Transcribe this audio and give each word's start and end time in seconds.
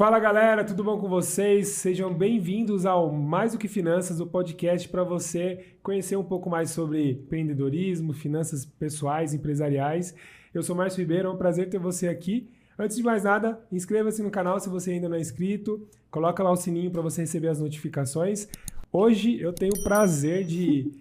Fala 0.00 0.18
galera, 0.18 0.64
tudo 0.64 0.82
bom 0.82 0.98
com 0.98 1.10
vocês? 1.10 1.68
Sejam 1.68 2.10
bem-vindos 2.14 2.86
ao 2.86 3.12
Mais 3.12 3.52
do 3.52 3.58
que 3.58 3.68
Finanças, 3.68 4.18
o 4.18 4.26
podcast 4.26 4.88
para 4.88 5.04
você 5.04 5.74
conhecer 5.82 6.16
um 6.16 6.24
pouco 6.24 6.48
mais 6.48 6.70
sobre 6.70 7.10
empreendedorismo, 7.10 8.14
finanças 8.14 8.64
pessoais, 8.64 9.34
empresariais. 9.34 10.14
Eu 10.54 10.62
sou 10.62 10.74
Márcio 10.74 11.00
Ribeiro, 11.00 11.28
é 11.28 11.30
um 11.30 11.36
prazer 11.36 11.68
ter 11.68 11.78
você 11.78 12.08
aqui. 12.08 12.48
Antes 12.78 12.96
de 12.96 13.02
mais 13.02 13.24
nada, 13.24 13.60
inscreva-se 13.70 14.22
no 14.22 14.30
canal 14.30 14.58
se 14.58 14.70
você 14.70 14.92
ainda 14.92 15.06
não 15.06 15.16
é 15.16 15.20
inscrito, 15.20 15.86
coloca 16.10 16.42
lá 16.42 16.50
o 16.50 16.56
sininho 16.56 16.90
para 16.90 17.02
você 17.02 17.20
receber 17.20 17.48
as 17.48 17.60
notificações. 17.60 18.48
Hoje 18.90 19.38
eu 19.38 19.52
tenho 19.52 19.74
o 19.78 19.84
prazer 19.84 20.44
de 20.44 20.92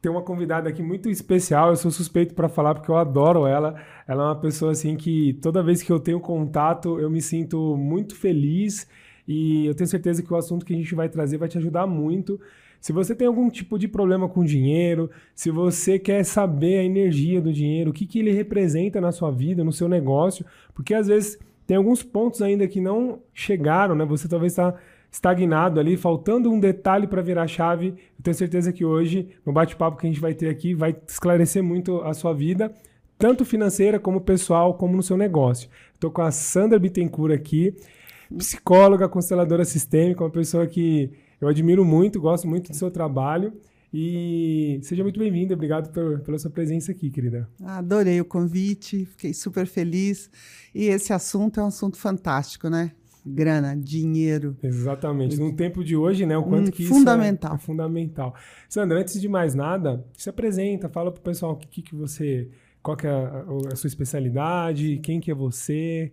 ter 0.00 0.08
uma 0.08 0.22
convidada 0.22 0.68
aqui 0.68 0.82
muito 0.82 1.10
especial. 1.10 1.70
Eu 1.70 1.76
sou 1.76 1.90
suspeito 1.90 2.34
para 2.34 2.48
falar 2.48 2.74
porque 2.74 2.90
eu 2.90 2.96
adoro 2.96 3.46
ela. 3.46 3.74
Ela 4.06 4.22
é 4.22 4.26
uma 4.26 4.40
pessoa 4.40 4.72
assim 4.72 4.96
que 4.96 5.34
toda 5.42 5.62
vez 5.62 5.82
que 5.82 5.90
eu 5.90 5.98
tenho 5.98 6.20
contato, 6.20 6.98
eu 7.00 7.10
me 7.10 7.20
sinto 7.20 7.76
muito 7.76 8.14
feliz 8.14 8.88
e 9.26 9.66
eu 9.66 9.74
tenho 9.74 9.88
certeza 9.88 10.22
que 10.22 10.32
o 10.32 10.36
assunto 10.36 10.64
que 10.64 10.72
a 10.72 10.76
gente 10.76 10.94
vai 10.94 11.08
trazer 11.08 11.38
vai 11.38 11.48
te 11.48 11.58
ajudar 11.58 11.86
muito. 11.86 12.40
Se 12.80 12.92
você 12.92 13.14
tem 13.14 13.26
algum 13.26 13.50
tipo 13.50 13.78
de 13.78 13.88
problema 13.88 14.28
com 14.28 14.44
dinheiro, 14.44 15.10
se 15.34 15.50
você 15.50 15.98
quer 15.98 16.24
saber 16.24 16.78
a 16.78 16.84
energia 16.84 17.40
do 17.40 17.52
dinheiro, 17.52 17.90
o 17.90 17.92
que, 17.92 18.06
que 18.06 18.20
ele 18.20 18.30
representa 18.30 19.00
na 19.00 19.10
sua 19.10 19.30
vida, 19.30 19.64
no 19.64 19.72
seu 19.72 19.88
negócio, 19.88 20.46
porque 20.72 20.94
às 20.94 21.08
vezes 21.08 21.38
tem 21.66 21.76
alguns 21.76 22.02
pontos 22.02 22.40
ainda 22.42 22.68
que 22.68 22.80
não 22.80 23.20
chegaram, 23.34 23.96
né? 23.96 24.04
Você 24.04 24.28
talvez 24.28 24.52
está 24.52 24.74
estagnado 25.16 25.80
ali, 25.80 25.96
faltando 25.96 26.52
um 26.52 26.60
detalhe 26.60 27.06
para 27.06 27.22
virar 27.22 27.46
chave. 27.46 27.88
Eu 27.88 28.22
tenho 28.22 28.36
certeza 28.36 28.72
que 28.72 28.84
hoje, 28.84 29.30
no 29.46 29.52
bate-papo 29.52 29.96
que 29.96 30.06
a 30.06 30.10
gente 30.10 30.20
vai 30.20 30.34
ter 30.34 30.48
aqui, 30.48 30.74
vai 30.74 30.94
esclarecer 31.08 31.62
muito 31.62 32.02
a 32.02 32.12
sua 32.12 32.34
vida, 32.34 32.70
tanto 33.18 33.44
financeira 33.44 33.98
como 33.98 34.20
pessoal, 34.20 34.74
como 34.74 34.94
no 34.94 35.02
seu 35.02 35.16
negócio. 35.16 35.70
Estou 35.94 36.10
com 36.10 36.20
a 36.20 36.30
Sandra 36.30 36.78
Bittencourt 36.78 37.32
aqui, 37.32 37.74
psicóloga, 38.36 39.08
consteladora 39.08 39.64
sistêmica, 39.64 40.22
uma 40.22 40.30
pessoa 40.30 40.66
que 40.66 41.10
eu 41.40 41.48
admiro 41.48 41.82
muito, 41.82 42.20
gosto 42.20 42.46
muito 42.46 42.70
do 42.70 42.76
seu 42.76 42.90
trabalho. 42.90 43.54
E 43.94 44.78
seja 44.82 45.02
muito 45.02 45.18
bem-vinda, 45.18 45.54
obrigado 45.54 45.90
por, 45.90 46.20
pela 46.20 46.38
sua 46.38 46.50
presença 46.50 46.92
aqui, 46.92 47.08
querida. 47.08 47.48
Adorei 47.64 48.20
o 48.20 48.24
convite, 48.26 49.06
fiquei 49.06 49.32
super 49.32 49.66
feliz. 49.66 50.28
E 50.74 50.84
esse 50.84 51.14
assunto 51.14 51.58
é 51.58 51.62
um 51.62 51.68
assunto 51.68 51.96
fantástico, 51.96 52.68
né? 52.68 52.92
Grana, 53.26 53.76
dinheiro. 53.76 54.56
Exatamente. 54.62 55.36
No 55.36 55.52
tempo 55.52 55.82
de 55.82 55.96
hoje, 55.96 56.24
né? 56.24 56.38
O 56.38 56.44
quanto 56.44 56.70
que 56.70 56.84
fundamental. 56.86 57.50
isso 57.50 57.60
é, 57.60 57.62
é, 57.62 57.66
fundamental. 57.66 58.34
Sandra, 58.68 59.00
antes 59.00 59.20
de 59.20 59.28
mais 59.28 59.54
nada, 59.54 60.04
se 60.16 60.30
apresenta, 60.30 60.88
fala 60.88 61.10
pro 61.10 61.22
pessoal 61.22 61.52
o 61.52 61.56
que, 61.56 61.82
que 61.82 61.94
você. 61.94 62.48
Qual 62.82 62.96
que 62.96 63.06
é 63.06 63.10
a, 63.10 63.44
a 63.72 63.76
sua 63.76 63.88
especialidade, 63.88 64.98
quem 65.02 65.18
que 65.18 65.30
é 65.30 65.34
você. 65.34 66.12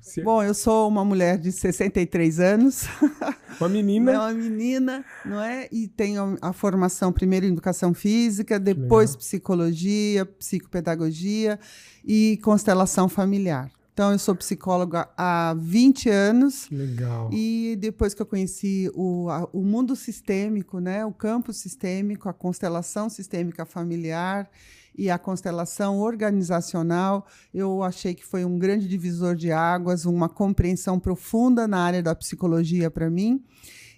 Se... 0.00 0.22
Bom, 0.22 0.42
eu 0.42 0.52
sou 0.52 0.86
uma 0.86 1.02
mulher 1.02 1.38
de 1.38 1.50
63 1.50 2.38
anos. 2.38 2.86
Uma 3.58 3.68
menina. 3.68 4.10
É 4.10 4.18
uma 4.18 4.32
menina, 4.32 5.04
não 5.24 5.40
é? 5.40 5.68
E 5.70 5.86
tenho 5.86 6.36
a 6.42 6.52
formação 6.52 7.12
primeiro 7.12 7.46
em 7.46 7.50
educação 7.50 7.94
física, 7.94 8.58
depois 8.58 9.14
psicologia, 9.14 10.26
psicopedagogia 10.26 11.60
e 12.04 12.36
constelação 12.42 13.08
familiar. 13.08 13.70
Então, 13.94 14.10
eu 14.10 14.18
sou 14.18 14.34
psicóloga 14.34 15.08
há 15.16 15.54
20 15.56 16.10
anos. 16.10 16.68
Legal. 16.68 17.30
E 17.32 17.76
depois 17.78 18.12
que 18.12 18.20
eu 18.20 18.26
conheci 18.26 18.90
o, 18.92 19.30
a, 19.30 19.48
o 19.52 19.62
mundo 19.62 19.94
sistêmico, 19.94 20.80
né, 20.80 21.06
o 21.06 21.12
campo 21.12 21.52
sistêmico, 21.52 22.28
a 22.28 22.32
constelação 22.32 23.08
sistêmica 23.08 23.64
familiar 23.64 24.50
e 24.98 25.08
a 25.08 25.16
constelação 25.16 26.00
organizacional, 26.00 27.24
eu 27.52 27.84
achei 27.84 28.14
que 28.14 28.26
foi 28.26 28.44
um 28.44 28.58
grande 28.58 28.88
divisor 28.88 29.36
de 29.36 29.52
águas, 29.52 30.04
uma 30.04 30.28
compreensão 30.28 30.98
profunda 30.98 31.68
na 31.68 31.78
área 31.78 32.02
da 32.02 32.16
psicologia 32.16 32.90
para 32.90 33.08
mim. 33.08 33.44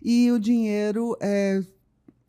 E 0.03 0.31
o 0.31 0.39
dinheiro 0.39 1.17
é, 1.23 1.63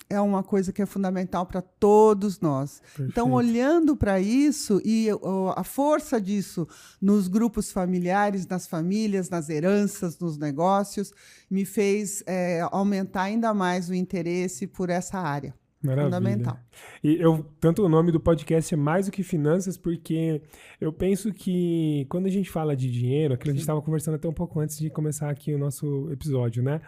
é 0.10 0.20
uma 0.22 0.44
coisa 0.44 0.72
que 0.72 0.82
é 0.82 0.86
fundamental 0.86 1.46
para 1.46 1.62
todos 1.62 2.40
nós. 2.40 2.80
Perfeito. 2.80 3.12
Então, 3.12 3.34
olhando 3.34 3.96
para 3.96 4.20
isso 4.20 4.82
e 4.84 5.08
a 5.56 5.64
força 5.64 6.20
disso 6.20 6.68
nos 7.02 7.28
grupos 7.28 7.72
familiares, 7.72 8.48
nas 8.48 8.68
famílias, 8.68 9.30
nas 9.30 9.50
heranças, 9.50 10.18
nos 10.20 10.38
negócios, 10.38 11.12
me 11.50 11.66
fez 11.66 12.24
é, 12.26 12.62
aumentar 12.72 13.24
ainda 13.24 13.54
mais 13.54 13.90
o 13.90 13.94
interesse 13.94 14.68
por 14.68 14.90
essa 14.90 15.20
área. 15.20 15.54
Maravilha. 15.82 16.06
Fundamental. 16.06 16.60
E 17.04 17.16
eu, 17.22 17.46
tanto 17.60 17.84
o 17.84 17.90
nome 17.90 18.12
do 18.12 18.20
podcast 18.20 18.74
é 18.74 18.78
mais 18.78 19.06
do 19.06 19.12
que 19.12 19.22
finanças, 19.24 19.78
porque 19.78 20.42
eu 20.82 20.92
penso 20.92 21.32
que 21.32 22.06
quando 22.10 22.26
a 22.26 22.32
gente 22.32 22.50
fala 22.50 22.76
de 22.76 22.92
dinheiro, 22.92 23.34
aquilo 23.34 23.44
que 23.44 23.50
a 23.50 23.54
gente 23.54 23.62
estava 23.62 23.82
conversando 23.82 24.16
até 24.16 24.28
um 24.28 24.34
pouco 24.34 24.60
antes 24.60 24.78
de 24.80 24.90
começar 24.90 25.30
aqui 25.30 25.54
o 25.54 25.58
nosso 25.58 26.12
episódio, 26.12 26.64
né? 26.64 26.82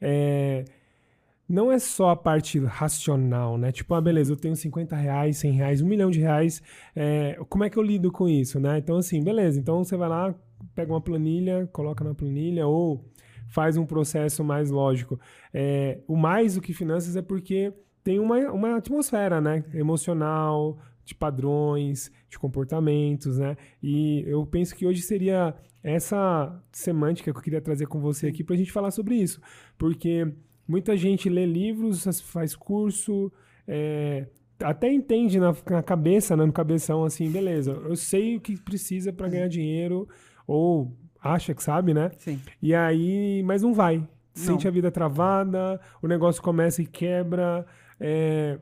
É, 0.00 0.64
não 1.50 1.72
é 1.72 1.80
só 1.80 2.10
a 2.10 2.16
parte 2.16 2.60
racional, 2.60 3.58
né? 3.58 3.72
Tipo, 3.72 3.94
ah, 3.94 4.00
beleza, 4.00 4.32
eu 4.32 4.36
tenho 4.36 4.54
50 4.54 4.94
reais, 4.94 5.38
100 5.38 5.52
reais, 5.52 5.82
um 5.82 5.86
milhão 5.88 6.08
de 6.08 6.20
reais, 6.20 6.62
é, 6.94 7.36
como 7.48 7.64
é 7.64 7.68
que 7.68 7.76
eu 7.76 7.82
lido 7.82 8.12
com 8.12 8.28
isso, 8.28 8.60
né? 8.60 8.78
Então, 8.78 8.96
assim, 8.96 9.20
beleza, 9.20 9.58
então 9.58 9.82
você 9.82 9.96
vai 9.96 10.08
lá, 10.08 10.32
pega 10.76 10.92
uma 10.92 11.00
planilha, 11.00 11.68
coloca 11.72 12.04
na 12.04 12.14
planilha 12.14 12.68
ou 12.68 13.04
faz 13.48 13.76
um 13.76 13.84
processo 13.84 14.44
mais 14.44 14.70
lógico. 14.70 15.18
É, 15.52 15.98
o 16.06 16.16
mais 16.16 16.54
do 16.54 16.60
que 16.60 16.72
finanças 16.72 17.16
é 17.16 17.22
porque 17.22 17.72
tem 18.04 18.20
uma, 18.20 18.38
uma 18.52 18.76
atmosfera, 18.76 19.40
né? 19.40 19.64
Emocional, 19.74 20.78
de 21.04 21.16
padrões, 21.16 22.12
de 22.28 22.38
comportamentos, 22.38 23.38
né? 23.38 23.56
E 23.82 24.22
eu 24.24 24.46
penso 24.46 24.72
que 24.76 24.86
hoje 24.86 25.02
seria 25.02 25.52
essa 25.82 26.62
semântica 26.70 27.32
que 27.32 27.38
eu 27.38 27.42
queria 27.42 27.60
trazer 27.60 27.86
com 27.86 27.98
você 27.98 28.28
aqui 28.28 28.44
para 28.44 28.54
a 28.54 28.58
gente 28.58 28.70
falar 28.70 28.92
sobre 28.92 29.16
isso, 29.16 29.40
porque 29.76 30.32
Muita 30.70 30.96
gente 30.96 31.28
lê 31.28 31.44
livros, 31.44 32.04
faz 32.20 32.54
curso, 32.54 33.32
é, 33.66 34.28
até 34.62 34.92
entende 34.92 35.40
na, 35.40 35.52
na, 35.68 35.82
cabeça, 35.82 36.36
né, 36.36 36.44
no 36.44 36.52
cabeção, 36.52 37.02
assim, 37.02 37.28
beleza, 37.28 37.72
eu 37.72 37.96
sei 37.96 38.36
o 38.36 38.40
que 38.40 38.56
precisa 38.56 39.12
para 39.12 39.28
ganhar 39.28 39.48
dinheiro, 39.48 40.08
ou 40.46 40.96
acha 41.20 41.52
que 41.56 41.62
sabe, 41.62 41.92
né? 41.92 42.12
Sim. 42.18 42.40
E 42.62 42.72
aí, 42.72 43.42
mas 43.44 43.62
não 43.62 43.74
vai. 43.74 44.06
Sente 44.32 44.64
não. 44.64 44.70
a 44.70 44.72
vida 44.72 44.92
travada, 44.92 45.80
o 46.00 46.06
negócio 46.06 46.40
começa 46.40 46.80
e 46.80 46.86
quebra, 46.86 47.66
é, 47.98 48.56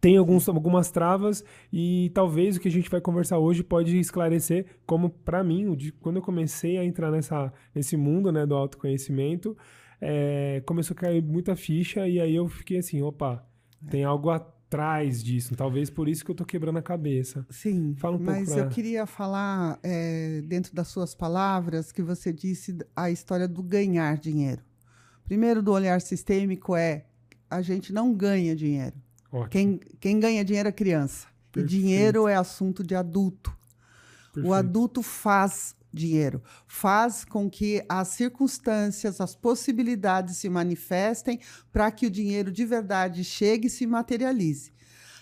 tem 0.00 0.16
alguns, 0.16 0.48
algumas 0.48 0.90
travas 0.90 1.44
e 1.72 2.10
talvez 2.12 2.56
o 2.56 2.60
que 2.60 2.66
a 2.66 2.72
gente 2.72 2.90
vai 2.90 3.00
conversar 3.00 3.38
hoje 3.38 3.62
pode 3.62 3.96
esclarecer 4.00 4.66
como 4.84 5.10
para 5.10 5.44
mim, 5.44 5.76
de, 5.76 5.92
quando 5.92 6.16
eu 6.16 6.22
comecei 6.22 6.76
a 6.76 6.84
entrar 6.84 7.12
nessa, 7.12 7.52
nesse 7.72 7.96
mundo 7.96 8.32
né, 8.32 8.44
do 8.44 8.56
autoconhecimento, 8.56 9.56
é, 10.00 10.62
começou 10.64 10.94
a 10.94 11.00
cair 11.00 11.22
muita 11.22 11.54
ficha 11.54 12.08
e 12.08 12.20
aí 12.20 12.34
eu 12.34 12.48
fiquei 12.48 12.78
assim, 12.78 13.02
opa, 13.02 13.44
tem 13.90 14.04
algo 14.04 14.30
atrás 14.30 15.22
disso. 15.22 15.54
Talvez 15.54 15.90
por 15.90 16.08
isso 16.08 16.24
que 16.24 16.30
eu 16.30 16.34
tô 16.34 16.44
quebrando 16.44 16.78
a 16.78 16.82
cabeça. 16.82 17.46
Sim, 17.50 17.94
Fala 17.96 18.16
um 18.16 18.20
mas 18.20 18.48
pouco 18.48 18.60
eu 18.60 18.68
queria 18.68 19.04
falar, 19.06 19.78
é, 19.82 20.42
dentro 20.46 20.74
das 20.74 20.88
suas 20.88 21.14
palavras, 21.14 21.92
que 21.92 22.02
você 22.02 22.32
disse 22.32 22.78
a 22.94 23.10
história 23.10 23.46
do 23.46 23.62
ganhar 23.62 24.16
dinheiro. 24.16 24.62
Primeiro, 25.24 25.62
do 25.62 25.72
olhar 25.72 26.00
sistêmico 26.00 26.74
é 26.74 27.04
a 27.48 27.60
gente 27.62 27.92
não 27.92 28.14
ganha 28.14 28.54
dinheiro. 28.54 28.96
Quem, 29.48 29.78
quem 30.00 30.18
ganha 30.18 30.44
dinheiro 30.44 30.68
é 30.68 30.72
criança. 30.72 31.28
Perfeito. 31.52 31.74
E 31.74 31.78
dinheiro 31.78 32.28
é 32.28 32.34
assunto 32.34 32.82
de 32.82 32.94
adulto. 32.94 33.56
Perfeito. 34.32 34.48
O 34.48 34.52
adulto 34.52 35.02
faz 35.02 35.74
dinheiro. 35.92 36.42
Faz 36.66 37.24
com 37.24 37.48
que 37.50 37.84
as 37.88 38.08
circunstâncias, 38.08 39.20
as 39.20 39.34
possibilidades 39.34 40.36
se 40.36 40.48
manifestem 40.48 41.40
para 41.72 41.90
que 41.90 42.06
o 42.06 42.10
dinheiro 42.10 42.50
de 42.50 42.64
verdade 42.64 43.24
chegue 43.24 43.66
e 43.66 43.70
se 43.70 43.86
materialize. 43.86 44.72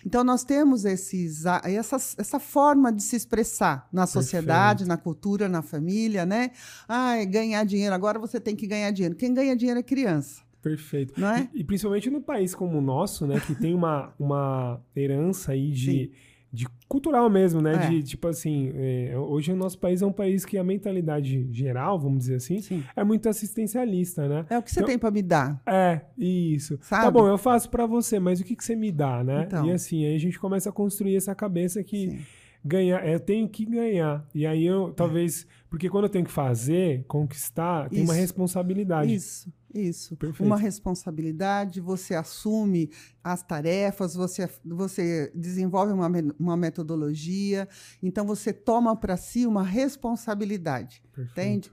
Então, 0.06 0.22
nós 0.22 0.44
temos 0.44 0.84
esses, 0.84 1.44
essa, 1.64 1.96
essa 1.96 2.38
forma 2.38 2.92
de 2.92 3.02
se 3.02 3.16
expressar 3.16 3.88
na 3.92 4.06
sociedade, 4.06 4.84
Perfeito. 4.84 4.88
na 4.88 4.96
cultura, 4.96 5.48
na 5.48 5.60
família, 5.60 6.24
né? 6.24 6.52
Ah, 6.88 7.16
ganhar 7.24 7.64
dinheiro, 7.64 7.94
agora 7.94 8.18
você 8.18 8.38
tem 8.38 8.54
que 8.54 8.66
ganhar 8.66 8.90
dinheiro. 8.92 9.16
Quem 9.16 9.34
ganha 9.34 9.56
dinheiro 9.56 9.80
é 9.80 9.82
criança. 9.82 10.42
Perfeito. 10.62 11.20
Não 11.20 11.28
é? 11.28 11.48
e, 11.52 11.60
e 11.60 11.64
principalmente 11.64 12.10
no 12.10 12.20
país 12.20 12.54
como 12.54 12.78
o 12.78 12.80
nosso, 12.80 13.26
né, 13.26 13.40
que 13.40 13.54
tem 13.54 13.74
uma, 13.74 14.12
uma 14.18 14.80
herança 14.94 15.52
aí 15.52 15.70
de. 15.70 15.90
Sim 15.90 16.10
de 16.52 16.66
cultural 16.88 17.28
mesmo, 17.28 17.60
né? 17.60 17.74
É. 17.74 17.88
De 17.88 18.02
tipo 18.02 18.26
assim, 18.26 18.72
é, 18.74 19.14
hoje 19.18 19.52
o 19.52 19.56
nosso 19.56 19.78
país 19.78 20.00
é 20.00 20.06
um 20.06 20.12
país 20.12 20.44
que 20.44 20.56
a 20.56 20.64
mentalidade 20.64 21.46
geral, 21.52 21.98
vamos 21.98 22.20
dizer 22.20 22.36
assim, 22.36 22.60
Sim. 22.60 22.82
é 22.96 23.04
muito 23.04 23.28
assistencialista, 23.28 24.26
né? 24.26 24.46
É 24.48 24.58
o 24.58 24.62
que 24.62 24.70
você 24.70 24.80
então, 24.80 24.88
tem 24.88 24.98
para 24.98 25.10
me 25.10 25.22
dar. 25.22 25.60
É, 25.66 26.00
isso. 26.16 26.78
Tá 26.78 26.84
Sabe? 26.84 27.04
Tá 27.04 27.10
bom, 27.10 27.28
eu 27.28 27.38
faço 27.38 27.68
para 27.68 27.84
você, 27.86 28.18
mas 28.18 28.40
o 28.40 28.44
que, 28.44 28.56
que 28.56 28.64
você 28.64 28.74
me 28.74 28.90
dá, 28.90 29.22
né? 29.22 29.44
Então. 29.46 29.66
E 29.66 29.72
assim, 29.72 30.06
aí 30.06 30.14
a 30.14 30.18
gente 30.18 30.38
começa 30.38 30.70
a 30.70 30.72
construir 30.72 31.16
essa 31.16 31.34
cabeça 31.34 31.84
que 31.84 32.10
Sim. 32.10 32.18
ganhar, 32.64 33.06
é, 33.06 33.14
eu 33.14 33.20
tenho 33.20 33.46
que 33.48 33.66
ganhar. 33.66 34.26
E 34.34 34.46
aí 34.46 34.64
eu 34.64 34.92
talvez, 34.96 35.46
porque 35.68 35.90
quando 35.90 36.04
eu 36.04 36.10
tenho 36.10 36.24
que 36.24 36.32
fazer, 36.32 37.04
conquistar, 37.06 37.90
tem 37.90 38.02
uma 38.02 38.14
responsabilidade. 38.14 39.14
Isso. 39.14 39.52
Isso. 39.74 40.16
Perfeito. 40.16 40.44
Uma 40.44 40.56
responsabilidade, 40.56 41.80
você 41.80 42.14
assume 42.14 42.90
as 43.22 43.42
tarefas, 43.42 44.14
você, 44.14 44.48
você 44.64 45.30
desenvolve 45.34 45.92
uma, 45.92 46.10
uma 46.38 46.56
metodologia, 46.56 47.68
então 48.02 48.26
você 48.26 48.52
toma 48.52 48.96
para 48.96 49.16
si 49.16 49.46
uma 49.46 49.62
responsabilidade, 49.62 51.02
Perfeito. 51.14 51.30
entende? 51.32 51.72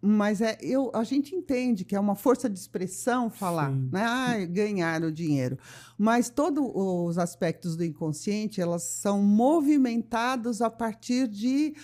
mas 0.00 0.40
é, 0.40 0.56
eu, 0.60 0.90
a 0.94 1.02
gente 1.02 1.34
entende 1.34 1.84
que 1.84 1.96
é 1.96 2.00
uma 2.00 2.14
força 2.14 2.48
de 2.48 2.58
expressão 2.58 3.28
falar, 3.28 3.72
Sim. 3.72 3.88
né? 3.92 4.04
Ah, 4.04 4.46
ganhar 4.46 5.02
o 5.02 5.10
dinheiro. 5.10 5.58
Mas 5.98 6.30
todos 6.30 6.62
os 6.74 7.18
aspectos 7.18 7.76
do 7.76 7.84
inconsciente, 7.84 8.60
elas 8.60 8.82
são 8.82 9.20
movimentados 9.22 10.60
a 10.60 10.70
partir 10.70 11.26
de 11.26 11.74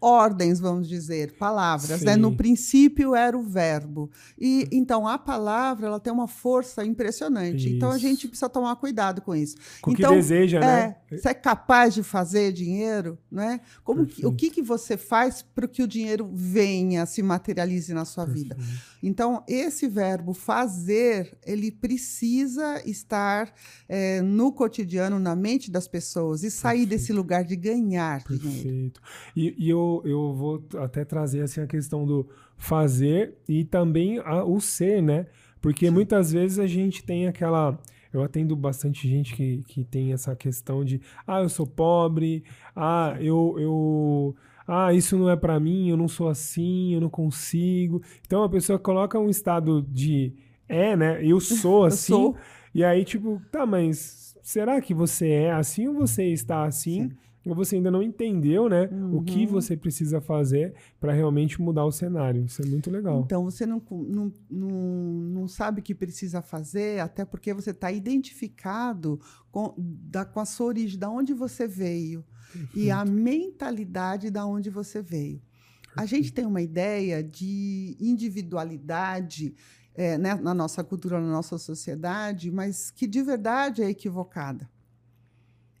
ordens, 0.00 0.60
vamos 0.60 0.88
dizer, 0.88 1.32
palavras. 1.32 2.02
Né? 2.02 2.16
No 2.16 2.36
princípio 2.36 3.14
era 3.14 3.36
o 3.36 3.42
verbo. 3.42 4.10
E 4.38 4.68
então 4.70 5.08
a 5.08 5.18
palavra 5.18 5.88
ela 5.88 6.00
tem 6.00 6.12
uma 6.12 6.28
força 6.28 6.84
impressionante. 6.84 7.66
Isso. 7.66 7.76
Então 7.76 7.90
a 7.90 7.98
gente 7.98 8.28
precisa 8.28 8.48
tomar 8.48 8.76
cuidado 8.76 9.20
com 9.20 9.34
isso. 9.34 9.56
Com 9.82 9.92
então, 9.92 10.10
que 10.10 10.16
deseja, 10.16 10.58
é, 10.58 10.60
né? 10.60 10.96
Você 11.10 11.28
é 11.28 11.34
capaz 11.34 11.94
de 11.94 12.02
fazer 12.02 12.52
dinheiro, 12.52 13.18
né? 13.30 13.60
Como 13.82 14.06
que, 14.06 14.24
o 14.24 14.32
que, 14.32 14.50
que 14.50 14.62
você 14.62 14.96
faz 14.96 15.42
para 15.42 15.66
que 15.66 15.82
o 15.82 15.88
dinheiro 15.88 16.30
venha, 16.32 17.04
se 17.04 17.22
materialize 17.22 17.92
na 17.92 18.04
sua 18.04 18.26
Perfeito. 18.26 18.56
vida? 18.56 18.68
Então 19.02 19.42
esse 19.48 19.88
verbo 19.88 20.32
fazer, 20.32 21.36
ele 21.44 21.72
precisa 21.72 22.82
estar 22.84 23.52
é, 23.88 24.20
no 24.22 24.52
cotidiano, 24.52 25.18
na 25.18 25.34
mente 25.34 25.70
das 25.70 25.88
pessoas 25.88 26.44
e 26.44 26.50
sair 26.50 26.80
Perfeito. 26.80 26.90
desse 26.90 27.12
lugar 27.12 27.44
de 27.44 27.56
ganhar 27.56 28.22
Perfeito. 28.22 28.48
dinheiro. 28.48 28.92
E, 29.34 29.54
e 29.58 29.68
eu 29.68 29.87
eu, 30.04 30.32
vou 30.34 30.64
até 30.76 31.04
trazer 31.04 31.42
assim, 31.42 31.60
a 31.60 31.66
questão 31.66 32.06
do 32.06 32.28
fazer 32.56 33.34
e 33.48 33.64
também 33.64 34.18
a, 34.18 34.44
o 34.44 34.60
ser, 34.60 35.02
né? 35.02 35.26
Porque 35.60 35.86
Sim. 35.86 35.92
muitas 35.92 36.32
vezes 36.32 36.58
a 36.58 36.66
gente 36.66 37.04
tem 37.04 37.26
aquela. 37.26 37.78
Eu 38.12 38.22
atendo 38.22 38.56
bastante 38.56 39.06
gente 39.08 39.34
que, 39.34 39.62
que 39.68 39.84
tem 39.84 40.12
essa 40.12 40.34
questão 40.34 40.84
de 40.84 41.00
ah, 41.26 41.42
eu 41.42 41.48
sou 41.48 41.66
pobre, 41.66 42.42
ah, 42.74 43.16
eu, 43.20 43.56
eu 43.58 44.36
ah, 44.66 44.94
isso 44.94 45.16
não 45.18 45.28
é 45.28 45.36
para 45.36 45.60
mim, 45.60 45.90
eu 45.90 45.96
não 45.96 46.08
sou 46.08 46.28
assim, 46.28 46.94
eu 46.94 47.00
não 47.00 47.10
consigo. 47.10 48.02
Então 48.26 48.42
a 48.42 48.48
pessoa 48.48 48.78
coloca 48.78 49.18
um 49.18 49.28
estado 49.28 49.82
de 49.82 50.32
é, 50.68 50.96
né? 50.96 51.24
Eu 51.24 51.38
sou 51.40 51.84
assim. 51.84 52.12
eu 52.12 52.18
sou. 52.18 52.36
E 52.74 52.84
aí, 52.84 53.04
tipo, 53.04 53.42
tá, 53.50 53.66
mas 53.66 54.36
será 54.42 54.80
que 54.80 54.94
você 54.94 55.28
é 55.30 55.52
assim 55.52 55.88
ou 55.88 55.94
você 55.94 56.24
está 56.24 56.64
assim? 56.64 57.10
Sim 57.10 57.27
você 57.44 57.76
ainda 57.76 57.90
não 57.90 58.02
entendeu, 58.02 58.68
né, 58.68 58.86
uhum. 58.86 59.18
o 59.18 59.22
que 59.22 59.46
uhum. 59.46 59.52
você 59.52 59.76
precisa 59.76 60.20
fazer 60.20 60.74
para 61.00 61.12
realmente 61.12 61.60
mudar 61.60 61.84
o 61.84 61.92
cenário. 61.92 62.44
Isso 62.44 62.62
é 62.62 62.66
muito 62.66 62.90
legal. 62.90 63.22
Então, 63.24 63.44
você 63.44 63.64
não, 63.64 63.82
não, 63.90 64.32
não, 64.50 64.70
não 64.70 65.48
sabe 65.48 65.80
o 65.80 65.82
que 65.82 65.94
precisa 65.94 66.42
fazer, 66.42 67.00
até 67.00 67.24
porque 67.24 67.54
você 67.54 67.70
está 67.70 67.90
identificado 67.90 69.20
com, 69.50 69.74
da, 69.78 70.24
com 70.24 70.40
a 70.40 70.44
sua 70.44 70.66
origem, 70.66 70.98
da 70.98 71.10
onde 71.10 71.32
você 71.32 71.66
veio 71.66 72.24
Perfeito. 72.52 72.78
e 72.78 72.90
a 72.90 73.04
mentalidade 73.04 74.30
da 74.30 74.44
onde 74.44 74.68
você 74.70 75.00
veio. 75.00 75.40
Perfeito. 75.40 76.00
A 76.00 76.06
gente 76.06 76.32
tem 76.32 76.44
uma 76.44 76.60
ideia 76.60 77.22
de 77.22 77.96
individualidade 78.00 79.54
é, 79.94 80.16
né, 80.16 80.34
na 80.36 80.54
nossa 80.54 80.84
cultura, 80.84 81.20
na 81.20 81.28
nossa 81.28 81.58
sociedade, 81.58 82.52
mas 82.52 82.90
que 82.90 83.06
de 83.06 83.20
verdade 83.22 83.82
é 83.82 83.88
equivocada. 83.88 84.70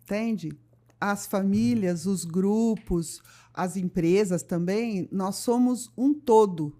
Entende? 0.02 0.50
As 1.00 1.26
famílias, 1.26 2.06
os 2.06 2.24
grupos, 2.24 3.22
as 3.54 3.76
empresas 3.76 4.42
também, 4.42 5.08
nós 5.10 5.36
somos 5.36 5.90
um 5.96 6.12
todo. 6.14 6.76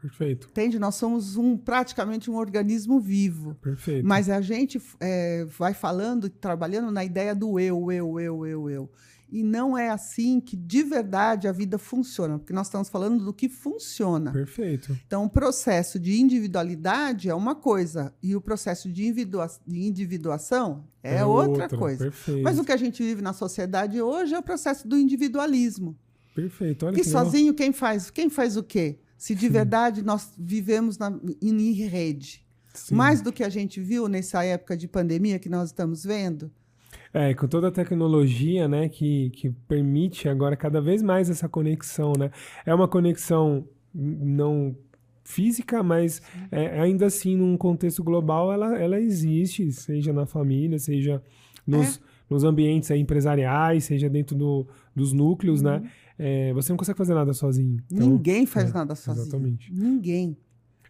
Perfeito. 0.00 0.48
Entende? 0.50 0.78
Nós 0.78 0.94
somos 0.94 1.36
um 1.36 1.56
praticamente 1.56 2.30
um 2.30 2.36
organismo 2.36 3.00
vivo. 3.00 3.56
Perfeito. 3.56 4.06
Mas 4.06 4.30
a 4.30 4.40
gente 4.40 4.80
é, 5.00 5.44
vai 5.44 5.74
falando, 5.74 6.28
trabalhando 6.30 6.90
na 6.92 7.04
ideia 7.04 7.34
do 7.34 7.58
eu, 7.58 7.90
eu, 7.90 8.20
eu, 8.20 8.46
eu, 8.46 8.70
eu. 8.70 8.90
E 9.30 9.42
não 9.42 9.76
é 9.76 9.90
assim 9.90 10.40
que 10.40 10.56
de 10.56 10.82
verdade 10.82 11.46
a 11.46 11.52
vida 11.52 11.78
funciona, 11.78 12.38
porque 12.38 12.52
nós 12.52 12.66
estamos 12.66 12.88
falando 12.88 13.24
do 13.24 13.32
que 13.32 13.48
funciona. 13.48 14.32
Perfeito. 14.32 14.98
Então, 15.06 15.24
o 15.24 15.30
processo 15.30 15.98
de 15.98 16.18
individualidade 16.18 17.28
é 17.28 17.34
uma 17.34 17.54
coisa, 17.54 18.14
e 18.22 18.34
o 18.34 18.40
processo 18.40 18.90
de, 18.90 19.04
individua 19.06 19.46
de 19.66 19.80
individuação 19.80 20.84
é, 21.02 21.16
é 21.16 21.24
outra, 21.24 21.64
outra, 21.64 21.78
coisa. 21.78 22.04
Perfeito. 22.04 22.42
Mas 22.42 22.58
o 22.58 22.64
que 22.64 22.72
a 22.72 22.76
gente 22.76 23.02
vive 23.02 23.20
na 23.20 23.32
sociedade 23.32 24.00
hoje 24.00 24.34
é 24.34 24.38
o 24.38 24.42
processo 24.42 24.88
do 24.88 24.96
individualismo. 24.96 25.96
Perfeito. 26.34 26.86
Olha 26.86 26.94
que, 26.94 27.02
que 27.02 27.08
sozinho 27.08 27.52
quem 27.52 27.72
faz? 27.72 28.10
Quem 28.10 28.30
faz 28.30 28.56
o 28.56 28.62
quê? 28.62 28.98
Se 29.16 29.34
de 29.34 29.48
verdade 29.48 30.02
nós 30.02 30.32
vivemos 30.38 30.96
na, 30.96 31.12
em 31.42 31.72
rede. 31.72 32.46
Sim. 32.72 32.94
Mais 32.94 33.20
do 33.20 33.32
que 33.32 33.42
a 33.42 33.48
gente 33.48 33.80
viu 33.80 34.08
nessa 34.08 34.44
época 34.44 34.76
de 34.76 34.86
pandemia 34.86 35.38
que 35.38 35.48
nós 35.48 35.70
estamos 35.70 36.04
vendo, 36.04 36.50
é, 37.12 37.34
com 37.34 37.46
toda 37.46 37.68
a 37.68 37.70
tecnologia, 37.70 38.68
né, 38.68 38.88
que, 38.88 39.30
que 39.30 39.50
permite 39.50 40.28
agora 40.28 40.56
cada 40.56 40.80
vez 40.80 41.02
mais 41.02 41.30
essa 41.30 41.48
conexão, 41.48 42.12
né? 42.18 42.30
É 42.66 42.74
uma 42.74 42.88
conexão 42.88 43.66
não 43.94 44.76
física, 45.24 45.82
mas 45.82 46.22
é, 46.50 46.80
ainda 46.80 47.06
assim, 47.06 47.36
num 47.36 47.56
contexto 47.56 48.02
global, 48.02 48.52
ela, 48.52 48.78
ela 48.78 48.98
existe, 48.98 49.70
seja 49.72 50.12
na 50.12 50.24
família, 50.24 50.78
seja 50.78 51.22
nos, 51.66 51.96
é. 51.96 52.00
nos 52.30 52.44
ambientes 52.44 52.90
empresariais, 52.90 53.84
seja 53.84 54.08
dentro 54.08 54.34
do, 54.34 54.66
dos 54.94 55.12
núcleos, 55.12 55.60
né? 55.60 55.76
uhum. 55.76 55.82
né? 55.82 55.90
É, 56.18 56.52
você 56.52 56.72
não 56.72 56.76
consegue 56.76 56.98
fazer 56.98 57.14
nada 57.14 57.32
sozinho. 57.32 57.80
Então, 57.92 58.08
Ninguém 58.08 58.44
faz 58.44 58.70
é, 58.70 58.74
nada 58.74 58.94
sozinho. 58.94 59.22
Exatamente. 59.22 59.72
Ninguém. 59.72 60.36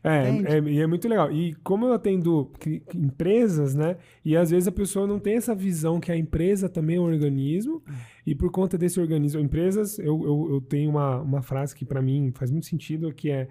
É, 0.09 0.57
é, 0.57 0.61
e 0.61 0.81
é 0.81 0.87
muito 0.87 1.09
legal. 1.09 1.31
E 1.31 1.55
como 1.63 1.87
eu 1.87 1.93
atendo 1.93 2.51
empresas, 2.95 3.75
né? 3.75 3.97
E 4.25 4.37
às 4.37 4.51
vezes 4.51 4.69
a 4.69 4.73
pessoa 4.73 5.07
não 5.07 5.19
tem 5.19 5.37
essa 5.37 5.55
visão 5.55 6.01
que 6.01 6.11
a 6.11 6.17
empresa 6.17 6.69
também 6.69 6.97
é 6.97 7.01
um 7.01 7.05
organismo. 7.05 7.83
E 8.27 8.35
por 8.35 8.51
conta 8.51 8.79
desse 8.79 9.01
organismo, 9.01 9.41
empresas, 9.41 9.99
eu, 9.99 10.23
eu, 10.25 10.49
eu 10.53 10.61
tenho 10.61 10.91
uma, 10.91 11.21
uma 11.21 11.43
frase 11.43 11.75
que 11.75 11.85
para 11.85 12.03
mim 12.03 12.33
faz 12.35 12.51
muito 12.51 12.67
sentido, 12.67 13.13
que 13.13 13.31
é 13.31 13.49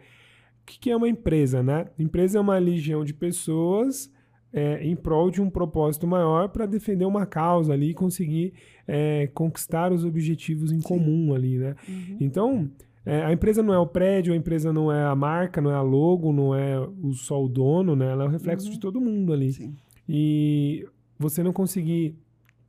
o 0.61 0.65
que, 0.65 0.79
que 0.79 0.91
é 0.91 0.95
uma 0.95 1.07
empresa, 1.07 1.63
né? 1.63 1.85
Empresa 1.97 2.37
é 2.37 2.41
uma 2.41 2.57
legião 2.57 3.05
de 3.05 3.13
pessoas 3.13 4.11
é, 4.51 4.83
em 4.83 4.95
prol 4.95 5.29
de 5.29 5.41
um 5.41 5.49
propósito 5.49 6.07
maior 6.07 6.49
para 6.49 6.65
defender 6.65 7.05
uma 7.05 7.25
causa 7.25 7.73
ali 7.73 7.91
e 7.91 7.93
conseguir 7.93 8.53
é, 8.87 9.27
conquistar 9.27 9.91
os 9.91 10.03
objetivos 10.03 10.71
em 10.71 10.81
Sim. 10.81 10.87
comum 10.87 11.33
ali, 11.33 11.57
né? 11.57 11.75
Uhum. 11.87 12.17
Então, 12.19 12.71
é, 13.07 13.23
a 13.23 13.31
empresa 13.31 13.63
não 13.63 13.73
é 13.73 13.79
o 13.79 13.87
prédio, 13.87 14.33
a 14.33 14.35
empresa 14.35 14.73
não 14.73 14.91
é 14.91 15.01
a 15.05 15.15
marca, 15.15 15.61
não 15.61 15.71
é 15.71 15.75
a 15.75 15.81
logo, 15.81 16.33
não 16.33 16.53
é 16.53 16.77
o, 16.77 17.13
só 17.13 17.41
o 17.41 17.47
dono, 17.47 17.95
né? 17.95 18.11
Ela 18.11 18.25
é 18.25 18.27
o 18.27 18.29
reflexo 18.29 18.67
uhum. 18.67 18.73
de 18.73 18.79
todo 18.81 18.99
mundo 18.99 19.31
ali. 19.31 19.53
Sim. 19.53 19.77
E 20.09 20.85
você 21.17 21.41
não 21.41 21.53
conseguir 21.53 22.17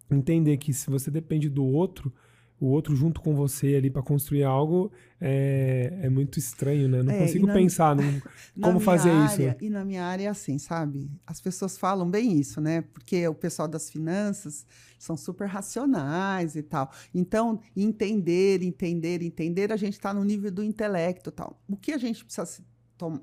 entender 0.08 0.56
que 0.56 0.72
se 0.72 0.88
você 0.88 1.10
depende 1.10 1.48
do 1.48 1.64
outro, 1.64 2.12
o 2.60 2.66
outro 2.66 2.94
junto 2.94 3.20
com 3.20 3.34
você 3.34 3.74
ali 3.74 3.90
para 3.90 4.00
construir 4.00 4.44
algo 4.44 4.92
é, 5.20 5.98
é 6.02 6.08
muito 6.08 6.38
estranho, 6.38 6.88
né? 6.88 7.02
Não 7.02 7.12
é, 7.12 7.18
consigo 7.18 7.48
na, 7.48 7.54
pensar 7.54 7.96
num, 7.96 8.20
como 8.62 8.78
fazer 8.78 9.10
área, 9.10 9.50
isso. 9.50 9.64
E 9.64 9.68
na 9.68 9.84
minha 9.84 10.04
área 10.04 10.24
é 10.24 10.28
assim, 10.28 10.56
sabe? 10.56 11.10
As 11.26 11.40
pessoas 11.40 11.76
falam 11.76 12.08
bem 12.08 12.38
isso, 12.38 12.60
né? 12.60 12.82
Porque 12.92 13.26
o 13.26 13.34
pessoal 13.34 13.66
das 13.66 13.90
finanças 13.90 14.64
são 14.98 15.16
super 15.16 15.46
racionais 15.46 16.56
e 16.56 16.62
tal. 16.62 16.90
Então, 17.14 17.60
entender, 17.76 18.62
entender, 18.62 19.22
entender, 19.22 19.72
a 19.72 19.76
gente 19.76 19.94
está 19.94 20.12
no 20.12 20.24
nível 20.24 20.50
do 20.50 20.62
intelecto 20.62 21.30
e 21.30 21.32
tal. 21.32 21.60
O 21.68 21.76
que 21.76 21.92
a 21.92 21.98
gente 21.98 22.24
precisa 22.24 22.46
se 22.46 22.62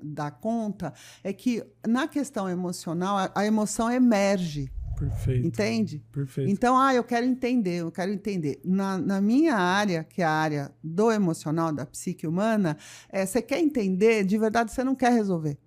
dar 0.02 0.30
conta 0.30 0.94
é 1.22 1.32
que 1.32 1.62
na 1.86 2.08
questão 2.08 2.48
emocional, 2.48 3.18
a, 3.18 3.32
a 3.34 3.46
emoção 3.46 3.90
emerge 3.90 4.72
Perfeito. 4.98 5.46
Entende? 5.46 6.02
Perfeito. 6.10 6.50
Então, 6.50 6.76
ah, 6.76 6.94
eu 6.94 7.04
quero 7.04 7.26
entender, 7.26 7.80
eu 7.80 7.92
quero 7.92 8.10
entender. 8.10 8.58
Na, 8.64 8.96
na 8.96 9.20
minha 9.20 9.54
área, 9.54 10.02
que 10.02 10.22
é 10.22 10.24
a 10.24 10.30
área 10.30 10.72
do 10.82 11.12
emocional, 11.12 11.70
da 11.70 11.84
psique 11.84 12.26
humana, 12.26 12.76
é, 13.10 13.26
você 13.26 13.42
quer 13.42 13.60
entender, 13.60 14.24
de 14.24 14.38
verdade, 14.38 14.72
você 14.72 14.82
não 14.82 14.94
quer 14.94 15.12
resolver. 15.12 15.58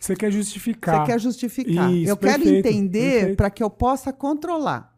Você 0.00 0.16
quer 0.16 0.30
justificar. 0.30 1.00
Você 1.00 1.12
quer 1.12 1.20
justificar. 1.20 1.92
Isso, 1.92 2.10
eu 2.10 2.16
perfeito, 2.16 2.44
quero 2.44 2.56
entender 2.56 3.36
para 3.36 3.50
que 3.50 3.62
eu 3.62 3.70
possa 3.70 4.12
controlar. 4.12 4.93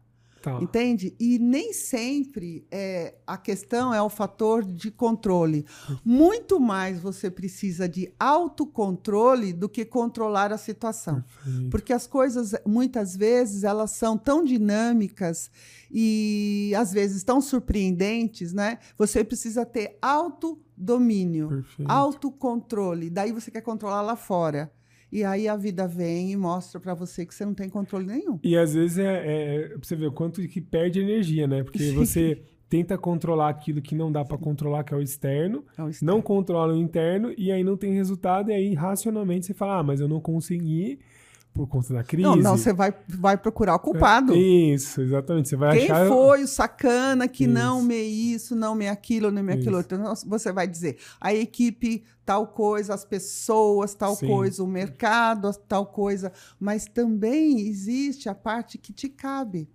Tá. 0.47 0.61
Entende? 0.61 1.13
E 1.19 1.37
nem 1.37 1.73
sempre 1.73 2.65
é, 2.71 3.15
a 3.27 3.37
questão 3.37 3.93
é 3.93 4.01
o 4.01 4.09
fator 4.09 4.63
de 4.63 4.89
controle. 4.89 5.65
Muito 6.05 6.57
mais 6.57 7.01
você 7.01 7.29
precisa 7.29 7.87
de 7.87 8.13
autocontrole 8.17 9.51
do 9.51 9.67
que 9.67 9.83
controlar 9.83 10.53
a 10.53 10.57
situação. 10.57 11.21
Perfeito. 11.21 11.69
Porque 11.69 11.91
as 11.91 12.07
coisas, 12.07 12.55
muitas 12.65 13.13
vezes, 13.15 13.65
elas 13.65 13.91
são 13.91 14.17
tão 14.17 14.41
dinâmicas 14.41 15.51
e, 15.91 16.71
às 16.77 16.93
vezes, 16.93 17.23
tão 17.23 17.41
surpreendentes, 17.41 18.53
né? 18.53 18.79
Você 18.97 19.25
precisa 19.25 19.65
ter 19.65 19.97
autodomínio, 20.01 21.49
Perfeito. 21.49 21.91
autocontrole. 21.91 23.09
Daí 23.09 23.33
você 23.33 23.51
quer 23.51 23.61
controlar 23.61 24.01
lá 24.01 24.15
fora. 24.15 24.71
E 25.11 25.23
aí 25.23 25.47
a 25.47 25.55
vida 25.55 25.87
vem 25.87 26.31
e 26.31 26.37
mostra 26.37 26.79
para 26.79 26.93
você 26.93 27.25
que 27.25 27.33
você 27.33 27.45
não 27.45 27.53
tem 27.53 27.69
controle 27.69 28.05
nenhum. 28.05 28.39
E 28.43 28.57
às 28.57 28.73
vezes 28.73 28.97
é, 28.97 29.23
é, 29.25 29.77
você 29.77 29.95
vê 29.95 30.05
o 30.05 30.11
quanto 30.11 30.45
que 30.47 30.59
perde 30.59 30.99
energia, 30.99 31.47
né? 31.47 31.63
Porque 31.63 31.79
Sim. 31.79 31.95
você 31.95 32.41
tenta 32.69 32.97
controlar 32.97 33.49
aquilo 33.49 33.81
que 33.81 33.95
não 33.95 34.11
dá 34.11 34.25
para 34.25 34.37
controlar, 34.37 34.83
que 34.83 34.93
é 34.93 34.97
o, 34.97 35.01
externo, 35.01 35.63
é 35.77 35.83
o 35.83 35.89
externo, 35.89 36.13
não 36.13 36.21
controla 36.21 36.73
o 36.73 36.77
interno 36.77 37.33
e 37.37 37.51
aí 37.51 37.63
não 37.63 37.77
tem 37.77 37.93
resultado 37.93 38.51
e 38.51 38.53
aí 38.53 38.73
racionalmente 38.73 39.45
você 39.45 39.53
fala: 39.53 39.79
"Ah, 39.79 39.83
mas 39.83 40.01
eu 40.01 40.07
não 40.07 40.19
consegui 40.19 40.99
por 41.57 41.67
conta 41.67 41.93
da 41.93 42.03
crise. 42.03 42.27
Não, 42.27 42.35
não, 42.35 42.57
você 42.57 42.71
vai, 42.71 42.93
vai 43.07 43.35
procurar 43.35 43.75
o 43.75 43.79
culpado. 43.79 44.35
Isso, 44.35 45.01
exatamente. 45.01 45.49
Você 45.49 45.55
vai 45.55 45.77
Quem 45.77 45.91
achar. 45.91 46.07
foi 46.07 46.43
o 46.43 46.47
sacana 46.47 47.27
que 47.27 47.45
Isso. 47.45 47.53
não 47.53 47.81
me 47.81 48.01
isso, 48.01 48.55
não 48.55 48.75
me 48.75 48.87
aquilo, 48.87 49.31
não 49.31 49.41
me 49.43 49.53
aquilo 49.53 49.79
Isso. 49.79 49.95
outro? 49.95 50.29
Você 50.29 50.51
vai 50.51 50.67
dizer, 50.67 50.97
a 51.19 51.33
equipe 51.33 52.03
tal 52.23 52.47
coisa, 52.47 52.93
as 52.93 53.03
pessoas 53.03 53.95
tal 53.95 54.15
Sim. 54.15 54.27
coisa, 54.27 54.63
o 54.63 54.67
mercado 54.67 55.51
tal 55.67 55.87
coisa, 55.87 56.31
mas 56.59 56.85
também 56.85 57.59
existe 57.61 58.29
a 58.29 58.35
parte 58.35 58.77
que 58.77 58.93
te 58.93 59.09
cabe. 59.09 59.67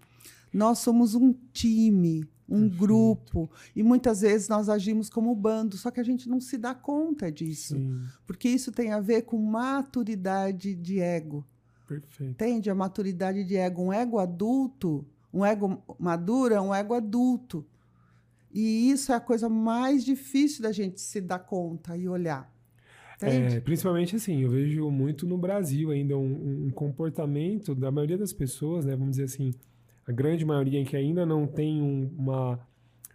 Nós 0.52 0.78
somos 0.78 1.14
um 1.14 1.34
time, 1.52 2.28
um 2.48 2.68
Perfeito. 2.68 2.78
grupo, 2.78 3.50
e 3.74 3.82
muitas 3.82 4.20
vezes 4.20 4.48
nós 4.48 4.68
agimos 4.68 5.08
como 5.08 5.34
bando, 5.34 5.78
só 5.78 5.90
que 5.90 5.98
a 5.98 6.04
gente 6.04 6.28
não 6.28 6.40
se 6.40 6.58
dá 6.58 6.74
conta 6.74 7.32
disso, 7.32 7.74
Sim, 7.74 8.02
porque 8.26 8.50
isso 8.50 8.70
tem 8.70 8.92
a 8.92 9.00
ver 9.00 9.22
com 9.22 9.38
maturidade 9.38 10.74
de 10.74 11.00
ego. 11.00 11.44
Perfeito. 12.00 12.30
Entende? 12.30 12.70
A 12.70 12.74
maturidade 12.74 13.44
de 13.44 13.56
ego. 13.56 13.82
Um 13.82 13.92
ego 13.92 14.18
adulto, 14.18 15.04
um 15.32 15.44
ego 15.44 15.82
maduro 15.98 16.54
é 16.54 16.60
um 16.60 16.74
ego 16.74 16.94
adulto. 16.94 17.64
E 18.52 18.90
isso 18.90 19.12
é 19.12 19.14
a 19.14 19.20
coisa 19.20 19.48
mais 19.48 20.04
difícil 20.04 20.62
da 20.62 20.72
gente 20.72 21.00
se 21.00 21.20
dar 21.20 21.38
conta 21.38 21.96
e 21.96 22.08
olhar. 22.08 22.50
É, 23.20 23.60
principalmente 23.60 24.16
assim, 24.16 24.40
eu 24.42 24.50
vejo 24.50 24.90
muito 24.90 25.26
no 25.26 25.38
Brasil 25.38 25.90
ainda 25.92 26.18
um, 26.18 26.66
um 26.66 26.70
comportamento 26.70 27.72
da 27.74 27.90
maioria 27.90 28.18
das 28.18 28.32
pessoas, 28.32 28.84
né? 28.84 28.92
Vamos 28.96 29.12
dizer 29.12 29.24
assim, 29.24 29.54
a 30.06 30.10
grande 30.10 30.44
maioria 30.44 30.84
que 30.84 30.96
ainda 30.96 31.24
não 31.24 31.46
tem 31.46 31.80
um- 31.80 32.10
uma. 32.18 32.58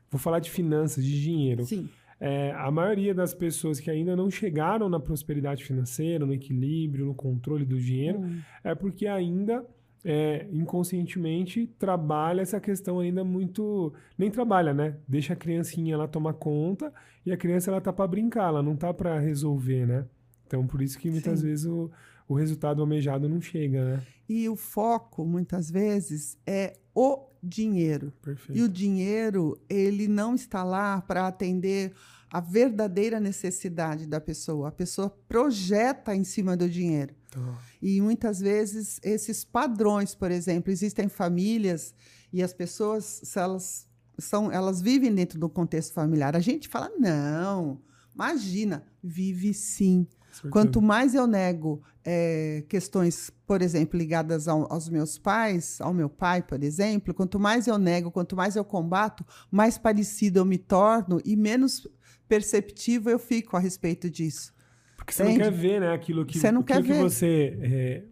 Vou 0.10 0.18
falar 0.20 0.40
de 0.40 0.50
finanças, 0.50 1.04
de 1.04 1.22
dinheiro. 1.22 1.66
Sim. 1.66 1.90
É, 2.20 2.52
a 2.58 2.72
maioria 2.72 3.14
das 3.14 3.34
pessoas 3.34 3.80
que 3.80 3.92
ainda 3.92 4.16
não 4.16 4.30
chegaram 4.32 4.90
na 4.90 5.00
prosperidade 5.00 5.64
financeira, 5.64 6.26
no 6.26 6.34
equilíbrio, 6.34 7.06
no 7.06 7.14
controle 7.14 7.64
do 7.66 7.80
dinheiro, 7.80 8.20
Hum. 8.20 8.40
é 8.64 8.74
porque 8.74 9.06
ainda 9.06 9.64
é, 10.04 10.48
inconscientemente 10.52 11.68
trabalha 11.78 12.42
essa 12.42 12.60
questão 12.60 13.00
ainda 13.00 13.24
muito 13.24 13.94
nem 14.18 14.30
trabalha 14.32 14.74
né 14.74 14.96
deixa 15.08 15.34
a 15.34 15.36
criancinha 15.36 15.98
lá 15.98 16.08
tomar 16.08 16.34
conta 16.34 16.94
e 17.26 17.32
a 17.32 17.38
criança 17.38 17.70
ela 17.72 17.82
tá 17.82 17.92
para 17.92 18.08
brincar 18.08 18.48
ela 18.48 18.64
não 18.64 18.76
tá 18.76 18.94
para 18.94 19.20
resolver 19.20 19.86
né 19.86 20.06
então 20.46 20.66
por 20.66 20.82
isso 20.82 20.98
que 20.98 21.10
muitas 21.10 21.40
Sim. 21.40 21.48
vezes 21.48 21.66
o, 21.66 21.92
o 22.28 22.36
resultado 22.36 22.80
almejado 22.82 23.28
não 23.28 23.42
chega 23.42 23.84
né 23.84 24.04
E 24.30 24.48
o 24.48 24.56
foco, 24.56 25.26
muitas 25.26 25.70
vezes, 25.72 26.38
é 26.46 26.74
o 26.98 27.30
dinheiro. 27.44 28.12
perfeito 28.24 28.58
E 28.58 28.64
o 28.64 28.68
dinheiro, 28.68 29.62
ele 29.70 30.08
não 30.08 30.34
está 30.34 30.64
lá 30.64 31.00
para 31.00 31.28
atender 31.28 31.94
a 32.28 32.40
verdadeira 32.40 33.20
necessidade 33.20 34.08
da 34.08 34.20
pessoa. 34.20 34.70
A 34.70 34.72
pessoa 34.72 35.16
projeta 35.30 36.16
em 36.16 36.24
cima 36.24 36.58
do 36.58 36.68
dinheiro. 36.68 37.14
Então, 37.28 37.56
E 37.80 38.02
muitas 38.02 38.40
vezes 38.40 39.00
esses 39.04 39.46
padrões, 39.46 40.16
por 40.16 40.32
exemplo, 40.32 40.72
existem 40.72 41.08
famílias 41.08 41.94
e 42.34 42.42
as 42.42 42.52
pessoas, 42.52 43.22
elas 43.36 43.88
são, 44.18 44.52
elas 44.52 44.82
vivem 44.82 45.14
dentro 45.14 45.40
do 45.40 45.48
contexto 45.48 45.94
familiar. 45.94 46.36
A 46.36 46.40
gente 46.40 46.68
fala 46.68 46.90
não, 46.98 47.80
imagina, 48.12 48.84
vive 49.04 49.54
sim. 49.54 50.08
Quanto 50.50 50.82
mais 50.82 51.14
eu 51.16 51.26
nego 51.28 51.82
eh, 52.06 52.64
questões, 52.70 53.30
por 53.46 53.62
exemplo, 53.62 53.98
ligadas 53.98 54.48
ao- 54.48 54.72
aos 54.72 54.88
meus 54.90 55.18
pais, 55.18 55.80
ao 55.82 55.94
meu 55.94 56.10
pai, 56.10 56.42
por 56.42 56.64
exemplo, 56.64 57.14
quanto 57.14 57.38
mais 57.40 57.68
eu 57.68 57.78
nego, 57.78 58.10
quanto 58.12 58.36
mais 58.36 58.56
eu 58.56 58.64
combato, 58.64 59.26
mais 59.52 59.78
parecido 59.78 60.40
eu 60.40 60.46
me 60.46 60.58
torno 60.58 61.20
e 61.26 61.36
menos 61.36 61.86
perceptivo 62.28 63.10
eu 63.10 63.20
fico 63.20 63.56
a 63.56 63.60
respeito 63.60 64.10
disso. 64.10 64.54
Porque 64.96 65.14
você 65.14 65.24
não 65.24 65.32
Entende? 65.32 65.50
quer 65.50 65.56
ver, 65.56 65.82
né, 65.82 65.92
aquilo 65.94 66.26
que, 66.26 66.38
Você 66.40 66.52
não 66.52 66.62
quer 66.64 66.82
que 66.82 66.88
ver. 66.90 67.02
você. 67.02 67.58
é, 67.62 68.04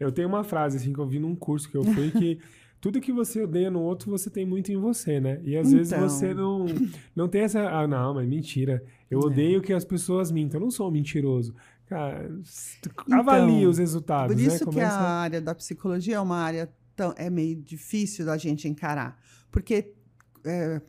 eu 0.00 0.12
tenho 0.12 0.28
uma 0.28 0.44
frase 0.44 0.76
assim 0.76 0.92
que 0.92 0.98
eu 0.98 1.06
vi 1.06 1.18
num 1.18 1.34
curso 1.34 1.68
que 1.68 1.76
eu 1.76 1.84
fui 1.84 2.10
que 2.10 2.38
tudo 2.80 3.00
que 3.00 3.12
você 3.12 3.42
odeia 3.42 3.70
no 3.70 3.80
outro, 3.80 4.10
você 4.10 4.28
tem 4.28 4.44
muito 4.44 4.70
em 4.70 4.76
você, 4.76 5.18
né? 5.20 5.40
E 5.42 5.56
às 5.56 5.72
vezes 5.72 5.92
Então. 5.92 6.08
você 6.08 6.34
não, 6.34 6.66
não 7.16 7.28
tem 7.28 7.40
essa. 7.42 7.60
Ah, 7.68 7.86
não, 7.88 8.14
mas 8.14 8.28
mentira. 8.28 8.84
Eu 9.10 9.20
É. 9.20 9.24
odeio 9.24 9.62
que 9.62 9.72
as 9.72 9.84
pessoas 9.84 10.30
mintam. 10.30 10.60
Eu 10.60 10.64
não 10.64 10.70
sou 10.70 10.88
um 10.88 10.90
mentiroso. 10.90 11.54
Cara, 11.94 12.28
s- 12.40 12.76
avalie 13.12 13.68
os 13.68 13.78
resultados, 13.78 14.34
Então, 14.34 14.44
Por 14.44 14.54
isso 14.54 14.66
né? 14.66 14.72
que 14.72 14.80
a 14.80 15.00
área 15.00 15.40
da 15.40 15.54
psicologia 15.54 16.16
é 16.16 16.20
uma 16.20 16.38
área 16.38 16.68
tão, 16.96 17.14
é 17.16 17.30
meio 17.30 17.54
difícil 17.62 18.26
da 18.26 18.36
gente 18.36 18.66
encarar. 18.66 19.16
Porque 19.52 19.92
é, 20.44 20.80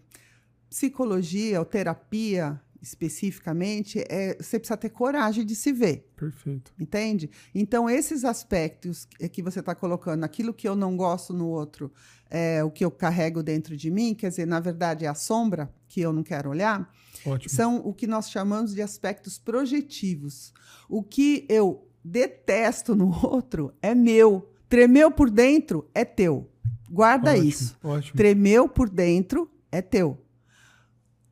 psicologia 0.68 1.60
ou 1.60 1.66
terapia, 1.66 2.60
especificamente, 2.86 4.04
é, 4.08 4.38
você 4.40 4.60
precisa 4.60 4.78
ter 4.78 4.90
coragem 4.90 5.44
de 5.44 5.56
se 5.56 5.72
ver. 5.74 6.08
Perfeito. 6.16 6.72
Entende? 6.80 7.30
Então, 7.54 7.90
esses 7.90 8.24
aspectos 8.24 9.06
que 9.06 9.28
que 9.28 9.42
você 9.42 9.60
está 9.60 9.74
colocando, 9.74 10.24
aquilo 10.24 10.54
que 10.54 10.68
eu 10.68 10.76
não 10.76 10.96
gosto 10.96 11.34
no 11.34 11.48
outro, 11.48 11.92
é, 12.30 12.64
o 12.64 12.70
que 12.70 12.86
eu 12.86 12.92
carrego 12.92 13.42
dentro 13.42 13.76
de 13.76 13.90
mim, 13.90 14.14
quer 14.14 14.30
dizer, 14.30 14.46
na 14.46 14.60
verdade, 14.60 15.04
é 15.04 15.08
a 15.08 15.16
sombra 15.16 15.74
que 15.88 16.00
eu 16.00 16.14
não 16.14 16.24
quero 16.24 16.50
olhar, 16.50 16.90
Ótimo. 17.26 17.50
são 17.50 17.78
o 17.78 17.94
que 17.94 18.08
nós 18.08 18.30
chamamos 18.30 18.74
de 18.74 18.82
aspectos 18.82 19.38
projetivos. 19.38 20.54
O 20.88 21.02
que 21.04 21.46
eu 21.50 21.90
detesto 22.04 22.96
no 22.96 23.10
outro 23.26 23.74
é 23.82 23.96
meu. 23.96 24.52
Tremeu 24.70 25.12
por 25.12 25.30
dentro 25.30 25.90
é 25.94 26.06
teu. 26.06 26.50
Guarda 26.90 27.32
ótimo, 27.32 27.48
isso. 27.48 27.78
Ótimo. 27.84 28.16
Tremeu 28.16 28.70
por 28.70 28.90
dentro 28.90 29.50
é 29.72 29.82
teu. 29.82 30.25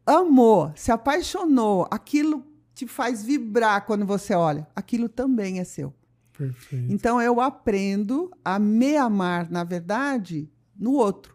Amor, 0.05 0.73
se 0.75 0.91
apaixonou, 0.91 1.87
aquilo 1.89 2.45
te 2.73 2.85
faz 2.87 3.23
vibrar 3.23 3.85
quando 3.85 4.05
você 4.05 4.33
olha, 4.33 4.67
aquilo 4.75 5.07
também 5.07 5.59
é 5.59 5.63
seu. 5.63 5.93
Perfeito. 6.37 6.91
Então 6.91 7.21
eu 7.21 7.39
aprendo 7.39 8.31
a 8.43 8.57
me 8.59 8.97
amar, 8.97 9.49
na 9.49 9.63
verdade, 9.63 10.49
no 10.77 10.93
outro. 10.93 11.33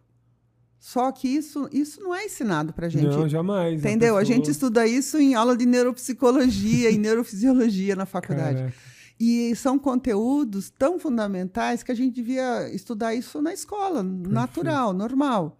Só 0.79 1.11
que 1.13 1.29
isso, 1.29 1.69
isso 1.73 2.01
não 2.03 2.15
é 2.15 2.25
ensinado 2.27 2.73
pra 2.73 2.89
gente. 2.89 3.05
Não, 3.07 3.29
jamais. 3.29 3.81
Entendeu? 3.81 4.17
A 4.17 4.21
pessoa- 4.21 4.37
gente 4.37 4.51
estuda 4.51 4.87
isso 4.87 5.19
em 5.19 5.35
aula 5.35 5.57
de 5.57 5.67
neuropsicologia 5.67 6.91
e 6.91 6.99
neurofisiologia 6.99 7.95
na 7.97 8.07
faculdade. 8.07 8.59
Caraca, 8.59 8.77
E 9.19 9.55
são 9.57 9.79
conteúdos 9.79 10.71
tão 10.71 10.99
fundamentais 10.99 11.83
que 11.83 11.91
a 11.93 11.95
gente 11.95 12.15
devia 12.15 12.69
estudar 12.73 13.15
isso 13.15 13.41
na 13.43 13.53
escola, 13.53 14.03
natural, 14.03 14.93
normal. 14.93 15.59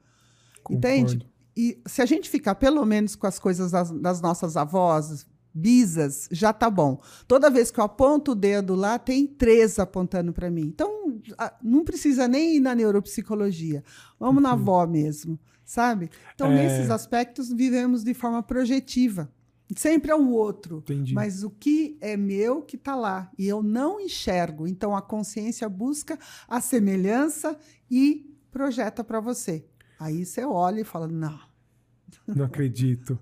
Entende? 0.71 1.27
E 1.61 1.83
se 1.87 2.01
a 2.01 2.07
gente 2.07 2.31
ficar 2.31 2.55
pelo 2.55 2.87
menos 2.87 3.17
com 3.17 3.27
as 3.27 3.37
coisas 3.37 3.73
das, 3.73 3.91
das 3.91 4.21
nossas 4.21 4.57
avós, 4.57 5.27
bisas, 5.53 6.29
já 6.31 6.53
tá 6.53 6.71
bom. 6.71 7.01
Toda 7.27 7.51
vez 7.51 7.69
que 7.73 7.81
eu 7.81 7.85
aponto 7.85 8.31
o 8.31 8.35
dedo 8.37 8.77
lá, 8.77 8.97
tem 8.97 9.27
três 9.27 9.77
apontando 9.81 10.33
para 10.33 10.49
mim. 10.49 10.63
Então, 10.63 11.21
não 11.61 11.85
precisa 11.85 12.29
nem 12.29 12.57
ir 12.57 12.61
na 12.61 12.77
neuropsicologia. 12.77 13.83
Vamos 14.21 14.41
na 14.41 14.53
avó 14.53 14.87
mesmo, 14.87 15.37
sabe? 15.65 16.11
Então, 16.33 16.47
É. 16.47 16.55
nesses 16.55 16.91
aspectos, 16.93 17.53
vivemos 17.53 18.05
de 18.05 18.15
forma 18.15 18.41
projetiva. 18.41 19.29
Sempre 19.77 20.13
é 20.13 20.15
o 20.15 20.31
outro. 20.31 20.79
Entendi. 20.79 21.13
Mas 21.13 21.43
o 21.43 21.51
que 21.51 21.99
é 22.01 22.17
meu 22.17 22.63
que 22.63 22.77
está 22.77 22.95
lá 22.95 23.31
e 23.37 23.49
eu 23.49 23.65
não 23.65 24.01
enxergo. 24.01 24.67
Então 24.67 24.97
a 24.97 25.03
consciência 25.03 25.69
busca 25.69 26.17
a 26.47 26.61
semelhança 26.61 27.59
e 27.91 28.33
projeta 28.51 29.03
para 29.05 29.21
você. 29.21 29.67
Aí 29.99 30.25
você 30.25 30.45
olha 30.45 30.81
e 30.81 30.85
fala: 30.85 31.07
não. 31.07 31.48
Não 32.27 32.45
acredito. 32.45 33.19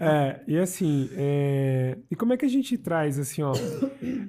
É, 0.00 0.40
e 0.46 0.58
assim, 0.58 1.08
é, 1.14 1.96
e 2.10 2.16
como 2.16 2.32
é 2.32 2.36
que 2.36 2.44
a 2.44 2.48
gente 2.48 2.76
traz, 2.76 3.18
assim, 3.18 3.42
ó, 3.42 3.52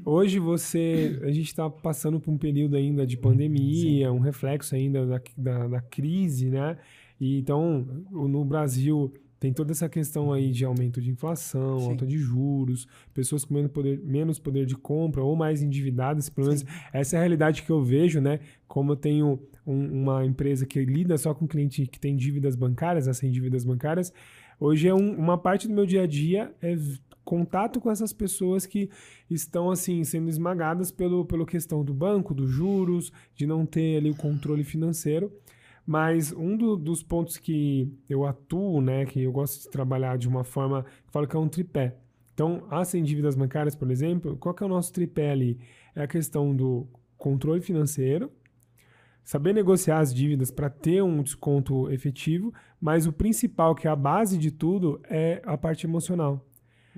hoje 0.06 0.39
você, 0.39 1.20
a 1.24 1.32
gente 1.32 1.48
está 1.48 1.70
passando 1.70 2.20
por 2.20 2.32
um 2.32 2.38
período 2.38 2.77
ainda 2.77 3.06
de 3.06 3.18
pandemia, 3.18 4.12
um 4.12 4.20
reflexo 4.20 4.75
ainda 4.75 5.06
da, 5.06 5.22
da, 5.38 5.68
da 5.68 5.82
crise, 5.82 6.50
né? 6.50 6.77
E 7.20 7.39
então, 7.39 7.86
no 8.12 8.46
Brasil 8.46 9.13
tem 9.39 9.53
toda 9.53 9.72
essa 9.72 9.88
questão 9.88 10.34
aí 10.34 10.51
de 10.51 10.65
aumento 10.65 11.01
de 11.01 11.10
inflação, 11.10 11.79
Sim. 11.79 11.89
alta 11.89 12.06
de 12.06 12.18
juros, 12.18 12.88
pessoas 13.13 13.46
com 13.46 13.53
menos 13.53 13.72
poder, 13.72 14.00
menos 14.03 14.38
poder 14.38 14.65
de 14.65 14.75
compra 14.75 15.24
ou 15.24 15.36
mais 15.36 15.62
endividadas, 15.63 16.29
pelo 16.29 16.48
menos 16.48 16.65
essa 16.91 17.15
é 17.15 17.18
a 17.18 17.22
realidade 17.22 17.63
que 17.63 17.70
eu 17.70 17.82
vejo, 17.82 18.20
né? 18.20 18.39
Como 18.68 18.91
eu 18.91 18.96
tenho 18.98 19.39
um- 19.65 20.03
uma 20.03 20.25
empresa 20.25 20.65
que 20.65 20.83
lida 20.83 21.17
só 21.17 21.33
com 21.33 21.47
cliente 21.47 21.85
que 21.87 21.99
tem 21.99 22.15
dívidas 22.15 22.55
bancárias, 22.55 23.07
as 23.07 23.17
sem 23.17 23.31
dívidas 23.31 23.63
bancárias, 23.63 24.13
hoje 24.59 24.87
é 24.87 24.93
um- 24.93 25.15
uma 25.15 25.37
parte 25.37 25.67
do 25.67 25.73
meu 25.73 25.85
dia 25.85 26.03
a 26.03 26.07
dia 26.07 26.53
é 26.61 26.75
contato 27.23 27.79
com 27.79 27.91
essas 27.91 28.11
pessoas 28.11 28.65
que 28.65 28.89
estão 29.29 29.69
assim 29.69 30.03
sendo 30.03 30.29
esmagadas 30.29 30.89
pelo 30.89 31.23
pela 31.25 31.45
questão 31.45 31.83
do 31.83 31.93
banco, 31.93 32.33
dos 32.33 32.49
juros, 32.49 33.11
de 33.35 33.45
não 33.45 33.65
ter 33.67 33.97
ali 33.97 34.09
o 34.09 34.15
controle 34.15 34.63
financeiro. 34.63 35.31
Mas 35.85 36.31
um 36.31 36.57
do- 36.57 36.75
dos 36.75 37.03
pontos 37.03 37.37
que 37.37 37.91
eu 38.07 38.25
atuo, 38.25 38.81
né, 38.81 39.05
que 39.05 39.21
eu 39.21 39.31
gosto 39.31 39.63
de 39.63 39.69
trabalhar 39.69 40.17
de 40.17 40.27
uma 40.27 40.43
forma, 40.43 40.79
eu 40.79 41.11
falo 41.11 41.27
que 41.27 41.35
é 41.35 41.39
um 41.39 41.47
tripé. 41.47 41.95
Então, 42.33 42.63
as 42.69 42.87
sem 42.87 43.03
dívidas 43.03 43.35
bancárias, 43.35 43.75
por 43.75 43.91
exemplo, 43.91 44.37
qual 44.37 44.53
que 44.55 44.63
é 44.63 44.65
o 44.65 44.69
nosso 44.69 44.93
tripé 44.93 45.31
ali? 45.31 45.59
É 45.95 46.03
a 46.03 46.07
questão 46.07 46.55
do 46.55 46.87
controle 47.17 47.61
financeiro, 47.61 48.31
saber 49.23 49.53
negociar 49.53 49.99
as 49.99 50.13
dívidas 50.13 50.51
para 50.51 50.69
ter 50.69 51.03
um 51.03 51.21
desconto 51.21 51.89
efetivo, 51.91 52.53
mas 52.79 53.05
o 53.05 53.13
principal, 53.13 53.75
que 53.75 53.88
é 53.88 53.91
a 53.91 53.95
base 53.95 54.38
de 54.38 54.51
tudo, 54.51 55.01
é 55.09 55.41
a 55.45 55.57
parte 55.57 55.85
emocional. 55.85 56.45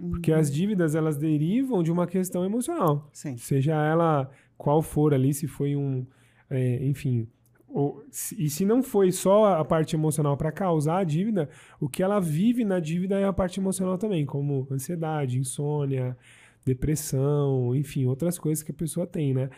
Porque 0.09 0.31
as 0.31 0.51
dívidas, 0.51 0.95
elas 0.95 1.17
derivam 1.17 1.83
de 1.83 1.91
uma 1.91 2.07
questão 2.07 2.43
emocional. 2.43 3.09
Sim. 3.13 3.37
Seja 3.37 3.73
ela 3.73 4.31
qual 4.57 4.81
for 4.81 5.13
ali, 5.13 5.33
se 5.33 5.47
foi 5.47 5.75
um, 5.75 6.05
é, 6.49 6.83
enfim, 6.85 7.27
ou, 7.67 8.03
e 8.37 8.49
se 8.49 8.65
não 8.65 8.83
foi 8.83 9.11
só 9.11 9.55
a 9.55 9.63
parte 9.63 9.95
emocional 9.95 10.35
para 10.35 10.51
causar 10.51 10.97
a 10.97 11.03
dívida, 11.03 11.49
o 11.79 11.87
que 11.87 12.03
ela 12.03 12.19
vive 12.19 12.65
na 12.65 12.79
dívida 12.79 13.19
é 13.19 13.25
a 13.25 13.33
parte 13.33 13.59
emocional 13.59 13.97
também, 13.97 14.25
como 14.25 14.67
ansiedade, 14.69 15.39
insônia, 15.39 16.17
depressão, 16.65 17.73
enfim, 17.75 18.05
outras 18.05 18.37
coisas 18.37 18.61
que 18.61 18.71
a 18.71 18.75
pessoa 18.75 19.07
tem, 19.07 19.33
né? 19.33 19.49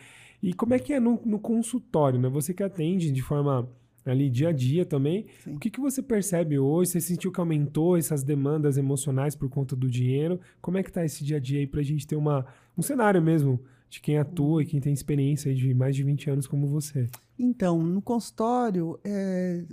E 0.44 0.52
como 0.52 0.74
é 0.74 0.78
que 0.78 0.92
é 0.92 1.00
no, 1.00 1.18
no 1.24 1.38
consultório, 1.38 2.20
né? 2.20 2.28
Você 2.28 2.52
que 2.52 2.62
atende 2.62 3.10
de 3.10 3.22
forma 3.22 3.66
ali 4.04 4.28
dia 4.28 4.50
a 4.50 4.52
dia 4.52 4.84
também, 4.84 5.24
Sim. 5.42 5.54
o 5.54 5.58
que, 5.58 5.70
que 5.70 5.80
você 5.80 6.02
percebe 6.02 6.58
hoje? 6.58 6.90
Você 6.90 7.00
sentiu 7.00 7.32
que 7.32 7.40
aumentou 7.40 7.96
essas 7.96 8.22
demandas 8.22 8.76
emocionais 8.76 9.34
por 9.34 9.48
conta 9.48 9.74
do 9.74 9.88
dinheiro? 9.88 10.38
Como 10.60 10.76
é 10.76 10.82
que 10.82 10.92
tá 10.92 11.02
esse 11.02 11.24
dia 11.24 11.38
a 11.38 11.40
dia 11.40 11.60
aí 11.60 11.66
para 11.66 11.80
a 11.80 11.84
gente 11.84 12.06
ter 12.06 12.14
uma, 12.14 12.44
um 12.76 12.82
cenário 12.82 13.22
mesmo 13.22 13.58
de 13.88 14.02
quem 14.02 14.18
atua 14.18 14.62
e 14.62 14.66
quem 14.66 14.80
tem 14.80 14.92
experiência 14.92 15.54
de 15.54 15.72
mais 15.72 15.96
de 15.96 16.02
20 16.02 16.28
anos 16.28 16.46
como 16.46 16.66
você? 16.66 17.08
Então, 17.38 17.82
no 17.82 18.02
consultório, 18.02 18.90
o 18.90 19.00
é, 19.02 19.64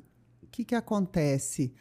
que, 0.50 0.64
que 0.64 0.76
acontece? 0.76 1.74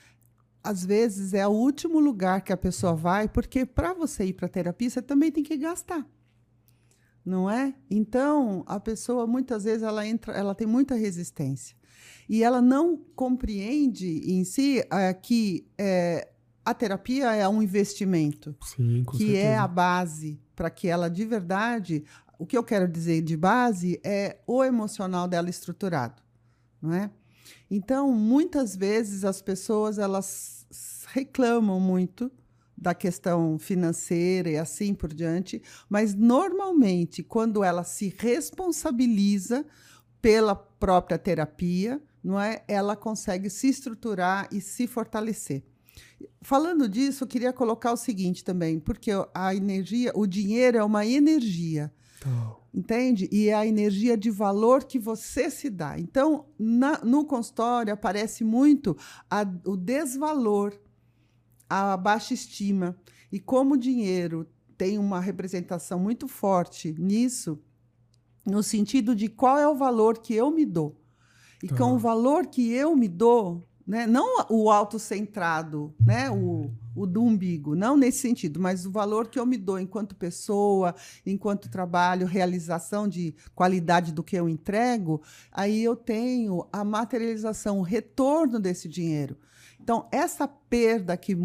Às 0.64 0.84
vezes 0.84 1.32
é 1.32 1.46
o 1.46 1.52
último 1.52 2.00
lugar 2.00 2.42
que 2.42 2.52
a 2.52 2.56
pessoa 2.56 2.96
vai, 2.96 3.28
porque 3.28 3.64
para 3.64 3.94
você 3.94 4.24
ir 4.24 4.32
para 4.32 4.48
terapia, 4.48 4.90
você 4.90 5.00
também 5.00 5.30
tem 5.30 5.44
que 5.44 5.56
gastar. 5.56 6.04
Não 7.24 7.50
é? 7.50 7.74
Então, 7.90 8.64
a 8.66 8.80
pessoa 8.80 9.26
muitas 9.26 9.64
vezes 9.64 9.82
ela 9.82 10.06
entra, 10.06 10.32
ela 10.32 10.54
tem 10.54 10.66
muita 10.66 10.94
resistência. 10.94 11.76
E 12.28 12.42
ela 12.42 12.62
não 12.62 12.96
compreende 13.14 14.32
em 14.32 14.44
si 14.44 14.82
é, 14.90 15.12
que 15.12 15.66
é, 15.76 16.30
a 16.64 16.72
terapia 16.72 17.34
é 17.34 17.46
um 17.48 17.62
investimento, 17.62 18.56
Sim, 18.62 19.04
que 19.10 19.18
certeza. 19.18 19.38
é 19.38 19.56
a 19.56 19.68
base 19.68 20.40
para 20.54 20.70
que 20.70 20.88
ela 20.88 21.10
de 21.10 21.24
verdade 21.24 22.04
o 22.38 22.46
que 22.46 22.56
eu 22.56 22.64
quero 22.64 22.88
dizer 22.88 23.20
de 23.20 23.36
base 23.36 24.00
é 24.02 24.38
o 24.46 24.64
emocional 24.64 25.28
dela 25.28 25.50
estruturado, 25.50 26.22
não 26.80 26.94
é? 26.94 27.10
Então, 27.70 28.10
muitas 28.12 28.74
vezes 28.74 29.24
as 29.24 29.42
pessoas 29.42 29.98
elas 29.98 30.66
reclamam 31.08 31.78
muito 31.78 32.32
da 32.80 32.94
questão 32.94 33.58
financeira 33.58 34.48
e 34.48 34.56
assim 34.56 34.94
por 34.94 35.12
diante, 35.12 35.62
mas 35.88 36.14
normalmente 36.14 37.22
quando 37.22 37.62
ela 37.62 37.84
se 37.84 38.14
responsabiliza 38.18 39.66
pela 40.22 40.54
própria 40.54 41.18
terapia, 41.18 42.00
não 42.22 42.40
é? 42.40 42.62
Ela 42.66 42.96
consegue 42.96 43.50
se 43.50 43.68
estruturar 43.68 44.48
e 44.50 44.60
se 44.60 44.86
fortalecer. 44.86 45.62
Falando 46.42 46.88
disso, 46.88 47.24
eu 47.24 47.28
queria 47.28 47.52
colocar 47.52 47.92
o 47.92 47.96
seguinte 47.96 48.44
também, 48.44 48.78
porque 48.78 49.10
a 49.34 49.54
energia, 49.54 50.12
o 50.14 50.26
dinheiro 50.26 50.78
é 50.78 50.84
uma 50.84 51.04
energia. 51.04 51.92
Entende? 52.72 53.28
E 53.32 53.48
é 53.48 53.54
a 53.54 53.66
energia 53.66 54.16
de 54.16 54.30
valor 54.30 54.84
que 54.84 54.98
você 54.98 55.50
se 55.50 55.68
dá. 55.68 55.98
Então, 55.98 56.46
na, 56.58 57.00
no 57.04 57.24
consultório 57.24 57.92
aparece 57.92 58.44
muito 58.44 58.96
a, 59.28 59.42
o 59.64 59.76
desvalor, 59.76 60.72
a 61.70 61.96
baixa 61.96 62.34
estima. 62.34 62.96
E 63.30 63.38
como 63.38 63.74
o 63.74 63.78
dinheiro 63.78 64.44
tem 64.76 64.98
uma 64.98 65.20
representação 65.20 66.00
muito 66.00 66.26
forte 66.26 66.92
nisso, 66.98 67.62
no 68.44 68.62
sentido 68.62 69.14
de 69.14 69.28
qual 69.28 69.56
é 69.56 69.68
o 69.68 69.76
valor 69.76 70.18
que 70.18 70.34
eu 70.34 70.50
me 70.50 70.66
dou. 70.66 71.00
E 71.62 71.68
tá. 71.68 71.76
com 71.76 71.92
o 71.92 71.98
valor 71.98 72.46
que 72.46 72.72
eu 72.72 72.96
me 72.96 73.06
dou, 73.06 73.68
né? 73.86 74.06
Não 74.06 74.46
o 74.48 74.70
autocentrado, 74.70 75.94
né? 76.00 76.30
o, 76.30 76.70
o 76.94 77.06
do 77.06 77.22
umbigo, 77.22 77.74
não 77.74 77.96
nesse 77.96 78.18
sentido, 78.18 78.58
mas 78.58 78.86
o 78.86 78.90
valor 78.90 79.28
que 79.28 79.38
eu 79.38 79.46
me 79.46 79.56
dou 79.56 79.78
enquanto 79.78 80.14
pessoa, 80.14 80.94
enquanto 81.24 81.70
trabalho, 81.70 82.26
realização 82.26 83.06
de 83.06 83.34
qualidade 83.54 84.12
do 84.12 84.22
que 84.22 84.36
eu 84.36 84.48
entrego, 84.48 85.22
aí 85.52 85.84
eu 85.84 85.94
tenho 85.94 86.66
a 86.72 86.82
materialização, 86.82 87.78
o 87.78 87.82
retorno 87.82 88.58
desse 88.58 88.88
dinheiro. 88.88 89.36
Então, 89.82 90.08
essa 90.12 90.46
perda 90.46 91.16
que 91.16 91.36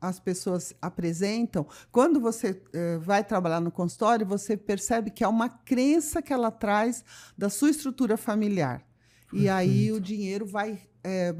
as 0.00 0.20
pessoas 0.20 0.74
apresentam, 0.80 1.66
quando 1.90 2.20
você 2.20 2.60
eh, 2.72 2.98
vai 2.98 3.24
trabalhar 3.24 3.60
no 3.60 3.70
consultório, 3.70 4.26
você 4.26 4.56
percebe 4.56 5.10
que 5.10 5.24
é 5.24 5.28
uma 5.28 5.48
crença 5.48 6.20
que 6.20 6.32
ela 6.32 6.50
traz 6.50 7.04
da 7.36 7.48
sua 7.48 7.70
estrutura 7.70 8.16
familiar. 8.16 8.84
Perfeito. 9.22 9.44
E 9.44 9.48
aí 9.48 9.92
o 9.92 10.00
dinheiro 10.00 10.46
vai. 10.46 10.80
Eh, 11.02 11.34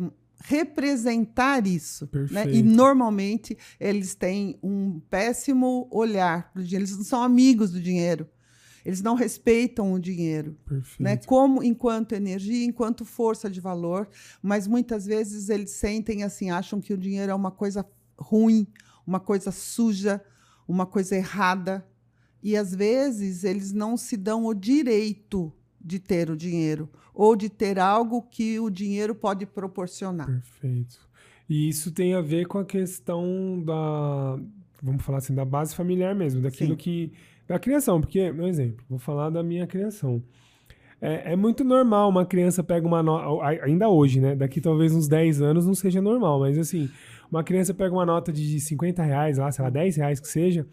representar 0.44 1.66
isso. 1.66 2.08
Né? 2.30 2.48
E 2.52 2.62
normalmente 2.62 3.56
eles 3.80 4.14
têm 4.14 4.58
um 4.62 5.00
péssimo 5.00 5.88
olhar 5.90 6.52
para 6.52 6.60
o 6.60 6.64
dinheiro. 6.64 6.84
Eles 6.84 6.96
não 6.96 7.04
são 7.04 7.22
amigos 7.22 7.72
do 7.72 7.80
dinheiro. 7.80 8.28
Eles 8.86 9.02
não 9.02 9.16
respeitam 9.16 9.92
o 9.92 9.98
dinheiro, 9.98 10.56
né? 11.00 11.16
Como 11.16 11.60
enquanto 11.60 12.12
energia, 12.12 12.64
enquanto 12.64 13.04
força 13.04 13.50
de 13.50 13.60
valor, 13.60 14.08
mas 14.40 14.68
muitas 14.68 15.04
vezes 15.04 15.48
eles 15.48 15.72
sentem 15.72 16.22
assim, 16.22 16.52
acham 16.52 16.80
que 16.80 16.94
o 16.94 16.96
dinheiro 16.96 17.32
é 17.32 17.34
uma 17.34 17.50
coisa 17.50 17.84
ruim, 18.16 18.64
uma 19.04 19.18
coisa 19.18 19.50
suja, 19.50 20.24
uma 20.68 20.86
coisa 20.86 21.16
errada, 21.16 21.84
e 22.40 22.56
às 22.56 22.72
vezes 22.72 23.42
eles 23.42 23.72
não 23.72 23.96
se 23.96 24.16
dão 24.16 24.46
o 24.46 24.54
direito 24.54 25.52
de 25.80 25.98
ter 25.98 26.30
o 26.30 26.36
dinheiro 26.36 26.88
ou 27.12 27.34
de 27.34 27.48
ter 27.48 27.80
algo 27.80 28.22
que 28.22 28.60
o 28.60 28.70
dinheiro 28.70 29.16
pode 29.16 29.46
proporcionar. 29.46 30.26
Perfeito. 30.26 31.00
E 31.48 31.68
isso 31.68 31.90
tem 31.90 32.14
a 32.14 32.20
ver 32.20 32.46
com 32.46 32.58
a 32.58 32.64
questão 32.64 33.60
da, 33.64 34.38
vamos 34.80 35.04
falar 35.04 35.18
assim, 35.18 35.34
da 35.34 35.44
base 35.44 35.74
familiar 35.74 36.14
mesmo, 36.14 36.40
daquilo 36.40 36.74
Sim. 36.74 36.76
que 36.76 37.12
da 37.46 37.58
criação, 37.58 38.00
porque, 38.00 38.30
um 38.30 38.46
exemplo, 38.46 38.84
vou 38.88 38.98
falar 38.98 39.30
da 39.30 39.42
minha 39.42 39.66
criação. 39.66 40.22
É, 41.00 41.32
é, 41.32 41.36
muito 41.36 41.62
normal 41.62 42.08
uma 42.08 42.24
criança 42.24 42.64
pega 42.64 42.86
uma 42.86 43.02
nota, 43.02 43.44
ainda 43.62 43.88
hoje, 43.88 44.20
né? 44.20 44.34
Daqui 44.34 44.60
talvez 44.60 44.94
uns 44.94 45.06
10 45.06 45.42
anos 45.42 45.66
não 45.66 45.74
seja 45.74 46.00
normal, 46.00 46.40
mas 46.40 46.58
assim, 46.58 46.88
uma 47.30 47.44
criança 47.44 47.74
pega 47.74 47.94
uma 47.94 48.06
nota 48.06 48.32
de 48.32 48.58
50 48.58 49.02
reais, 49.02 49.38
lá, 49.38 49.52
sei 49.52 49.62
lá, 49.62 49.70
10 49.70 49.96
reais 49.96 50.20
que 50.20 50.28
seja, 50.28 50.66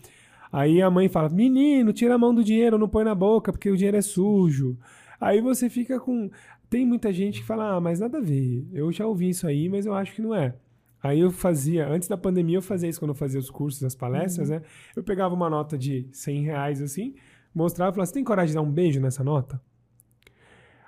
aí 0.52 0.82
a 0.82 0.90
mãe 0.90 1.10
fala, 1.10 1.30
menino, 1.30 1.92
tira 1.92 2.16
a 2.16 2.18
mão 2.18 2.34
do 2.34 2.44
dinheiro, 2.44 2.78
não 2.78 2.88
põe 2.88 3.04
na 3.04 3.14
boca, 3.14 3.52
porque 3.52 3.70
o 3.70 3.76
dinheiro 3.76 3.98
é 3.98 4.02
sujo. 4.02 4.78
Aí 5.20 5.42
você 5.42 5.70
fica 5.70 6.00
com. 6.00 6.30
Tem 6.70 6.86
muita 6.86 7.14
gente 7.14 7.40
que 7.42 7.46
fala, 7.46 7.76
ah, 7.76 7.80
mas 7.80 8.00
nada 8.00 8.18
a 8.18 8.22
ver. 8.22 8.68
Eu 8.74 8.92
já 8.92 9.06
ouvi 9.06 9.30
isso 9.30 9.46
aí, 9.48 9.70
mas 9.70 9.86
eu 9.86 9.94
acho 9.94 10.14
que 10.14 10.22
não 10.22 10.34
é. 10.34 10.56
Aí 11.04 11.20
eu 11.20 11.30
fazia, 11.32 11.88
antes 11.88 12.08
da 12.08 12.16
pandemia, 12.16 12.58
eu 12.58 12.62
fazia 12.62 12.89
isso 12.89 13.00
quando 13.00 13.10
eu 13.10 13.16
fazia 13.16 13.39
os 13.39 13.50
cursos, 13.50 13.84
as 13.84 13.94
palestras, 13.94 14.50
uhum. 14.50 14.56
né? 14.56 14.62
Eu 14.96 15.04
pegava 15.04 15.36
uma 15.36 15.50
nota 15.50 15.78
de 15.78 16.08
100 16.13 16.44
reais 16.44 16.82
assim, 16.82 17.13
mostrava 17.54 17.92
e 17.92 17.94
falava: 17.94 18.08
Você 18.08 18.13
tem 18.13 18.24
coragem 18.24 18.50
de 18.50 18.56
dar 18.56 18.62
um 18.62 18.72
beijo 18.72 19.02
nessa 19.02 19.22
nota? 19.22 19.62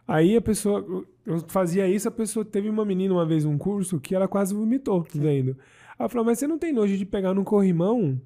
Aí 0.08 0.38
a 0.38 0.42
pessoa, 0.42 1.06
eu 1.26 1.40
fazia 1.48 1.88
isso, 1.88 2.08
a 2.08 2.12
pessoa 2.12 2.46
teve 2.46 2.70
uma 2.70 2.86
menina 2.86 3.14
uma 3.14 3.26
vez 3.26 3.44
um 3.44 3.58
curso 3.58 4.00
que 4.00 4.16
ela 4.16 4.28
quase 4.28 4.54
vomitou 4.54 5.06
vendo. 5.14 5.58
Ela 6.00 6.08
falou: 6.08 6.26
Mas 6.26 6.40
você 6.40 6.48
não 6.48 6.58
tem 6.58 6.72
nojo 6.72 6.96
de 6.96 7.06
pegar 7.06 7.34
num 7.34 7.44
corrimão 7.44 8.22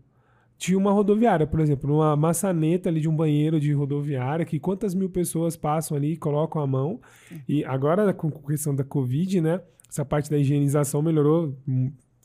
tinha 0.59 0.77
uma 0.77 0.91
rodoviária, 0.91 1.47
por 1.47 1.61
exemplo, 1.61 1.95
uma 1.95 2.17
maçaneta 2.17 2.89
ali 2.89 2.99
de 2.99 3.07
um 3.07 3.15
banheiro 3.15 3.61
de 3.61 3.71
rodoviária, 3.71 4.45
que 4.45 4.59
quantas 4.59 4.93
mil 4.93 5.09
pessoas 5.09 5.55
passam 5.55 5.95
ali 5.95 6.11
e 6.11 6.17
colocam 6.17 6.61
a 6.61 6.67
mão. 6.67 6.99
E 7.47 7.63
agora, 7.63 8.13
com 8.13 8.27
a 8.27 8.47
questão 8.47 8.75
da 8.75 8.83
Covid, 8.83 9.39
né? 9.39 9.61
Essa 9.89 10.05
parte 10.05 10.29
da 10.29 10.37
higienização 10.37 11.01
melhorou 11.01 11.57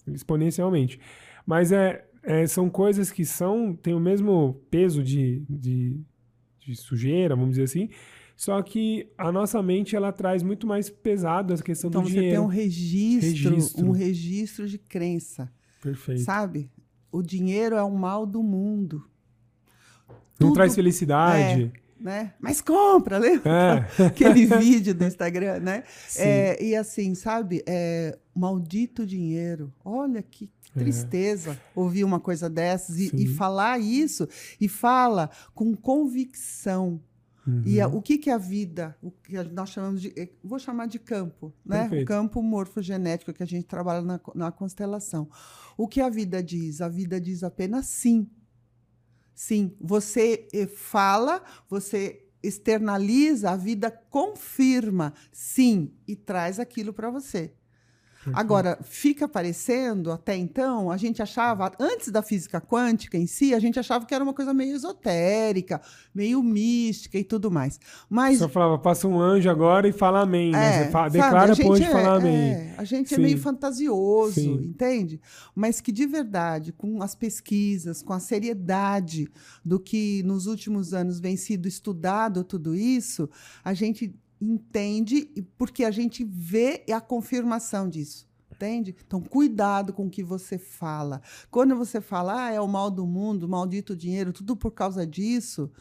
exponencialmente. 0.06 1.00
Mas 1.46 1.72
é, 1.72 2.04
é, 2.22 2.46
são 2.46 2.68
coisas 2.68 3.10
que 3.10 3.24
são 3.24 3.74
têm 3.74 3.94
o 3.94 4.00
mesmo 4.00 4.60
peso 4.70 5.02
de, 5.02 5.44
de, 5.48 6.00
de 6.60 6.76
sujeira, 6.76 7.34
vamos 7.34 7.52
dizer 7.52 7.64
assim, 7.64 7.88
só 8.36 8.60
que 8.62 9.08
a 9.16 9.30
nossa 9.32 9.62
mente 9.62 9.96
ela 9.96 10.12
traz 10.12 10.42
muito 10.42 10.66
mais 10.66 10.90
pesado 10.90 11.54
a 11.54 11.58
questão 11.58 11.88
então, 11.88 12.02
do 12.02 12.08
dinheiro. 12.08 12.28
Então 12.28 12.46
você 12.46 12.56
tem 12.56 12.60
um 12.60 12.64
registro, 12.64 13.50
registro, 13.50 13.86
um 13.86 13.90
registro 13.92 14.68
de 14.68 14.78
crença. 14.78 15.50
Perfeito. 15.80 16.22
Sabe? 16.22 16.70
o 17.14 17.22
dinheiro 17.22 17.76
é 17.76 17.82
o 17.82 17.92
mal 17.92 18.26
do 18.26 18.42
mundo. 18.42 19.08
Não 20.08 20.48
Tudo, 20.48 20.54
traz 20.54 20.74
felicidade. 20.74 21.72
É, 21.72 21.83
né? 21.98 22.34
Mas 22.40 22.60
compra, 22.60 23.18
lembra? 23.18 23.88
É. 23.98 24.04
Aquele 24.06 24.46
vídeo 24.46 24.94
do 24.94 25.04
Instagram, 25.04 25.60
né? 25.60 25.84
É, 26.16 26.62
e 26.62 26.76
assim, 26.76 27.14
sabe? 27.14 27.62
É, 27.66 28.18
maldito 28.34 29.06
dinheiro. 29.06 29.72
Olha 29.84 30.22
que 30.22 30.50
é. 30.74 30.78
tristeza 30.78 31.58
ouvir 31.74 32.04
uma 32.04 32.20
coisa 32.20 32.50
dessas 32.50 32.98
e, 32.98 33.10
e, 33.14 33.26
falar 33.26 33.78
isso. 33.78 34.28
E 34.60 34.68
fala 34.68 35.30
com 35.54 35.74
convicção. 35.74 37.00
Uhum. 37.46 37.62
E 37.66 37.80
a, 37.80 37.86
o 37.86 38.00
que, 38.00 38.16
que 38.16 38.30
é 38.30 38.32
a 38.32 38.38
vida, 38.38 38.96
o 39.02 39.10
que 39.10 39.36
nós 39.44 39.68
chamamos 39.68 40.00
de, 40.00 40.12
eh, 40.16 40.30
vou 40.42 40.58
chamar 40.58 40.86
de 40.86 40.98
campo, 40.98 41.52
né? 41.64 41.82
Perfeito. 41.82 42.02
O 42.04 42.06
campo 42.06 42.42
morfogenético 42.42 43.32
que 43.34 43.42
a 43.42 43.46
gente 43.46 43.66
trabalha 43.66 44.00
na, 44.00 44.20
na 44.34 44.50
constelação. 44.50 45.28
O 45.76 45.86
que 45.86 46.00
a 46.00 46.08
vida 46.08 46.42
diz? 46.42 46.80
A 46.80 46.88
vida 46.88 47.20
diz 47.20 47.42
apenas 47.44 47.86
sim. 47.86 48.28
Sim. 49.34 49.76
Você 49.80 50.48
eh, 50.52 50.66
fala, 50.66 51.42
você 51.68 52.24
externaliza, 52.42 53.50
a 53.50 53.56
vida 53.56 53.90
confirma 54.10 55.14
sim 55.32 55.92
e 56.06 56.14
traz 56.14 56.60
aquilo 56.60 56.92
para 56.92 57.10
você. 57.10 57.52
Agora, 58.32 58.78
fica 58.82 59.28
parecendo, 59.28 60.10
até 60.10 60.36
então, 60.36 60.90
a 60.90 60.96
gente 60.96 61.22
achava, 61.22 61.72
antes 61.78 62.10
da 62.10 62.22
física 62.22 62.60
quântica 62.60 63.18
em 63.18 63.26
si, 63.26 63.54
a 63.54 63.58
gente 63.58 63.78
achava 63.78 64.06
que 64.06 64.14
era 64.14 64.22
uma 64.22 64.32
coisa 64.32 64.54
meio 64.54 64.74
esotérica, 64.74 65.80
meio 66.14 66.42
mística 66.42 67.18
e 67.18 67.24
tudo 67.24 67.50
mais. 67.50 67.78
Mas. 68.08 68.38
Só 68.38 68.48
falava, 68.48 68.78
passa 68.78 69.06
um 69.06 69.20
anjo 69.20 69.50
agora 69.50 69.88
e 69.88 69.92
fala 69.92 70.20
amém. 70.20 70.52
Né? 70.52 70.58
É, 70.58 70.70
né? 70.78 70.84
Você 70.84 70.90
fala, 70.90 71.08
declara 71.10 71.56
pro 71.56 71.72
anjo 71.72 71.84
é, 71.84 71.90
falar 71.90 72.16
amém. 72.16 72.52
É, 72.52 72.74
a 72.78 72.84
gente 72.84 73.12
é 73.12 73.16
Sim. 73.16 73.22
é 73.22 73.24
meio 73.24 73.38
fantasioso, 73.38 74.34
Sim. 74.34 74.54
entende? 74.54 75.20
Mas 75.54 75.80
que 75.80 75.92
de 75.92 76.06
verdade, 76.06 76.72
com 76.72 77.02
as 77.02 77.14
pesquisas, 77.14 78.02
com 78.02 78.12
a 78.12 78.20
seriedade 78.20 79.28
do 79.64 79.78
que 79.78 80.22
nos 80.24 80.46
últimos 80.46 80.94
anos 80.94 81.20
vem 81.20 81.36
sido 81.36 81.66
estudado 81.66 82.44
tudo 82.44 82.74
isso, 82.74 83.28
a 83.64 83.74
gente 83.74 84.14
entende 84.40 85.26
porque 85.56 85.84
a 85.84 85.90
gente 85.90 86.24
vê 86.24 86.84
a 86.92 87.00
confirmação 87.00 87.88
disso. 87.88 88.28
Entende? 88.52 88.94
Então, 89.04 89.20
cuidado 89.20 89.92
com 89.92 90.06
o 90.06 90.10
que 90.10 90.22
você 90.22 90.58
fala. 90.58 91.20
Quando 91.50 91.74
você 91.74 92.00
fala, 92.00 92.46
ah, 92.46 92.52
é 92.52 92.60
o 92.60 92.68
mal 92.68 92.88
do 92.88 93.04
mundo, 93.04 93.48
maldito 93.48 93.96
dinheiro, 93.96 94.32
tudo 94.32 94.54
por 94.54 94.70
causa 94.70 95.04
disso, 95.04 95.72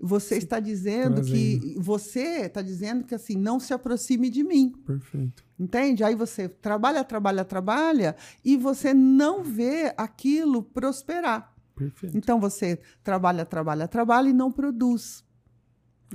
você 0.00 0.36
está 0.36 0.58
dizendo 0.58 1.16
Trazendo. 1.16 1.60
que 1.60 1.76
você 1.78 2.46
está 2.46 2.60
dizendo 2.60 3.04
que 3.04 3.14
assim 3.14 3.36
não 3.36 3.60
se 3.60 3.72
aproxime 3.72 4.28
de 4.30 4.42
mim. 4.42 4.72
Perfeito. 4.84 5.44
Entende? 5.58 6.02
Aí 6.02 6.14
você 6.14 6.48
trabalha, 6.48 7.04
trabalha, 7.04 7.44
trabalha 7.44 8.16
e 8.44 8.56
você 8.56 8.92
não 8.92 9.44
vê 9.44 9.94
aquilo 9.96 10.62
prosperar. 10.62 11.54
Perfeito. 11.76 12.16
Então 12.16 12.40
você 12.40 12.80
trabalha, 13.04 13.44
trabalha, 13.44 13.86
trabalha 13.86 14.28
e 14.28 14.32
não 14.32 14.50
produz. 14.50 15.22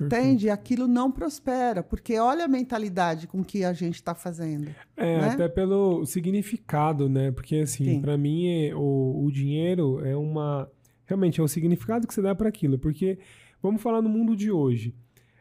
Entende? 0.06 0.50
Aquilo 0.50 0.88
não 0.88 1.12
prospera, 1.12 1.82
porque 1.82 2.18
olha 2.20 2.46
a 2.46 2.48
mentalidade 2.48 3.28
com 3.28 3.44
que 3.44 3.64
a 3.64 3.74
gente 3.74 3.96
está 3.96 4.14
fazendo. 4.14 4.70
É, 4.96 5.22
né? 5.22 5.30
até 5.30 5.48
pelo 5.48 6.06
significado, 6.06 7.10
né? 7.10 7.32
Porque, 7.32 7.58
assim, 7.58 8.00
para 8.02 8.18
mim, 8.18 8.48
é, 8.48 8.76
o, 8.76 9.24
o 9.26 9.32
dinheiro 9.32 10.06
é 10.06 10.16
uma. 10.16 10.70
Realmente, 11.06 11.40
é 11.40 11.44
o 11.44 11.48
significado 11.48 12.08
que 12.08 12.14
você 12.14 12.22
dá 12.22 12.36
para 12.36 12.50
aquilo. 12.50 12.78
Porque, 12.78 13.18
vamos 13.62 13.82
falar 13.82 14.02
no 14.02 14.10
mundo 14.10 14.36
de 14.36 14.52
hoje. 14.52 14.94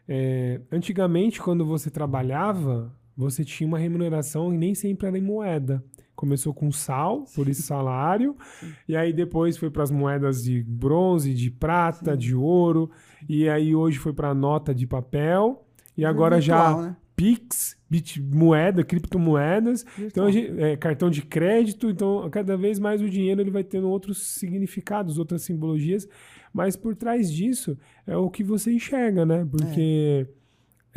É, 0.09 0.61
antigamente, 0.71 1.41
quando 1.41 1.67
você 1.67 1.91
trabalhava, 1.91 2.95
você 3.17 3.45
tinha 3.45 3.67
uma 3.67 3.79
remuneração 3.79 4.55
e 4.55 4.59
nem 4.59 4.75
sempre 4.75 5.07
era 5.09 5.19
em 5.19 5.23
moeda. 5.23 5.83
Começou 6.17 6.53
com 6.53 6.73
sal, 6.73 7.25
por 7.35 7.47
esse 7.47 7.63
salário, 7.63 8.35
Sim. 8.59 8.73
e 8.89 8.97
aí 8.97 9.13
depois 9.13 9.57
foi 9.57 9.71
para 9.71 9.83
as 9.83 9.91
moedas 9.91 10.43
de 10.43 10.63
bronze, 10.63 11.33
de 11.35 11.51
prata, 11.51 12.13
Sim. 12.13 12.19
de 12.19 12.35
ouro. 12.35 12.91
E 13.29 13.49
aí 13.49 13.75
hoje 13.75 13.99
foi 13.99 14.13
para 14.13 14.35
nota 14.35 14.75
de 14.75 14.87
papel. 14.87 15.63
E 15.97 16.05
agora 16.05 16.37
virtual, 16.37 16.77
já 16.77 16.83
né? 16.89 16.97
Pix, 17.15 17.77
bit, 17.89 18.21
moeda, 18.21 18.85
criptomoedas, 18.85 19.87
então 19.99 20.31
gente, 20.31 20.61
é, 20.61 20.77
cartão 20.77 21.09
de 21.09 21.23
crédito. 21.23 21.89
Então, 21.89 22.29
cada 22.31 22.57
vez 22.57 22.79
mais 22.79 23.01
o 23.01 23.09
dinheiro 23.09 23.41
ele 23.41 23.51
vai 23.51 23.65
tendo 23.65 23.89
outros 23.89 24.19
significados, 24.39 25.19
outras 25.19 25.43
simbologias. 25.43 26.09
Mas 26.53 26.77
por 26.77 26.97
trás 26.97 27.33
disso 27.33 27.79
é 28.07 28.17
o 28.17 28.31
que 28.31 28.43
você 28.43 28.73
enxerga, 28.73 29.25
né? 29.25 29.47
Porque 29.51 30.27
é. 30.31 30.37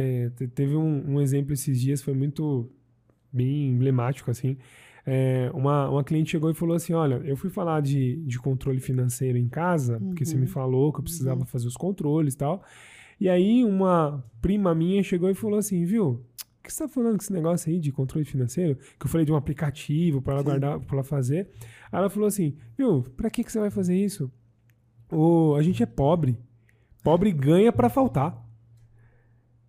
É, 0.01 0.29
teve 0.55 0.77
um, 0.77 1.15
um, 1.15 1.21
exemplo 1.21 1.51
esses 1.51 1.81
dias, 1.81 2.01
foi 2.01 2.13
muito 2.13 2.71
bem 3.33 3.71
emblemático, 3.71 4.31
assim. 4.31 4.57
É, 5.11 5.49
uma, 5.55 5.89
uma 5.89 6.03
cliente 6.03 6.29
chegou 6.29 6.51
e 6.51 6.53
falou 6.53 6.75
assim: 6.75 6.93
Olha, 6.93 7.15
eu 7.25 7.35
fui 7.35 7.49
falar 7.49 7.81
de, 7.81 8.17
de 8.17 8.37
controle 8.37 8.79
financeiro 8.79 9.39
em 9.39 9.49
casa, 9.49 9.97
uhum. 9.97 10.09
porque 10.09 10.23
você 10.23 10.35
me 10.35 10.43
uhum. 10.43 10.47
falou 10.47 10.93
que 10.93 10.99
eu 10.99 11.03
precisava 11.03 11.39
uhum. 11.39 11.45
fazer 11.47 11.67
os 11.67 11.75
controles 11.75 12.35
e 12.35 12.37
tal. 12.37 12.63
E 13.19 13.27
aí, 13.27 13.65
uma 13.65 14.23
prima 14.39 14.75
minha 14.75 15.01
chegou 15.01 15.27
e 15.29 15.33
falou 15.33 15.57
assim: 15.57 15.83
Viu, 15.83 16.05
o 16.05 16.23
que 16.63 16.71
você 16.71 16.83
tá 16.83 16.87
falando 16.87 17.17
com 17.17 17.23
esse 17.23 17.33
negócio 17.33 17.71
aí 17.71 17.79
de 17.79 17.91
controle 17.91 18.23
financeiro? 18.23 18.77
Que 18.99 19.07
eu 19.07 19.09
falei 19.09 19.25
de 19.25 19.31
um 19.31 19.35
aplicativo 19.35 20.21
para 20.21 20.33
ela 20.33 20.43
Sim. 20.43 20.49
guardar, 20.49 20.79
para 20.79 20.97
ela 20.97 21.03
fazer. 21.03 21.49
Aí 21.91 21.97
ela 21.97 22.09
falou 22.09 22.27
assim: 22.27 22.55
Viu, 22.77 23.01
para 23.17 23.31
que, 23.31 23.43
que 23.43 23.51
você 23.51 23.59
vai 23.59 23.71
fazer 23.71 23.95
isso? 23.95 24.31
O, 25.11 25.55
a 25.55 25.63
gente 25.63 25.81
é 25.81 25.87
pobre. 25.87 26.37
Pobre 27.03 27.31
ganha 27.31 27.73
para 27.73 27.89
faltar. 27.89 28.48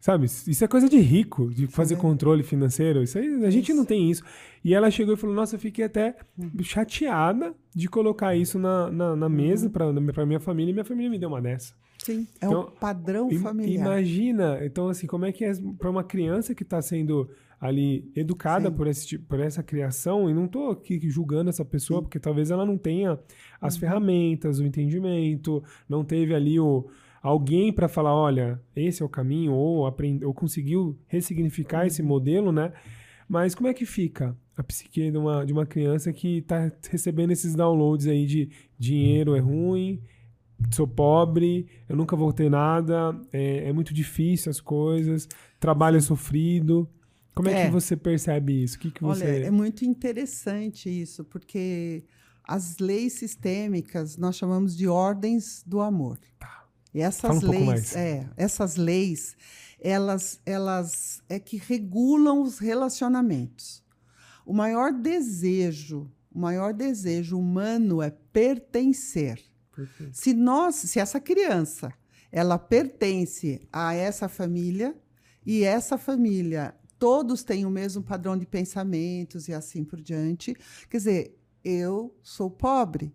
Sabe? 0.00 0.24
Isso 0.24 0.64
é 0.64 0.66
coisa 0.66 0.88
de 0.88 0.98
rico, 0.98 1.50
de 1.52 1.66
fazer 1.66 1.96
controle 1.96 2.42
financeiro. 2.42 3.02
Isso 3.02 3.18
aí, 3.18 3.44
a 3.44 3.50
gente 3.50 3.74
não 3.74 3.84
tem 3.84 4.10
isso. 4.10 4.24
E 4.64 4.74
ela 4.74 4.90
chegou 4.90 5.12
e 5.14 5.16
falou: 5.16 5.36
Nossa, 5.36 5.56
eu 5.56 5.60
fiquei 5.60 5.84
até 5.84 6.16
uhum. 6.38 6.50
chateada 6.62 7.54
de 7.74 7.86
colocar 7.86 8.34
isso 8.34 8.58
na, 8.58 8.90
na, 8.90 9.14
na 9.14 9.28
mesa 9.28 9.66
uhum. 9.66 10.06
para 10.12 10.24
minha 10.24 10.40
família 10.40 10.70
e 10.70 10.72
minha 10.72 10.84
família 10.84 11.10
me 11.10 11.18
deu 11.18 11.28
uma 11.28 11.42
dessa. 11.42 11.74
Sim, 11.98 12.26
é 12.40 12.46
então, 12.46 12.62
um 12.62 12.70
padrão 12.70 13.30
familiar. 13.30 13.86
Imagina, 13.86 14.58
então, 14.64 14.88
assim, 14.88 15.06
como 15.06 15.26
é 15.26 15.32
que 15.32 15.44
é 15.44 15.52
para 15.78 15.90
uma 15.90 16.02
criança 16.02 16.54
que 16.54 16.62
está 16.62 16.80
sendo 16.80 17.28
ali 17.60 18.10
educada 18.16 18.70
por, 18.70 18.86
esse, 18.86 19.18
por 19.18 19.38
essa 19.38 19.62
criação, 19.62 20.30
e 20.30 20.32
não 20.32 20.46
estou 20.46 20.70
aqui 20.70 20.98
julgando 21.10 21.50
essa 21.50 21.62
pessoa, 21.62 21.98
Sim. 21.98 22.04
porque 22.04 22.18
talvez 22.18 22.50
ela 22.50 22.64
não 22.64 22.78
tenha 22.78 23.18
as 23.60 23.74
uhum. 23.74 23.80
ferramentas, 23.80 24.58
o 24.58 24.64
entendimento, 24.64 25.62
não 25.86 26.02
teve 26.02 26.34
ali 26.34 26.58
o 26.58 26.88
alguém 27.22 27.72
para 27.72 27.88
falar, 27.88 28.14
olha, 28.14 28.60
esse 28.74 29.02
é 29.02 29.04
o 29.04 29.08
caminho, 29.08 29.52
ou, 29.52 29.86
aprend... 29.86 30.24
ou 30.24 30.32
conseguiu 30.32 30.98
ressignificar 31.06 31.86
esse 31.86 32.02
modelo, 32.02 32.50
né? 32.52 32.72
Mas 33.28 33.54
como 33.54 33.68
é 33.68 33.74
que 33.74 33.86
fica 33.86 34.36
a 34.56 34.62
psique 34.62 35.10
de 35.10 35.16
uma, 35.16 35.44
de 35.44 35.52
uma 35.52 35.66
criança 35.66 36.12
que 36.12 36.38
está 36.38 36.70
recebendo 36.90 37.30
esses 37.30 37.54
downloads 37.54 38.06
aí 38.06 38.26
de 38.26 38.50
dinheiro 38.78 39.34
é 39.34 39.38
ruim, 39.38 40.02
sou 40.72 40.86
pobre, 40.86 41.66
eu 41.88 41.96
nunca 41.96 42.16
vou 42.16 42.32
ter 42.32 42.50
nada, 42.50 43.18
é, 43.32 43.68
é 43.68 43.72
muito 43.72 43.94
difícil 43.94 44.50
as 44.50 44.60
coisas, 44.60 45.28
trabalho 45.58 45.96
é 45.96 46.00
sofrido. 46.00 46.88
Como 47.34 47.48
é, 47.48 47.62
é, 47.62 47.66
que 47.66 47.72
você 47.72 47.96
percebe 47.96 48.62
isso? 48.62 48.78
Que 48.78 48.90
que 48.90 49.02
você... 49.02 49.24
Olha, 49.24 49.46
é 49.46 49.50
muito 49.50 49.84
interessante 49.84 50.90
isso, 50.90 51.24
porque 51.24 52.04
as 52.44 52.78
leis 52.78 53.14
sistêmicas 53.14 54.16
nós 54.16 54.36
chamamos 54.36 54.76
de 54.76 54.88
ordens 54.88 55.62
do 55.64 55.80
amor. 55.80 56.18
Tá. 56.38 56.59
E 56.92 57.00
essas 57.00 57.42
um 57.42 57.50
leis, 57.50 57.96
é, 57.96 58.28
essas 58.36 58.76
leis, 58.76 59.36
elas, 59.80 60.40
elas 60.44 61.22
é 61.28 61.38
que 61.38 61.56
regulam 61.56 62.42
os 62.42 62.58
relacionamentos. 62.58 63.82
O 64.44 64.52
maior 64.52 64.92
desejo, 64.92 66.10
o 66.32 66.38
maior 66.38 66.74
desejo 66.74 67.38
humano 67.38 68.02
é 68.02 68.10
pertencer. 68.32 69.40
Perfeito. 69.74 70.16
Se 70.16 70.34
nós, 70.34 70.74
se 70.74 70.98
essa 70.98 71.20
criança, 71.20 71.92
ela 72.32 72.58
pertence 72.58 73.60
a 73.72 73.94
essa 73.94 74.28
família 74.28 74.96
e 75.46 75.62
essa 75.62 75.96
família 75.96 76.74
todos 76.98 77.42
têm 77.42 77.64
o 77.64 77.70
mesmo 77.70 78.02
padrão 78.02 78.36
de 78.36 78.44
pensamentos 78.44 79.48
e 79.48 79.54
assim 79.54 79.82
por 79.82 80.00
diante, 80.00 80.54
quer 80.88 80.98
dizer, 80.98 81.40
eu 81.64 82.14
sou 82.22 82.50
pobre, 82.50 83.14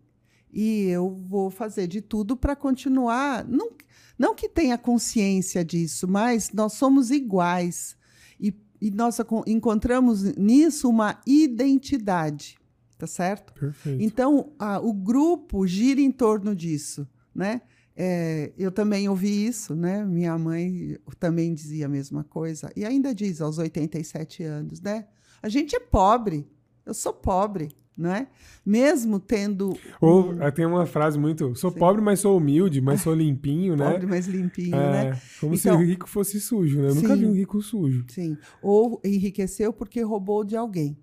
e 0.56 0.88
eu 0.88 1.14
vou 1.14 1.50
fazer 1.50 1.86
de 1.86 2.00
tudo 2.00 2.38
para 2.38 2.56
continuar. 2.56 3.46
Não, 3.46 3.72
não 4.18 4.34
que 4.34 4.48
tenha 4.48 4.78
consciência 4.78 5.66
disso, 5.66 6.08
mas 6.08 6.50
nós 6.54 6.74
somos 6.74 7.12
iguais. 7.12 7.98
E, 8.40 8.56
e 8.82 8.90
nós 8.90 9.18
encontramos 9.46 10.24
nisso 10.38 10.90
uma 10.90 11.20
identidade, 11.28 12.58
tá 12.98 13.06
certo? 13.06 13.54
Perfeito. 13.54 14.02
Então, 14.02 14.54
a, 14.58 14.80
o 14.80 14.94
grupo 14.94 15.68
gira 15.68 16.00
em 16.00 16.12
torno 16.12 16.56
disso, 16.56 17.06
né? 17.34 17.62
É, 17.98 18.54
eu 18.58 18.72
também 18.72 19.10
ouvi 19.10 19.46
isso, 19.46 19.76
né? 19.76 20.06
Minha 20.06 20.38
mãe 20.38 20.98
também 21.20 21.54
dizia 21.54 21.86
a 21.86 21.90
mesma 21.90 22.24
coisa. 22.24 22.72
E 22.78 22.86
ainda 22.86 23.14
diz 23.14 23.42
aos 23.42 23.58
87 23.58 24.44
anos, 24.44 24.80
né? 24.80 25.06
A 25.44 25.50
gente 25.50 25.76
é 25.76 25.80
pobre. 25.82 26.48
Eu 26.86 26.94
sou 26.94 27.14
pobre 27.14 27.76
não 27.98 28.12
é? 28.12 28.28
Mesmo 28.66 29.20
tendo. 29.20 29.78
Ou 30.02 30.32
um... 30.32 30.52
tem 30.52 30.66
uma 30.66 30.86
frase 30.86 31.18
muito: 31.18 31.56
sou 31.56 31.72
Sim. 31.72 31.80
pobre, 31.80 32.02
mas 32.02 32.20
sou 32.20 32.38
humilde, 32.38 32.82
mas 32.82 33.02
sou 33.02 33.14
limpinho, 33.14 33.76
né? 33.76 33.92
Pobre, 33.92 34.08
mas 34.08 34.28
limpinho, 34.28 34.76
é, 34.76 34.92
né? 34.92 35.22
Como 35.40 35.56
então, 35.56 35.78
se 35.78 35.84
o 35.84 35.86
rico 35.86 36.10
fosse 36.10 36.40
sujo, 36.40 36.82
né? 36.82 36.90
Eu 36.90 36.96
Sim. 36.96 37.02
nunca 37.02 37.16
vi 37.16 37.26
um 37.26 37.34
rico 37.34 37.62
sujo. 37.62 38.06
Sim. 38.10 38.38
Ou 38.62 39.00
enriqueceu 39.04 39.72
porque 39.72 40.02
roubou 40.02 40.44
de 40.44 40.58
alguém. 40.58 40.98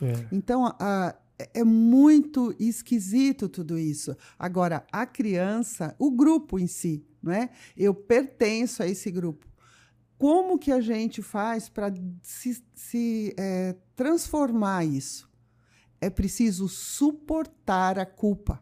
É. 0.00 0.26
Então, 0.32 0.66
a, 0.80 1.14
é 1.54 1.64
muito 1.64 2.54
esquisito 2.58 3.48
tudo 3.48 3.78
isso. 3.78 4.16
Agora, 4.38 4.84
a 4.90 5.06
criança, 5.06 5.94
o 5.98 6.10
grupo 6.10 6.58
em 6.58 6.66
si, 6.66 7.04
não 7.22 7.32
é? 7.32 7.50
Eu 7.76 7.94
pertenço 7.94 8.82
a 8.82 8.88
esse 8.88 9.10
grupo. 9.10 9.46
Como 10.18 10.58
que 10.58 10.70
a 10.70 10.80
gente 10.80 11.20
faz 11.20 11.68
para 11.68 11.92
se, 12.22 12.62
se 12.74 13.34
é, 13.36 13.74
transformar 13.96 14.84
isso? 14.84 15.31
É 16.02 16.10
preciso 16.10 16.68
suportar 16.68 17.96
a 17.96 18.04
culpa 18.04 18.60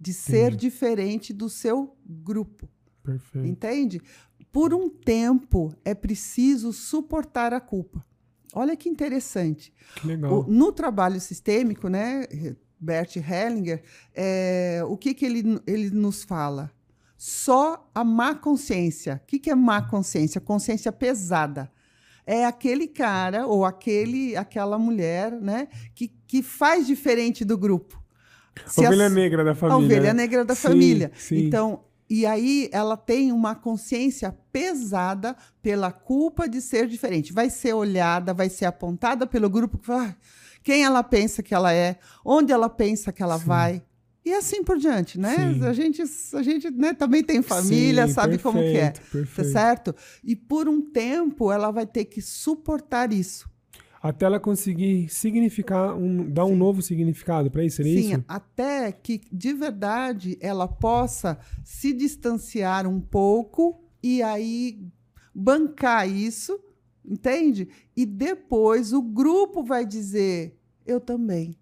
de 0.00 0.14
ser 0.14 0.56
diferente 0.56 1.34
do 1.34 1.50
seu 1.50 1.94
grupo. 2.06 2.66
Perfeito. 3.02 3.46
Entende? 3.46 4.02
Por 4.50 4.72
um 4.72 4.88
tempo 4.88 5.74
é 5.84 5.94
preciso 5.94 6.72
suportar 6.72 7.52
a 7.52 7.60
culpa. 7.60 8.02
Olha 8.54 8.74
que 8.74 8.88
interessante. 8.88 9.70
Que 9.96 10.06
legal. 10.06 10.40
O, 10.40 10.50
no 10.50 10.72
trabalho 10.72 11.20
sistêmico, 11.20 11.88
né, 11.88 12.26
Bert 12.80 13.16
Hellinger, 13.16 13.82
é, 14.14 14.80
o 14.88 14.96
que, 14.96 15.12
que 15.12 15.26
ele, 15.26 15.60
ele 15.66 15.90
nos 15.90 16.24
fala? 16.24 16.72
Só 17.18 17.86
a 17.94 18.02
má 18.02 18.34
consciência. 18.34 19.20
O 19.22 19.26
que, 19.26 19.38
que 19.38 19.50
é 19.50 19.54
má 19.54 19.82
consciência? 19.82 20.40
Consciência 20.40 20.90
pesada 20.90 21.70
é 22.26 22.46
aquele 22.46 22.86
cara 22.86 23.46
ou 23.46 23.64
aquele, 23.64 24.36
aquela 24.36 24.78
mulher, 24.78 25.32
né, 25.32 25.68
que, 25.94 26.08
que 26.30 26.44
faz 26.44 26.86
diferente 26.86 27.44
do 27.44 27.58
grupo. 27.58 28.00
Se 28.64 28.86
ovelha 28.86 29.08
negra 29.08 29.42
da 29.42 29.52
família. 29.52 29.74
A 29.74 29.84
ovelha 29.84 30.14
né? 30.14 30.22
negra 30.22 30.44
da 30.44 30.54
sim, 30.54 30.62
família. 30.62 31.10
Sim. 31.16 31.38
Então, 31.38 31.80
e 32.08 32.24
aí 32.24 32.68
ela 32.70 32.96
tem 32.96 33.32
uma 33.32 33.56
consciência 33.56 34.32
pesada 34.52 35.34
pela 35.60 35.90
culpa 35.90 36.48
de 36.48 36.60
ser 36.60 36.86
diferente. 36.86 37.32
Vai 37.32 37.50
ser 37.50 37.72
olhada, 37.72 38.32
vai 38.32 38.48
ser 38.48 38.66
apontada 38.66 39.26
pelo 39.26 39.50
grupo 39.50 39.76
que 39.76 39.88
vai. 39.88 40.14
Quem 40.62 40.84
ela 40.84 41.02
pensa 41.02 41.42
que 41.42 41.52
ela 41.52 41.72
é, 41.72 41.98
onde 42.24 42.52
ela 42.52 42.68
pensa 42.68 43.12
que 43.12 43.24
ela 43.24 43.36
sim. 43.36 43.46
vai. 43.46 43.82
E 44.24 44.32
assim 44.32 44.62
por 44.62 44.78
diante, 44.78 45.18
né? 45.18 45.34
Sim. 45.34 45.64
A 45.64 45.72
gente, 45.72 46.02
a 46.34 46.42
gente 46.44 46.70
né, 46.70 46.94
também 46.94 47.24
tem 47.24 47.42
família, 47.42 48.06
Sim, 48.06 48.12
sabe 48.12 48.38
perfeito, 48.38 48.42
como 48.44 48.60
que 48.60 48.76
é, 48.76 48.90
perfeito. 48.90 49.34
tá 49.34 49.42
certo? 49.42 49.96
E 50.22 50.36
por 50.36 50.68
um 50.68 50.80
tempo 50.80 51.50
ela 51.50 51.72
vai 51.72 51.86
ter 51.86 52.04
que 52.04 52.22
suportar 52.22 53.12
isso. 53.12 53.49
Até 54.02 54.24
ela 54.24 54.40
conseguir 54.40 55.08
significar, 55.10 55.94
um, 55.94 56.30
dar 56.30 56.46
Sim. 56.46 56.52
um 56.52 56.56
novo 56.56 56.80
significado 56.80 57.50
para 57.50 57.62
isso, 57.62 57.76
seria 57.76 58.00
Sim, 58.00 58.12
isso? 58.14 58.24
até 58.26 58.90
que 58.92 59.20
de 59.30 59.52
verdade 59.52 60.38
ela 60.40 60.66
possa 60.66 61.38
se 61.62 61.92
distanciar 61.92 62.86
um 62.86 62.98
pouco 62.98 63.84
e 64.02 64.22
aí 64.22 64.80
bancar 65.34 66.08
isso, 66.08 66.58
entende? 67.04 67.68
E 67.94 68.06
depois 68.06 68.94
o 68.94 69.02
grupo 69.02 69.62
vai 69.62 69.84
dizer: 69.84 70.58
eu 70.86 71.00
também. 71.00 71.54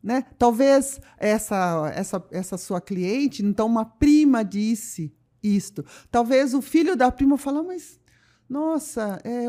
Né? 0.00 0.24
Talvez 0.36 1.00
essa, 1.16 1.92
essa, 1.94 2.26
essa 2.32 2.56
sua 2.58 2.80
cliente, 2.80 3.44
então 3.44 3.66
uma 3.66 3.84
prima 3.84 4.44
disse 4.44 5.14
isto. 5.42 5.84
Talvez 6.10 6.54
o 6.54 6.62
filho 6.62 6.96
da 6.96 7.10
prima 7.10 7.38
falou, 7.38 7.64
mas 7.64 8.00
nossa, 8.48 9.20
é, 9.24 9.46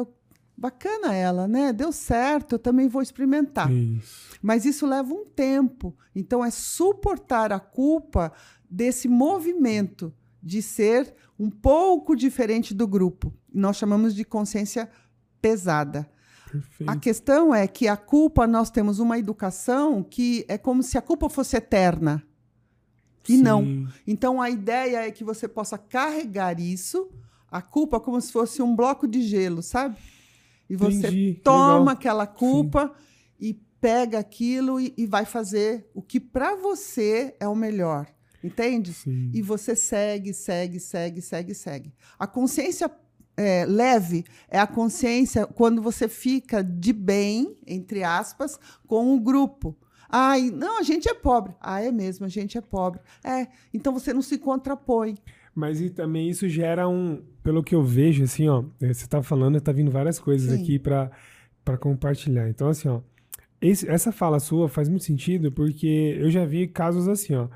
bacana 0.55 1.13
ela, 1.13 1.47
né? 1.47 1.73
Deu 1.73 1.91
certo, 1.91 2.53
eu 2.53 2.59
também 2.59 2.87
vou 2.87 3.01
experimentar. 3.01 3.71
Isso. 3.71 4.37
Mas 4.41 4.65
isso 4.65 4.85
leva 4.85 5.13
um 5.13 5.25
tempo. 5.25 5.95
Então 6.15 6.43
é 6.43 6.51
suportar 6.51 7.51
a 7.51 7.59
culpa 7.59 8.31
desse 8.69 9.07
movimento 9.07 10.13
de 10.41 10.61
ser 10.61 11.13
um 11.39 11.49
pouco 11.49 12.15
diferente 12.15 12.73
do 12.73 12.87
grupo. 12.87 13.33
Nós 13.53 13.77
chamamos 13.77 14.13
de 14.13 14.23
consciência 14.23 14.89
pesada. 15.41 16.09
Perfeito. 16.51 16.89
A 16.89 16.95
questão 16.95 17.53
é 17.53 17.67
que 17.67 17.87
a 17.87 17.97
culpa, 17.97 18.45
nós 18.45 18.69
temos 18.69 18.99
uma 18.99 19.17
educação 19.17 20.03
que 20.03 20.45
é 20.47 20.57
como 20.57 20.83
se 20.83 20.97
a 20.97 21.01
culpa 21.01 21.29
fosse 21.29 21.57
eterna. 21.57 22.23
E 23.27 23.37
Sim. 23.37 23.41
não. 23.41 23.87
Então 24.05 24.41
a 24.41 24.49
ideia 24.49 25.07
é 25.07 25.11
que 25.11 25.23
você 25.23 25.47
possa 25.47 25.77
carregar 25.77 26.59
isso, 26.59 27.09
a 27.49 27.61
culpa, 27.61 27.99
como 27.99 28.19
se 28.19 28.31
fosse 28.31 28.61
um 28.61 28.75
bloco 28.75 29.07
de 29.07 29.21
gelo, 29.21 29.63
sabe? 29.63 29.97
E 30.73 30.75
você 30.75 31.07
Entendi. 31.07 31.41
toma 31.43 31.77
Legal. 31.77 31.89
aquela 31.89 32.25
culpa 32.25 32.87
Sim. 32.87 32.93
e 33.39 33.53
pega 33.79 34.17
aquilo 34.17 34.79
e, 34.79 34.91
e, 34.97 35.05
vai 35.05 35.23
fazer 35.23 35.87
o 35.93 36.01
que 36.01 36.19
para 36.19 36.55
você 36.55 37.35
é 37.39 37.47
o 37.47 37.55
melhor. 37.55 38.07
Entende? 38.43 38.91
Sim. 38.91 39.29
E 39.31 39.41
você 39.41 39.75
segue, 39.75 40.33
segue, 40.33 40.79
segue, 40.79 41.21
segue, 41.21 41.53
segue. 41.53 41.93
A 42.17 42.25
consciência 42.25 42.89
é, 43.37 43.65
leve 43.67 44.25
é 44.49 44.59
a 44.59 44.65
consciência 44.65 45.45
quando 45.45 45.79
você 45.79 46.07
fica 46.07 46.63
de 46.63 46.91
bem, 46.91 47.55
entre 47.67 48.03
aspas, 48.03 48.59
com 48.87 49.15
o 49.15 49.19
grupo. 49.19 49.77
Ai, 50.09 50.49
não, 50.49 50.79
a 50.79 50.83
gente 50.83 51.07
é 51.07 51.13
pobre. 51.13 51.53
Ah, 51.61 51.81
é 51.81 51.91
mesmo, 51.91 52.25
a 52.25 52.29
gente 52.29 52.57
é 52.57 52.61
pobre. 52.61 52.99
É, 53.23 53.47
então 53.71 53.93
você 53.93 54.11
não 54.11 54.23
se 54.23 54.39
contrapõe. 54.39 55.17
Mas 55.55 55.79
e 55.79 55.89
também 55.89 56.29
isso 56.29 56.49
gera 56.49 56.87
um, 56.87 57.21
pelo 57.43 57.63
que 57.63 57.75
eu 57.75 57.83
vejo, 57.83 58.23
assim, 58.23 58.49
ó, 58.49 58.63
é, 58.81 58.87
você 58.87 59.05
está 59.05 59.21
falando, 59.21 59.57
está 59.57 59.71
vindo 59.71 59.91
várias 59.91 60.19
coisas 60.19 60.51
Sim. 60.51 60.63
aqui 60.63 60.79
para 60.79 61.77
compartilhar. 61.79 62.49
Então, 62.49 62.69
assim, 62.69 62.87
ó, 62.87 63.01
esse, 63.61 63.87
essa 63.87 64.11
fala 64.11 64.39
sua 64.39 64.67
faz 64.67 64.89
muito 64.89 65.05
sentido 65.05 65.51
porque 65.51 66.17
eu 66.19 66.29
já 66.29 66.43
vi 66.43 66.67
casos 66.67 67.07
assim, 67.07 67.35
ó, 67.35 67.47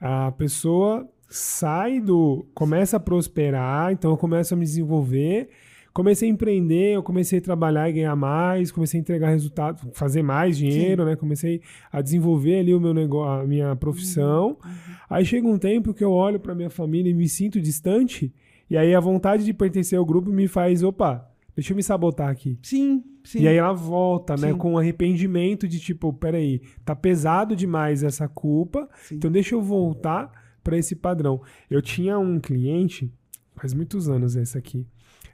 a 0.00 0.32
pessoa 0.32 1.08
sai 1.28 2.00
do. 2.00 2.46
começa 2.54 2.96
a 2.96 3.00
prosperar, 3.00 3.92
então 3.92 4.10
eu 4.10 4.16
começo 4.16 4.52
a 4.52 4.56
me 4.56 4.64
desenvolver. 4.64 5.48
Comecei 5.92 6.28
a 6.28 6.32
empreender, 6.32 6.94
eu 6.94 7.02
comecei 7.02 7.40
a 7.40 7.42
trabalhar 7.42 7.90
e 7.90 7.94
ganhar 7.94 8.14
mais, 8.14 8.70
comecei 8.70 8.98
a 8.98 9.02
entregar 9.02 9.30
resultados, 9.30 9.82
fazer 9.92 10.22
mais 10.22 10.56
dinheiro, 10.56 11.02
Sim. 11.02 11.10
né? 11.10 11.16
Comecei 11.16 11.60
a 11.90 12.00
desenvolver 12.00 12.60
ali 12.60 12.72
o 12.72 12.80
meu 12.80 12.94
negócio, 12.94 13.42
a 13.42 13.46
minha 13.46 13.74
profissão. 13.74 14.56
Uhum. 14.64 14.70
uhum. 14.70 14.94
Aí 15.08 15.24
chega 15.24 15.48
um 15.48 15.58
tempo 15.58 15.92
que 15.92 16.04
eu 16.04 16.12
olho 16.12 16.38
para 16.38 16.54
minha 16.54 16.70
família 16.70 17.10
e 17.10 17.14
me 17.14 17.28
sinto 17.28 17.60
distante, 17.60 18.32
e 18.70 18.76
aí 18.76 18.94
a 18.94 19.00
vontade 19.00 19.44
de 19.44 19.52
pertencer 19.52 19.98
ao 19.98 20.06
grupo 20.06 20.30
me 20.30 20.46
faz, 20.46 20.84
opa, 20.84 21.28
deixa 21.56 21.72
eu 21.72 21.76
me 21.76 21.82
sabotar 21.82 22.28
aqui. 22.28 22.56
Sim, 22.62 23.02
sim. 23.24 23.40
E 23.40 23.48
aí 23.48 23.56
ela 23.56 23.72
volta, 23.72 24.34
né, 24.34 24.48
sim. 24.48 24.52
né, 24.52 24.54
com 24.54 24.78
arrependimento 24.78 25.66
de 25.66 25.80
tipo, 25.80 26.12
peraí, 26.12 26.62
tá 26.84 26.94
pesado 26.94 27.56
demais 27.56 28.04
essa 28.04 28.28
culpa, 28.28 28.88
sim. 29.02 29.16
então 29.16 29.30
deixa 29.30 29.56
eu 29.56 29.62
voltar 29.62 30.30
para 30.62 30.78
esse 30.78 30.94
padrão. 30.94 31.42
Eu 31.68 31.82
tinha 31.82 32.16
um 32.16 32.38
cliente, 32.38 33.12
faz 33.56 33.74
muitos 33.74 34.08
anos 34.08 34.36
esse 34.36 34.56
aqui, 34.56 34.86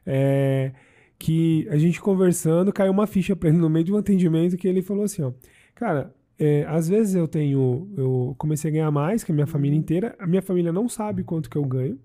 é, 0.07 0.73
que 1.19 1.67
a 1.71 1.77
gente 1.77 2.01
conversando, 2.01 2.73
caiu 2.73 2.93
uma 2.93 3.07
ficha 3.07 3.35
para 3.35 3.49
ele 3.49 3.59
no 3.59 3.69
meio 3.69 3.85
de 3.85 3.93
um 3.93 3.97
atendimento 3.97 4.57
que 4.57 4.69
ele 4.69 4.83
falou 4.83 5.05
assim, 5.05 5.23
ó, 5.23 5.33
cara, 5.75 6.15
é, 6.39 6.65
às 6.69 6.89
vezes 6.89 7.15
eu 7.15 7.27
tenho, 7.27 7.89
eu 7.97 8.35
comecei 8.39 8.71
a 8.71 8.73
ganhar 8.73 8.91
mais 8.91 9.25
que 9.25 9.33
a 9.33 9.35
minha 9.35 9.47
família 9.47 9.77
inteira, 9.77 10.15
a 10.19 10.27
minha 10.27 10.43
família 10.43 10.73
não 10.73 10.89
sabe 10.89 11.25
quanto 11.25 11.51
que 11.51 11.57
eu 11.57 11.65
ganho, 11.65 11.99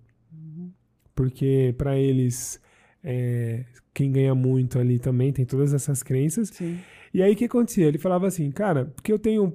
porque 1.14 1.76
para 1.78 1.98
eles 1.98 2.60
é, 3.04 3.66
quem 3.94 4.12
ganha 4.12 4.34
muito 4.34 4.80
ali 4.80 5.00
também 5.00 5.32
tem 5.34 5.46
todas 5.46 5.74
essas 5.74 6.02
crenças. 6.02 6.50
Sim. 6.50 6.80
E 7.14 7.22
aí 7.22 7.34
o 7.34 7.36
que 7.36 7.46
acontecia? 7.46 7.86
Ele 7.86 7.98
falava 7.98 8.28
assim, 8.28 8.50
cara, 8.52 8.86
porque 8.86 9.12
eu 9.12 9.20
tenho 9.20 9.54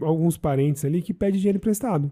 alguns 0.00 0.36
parentes 0.36 0.84
ali 0.84 1.00
que 1.00 1.14
pedem 1.14 1.38
dinheiro 1.38 1.58
emprestado. 1.58 2.10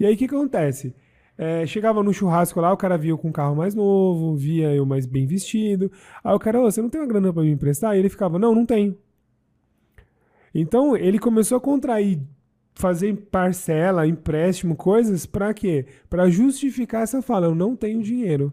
E 0.00 0.06
aí 0.06 0.14
o 0.14 0.16
que 0.16 0.24
acontece? 0.24 0.94
É, 1.38 1.66
chegava 1.66 2.02
no 2.02 2.14
churrasco 2.14 2.60
lá, 2.60 2.72
o 2.72 2.76
cara 2.76 2.96
via 2.96 3.10
eu 3.10 3.18
com 3.18 3.28
um 3.28 3.32
carro 3.32 3.54
mais 3.54 3.74
novo, 3.74 4.34
via 4.34 4.74
eu 4.74 4.86
mais 4.86 5.04
bem 5.04 5.26
vestido. 5.26 5.90
Aí 6.24 6.34
o 6.34 6.38
cara, 6.38 6.60
oh, 6.60 6.70
você 6.70 6.80
não 6.80 6.88
tem 6.88 7.00
uma 7.00 7.06
grana 7.06 7.32
para 7.32 7.42
me 7.42 7.50
emprestar? 7.50 7.94
E 7.94 7.98
ele 7.98 8.08
ficava, 8.08 8.38
não, 8.38 8.54
não 8.54 8.64
tenho. 8.64 8.96
Então 10.54 10.96
ele 10.96 11.18
começou 11.18 11.58
a 11.58 11.60
contrair, 11.60 12.20
fazer 12.74 13.14
parcela, 13.30 14.06
empréstimo, 14.06 14.74
coisas 14.74 15.26
para 15.26 15.52
quê? 15.52 15.86
Para 16.08 16.30
justificar 16.30 17.02
essa 17.02 17.20
fala, 17.20 17.46
eu 17.46 17.54
não 17.54 17.76
tenho 17.76 18.02
dinheiro. 18.02 18.52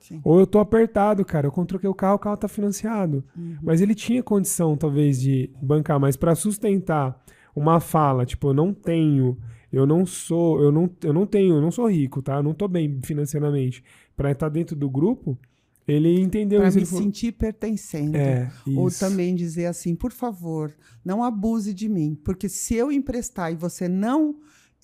Sim. 0.00 0.20
Ou 0.24 0.40
eu 0.40 0.46
tô 0.46 0.58
apertado, 0.58 1.24
cara, 1.24 1.46
eu 1.46 1.66
troquei 1.66 1.88
o 1.88 1.94
carro, 1.94 2.16
o 2.16 2.18
carro 2.18 2.36
tá 2.36 2.48
financiado. 2.48 3.22
Uhum. 3.36 3.58
Mas 3.62 3.80
ele 3.80 3.94
tinha 3.94 4.22
condição, 4.22 4.76
talvez, 4.76 5.20
de 5.20 5.50
bancar, 5.60 6.00
mas 6.00 6.16
para 6.16 6.34
sustentar 6.34 7.22
uma 7.54 7.78
fala, 7.78 8.24
tipo, 8.24 8.48
eu 8.48 8.54
não 8.54 8.72
tenho 8.72 9.36
eu 9.72 9.86
não 9.86 10.06
sou, 10.06 10.62
eu 10.62 10.72
não, 10.72 10.90
eu 11.02 11.12
não 11.12 11.26
tenho, 11.26 11.56
eu 11.56 11.60
não 11.60 11.70
sou 11.70 11.90
rico, 11.90 12.22
tá? 12.22 12.36
Eu 12.36 12.42
não 12.42 12.54
tô 12.54 12.66
bem 12.66 13.00
financeiramente. 13.02 13.84
Para 14.16 14.32
estar 14.32 14.48
dentro 14.48 14.74
do 14.74 14.88
grupo, 14.88 15.38
ele 15.86 16.20
entendeu 16.20 16.60
pra 16.60 16.68
isso. 16.68 16.78
Para 16.78 16.98
me 16.98 17.04
sentir 17.04 17.32
pertencendo. 17.32 18.16
É, 18.16 18.50
Ou 18.76 18.90
também 18.90 19.34
dizer 19.34 19.66
assim, 19.66 19.94
por 19.94 20.12
favor, 20.12 20.74
não 21.04 21.22
abuse 21.22 21.72
de 21.72 21.88
mim, 21.88 22.18
porque 22.24 22.48
se 22.48 22.74
eu 22.74 22.90
emprestar 22.90 23.52
e 23.52 23.56
você 23.56 23.88
não 23.88 24.36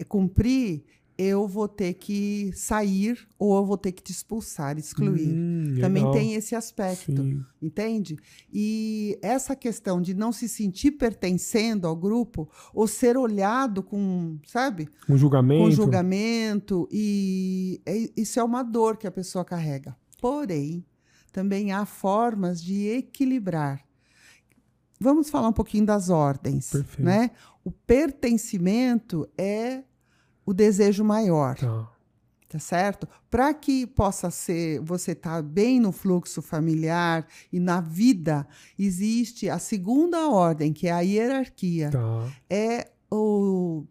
cumprir, 0.09 0.85
eu 1.17 1.47
vou 1.47 1.69
ter 1.69 1.95
que 1.95 2.51
sair 2.55 3.27
ou 3.39 3.57
eu 3.57 3.65
vou 3.65 3.77
ter 3.79 3.93
que 3.93 4.03
te 4.03 4.11
expulsar, 4.13 4.79
excluir. 4.79 5.29
Hum, 5.29 5.77
Também 5.81 6.11
tem 6.13 6.35
esse 6.35 6.55
aspecto, 6.55 7.23
Sim. 7.23 7.45
entende? 7.63 8.17
E 8.53 9.19
essa 9.23 9.55
questão 9.55 10.01
de 10.01 10.15
não 10.15 10.33
se 10.33 10.49
sentir 10.49 10.93
pertencendo 10.93 11.87
ao 11.87 11.95
grupo 11.95 12.49
ou 12.73 12.87
ser 12.87 13.17
olhado 13.17 13.83
com, 13.83 14.39
sabe? 14.47 14.89
Um 15.09 15.17
julgamento. 15.17 15.65
Com 15.65 15.71
julgamento. 15.71 16.89
E 16.91 17.81
é, 17.87 18.11
isso 18.17 18.41
é 18.41 18.45
uma 18.45 18.63
dor 18.63 18.97
que 18.97 19.07
a 19.07 19.13
pessoa 19.13 19.45
carrega. 19.45 19.97
Porém, 20.21 20.85
também 21.33 21.73
há 21.73 21.85
formas 21.85 22.63
de 22.63 22.89
equilibrar. 22.89 23.85
Vamos 25.01 25.29
falar 25.29 25.49
um 25.49 25.53
pouquinho 25.53 25.85
das 25.85 26.09
ordens, 26.09 26.71
Perfeito. 26.71 27.03
né? 27.03 27.31
O 27.65 27.71
pertencimento 27.71 29.29
é 29.37 29.83
o 30.45 30.53
desejo 30.53 31.05
maior. 31.05 31.57
Tá. 31.57 31.89
Tá 32.49 32.59
certo? 32.61 33.09
Para 33.29 33.53
que 33.53 33.85
possa 33.85 34.31
ser, 34.31 34.81
você 34.81 35.11
estar 35.11 35.37
tá 35.37 35.43
bem 35.43 35.81
no 35.81 35.91
fluxo 35.91 36.41
familiar 36.41 37.27
e 37.53 37.59
na 37.59 37.81
vida, 37.81 38.47
existe 38.79 39.51
a 39.51 39.59
segunda 39.59 40.29
ordem, 40.29 40.73
que 40.73 40.87
é 40.87 40.93
a 40.93 41.01
hierarquia. 41.01 41.91
Tá. 41.91 42.29
É 42.49 42.93
o, 43.11 43.85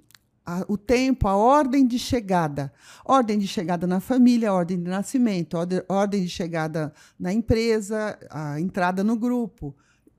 a, 0.45 0.63
o 0.67 0.77
tempo, 0.77 1.27
a 1.27 1.35
ordem 1.35 1.85
de 1.85 1.99
chegada. 1.99 2.71
Ordem 3.03 3.37
de 3.37 3.47
chegada 3.47 3.85
na 3.85 3.99
família, 3.99 4.53
ordem 4.53 4.81
de 4.81 4.89
nascimento, 4.89 5.57
ordem, 5.57 5.81
ordem 5.89 6.23
de 6.23 6.29
chegada 6.29 6.93
na 7.19 7.33
empresa, 7.33 8.17
a 8.29 8.59
entrada 8.61 9.03
no 9.03 9.17
grupo. 9.17 9.75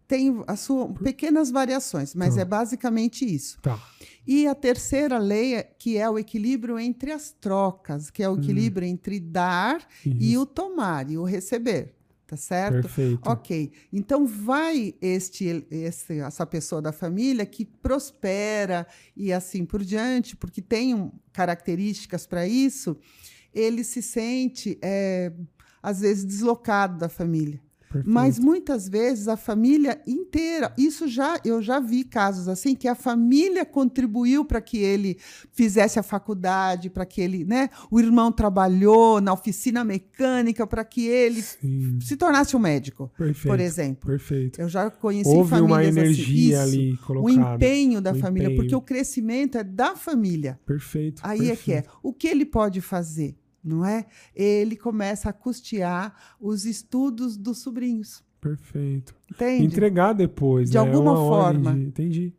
Tem 0.06 0.42
as 0.46 0.60
suas 0.60 0.92
pequenas 0.98 1.50
variações, 1.50 2.14
mas 2.14 2.34
tá. 2.34 2.42
é 2.42 2.44
basicamente 2.44 3.24
isso. 3.24 3.58
Tá. 3.60 3.80
E 4.26 4.46
a 4.46 4.54
terceira 4.54 5.18
lei, 5.18 5.54
é, 5.54 5.62
que 5.62 5.96
é 5.96 6.08
o 6.08 6.18
equilíbrio 6.18 6.78
entre 6.78 7.12
as 7.12 7.30
trocas, 7.30 8.10
que 8.10 8.22
é 8.22 8.28
o 8.28 8.32
hum. 8.32 8.38
equilíbrio 8.38 8.86
hum. 8.86 8.92
entre 8.92 9.20
dar 9.20 9.86
Isso. 10.04 10.16
e 10.18 10.38
o 10.38 10.46
tomar 10.46 11.10
e 11.10 11.18
o 11.18 11.24
receber. 11.24 11.94
Tá 12.26 12.38
certo? 12.38 12.82
Perfeito. 12.82 13.20
Ok. 13.28 13.70
Então 13.92 14.26
vai 14.26 14.94
este, 15.00 15.66
este, 15.70 16.20
essa 16.20 16.46
pessoa 16.46 16.80
da 16.80 16.90
família 16.90 17.44
que 17.44 17.66
prospera 17.66 18.86
e 19.14 19.30
assim 19.30 19.66
por 19.66 19.84
diante, 19.84 20.34
porque 20.34 20.62
tem 20.62 21.12
características 21.32 22.26
para 22.26 22.48
isso, 22.48 22.96
ele 23.52 23.84
se 23.84 24.00
sente 24.00 24.78
é, 24.80 25.32
às 25.82 26.00
vezes 26.00 26.24
deslocado 26.24 26.98
da 26.98 27.10
família. 27.10 27.60
Perfeito. 27.94 28.12
Mas 28.12 28.40
muitas 28.40 28.88
vezes 28.88 29.28
a 29.28 29.36
família 29.36 30.00
inteira, 30.04 30.72
isso 30.76 31.06
já 31.06 31.38
eu 31.44 31.62
já 31.62 31.78
vi 31.78 32.02
casos 32.02 32.48
assim 32.48 32.74
que 32.74 32.88
a 32.88 32.94
família 32.94 33.64
contribuiu 33.64 34.44
para 34.44 34.60
que 34.60 34.78
ele 34.78 35.16
fizesse 35.52 35.98
a 35.98 36.02
faculdade, 36.02 36.90
para 36.90 37.06
que 37.06 37.20
ele, 37.20 37.44
né, 37.44 37.70
o 37.90 38.00
irmão 38.00 38.32
trabalhou 38.32 39.20
na 39.20 39.32
oficina 39.32 39.84
mecânica 39.84 40.66
para 40.66 40.84
que 40.84 41.06
ele 41.06 41.40
Sim. 41.40 42.00
se 42.00 42.16
tornasse 42.16 42.56
um 42.56 42.58
médico, 42.58 43.12
Perfeito. 43.16 43.46
por 43.46 43.60
exemplo. 43.60 44.10
Perfeito. 44.10 44.60
Eu 44.60 44.68
já 44.68 44.90
conheci 44.90 45.30
Houve 45.30 45.50
famílias 45.50 45.70
uma 45.70 45.80
assim, 45.80 46.00
energia 46.00 46.62
assim, 46.62 46.72
ali 46.72 46.96
colocada. 46.96 47.54
O 47.54 47.54
empenho 47.54 48.00
da 48.00 48.12
o 48.12 48.16
família, 48.16 48.46
empenho. 48.46 48.60
porque 48.60 48.74
o 48.74 48.80
crescimento 48.80 49.56
é 49.56 49.62
da 49.62 49.94
família. 49.94 50.58
Perfeito. 50.66 51.22
Aí 51.24 51.38
perfeito. 51.38 51.60
é 51.60 51.62
que 51.62 51.72
é. 51.72 51.84
O 52.02 52.12
que 52.12 52.26
ele 52.26 52.44
pode 52.44 52.80
fazer? 52.80 53.36
Não 53.64 53.84
é? 53.84 54.06
Ele 54.34 54.76
começa 54.76 55.30
a 55.30 55.32
custear 55.32 56.14
os 56.38 56.64
estudos 56.64 57.36
dos 57.36 57.58
sobrinhos. 57.58 58.22
Perfeito. 58.40 59.14
Entende? 59.30 59.64
Entregar 59.64 60.12
depois, 60.12 60.70
de 60.70 60.76
né? 60.76 60.80
alguma 60.80 61.16
forma. 61.16 61.72
De... 61.72 61.80
Entendi. 61.80 62.34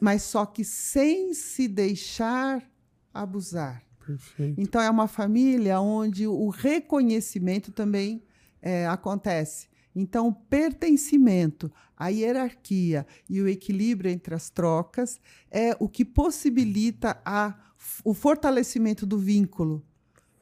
Mas 0.00 0.22
só 0.22 0.44
que 0.44 0.64
sem 0.64 1.32
se 1.32 1.68
deixar 1.68 2.68
abusar. 3.12 3.84
Perfeito. 4.04 4.60
Então 4.60 4.82
é 4.82 4.90
uma 4.90 5.06
família 5.06 5.80
onde 5.80 6.26
o 6.26 6.48
reconhecimento 6.48 7.70
também 7.70 8.24
é, 8.60 8.86
acontece. 8.86 9.68
Então, 9.94 10.26
o 10.26 10.32
pertencimento, 10.32 11.70
a 11.96 12.08
hierarquia 12.08 13.06
e 13.30 13.40
o 13.40 13.46
equilíbrio 13.46 14.10
entre 14.10 14.34
as 14.34 14.50
trocas 14.50 15.20
é 15.48 15.76
o 15.78 15.88
que 15.88 16.04
possibilita 16.04 17.16
a, 17.24 17.54
o 18.04 18.12
fortalecimento 18.12 19.06
do 19.06 19.16
vínculo 19.16 19.84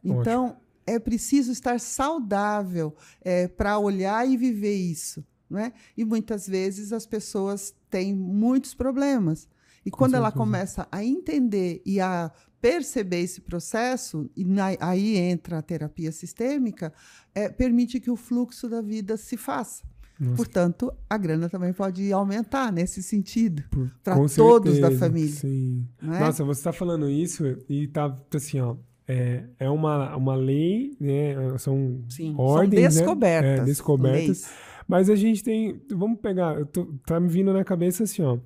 então, 0.03 0.47
Ótimo. 0.47 0.61
é 0.87 0.99
preciso 0.99 1.53
estar 1.53 1.79
saudável 1.81 2.95
é, 3.21 3.49
para 3.49 3.79
olhar 3.79 4.29
e 4.29 4.37
viver 4.37 4.75
isso. 4.75 5.25
Né? 5.49 5.73
E 5.97 6.05
muitas 6.05 6.47
vezes 6.47 6.93
as 6.93 7.07
pessoas 7.07 7.75
têm 7.91 8.15
muitos 8.15 8.75
problemas. 8.75 9.49
E 9.85 9.91
Com 9.91 9.99
quando 9.99 10.13
certeza. 10.13 10.29
ela 10.29 10.33
começa 10.33 10.89
a 10.91 11.05
entender 11.05 11.83
e 11.85 12.01
a 12.01 12.33
perceber 12.61 13.21
esse 13.21 13.41
processo, 13.41 14.31
e 14.37 14.45
na, 14.45 14.69
aí 14.81 15.17
entra 15.17 15.59
a 15.59 15.63
terapia 15.63 16.13
sistêmica, 16.13 16.93
é, 17.35 17.49
permite 17.49 17.99
que 17.99 18.11
o 18.11 18.17
fluxo 18.17 18.69
da 18.69 18.81
vida 18.81 19.17
se 19.17 19.37
faça. 19.37 19.85
Nossa. 20.19 20.37
Portanto, 20.37 20.93
a 21.11 21.19
grana 21.19 21.49
também 21.49 21.73
pode 21.73 22.13
aumentar 22.13 22.73
nesse 22.73 23.03
sentido 23.03 23.65
para 24.05 24.15
todos 24.29 24.79
da 24.79 24.93
família. 24.93 25.35
Sim. 25.35 25.89
É? 26.01 26.21
Nossa, 26.21 26.45
você 26.45 26.61
está 26.61 26.73
falando 26.73 27.11
isso 27.11 27.45
e 27.69 27.89
tá 27.89 28.17
assim, 28.33 28.61
ó, 28.61 28.77
é, 29.13 29.45
é 29.59 29.71
uma, 29.71 30.17
uma 30.17 30.35
lei, 30.35 30.97
né? 30.99 31.35
São 31.59 32.03
Sim, 32.09 32.35
ordens, 32.39 32.95
são 32.95 33.03
descobertas. 33.03 33.51
Né? 33.51 33.59
É, 33.59 33.65
descobertas. 33.65 34.53
Mas 34.89 35.11
a 35.11 35.15
gente 35.15 35.45
tem. 35.45 35.81
Vamos 35.91 36.21
pegar. 36.21 36.65
Tô, 36.67 36.87
tá 37.07 37.21
me 37.21 37.29
vindo 37.29 37.53
na 37.53 37.65
cabeça 37.65 38.05
assim, 38.05 38.23
ó. 38.23 38.39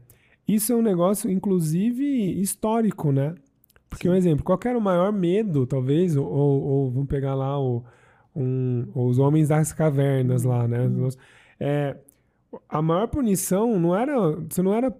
Isso 0.47 0.73
é 0.73 0.77
um 0.77 0.83
negócio, 0.83 1.31
inclusive, 1.31 2.05
histórico, 2.41 3.13
né? 3.13 3.35
Porque, 3.89 4.09
Sim. 4.09 4.15
um 4.15 4.17
exemplo, 4.17 4.45
qual 4.45 4.59
era 4.65 4.79
o 4.79 4.81
maior 4.81 5.13
medo, 5.13 5.67
talvez, 5.67 6.17
ou, 6.17 6.27
ou, 6.27 6.91
vamos 6.91 7.09
pegar 7.09 7.35
lá 7.35 7.59
o, 7.61 7.85
um, 8.35 8.87
os 8.95 9.19
homens 9.19 9.49
das 9.49 9.73
cavernas 9.73 10.45
lá, 10.45 10.67
né? 10.69 10.81
Uhum. 10.81 11.09
É, 11.59 11.97
a 12.69 12.83
maior 12.83 13.07
punição 13.09 13.79
não 13.79 13.97
era. 13.97 14.15
Você 14.49 14.63
não 14.63 14.75
era 14.75 14.95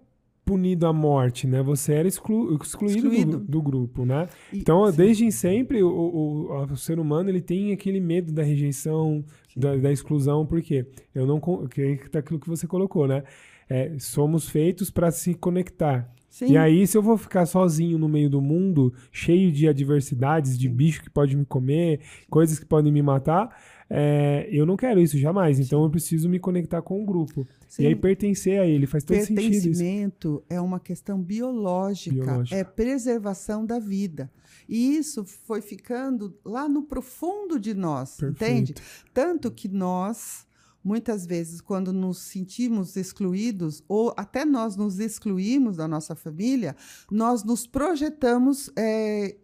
punido 0.47 0.87
à 0.87 0.93
morte, 0.93 1.45
né? 1.45 1.61
Você 1.61 1.93
era 1.93 2.07
exclu 2.07 2.55
excluído, 2.55 2.99
excluído. 2.99 3.39
Do, 3.39 3.45
do, 3.45 3.63
grupo, 3.63 4.07
né? 4.07 4.29
E, 4.53 4.61
então, 4.61 4.89
sim. 4.89 4.97
desde 4.97 5.33
sempre, 5.33 5.83
o, 5.83 5.89
o, 5.89 6.63
o, 6.63 6.77
ser 6.77 7.01
humano 7.01 7.29
ele 7.29 7.41
tem 7.41 7.73
aquele 7.73 8.01
medo 8.01 8.33
da 8.33 8.45
rejeição, 8.45 9.25
da, 9.57 9.75
da, 9.77 9.91
exclusão, 9.91 10.47
porque 10.47 10.87
eu 11.13 11.27
não 11.27 11.41
que 11.67 11.99
é 12.13 12.19
aquilo 12.19 12.39
que 12.39 12.49
você 12.49 12.65
colocou, 12.65 13.09
né? 13.09 13.25
É, 13.69 13.99
somos 13.99 14.49
feitos 14.49 14.89
para 14.89 15.11
se 15.11 15.35
conectar. 15.35 16.09
Sim. 16.31 16.53
E 16.53 16.57
aí, 16.57 16.87
se 16.87 16.97
eu 16.97 17.03
vou 17.03 17.17
ficar 17.17 17.45
sozinho 17.47 17.99
no 17.99 18.09
meio 18.09 18.31
do 18.31 18.41
mundo, 18.41 18.95
cheio 19.11 19.51
de 19.51 19.67
adversidades, 19.67 20.57
de 20.57 20.69
bicho 20.69 21.03
que 21.03 21.11
pode 21.11 21.37
me 21.37 21.45
comer, 21.45 22.01
coisas 22.31 22.59
que 22.59 22.67
podem 22.67 22.93
me 22.93 23.03
matar, 23.03 23.49
é, 23.89 24.49
eu 24.51 24.67
não 24.67 24.77
quero 24.77 25.01
isso 25.01 25.17
jamais. 25.19 25.61
Então 25.61 25.83
eu 25.85 25.91
preciso 25.91 26.29
me 26.29 26.39
conectar 26.39 26.83
com 26.83 27.03
o 27.03 27.07
grupo. 27.07 27.47
Sim. 27.69 27.85
E 27.85 27.87
aí 27.87 27.97
pertencer 27.97 28.61
a 28.61 28.67
ele 28.67 28.87
faz 28.87 29.05
todo 29.05 29.17
sentido. 29.19 29.37
Pertencimento 29.37 30.43
é 30.49 30.61
uma 30.61 30.81
questão 30.81 31.21
biológica, 31.21 32.17
biológica, 32.17 32.57
é 32.57 32.65
preservação 32.65 33.65
da 33.65 33.79
vida. 33.79 34.31
E 34.69 34.97
isso 34.97 35.25
foi 35.25 35.61
ficando 35.61 36.37
lá 36.45 36.69
no 36.69 36.83
profundo 36.83 37.59
de 37.61 37.75
nós, 37.75 38.17
Perfeito. 38.17 38.53
entende? 38.53 38.75
Tanto 39.15 39.51
que 39.51 39.69
nós 39.69 40.45
muitas 40.83 41.27
vezes, 41.27 41.61
quando 41.61 41.93
nos 41.93 42.19
sentimos 42.19 42.95
excluídos, 42.95 43.83
ou 43.89 44.15
até 44.17 44.45
nós 44.45 44.77
nos 44.77 45.01
excluímos 45.01 45.79
da 45.79 45.89
nossa 45.89 46.15
família, 46.15 46.77
nós 47.11 47.43
nos 47.43 47.67
projetamos 47.67 48.71
é, 48.77 49.35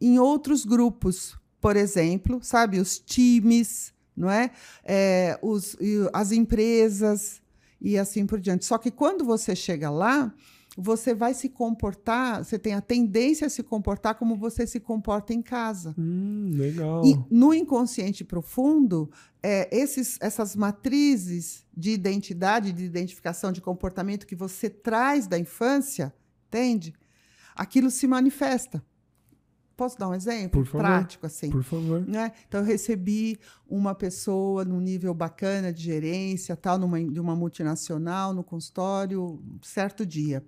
em 0.00 0.18
outros 0.18 0.64
grupos 0.64 1.36
por 1.62 1.76
exemplo, 1.76 2.40
sabe, 2.42 2.80
os 2.80 2.98
times, 2.98 3.94
não 4.16 4.28
é? 4.28 4.50
é 4.84 5.38
os, 5.40 5.76
as 6.12 6.32
empresas 6.32 7.40
e 7.80 7.96
assim 7.96 8.26
por 8.26 8.40
diante. 8.40 8.64
Só 8.64 8.76
que 8.78 8.90
quando 8.90 9.24
você 9.24 9.54
chega 9.54 9.88
lá, 9.88 10.34
você 10.76 11.14
vai 11.14 11.34
se 11.34 11.48
comportar, 11.48 12.44
você 12.44 12.58
tem 12.58 12.74
a 12.74 12.80
tendência 12.80 13.46
a 13.46 13.50
se 13.50 13.62
comportar 13.62 14.16
como 14.16 14.34
você 14.36 14.66
se 14.66 14.80
comporta 14.80 15.32
em 15.32 15.40
casa. 15.40 15.94
Hum, 15.96 16.50
legal. 16.52 17.04
E 17.04 17.16
no 17.30 17.54
inconsciente 17.54 18.24
profundo, 18.24 19.08
é, 19.40 19.68
esses, 19.70 20.18
essas 20.20 20.56
matrizes 20.56 21.64
de 21.72 21.92
identidade, 21.92 22.72
de 22.72 22.84
identificação 22.84 23.52
de 23.52 23.60
comportamento 23.60 24.26
que 24.26 24.34
você 24.34 24.68
traz 24.68 25.28
da 25.28 25.38
infância, 25.38 26.12
entende? 26.48 26.92
Aquilo 27.54 27.88
se 27.88 28.08
manifesta. 28.08 28.82
Posso 29.76 29.98
dar 29.98 30.08
um 30.08 30.14
exemplo 30.14 30.64
prático 30.66 31.26
assim? 31.26 31.50
Por 31.50 31.62
favor. 31.62 32.06
Né? 32.06 32.32
Então 32.46 32.60
eu 32.60 32.66
recebi 32.66 33.38
uma 33.68 33.94
pessoa 33.94 34.64
num 34.64 34.80
nível 34.80 35.14
bacana 35.14 35.72
de 35.72 35.82
gerência, 35.82 36.56
tal, 36.56 36.78
numa 36.78 37.02
de 37.02 37.20
uma 37.20 37.34
multinacional 37.34 38.32
no 38.32 38.44
consultório, 38.44 39.42
certo 39.62 40.04
dia. 40.04 40.44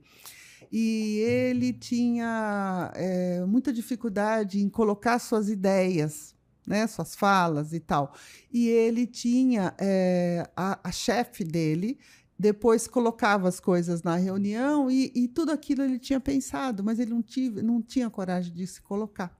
E 0.71 1.21
ele 1.21 1.73
tinha 1.73 2.91
é, 2.95 3.45
muita 3.47 3.73
dificuldade 3.73 4.61
em 4.61 4.69
colocar 4.69 5.19
suas 5.19 5.49
ideias, 5.49 6.35
né, 6.67 6.87
suas 6.87 7.15
falas 7.15 7.73
e 7.73 7.81
tal. 7.81 8.13
E 8.53 8.69
ele 8.69 9.07
tinha 9.07 9.75
é, 9.79 10.49
a, 10.57 10.81
a 10.83 10.91
chefe 10.91 11.45
dele 11.45 11.99
depois 12.38 12.88
colocava 12.88 13.49
as 13.49 13.61
coisas 13.61 14.03
na 14.03 14.16
reunião 14.16 14.90
e, 14.90 15.12
e, 15.14 15.29
tudo 15.29 15.53
aquilo 15.53 15.83
ele 15.83 15.99
tinha 15.99 16.18
pensado, 16.18 16.83
mas 16.83 16.99
ele 16.99 17.11
não, 17.11 17.23
tive, 17.23 17.62
não 17.62 17.81
tinha 17.81 18.11
coragem 18.11 18.53
de 18.53 18.66
se 18.66 18.83
colocar. 18.83 19.38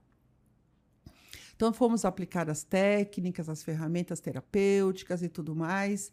Então, 1.55 1.71
fomos 1.71 2.03
aplicar 2.03 2.49
as 2.49 2.63
técnicas, 2.63 3.47
as 3.47 3.63
ferramentas 3.63 4.19
terapêuticas 4.19 5.21
e 5.21 5.29
tudo 5.29 5.55
mais. 5.55 6.11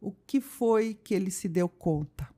O 0.00 0.12
que 0.12 0.40
foi 0.40 0.94
que 0.94 1.14
ele 1.14 1.30
se 1.30 1.48
deu 1.48 1.68
conta? 1.68 2.28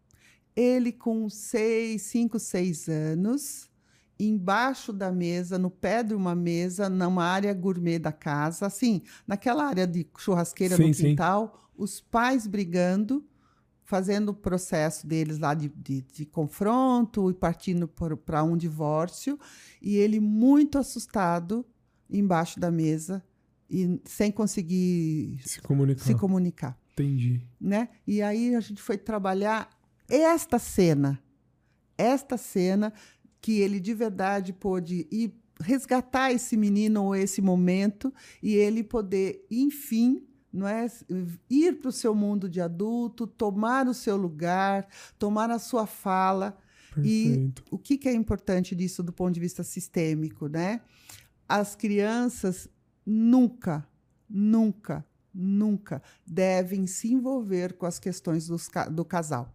Ele, 0.55 0.93
com 0.93 1.29
seis, 1.31 2.03
cinco, 2.03 2.39
seis 2.39 2.89
anos, 2.89 3.71
embaixo 4.19 4.93
da 4.93 5.11
mesa, 5.11 5.59
no 5.59 5.71
pé 5.71 6.03
de 6.03 6.15
uma 6.15 6.35
mesa, 6.35 6.91
numa 6.91 7.25
área 7.25 7.55
gourmet 7.55 7.99
da 7.99 8.13
casa, 8.13 8.67
assim, 8.67 9.03
naquela 9.27 9.65
área 9.65 9.87
de 9.87 10.07
churrasqueira 10.19 10.77
sim, 10.77 10.89
no 10.89 10.95
quintal, 10.95 11.55
sim. 11.55 11.83
os 11.83 12.01
pais 12.01 12.47
brigando 12.47 13.25
fazendo 13.93 14.31
o 14.31 14.35
processo 14.35 15.07
deles 15.07 15.39
lá 15.39 15.53
de, 15.53 15.69
de, 15.69 16.01
de 16.01 16.25
confronto 16.25 17.31
e 17.31 17.35
partindo 17.35 17.87
para 17.87 18.43
um 18.43 18.57
divórcio, 18.57 19.39
e 19.83 19.97
ele 19.97 20.19
muito 20.19 20.79
assustado 20.79 21.63
embaixo 22.09 22.59
da 22.59 22.71
mesa 22.71 23.23
e 23.69 24.01
sem 24.07 24.33
conseguir 24.33 25.39
se 25.45 25.61
comunicar. 25.61 26.05
Se 26.07 26.15
comunicar. 26.15 26.79
Entendi. 26.95 27.43
Né? 27.61 27.91
E 28.07 28.23
aí 28.23 28.55
a 28.55 28.61
gente 28.61 28.81
foi 28.81 28.97
trabalhar 28.97 29.69
esta 30.09 30.59
cena, 30.59 31.23
esta 31.99 32.39
cena 32.39 32.95
que 33.43 33.61
ele 33.61 33.79
de 33.79 33.93
verdade 33.93 34.55
pôde 34.55 35.07
ir 35.13 35.35
resgatar 35.61 36.33
esse 36.33 36.57
menino 36.57 37.05
ou 37.05 37.15
esse 37.15 37.43
momento 37.43 38.11
e 38.43 38.55
ele 38.55 38.83
poder, 38.83 39.45
enfim, 39.51 40.27
não 40.53 40.69
é 40.69 40.87
ir 41.49 41.81
para 41.81 41.89
o 41.89 41.93
seu 41.93 42.15
mundo 42.15 42.49
de 42.49 42.61
adulto, 42.61 43.27
tomar 43.27 43.87
o 43.89 43.95
seu 43.95 44.17
lugar, 44.17 44.87
tomar 45.19 45.51
a 45.51 45.59
sua 45.59 45.87
fala. 45.87 46.59
Perfeito. 46.95 47.63
E 47.69 47.75
o 47.75 47.79
que, 47.79 47.97
que 47.97 48.09
é 48.09 48.13
importante 48.13 48.75
disso 48.75 49.03
do 49.03 49.13
ponto 49.13 49.33
de 49.33 49.41
vista 49.41 49.63
sistêmico, 49.63 50.49
né? 50.49 50.83
As 51.49 51.75
crianças 51.75 52.69
nunca, 53.07 53.87
nunca 54.29 55.05
nunca 55.33 56.03
devem 56.27 56.87
se 56.87 57.13
envolver 57.13 57.75
com 57.75 57.87
as 57.87 57.99
questões 57.99 58.47
dos, 58.47 58.69
do 58.91 59.05
casal. 59.05 59.55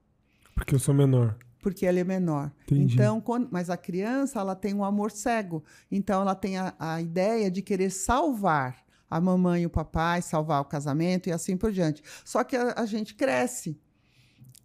Porque 0.55 0.73
eu 0.73 0.79
sou 0.79 0.93
menor. 0.93 1.37
Porque 1.61 1.85
ele 1.85 1.99
é 1.99 2.03
menor. 2.03 2.51
Entendi. 2.63 2.95
Então, 2.95 3.21
quando, 3.21 3.47
mas 3.51 3.69
a 3.69 3.77
criança 3.77 4.39
ela 4.39 4.55
tem 4.55 4.73
um 4.73 4.83
amor 4.83 5.11
cego. 5.11 5.63
Então, 5.91 6.21
ela 6.21 6.33
tem 6.33 6.57
a, 6.57 6.73
a 6.79 7.01
ideia 7.01 7.51
de 7.51 7.61
querer 7.61 7.91
salvar 7.91 8.86
a 9.09 9.19
mamãe 9.19 9.63
e 9.63 9.65
o 9.65 9.69
papai, 9.69 10.21
salvar 10.21 10.61
o 10.61 10.65
casamento 10.65 11.27
e 11.27 11.31
assim 11.31 11.57
por 11.57 11.71
diante. 11.71 12.03
Só 12.23 12.43
que 12.43 12.55
a, 12.55 12.73
a 12.77 12.85
gente 12.85 13.15
cresce, 13.15 13.79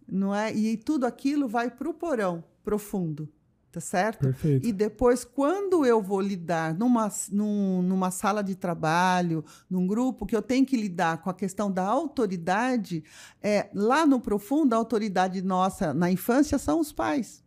não 0.07 0.33
é? 0.33 0.53
E 0.53 0.77
tudo 0.77 1.05
aquilo 1.05 1.47
vai 1.47 1.69
para 1.69 1.89
o 1.89 1.93
porão 1.93 2.43
profundo 2.63 3.29
tá 3.73 3.79
certo? 3.79 4.19
Perfeito. 4.19 4.67
E 4.67 4.71
depois, 4.71 5.25
quando 5.25 5.83
eu 5.83 5.99
vou 5.99 6.21
lidar 6.21 6.75
numa, 6.75 7.11
num, 7.31 7.81
numa 7.81 8.11
sala 8.11 8.43
de 8.43 8.53
trabalho, 8.53 9.43
num 9.67 9.87
grupo, 9.87 10.27
que 10.27 10.35
eu 10.35 10.43
tenho 10.43 10.63
que 10.63 10.77
lidar 10.77 11.17
com 11.23 11.29
a 11.29 11.33
questão 11.33 11.71
da 11.71 11.83
autoridade, 11.83 13.03
é, 13.41 13.71
lá 13.73 14.05
no 14.05 14.21
profundo, 14.21 14.73
a 14.73 14.77
autoridade 14.77 15.41
nossa 15.41 15.91
na 15.91 16.11
infância 16.11 16.59
são 16.59 16.79
os 16.79 16.93
pais. 16.93 17.42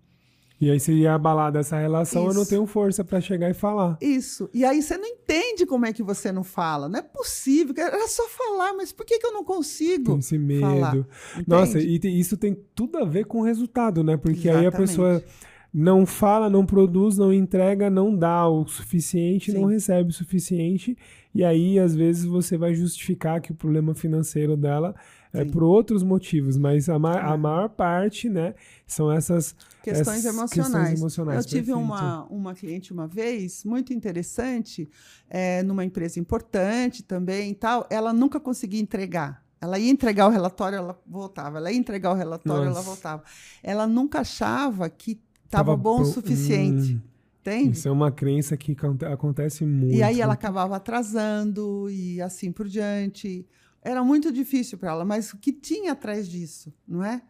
E 0.59 0.71
aí, 0.71 0.81
se 0.81 0.91
ia 0.93 1.15
abalar 1.15 1.53
dessa 1.53 1.79
relação, 1.79 2.23
Isso. 2.23 2.31
eu 2.31 2.35
não 2.35 2.47
tenho 2.47 2.67
força 2.67 3.05
para 3.05 3.21
chegar 3.21 3.51
e 3.51 3.55
falar. 3.55 3.99
Isso. 4.01 4.49
E 4.55 4.65
aí 4.65 4.81
você 4.81 4.97
não 4.97 5.07
entende 5.07 5.67
como 5.67 5.85
é 5.85 5.93
que 5.93 6.03
você 6.03 6.33
não 6.33 6.43
fala. 6.43 6.89
Não 6.89 6.99
é 6.99 7.03
possível. 7.03 7.75
Era 7.77 8.09
só 8.09 8.27
falar, 8.29 8.73
mas 8.73 8.91
por 8.91 9.05
que, 9.05 9.19
que 9.19 9.27
eu 9.27 9.33
não 9.33 9.45
consigo? 9.45 10.13
Tem 10.13 10.19
esse 10.19 10.39
medo. 10.39 10.63
Falar? 10.63 11.07
Nossa, 11.47 11.79
e 11.79 11.99
isso 12.19 12.39
tem 12.39 12.57
tudo 12.75 12.97
a 12.97 13.05
ver 13.05 13.27
com 13.27 13.41
o 13.41 13.45
resultado, 13.45 14.03
né? 14.03 14.17
Porque 14.17 14.49
Exatamente. 14.49 14.61
aí 14.61 14.67
a 14.67 14.73
pessoa 14.73 15.25
não 15.73 16.07
fala, 16.07 16.49
não 16.49 16.65
produz, 16.65 17.19
não 17.19 17.31
entrega, 17.31 17.91
não 17.91 18.17
dá 18.17 18.49
o 18.49 18.67
suficiente, 18.67 19.53
Sim. 19.53 19.61
não 19.61 19.67
recebe 19.67 20.09
o 20.09 20.13
suficiente. 20.13 20.97
E 21.35 21.45
aí, 21.45 21.79
às 21.79 21.95
vezes, 21.95 22.25
você 22.25 22.57
vai 22.57 22.75
justificar 22.75 23.43
que 23.43 23.53
o 23.53 23.55
problema 23.55 23.95
financeiro 23.95 24.57
dela 24.57 24.95
é 25.35 25.45
Sim. 25.45 25.51
por 25.51 25.63
outros 25.63 26.03
motivos, 26.03 26.57
mas 26.57 26.89
a, 26.89 26.99
ma 26.99 27.21
a 27.21 27.37
maior 27.37 27.69
parte, 27.69 28.27
né, 28.27 28.55
são 28.87 29.13
essas 29.13 29.55
questões, 29.95 30.25
emocionais. 30.25 30.51
questões 30.53 30.99
emocionais. 30.99 31.45
Eu 31.45 31.51
tive 31.51 31.73
uma, 31.73 32.25
uma 32.25 32.55
cliente 32.55 32.93
uma 32.93 33.07
vez, 33.07 33.65
muito 33.65 33.93
interessante, 33.93 34.89
é, 35.29 35.63
numa 35.63 35.85
empresa 35.85 36.19
importante 36.19 37.03
também 37.03 37.53
e 37.53 37.55
tal, 37.55 37.87
ela 37.89 38.13
nunca 38.13 38.41
conseguia 38.41 38.81
entregar. 38.81 39.45
Ela 39.61 39.79
ia 39.79 39.91
entregar 39.91 40.27
o 40.27 40.31
relatório, 40.31 40.77
ela 40.77 41.01
voltava. 41.07 41.59
Ela 41.59 41.73
ia 41.73 41.79
entregar 41.79 42.13
o 42.13 42.15
relatório, 42.15 42.67
Nossa. 42.67 42.79
ela 42.79 42.87
voltava. 42.87 43.25
Ela 43.63 43.87
nunca 43.87 44.21
achava 44.21 44.89
que 44.91 45.21
estava 45.45 45.77
bom 45.77 46.03
o 46.03 46.05
suficiente. 46.05 46.95
Hum, 46.95 47.01
entende? 47.41 47.71
Isso 47.71 47.89
é 47.89 47.91
uma 47.91 48.11
crença 48.11 48.57
que 48.57 48.77
acontece 49.11 49.65
muito. 49.65 49.95
E 49.95 50.03
aí 50.03 50.21
ela 50.21 50.35
acabava 50.35 50.77
atrasando 50.77 51.89
e 51.91 52.21
assim 52.21 52.53
por 52.53 52.69
diante. 52.69 53.47
Era 53.83 54.05
muito 54.05 54.33
difícil 54.33 54.77
para 54.79 54.91
ela, 54.91 55.05
mas 55.05 55.33
o 55.33 55.39
que 55.39 55.53
tinha 55.53 55.93
atrás 55.93 56.29
disso, 56.29 56.73
não 56.87 57.05
é? 57.05 57.23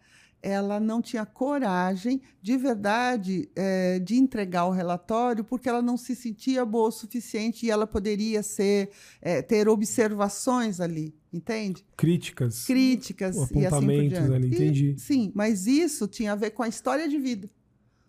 Ela 0.49 0.79
não 0.79 1.03
tinha 1.03 1.27
coragem, 1.27 2.23
de 2.41 2.57
verdade, 2.57 3.51
é, 3.57 3.99
de 3.99 4.15
entregar 4.15 4.67
o 4.67 4.71
relatório, 4.71 5.43
porque 5.43 5.69
ela 5.69 5.83
não 5.83 5.97
se 5.97 6.15
sentia 6.15 6.65
boa 6.65 6.87
o 6.87 6.93
suficiente 6.93 7.67
e 7.67 7.71
ela 7.71 7.85
poderia 7.85 8.45
ser, 8.45 8.91
é, 9.21 9.43
ter 9.43 9.69
observações 9.69 10.81
ali, 10.81 11.13
entende? 11.33 11.85
Críticas. 11.97 12.65
Críticas 12.65 13.35
e 13.51 13.67
assim 13.67 14.07
ali, 14.37 14.47
entendi. 14.47 14.95
E, 14.97 15.01
sim, 15.01 15.33
mas 15.35 15.67
isso 15.67 16.07
tinha 16.07 16.31
a 16.31 16.37
ver 16.37 16.51
com 16.51 16.63
a 16.63 16.69
história 16.69 17.09
de 17.09 17.19
vida. 17.19 17.51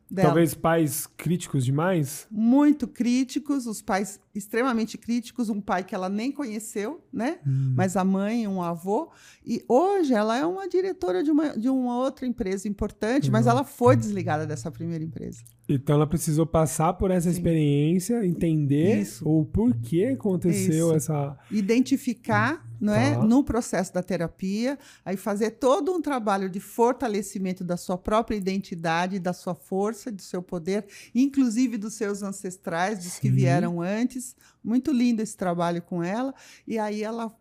Dela. 0.10 0.30
Talvez 0.30 0.54
pais 0.54 1.08
críticos 1.18 1.66
demais? 1.66 2.28
Muito 2.30 2.88
críticos, 2.88 3.66
os 3.66 3.82
pais 3.82 4.20
extremamente 4.38 4.98
críticos, 4.98 5.50
um 5.50 5.60
pai 5.60 5.84
que 5.84 5.96
ela 5.96 6.10
nem 6.10 6.32
conheceu, 6.32 7.04
né? 7.12 7.40
Hum. 7.46 7.74
Mas 7.76 7.98
a 7.98 8.04
mãe, 8.04 8.48
um 8.48 8.62
avô. 8.62 9.12
E 9.46 9.64
hoje 9.68 10.14
ela 10.14 10.38
é 10.38 10.46
uma 10.46 10.68
diretora 10.68 11.24
de 11.24 11.32
uma, 11.32 11.58
de 11.58 11.70
uma 11.70 11.98
outra 11.98 12.26
empresa 12.26 12.68
importante, 12.68 13.32
mas 13.32 13.48
ela 13.48 13.64
foi 13.64 13.96
desligada 13.96 14.46
dessa 14.46 14.72
primeira 14.72 15.04
empresa. 15.04 15.44
Então 15.70 15.96
ela 15.96 16.08
precisou 16.08 16.46
passar 16.46 16.94
por 16.94 17.12
essa 17.12 17.30
Sim. 17.30 17.36
experiência, 17.36 18.26
entender 18.26 19.02
Isso. 19.02 19.28
o 19.28 19.46
porquê 19.46 20.16
aconteceu 20.18 20.88
Isso. 20.88 20.96
essa. 20.96 21.38
Identificar, 21.52 22.66
não 22.80 22.94
é? 22.94 23.16
tá. 23.16 23.24
No 23.24 23.44
processo 23.44 23.94
da 23.94 24.02
terapia, 24.02 24.80
aí 25.04 25.18
fazer 25.18 25.52
todo 25.52 25.92
um 25.92 26.02
trabalho 26.02 26.50
de 26.50 26.62
fortalecimento 26.62 27.66
da 27.66 27.76
sua 27.76 27.98
própria 27.98 28.38
identidade, 28.38 29.20
da 29.20 29.34
sua 29.34 29.56
força, 29.56 30.10
do 30.10 30.22
seu 30.22 30.42
poder, 30.42 30.86
inclusive 31.14 31.78
dos 31.78 31.96
seus 31.96 32.24
ancestrais, 32.24 33.00
dos 33.00 33.14
Sim. 33.14 33.22
que 33.22 33.30
vieram 33.30 33.82
antes. 33.82 34.27
Muito 34.64 34.92
lindo 34.92 35.22
esse 35.22 35.36
trabalho 35.36 35.82
com 35.82 36.04
ela. 36.04 36.34
E 36.68 36.78
aí 36.80 37.04
ela 37.04 37.32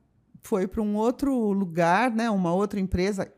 foi 0.43 0.67
para 0.67 0.83
um 0.83 0.97
outro 0.97 1.53
lugar, 1.53 2.11
né? 2.11 2.31
Uma 2.31 2.53
outra 2.53 2.79
empresa 2.79 3.33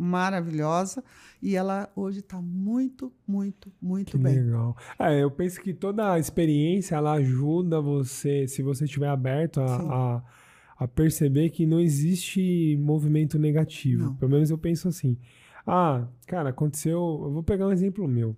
maravilhosa 0.00 1.04
e 1.42 1.54
ela 1.54 1.90
hoje 1.94 2.20
está 2.20 2.40
muito, 2.40 3.12
muito, 3.26 3.70
muito 3.80 4.12
que 4.12 4.18
bem. 4.18 4.40
Legal. 4.40 4.74
É, 4.98 5.22
eu 5.22 5.30
penso 5.30 5.60
que 5.60 5.74
toda 5.74 6.12
a 6.12 6.18
experiência 6.18 6.96
ela 6.96 7.12
ajuda 7.12 7.80
você, 7.80 8.48
se 8.48 8.62
você 8.62 8.84
estiver 8.86 9.08
aberto 9.08 9.60
a, 9.60 9.64
a, 9.64 10.84
a, 10.84 10.88
perceber 10.88 11.50
que 11.50 11.66
não 11.66 11.80
existe 11.80 12.76
movimento 12.80 13.38
negativo. 13.38 14.04
Não. 14.04 14.14
Pelo 14.14 14.32
menos 14.32 14.50
eu 14.50 14.56
penso 14.56 14.88
assim. 14.88 15.18
Ah, 15.66 16.06
cara, 16.26 16.48
aconteceu. 16.48 16.98
Eu 17.24 17.30
vou 17.32 17.42
pegar 17.42 17.66
um 17.66 17.72
exemplo 17.72 18.08
meu. 18.08 18.34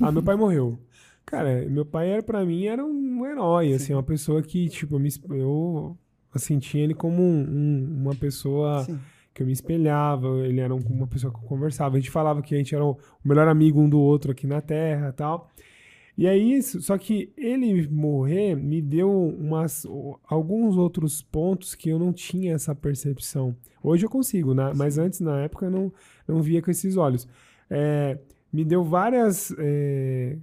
Ah, 0.00 0.12
meu 0.12 0.22
pai 0.22 0.36
morreu. 0.36 0.78
Cara, 1.32 1.66
meu 1.68 1.84
pai 1.84 2.10
era 2.10 2.22
para 2.22 2.44
mim 2.44 2.66
era 2.66 2.84
um 2.84 3.26
herói, 3.26 3.68
Sim. 3.68 3.74
assim, 3.74 3.92
uma 3.94 4.02
pessoa 4.02 4.42
que 4.42 4.68
tipo 4.68 5.00
eu, 5.00 5.34
eu 5.34 5.98
assim 6.32 6.58
tinha 6.58 6.84
ele 6.84 6.94
como 6.94 7.22
um, 7.22 7.40
um, 7.42 8.00
uma 8.02 8.14
pessoa 8.14 8.84
Sim 8.84 8.98
que 9.34 9.42
eu 9.42 9.46
me 9.46 9.52
espelhava, 9.52 10.28
ele 10.46 10.60
era 10.60 10.74
uma 10.74 11.06
pessoa 11.06 11.32
que 11.32 11.38
eu 11.38 11.48
conversava, 11.48 11.96
a 11.96 11.98
gente 11.98 12.10
falava 12.10 12.42
que 12.42 12.54
a 12.54 12.58
gente 12.58 12.74
era 12.74 12.84
o 12.84 12.98
melhor 13.24 13.48
amigo 13.48 13.80
um 13.80 13.88
do 13.88 13.98
outro 13.98 14.32
aqui 14.32 14.46
na 14.46 14.60
Terra 14.60 15.12
tal. 15.12 15.50
E 16.16 16.26
é 16.26 16.36
isso, 16.36 16.82
só 16.82 16.98
que 16.98 17.32
ele 17.38 17.88
morrer 17.88 18.54
me 18.54 18.82
deu 18.82 19.10
umas, 19.10 19.86
alguns 20.28 20.76
outros 20.76 21.22
pontos 21.22 21.74
que 21.74 21.88
eu 21.88 21.98
não 21.98 22.12
tinha 22.12 22.52
essa 22.52 22.74
percepção. 22.74 23.56
Hoje 23.82 24.04
eu 24.04 24.10
consigo, 24.10 24.52
né? 24.52 24.72
mas 24.76 24.98
antes, 24.98 25.20
na 25.20 25.40
época, 25.40 25.66
eu 25.66 25.70
não, 25.70 25.92
não 26.28 26.42
via 26.42 26.60
com 26.60 26.70
esses 26.70 26.98
olhos. 26.98 27.26
É, 27.70 28.18
me 28.52 28.62
deu 28.62 28.84
várias 28.84 29.54
é, 29.58 30.36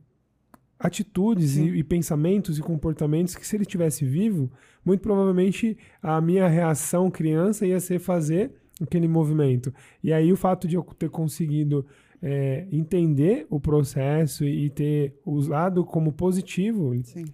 atitudes 0.80 1.58
e, 1.58 1.68
e, 1.68 1.84
pensamentos 1.84 2.58
e 2.58 2.62
comportamentos 2.62 3.36
que, 3.36 3.46
se 3.46 3.58
ele 3.58 3.66
tivesse 3.66 4.06
vivo, 4.06 4.50
muito 4.84 5.02
provavelmente 5.02 5.78
a 6.02 6.22
minha 6.22 6.48
reação 6.48 7.12
criança 7.12 7.68
ia 7.68 7.80
ser 7.80 8.00
fazer 8.00 8.52
aquele 8.82 9.08
movimento. 9.08 9.74
E 10.02 10.14
aí 10.14 10.32
o 10.32 10.38
fato 10.38 10.68
de 10.68 10.76
eu 10.76 10.84
ter 10.98 11.10
conseguido 11.10 11.86
é, 12.22 12.66
entender 12.72 13.46
o 13.50 13.60
processo 13.60 14.46
e 14.46 14.70
ter 14.70 15.20
usado 15.26 15.84
como 15.84 16.14
positivo, 16.14 16.94
Sim. 17.04 17.26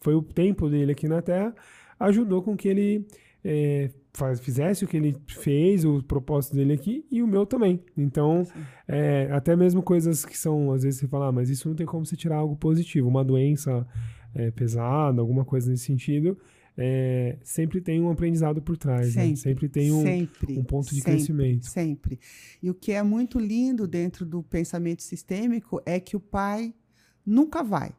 foi 0.00 0.14
o 0.14 0.22
tempo 0.22 0.68
dele 0.68 0.92
aqui 0.92 1.06
na 1.08 1.22
Terra, 1.22 1.54
ajudou 2.00 2.42
com 2.42 2.56
que 2.56 2.68
ele 2.68 3.06
é, 3.44 3.90
faz, 4.18 4.40
fizesse 4.40 4.84
o 4.84 4.88
que 4.88 4.96
ele 4.96 5.16
fez, 5.26 5.84
o 5.84 6.02
propósito 6.02 6.56
dele 6.56 6.72
aqui, 6.72 7.06
e 7.10 7.22
o 7.22 7.26
meu 7.26 7.46
também. 7.46 7.82
Então, 7.96 8.42
é, 8.86 9.28
até 9.30 9.54
mesmo 9.54 9.82
coisas 9.82 10.24
que 10.24 10.36
são, 10.36 10.72
às 10.72 10.82
vezes 10.82 11.00
você 11.00 11.08
fala, 11.08 11.28
ah, 11.28 11.32
mas 11.32 11.48
isso 11.48 11.68
não 11.68 11.76
tem 11.76 11.86
como 11.86 12.04
você 12.04 12.16
tirar 12.16 12.36
algo 12.36 12.56
positivo, 12.56 13.08
uma 13.08 13.24
doença 13.24 13.86
é, 14.34 14.50
pesada, 14.50 15.20
alguma 15.20 15.44
coisa 15.44 15.70
nesse 15.70 15.84
sentido, 15.84 16.36
é, 16.76 17.38
sempre 17.42 17.80
tem 17.80 18.00
um 18.00 18.10
aprendizado 18.10 18.60
por 18.60 18.76
trás, 18.76 19.14
né? 19.14 19.22
sempre, 19.22 19.30
né? 19.30 19.36
sempre 19.36 19.68
tem 19.68 19.92
um, 19.92 20.02
sempre, 20.02 20.58
um 20.58 20.64
ponto 20.64 20.88
de 20.88 20.96
sempre, 20.96 21.12
crescimento. 21.12 21.66
Sempre. 21.66 22.20
E 22.62 22.70
o 22.70 22.74
que 22.74 22.92
é 22.92 23.02
muito 23.02 23.38
lindo 23.38 23.86
dentro 23.86 24.26
do 24.26 24.42
pensamento 24.42 25.02
sistêmico 25.02 25.80
é 25.86 25.98
que 25.98 26.16
o 26.16 26.20
pai 26.20 26.74
nunca 27.24 27.62
vai. 27.62 27.92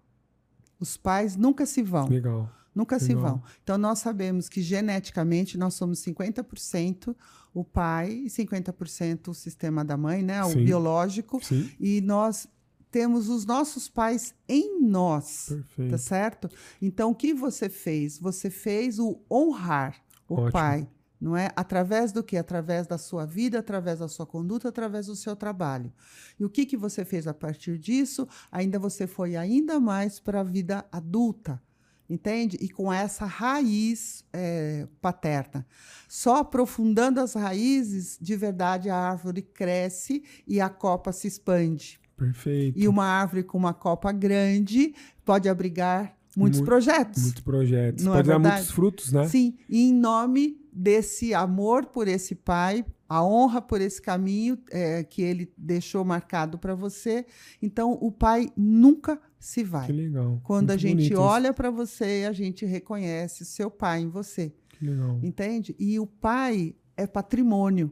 Os 0.79 0.95
pais 0.95 1.35
nunca 1.35 1.65
se 1.65 1.83
vão. 1.83 2.07
Legal. 2.07 2.49
Nunca 2.73 2.95
Legal. 2.95 3.07
se 3.07 3.15
vão. 3.15 3.43
Então, 3.63 3.77
nós 3.77 3.99
sabemos 3.99 4.47
que 4.47 4.61
geneticamente 4.61 5.57
nós 5.57 5.73
somos 5.73 6.03
50% 6.03 7.15
o 7.53 7.63
pai 7.63 8.11
e 8.11 8.27
50% 8.27 9.29
o 9.29 9.33
sistema 9.33 9.83
da 9.83 9.97
mãe, 9.97 10.21
né? 10.23 10.43
O 10.43 10.51
Sim. 10.51 10.63
biológico. 10.65 11.43
Sim. 11.43 11.69
E 11.79 11.99
nós 12.01 12.47
temos 12.91 13.29
os 13.29 13.45
nossos 13.45 13.87
pais 13.87 14.33
em 14.47 14.81
nós, 14.81 15.45
Perfeito. 15.49 15.91
tá 15.91 15.97
certo? 15.97 16.49
Então, 16.81 17.11
o 17.11 17.15
que 17.15 17.33
você 17.33 17.69
fez? 17.69 18.17
Você 18.19 18.49
fez 18.49 18.99
o 18.99 19.19
honrar 19.31 19.95
o 20.27 20.35
Ótimo. 20.35 20.51
pai, 20.51 20.87
não 21.19 21.35
é? 21.35 21.51
Através 21.55 22.11
do 22.11 22.23
que? 22.23 22.37
Através 22.37 22.87
da 22.87 22.97
sua 22.97 23.25
vida, 23.25 23.59
através 23.59 23.99
da 23.99 24.07
sua 24.07 24.25
conduta, 24.25 24.69
através 24.69 25.07
do 25.07 25.15
seu 25.15 25.35
trabalho. 25.35 25.91
E 26.39 26.45
o 26.45 26.49
que, 26.49 26.65
que 26.65 26.77
você 26.77 27.03
fez 27.03 27.27
a 27.27 27.33
partir 27.33 27.77
disso? 27.77 28.27
Ainda 28.51 28.79
você 28.79 29.05
foi 29.05 29.35
ainda 29.35 29.79
mais 29.79 30.19
para 30.19 30.39
a 30.39 30.43
vida 30.43 30.85
adulta, 30.91 31.61
entende? 32.09 32.57
E 32.59 32.69
com 32.69 32.91
essa 32.91 33.25
raiz 33.25 34.25
é, 34.33 34.87
paterna. 35.01 35.65
Só 36.07 36.37
aprofundando 36.37 37.19
as 37.19 37.33
raízes, 37.33 38.17
de 38.19 38.35
verdade, 38.35 38.89
a 38.89 38.95
árvore 38.95 39.41
cresce 39.41 40.23
e 40.47 40.59
a 40.59 40.69
copa 40.69 41.11
se 41.11 41.27
expande. 41.27 41.99
Perfeito. 42.17 42.77
E 42.77 42.87
uma 42.87 43.05
árvore 43.05 43.43
com 43.43 43.57
uma 43.57 43.73
copa 43.73 44.11
grande 44.11 44.93
pode 45.23 45.47
abrigar 45.47 46.17
muitos 46.35 46.59
Mu 46.59 46.65
projetos. 46.65 47.23
Muitos 47.23 47.41
projetos. 47.41 48.03
Não 48.03 48.13
é 48.13 48.17
pode 48.17 48.29
é 48.29 48.33
dar 48.33 48.39
muitos 48.39 48.71
frutos, 48.71 49.11
né? 49.11 49.27
Sim, 49.27 49.57
e 49.69 49.89
em 49.89 49.93
nome 49.93 50.58
desse 50.71 51.33
amor 51.33 51.87
por 51.87 52.07
esse 52.07 52.35
pai, 52.35 52.85
a 53.07 53.23
honra 53.23 53.61
por 53.61 53.81
esse 53.81 54.01
caminho 54.01 54.57
é, 54.71 55.03
que 55.03 55.21
ele 55.21 55.51
deixou 55.57 56.05
marcado 56.05 56.57
para 56.57 56.75
você. 56.75 57.25
Então, 57.61 57.97
o 57.99 58.11
pai 58.11 58.51
nunca 58.55 59.19
se 59.39 59.63
vai. 59.63 59.87
Que 59.87 59.93
legal. 59.93 60.39
Quando 60.43 60.69
Muito 60.69 60.73
a 60.73 60.77
gente 60.77 61.15
olha 61.15 61.53
para 61.53 61.71
você, 61.71 62.25
a 62.27 62.31
gente 62.31 62.65
reconhece 62.65 63.45
seu 63.45 63.71
pai 63.71 64.01
em 64.01 64.09
você. 64.09 64.53
Que 64.69 64.85
legal. 64.85 65.19
Entende? 65.23 65.75
E 65.79 65.99
o 65.99 66.05
pai 66.05 66.75
é 66.95 67.07
patrimônio. 67.07 67.91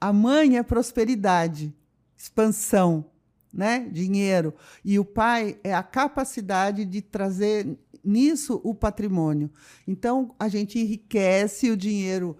A 0.00 0.12
mãe 0.12 0.58
é 0.58 0.62
prosperidade, 0.62 1.74
expansão, 2.16 3.10
né? 3.52 3.88
Dinheiro. 3.90 4.54
E 4.84 4.98
o 4.98 5.04
pai 5.04 5.58
é 5.62 5.72
a 5.72 5.82
capacidade 5.82 6.84
de 6.84 7.00
trazer 7.00 7.78
nisso 8.04 8.60
o 8.64 8.74
patrimônio. 8.74 9.50
Então, 9.86 10.34
a 10.38 10.48
gente 10.48 10.78
enriquece, 10.78 11.70
o 11.70 11.76
dinheiro 11.76 12.36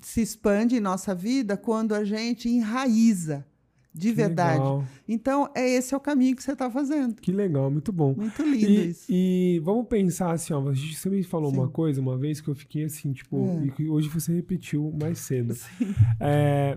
se 0.00 0.20
expande 0.20 0.76
em 0.76 0.80
nossa 0.80 1.14
vida 1.14 1.56
quando 1.56 1.94
a 1.94 2.04
gente 2.04 2.48
enraiza 2.48 3.44
de 3.96 4.08
Que 4.08 4.14
verdade. 4.14 4.58
legal. 4.58 4.84
Então, 5.08 5.48
é 5.54 5.68
esse 5.68 5.94
é 5.94 5.96
o 5.96 6.00
caminho 6.00 6.34
que 6.34 6.42
você 6.42 6.52
está 6.52 6.68
fazendo. 6.70 7.14
Que 7.14 7.30
legal, 7.30 7.70
muito 7.70 7.92
bom. 7.92 8.12
Muito 8.16 8.42
lindo 8.42 8.66
E, 8.68 8.88
isso. 8.88 9.06
e 9.08 9.60
vamos 9.64 9.86
pensar 9.86 10.32
assim, 10.32 10.52
ó, 10.52 10.68
a 10.68 10.74
gente- 10.74 10.96
você 10.96 11.08
me 11.08 11.22
falou 11.22 11.50
Sim. 11.50 11.58
uma 11.58 11.68
coisa 11.68 12.00
uma 12.00 12.18
vez 12.18 12.40
que 12.40 12.48
eu 12.48 12.54
fiquei 12.56 12.84
assim, 12.84 13.12
tipo, 13.12 13.36
É. 13.62 13.66
e 13.66 13.70
que 13.70 13.88
hoje 13.88 14.08
você 14.08 14.32
repetiu 14.34 14.92
mais 15.00 15.20
cedo. 15.20 15.54
É, 16.20 16.76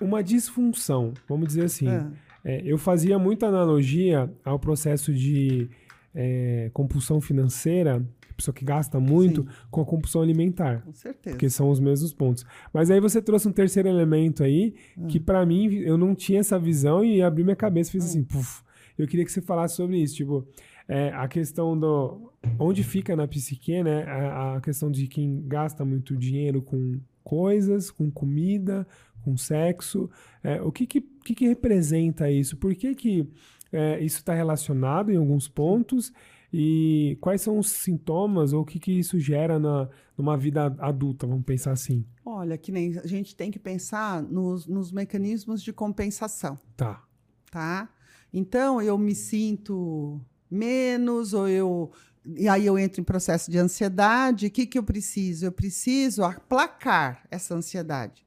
uma 0.00 0.22
disfunção, 0.22 1.14
vamos 1.28 1.46
dizer 1.48 1.64
assim. 1.64 1.86
Ah, 1.88 2.10
É, 2.44 2.60
eu 2.64 2.76
fazia 2.76 3.20
muita 3.20 3.46
analogia 3.46 4.28
ao 4.44 4.58
processo 4.58 5.14
de 5.14 5.70
é, 6.14 6.70
compulsão 6.72 7.20
financeira, 7.20 8.06
pessoa 8.36 8.54
que 8.54 8.64
gasta 8.64 8.98
muito, 8.98 9.42
Sim. 9.42 9.48
com 9.70 9.80
a 9.80 9.84
compulsão 9.84 10.22
alimentar. 10.22 10.82
com 10.82 10.92
certeza. 10.92 11.34
Porque 11.36 11.48
são 11.50 11.70
os 11.70 11.78
mesmos 11.78 12.12
pontos. 12.12 12.44
Mas 12.72 12.90
aí 12.90 13.00
você 13.00 13.20
trouxe 13.22 13.46
um 13.48 13.52
terceiro 13.52 13.88
elemento 13.88 14.42
aí, 14.42 14.74
Ah. 14.98 15.06
que 15.06 15.20
pra 15.20 15.44
mim 15.46 15.72
eu 15.74 15.96
não 15.96 16.14
tinha 16.14 16.40
essa 16.40 16.58
visão 16.58 17.04
e 17.04 17.22
abriu 17.22 17.44
minha 17.44 17.56
cabeça 17.56 17.90
e 17.90 17.92
fiz 17.92 18.04
Ah. 18.04 18.06
assim, 18.08 18.24
puf. 18.24 18.62
Eu 18.98 19.06
queria 19.06 19.24
que 19.24 19.32
você 19.32 19.40
falasse 19.40 19.76
sobre 19.76 19.98
isso, 19.98 20.16
tipo, 20.16 20.46
é, 20.88 21.08
a 21.10 21.26
questão 21.28 21.78
do 21.78 22.32
onde 22.58 22.82
fica 22.82 23.14
na 23.16 23.26
psique, 23.28 23.82
né? 23.82 24.02
A, 24.04 24.56
a 24.56 24.60
questão 24.60 24.90
de 24.90 25.06
quem 25.06 25.42
gasta 25.46 25.84
muito 25.84 26.16
dinheiro 26.16 26.60
com 26.60 26.98
coisas, 27.24 27.90
com 27.90 28.10
comida, 28.10 28.86
com 29.22 29.36
sexo. 29.36 30.10
É, 30.42 30.60
o 30.60 30.72
que 30.72 30.86
que, 30.86 31.00
que 31.00 31.34
que 31.34 31.46
representa 31.48 32.30
isso? 32.30 32.56
Por 32.56 32.74
que 32.74 32.94
que 32.94 33.26
é, 33.72 33.98
isso 34.00 34.18
está 34.18 34.34
relacionado 34.34 35.10
em 35.10 35.16
alguns 35.16 35.48
pontos? 35.48 36.12
E 36.52 37.16
quais 37.20 37.40
são 37.40 37.58
os 37.58 37.70
sintomas 37.70 38.52
ou 38.52 38.60
o 38.60 38.64
que, 38.64 38.78
que 38.78 38.92
isso 38.92 39.18
gera 39.18 39.58
na, 39.58 39.88
numa 40.18 40.36
vida 40.36 40.66
adulta, 40.78 41.26
vamos 41.26 41.44
pensar 41.46 41.72
assim? 41.72 42.04
Olha, 42.24 42.58
que 42.58 42.70
nem 42.70 42.98
a 42.98 43.06
gente 43.06 43.34
tem 43.34 43.50
que 43.50 43.58
pensar 43.58 44.22
nos, 44.22 44.66
nos 44.66 44.92
mecanismos 44.92 45.62
de 45.62 45.72
compensação, 45.72 46.58
Tá. 46.76 47.02
tá? 47.50 47.88
Então, 48.30 48.82
eu 48.82 48.98
me 48.98 49.14
sinto 49.14 50.20
menos, 50.50 51.32
ou 51.32 51.48
eu. 51.48 51.90
E 52.36 52.46
aí 52.48 52.66
eu 52.66 52.78
entro 52.78 53.00
em 53.00 53.04
processo 53.04 53.50
de 53.50 53.58
ansiedade. 53.58 54.46
O 54.46 54.50
que, 54.50 54.66
que 54.66 54.78
eu 54.78 54.82
preciso? 54.82 55.46
Eu 55.46 55.52
preciso 55.52 56.22
aplacar 56.22 57.24
essa 57.30 57.54
ansiedade. 57.54 58.24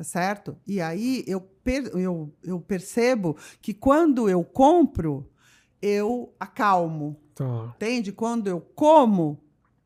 Tá 0.00 0.04
certo? 0.04 0.56
E 0.66 0.80
aí 0.80 1.22
eu, 1.26 1.42
per- 1.42 1.90
eu, 1.94 2.32
eu 2.42 2.58
percebo 2.58 3.36
que 3.60 3.74
quando 3.74 4.30
eu 4.30 4.42
compro, 4.42 5.28
eu 5.82 6.32
acalmo. 6.40 7.20
Tá. 7.34 7.74
Entende? 7.76 8.10
Quando 8.10 8.46
eu 8.46 8.62
como, 8.74 9.38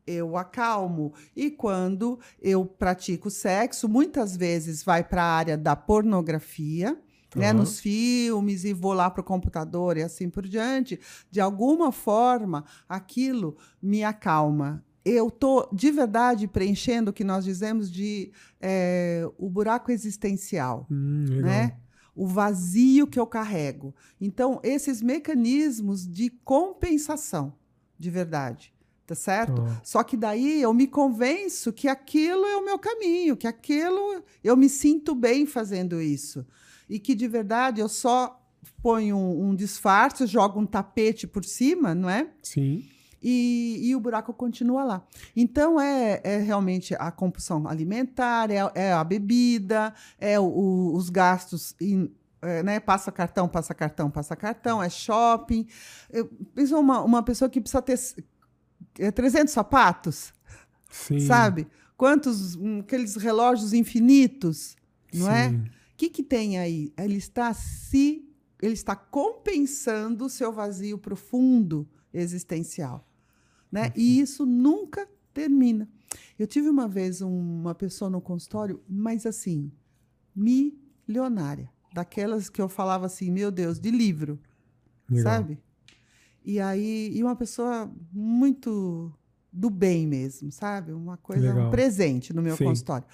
eu 0.07 0.37
acalmo. 0.37 1.11
E 1.35 1.51
quando 1.51 2.17
eu 2.41 2.65
pratico 2.65 3.29
sexo, 3.29 3.89
muitas 3.89 4.37
vezes 4.37 4.83
vai 4.83 5.03
para 5.03 5.21
a 5.21 5.35
área 5.35 5.57
da 5.57 5.75
pornografia. 5.75 6.97
Né, 7.35 7.47
Tá. 7.47 7.53
nos 7.53 7.81
filmes 7.81 8.63
e 8.63 8.71
vou 8.71 8.93
lá 8.93 9.09
para 9.11 9.19
o 9.19 9.23
computador 9.25 9.97
e 9.97 10.01
assim 10.03 10.29
por 10.29 10.47
diante, 10.47 10.97
de 11.29 11.41
alguma 11.41 11.91
forma 11.91 12.63
aquilo 12.87 13.57
me 13.81 14.01
acalma. 14.05 14.81
Eu 15.05 15.27
estou 15.27 15.69
de 15.71 15.91
verdade 15.91 16.47
preenchendo 16.47 17.11
o 17.11 17.13
que 17.13 17.23
nós 17.23 17.45
dizemos 17.45 17.91
de 17.91 18.31
eh, 18.59 19.23
o 19.37 19.47
buraco 19.47 19.91
existencial 19.91 20.87
Hum, 20.89 21.25
né? 21.41 21.77
O 22.15 22.25
vazio 22.25 23.05
que 23.05 23.19
eu 23.19 23.27
carrego. 23.27 23.93
Então, 24.19 24.59
esses 24.63 25.01
mecanismos 25.01 26.07
de 26.07 26.29
compensação, 26.29 27.53
de 27.99 28.09
verdade, 28.09 28.73
tá 29.05 29.13
certo? 29.13 29.61
Tá. 29.61 29.81
Só 29.83 30.01
que 30.01 30.17
daí 30.17 30.61
eu 30.61 30.73
me 30.73 30.87
convenço 30.87 31.71
que 31.71 31.87
aquilo 31.87 32.45
é 32.45 32.55
o 32.55 32.65
meu 32.65 32.79
caminho, 32.79 33.37
que 33.37 33.47
aquilo 33.47 34.23
eu 34.43 34.57
me 34.57 34.69
sinto 34.69 35.13
bem 35.13 35.45
fazendo 35.45 36.01
isso. 36.01 36.45
E 36.89 36.99
que 36.99 37.13
de 37.13 37.27
verdade 37.27 37.81
eu 37.81 37.89
só 37.89 38.41
ponho 38.81 39.17
um, 39.17 39.49
um 39.49 39.55
disfarce, 39.55 40.25
jogo 40.25 40.59
um 40.59 40.65
tapete 40.65 41.27
por 41.27 41.43
cima, 41.43 41.93
não 41.93 42.09
é? 42.09 42.29
Sim. 42.41 42.87
E, 43.27 43.79
e 43.89 43.95
o 43.95 43.99
buraco 43.99 44.31
continua 44.31 44.83
lá. 44.83 45.07
Então, 45.35 45.81
é, 45.81 46.21
é 46.23 46.37
realmente 46.37 46.93
a 46.93 47.09
compulsão 47.11 47.67
alimentar, 47.67 48.51
é, 48.51 48.57
é 48.75 48.93
a 48.93 49.03
bebida, 49.03 49.91
é 50.19 50.39
o- 50.39 50.43
o- 50.45 50.95
os 50.95 51.09
gastos, 51.09 51.73
em, 51.81 52.13
é, 52.43 52.61
né? 52.61 52.79
Passa 52.79 53.11
cartão, 53.11 53.47
passa 53.49 53.73
cartão, 53.73 54.11
passa 54.11 54.35
cartão, 54.35 54.83
é 54.83 54.89
shopping. 54.89 55.65
Eu 56.11 56.29
penso 56.53 56.79
uma, 56.79 57.01
uma 57.01 57.23
pessoa 57.23 57.49
que 57.49 57.59
precisa 57.59 57.81
ter 57.81 57.99
é, 58.99 59.09
300 59.09 59.51
sapatos, 59.51 60.31
Sim. 60.91 61.19
sabe? 61.21 61.67
Quantos, 61.97 62.55
hum, 62.55 62.81
aqueles 62.81 63.15
relógios 63.15 63.73
infinitos, 63.73 64.75
não 65.11 65.31
é? 65.31 65.49
Sim. 65.49 65.55
O 65.57 65.97
que, 65.97 66.09
que 66.09 66.21
tem 66.21 66.59
aí? 66.59 66.93
Ele 66.95 67.15
está 67.17 67.51
se. 67.53 68.21
Ele 68.61 68.73
está 68.73 68.95
compensando 68.95 70.25
o 70.25 70.29
seu 70.29 70.51
vazio 70.51 70.97
profundo 70.97 71.87
existencial. 72.13 73.05
Né? 73.75 73.91
E 73.93 74.19
isso 74.21 74.45
nunca 74.45 75.05
termina. 75.33 75.89
Eu 76.39 76.47
tive 76.47 76.69
uma 76.69 76.87
vez 76.87 77.21
um- 77.21 77.27
uma 77.61 77.75
pessoa 77.75 78.09
no 78.09 78.21
consultório, 78.21 78.81
mas 78.87 79.25
assim, 79.25 79.69
milionária. 80.33 81.69
Daquelas 81.93 82.47
que 82.49 82.61
eu 82.61 82.69
falava 82.69 83.05
assim, 83.05 83.29
meu 83.29 83.51
Deus, 83.51 83.77
de 83.77 83.91
livro, 83.91 84.39
Legal. 85.09 85.23
sabe? 85.33 85.59
E 86.43 86.57
aí, 86.59 87.11
e 87.13 87.21
uma 87.21 87.35
pessoa 87.35 87.91
muito 88.13 89.11
do 89.51 89.69
bem 89.69 90.07
mesmo, 90.07 90.51
sabe? 90.53 90.93
Uma 90.93 91.17
coisa, 91.17 91.49
Legal. 91.49 91.67
um 91.67 91.69
presente 91.69 92.33
no 92.33 92.41
meu 92.41 92.55
Sim. 92.55 92.63
consultório. 92.65 93.07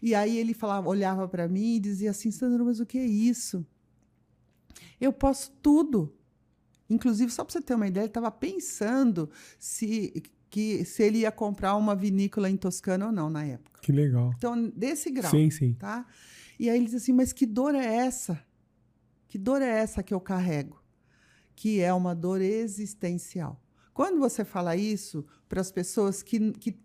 E 0.00 0.14
aí 0.14 0.36
ele 0.36 0.54
falava, 0.54 0.88
olhava 0.88 1.26
para 1.26 1.48
mim 1.48 1.74
e 1.76 1.80
dizia 1.80 2.10
assim, 2.12 2.30
Sandra, 2.30 2.62
mas 2.62 2.78
o 2.78 2.86
que 2.86 2.98
é 2.98 3.06
isso? 3.06 3.66
Eu 5.00 5.12
posso 5.12 5.50
tudo. 5.62 6.14
Inclusive, 6.88 7.30
só 7.32 7.44
para 7.44 7.52
você 7.52 7.60
ter 7.60 7.74
uma 7.74 7.86
ideia, 7.86 8.04
ele 8.04 8.10
estava 8.10 8.30
pensando 8.30 9.30
se, 9.58 10.22
que, 10.50 10.84
se 10.84 11.02
ele 11.02 11.18
ia 11.18 11.32
comprar 11.32 11.76
uma 11.76 11.94
vinícola 11.94 12.48
em 12.50 12.56
Toscana 12.56 13.06
ou 13.06 13.12
não 13.12 13.30
na 13.30 13.44
época. 13.44 13.80
Que 13.80 13.92
legal. 13.92 14.32
Então, 14.36 14.68
desse 14.70 15.10
grau 15.10 15.30
Sim, 15.30 15.50
sim. 15.50 15.74
tá? 15.74 16.06
E 16.58 16.68
aí 16.68 16.76
ele 16.76 16.86
diz 16.86 16.94
assim: 16.94 17.12
Mas 17.12 17.32
que 17.32 17.46
dor 17.46 17.74
é 17.74 17.84
essa? 17.84 18.38
Que 19.28 19.38
dor 19.38 19.62
é 19.62 19.68
essa 19.68 20.02
que 20.02 20.14
eu 20.14 20.20
carrego? 20.20 20.82
Que 21.56 21.80
é 21.80 21.92
uma 21.92 22.14
dor 22.14 22.40
existencial. 22.40 23.60
Quando 23.92 24.18
você 24.18 24.44
fala 24.44 24.76
isso 24.76 25.24
para 25.48 25.60
as 25.60 25.70
pessoas 25.70 26.22
que, 26.22 26.52
que 26.52 26.76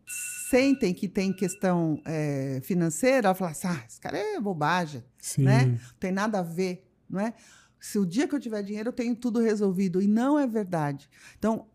sentem 0.50 0.94
que 0.94 1.08
tem 1.08 1.34
questão 1.34 2.00
eh, 2.06 2.60
financeira, 2.64 3.28
ela 3.28 3.36
fala 3.36 3.52
assim: 3.52 3.68
ah, 3.68 3.84
esse 3.88 4.00
cara 4.00 4.18
é 4.18 4.40
bobagem, 4.40 5.04
Sim. 5.18 5.44
né? 5.44 5.66
não 5.66 5.80
tem 6.00 6.12
nada 6.12 6.40
a 6.40 6.44
ver, 6.44 6.88
não 7.10 7.20
é? 7.20 7.34
Se 7.80 7.98
o 7.98 8.06
dia 8.06 8.28
que 8.28 8.36
eu 8.36 8.40
tiver 8.40 8.62
dinheiro, 8.62 8.90
eu 8.90 8.94
tenho 8.94 9.16
tudo 9.16 9.40
resolvido. 9.40 10.02
E 10.02 10.08
não 10.08 10.38
é 10.38 10.46
verdade. 10.46 11.10
Então, 11.38 11.68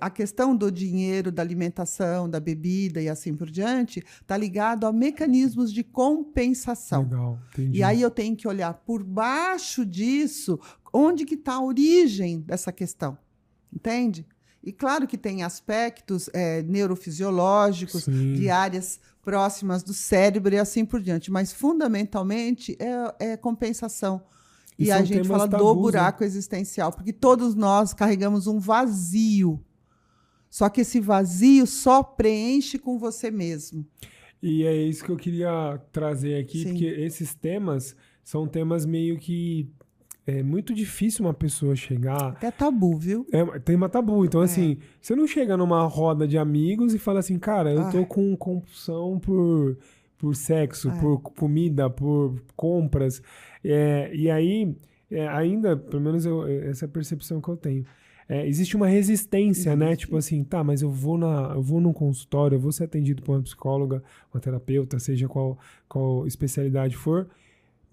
a 0.00 0.08
questão 0.08 0.54
do 0.54 0.70
dinheiro, 0.70 1.32
da 1.32 1.42
alimentação, 1.42 2.30
da 2.30 2.38
bebida 2.38 3.02
e 3.02 3.08
assim 3.08 3.34
por 3.34 3.50
diante, 3.50 4.04
está 4.20 4.36
ligado 4.36 4.86
a 4.86 4.92
mecanismos 4.92 5.72
de 5.72 5.82
compensação. 5.82 7.02
Legal. 7.02 7.38
Entendi. 7.52 7.78
E 7.78 7.82
aí 7.82 8.00
eu 8.00 8.10
tenho 8.10 8.36
que 8.36 8.46
olhar 8.46 8.72
por 8.74 9.02
baixo 9.02 9.84
disso, 9.84 10.60
onde 10.92 11.24
que 11.24 11.34
está 11.34 11.54
a 11.54 11.62
origem 11.62 12.40
dessa 12.40 12.70
questão. 12.70 13.18
Entende? 13.72 14.26
E 14.62 14.72
claro 14.72 15.06
que 15.06 15.16
tem 15.16 15.42
aspectos 15.42 16.28
eh, 16.32 16.62
neurofisiológicos, 16.62 18.04
Sim. 18.04 18.34
de 18.34 18.50
áreas 18.50 19.00
próximas 19.22 19.82
do 19.82 19.92
cérebro 19.92 20.54
e 20.54 20.58
assim 20.58 20.84
por 20.84 21.00
diante. 21.00 21.30
Mas, 21.30 21.52
fundamentalmente, 21.52 22.76
é, 22.78 23.32
é 23.32 23.36
compensação. 23.36 24.22
E 24.78 24.86
E, 24.86 24.90
a 24.92 25.02
gente 25.02 25.26
fala 25.26 25.46
do 25.46 25.52
tabus, 25.52 25.74
né? 25.74 25.82
buraco 25.82 26.24
existencial, 26.24 26.92
porque 26.92 27.12
todos 27.12 27.54
nós 27.54 27.92
carregamos 27.92 28.46
um 28.46 28.58
vazio. 28.58 29.60
Só 30.48 30.68
que 30.68 30.80
esse 30.80 31.00
vazio 31.00 31.66
só 31.66 32.02
preenche 32.02 32.78
com 32.78 32.98
você 32.98 33.30
mesmo. 33.30 33.84
E 34.42 34.64
é 34.64 34.74
isso 34.74 35.04
que 35.04 35.10
eu 35.10 35.16
queria 35.16 35.80
trazer 35.92 36.36
aqui, 36.36 36.62
Sim. 36.62 36.70
porque 36.70 36.86
esses 36.86 37.34
temas 37.34 37.96
são 38.22 38.46
temas 38.46 38.86
meio 38.86 39.18
que 39.18 39.68
é 40.26 40.42
muito 40.42 40.74
difícil 40.74 41.24
uma 41.24 41.32
pessoa 41.32 41.74
chegar. 41.74 42.36
É 42.42 42.50
tabu, 42.50 42.98
viu? 42.98 43.26
É, 43.32 43.58
tem 43.60 43.74
uma 43.74 43.88
tabu. 43.88 44.26
Então, 44.26 44.42
é. 44.42 44.44
assim, 44.44 44.76
você 45.00 45.16
não 45.16 45.26
chega 45.26 45.56
numa 45.56 45.86
roda 45.86 46.28
de 46.28 46.36
amigos 46.36 46.92
e 46.92 46.98
fala 46.98 47.20
assim, 47.20 47.38
cara, 47.38 47.72
eu 47.72 47.90
tô 47.90 48.04
com 48.04 48.36
compulsão 48.36 49.18
por, 49.18 49.78
por 50.18 50.36
sexo, 50.36 50.90
é. 50.90 51.00
por 51.00 51.20
comida, 51.20 51.88
por 51.88 52.42
compras. 52.54 53.22
É, 53.64 54.10
e 54.14 54.30
aí, 54.30 54.74
é, 55.10 55.26
ainda, 55.28 55.76
pelo 55.76 56.02
menos 56.02 56.24
eu, 56.24 56.46
essa 56.46 56.84
é 56.84 56.86
a 56.86 56.90
percepção 56.90 57.40
que 57.40 57.48
eu 57.48 57.56
tenho. 57.56 57.84
É, 58.28 58.46
existe 58.46 58.76
uma 58.76 58.86
resistência, 58.86 59.74
né? 59.74 59.96
Tipo 59.96 60.16
assim, 60.16 60.44
tá, 60.44 60.62
mas 60.62 60.82
eu 60.82 60.90
vou 60.90 61.16
na, 61.16 61.52
eu 61.54 61.62
vou 61.62 61.80
num 61.80 61.94
consultório, 61.94 62.56
eu 62.56 62.60
vou 62.60 62.70
ser 62.70 62.84
atendido 62.84 63.22
por 63.22 63.34
uma 63.34 63.42
psicóloga, 63.42 64.02
uma 64.32 64.40
terapeuta, 64.40 64.98
seja 64.98 65.26
qual, 65.26 65.58
qual 65.88 66.26
especialidade 66.26 66.94
for. 66.94 67.26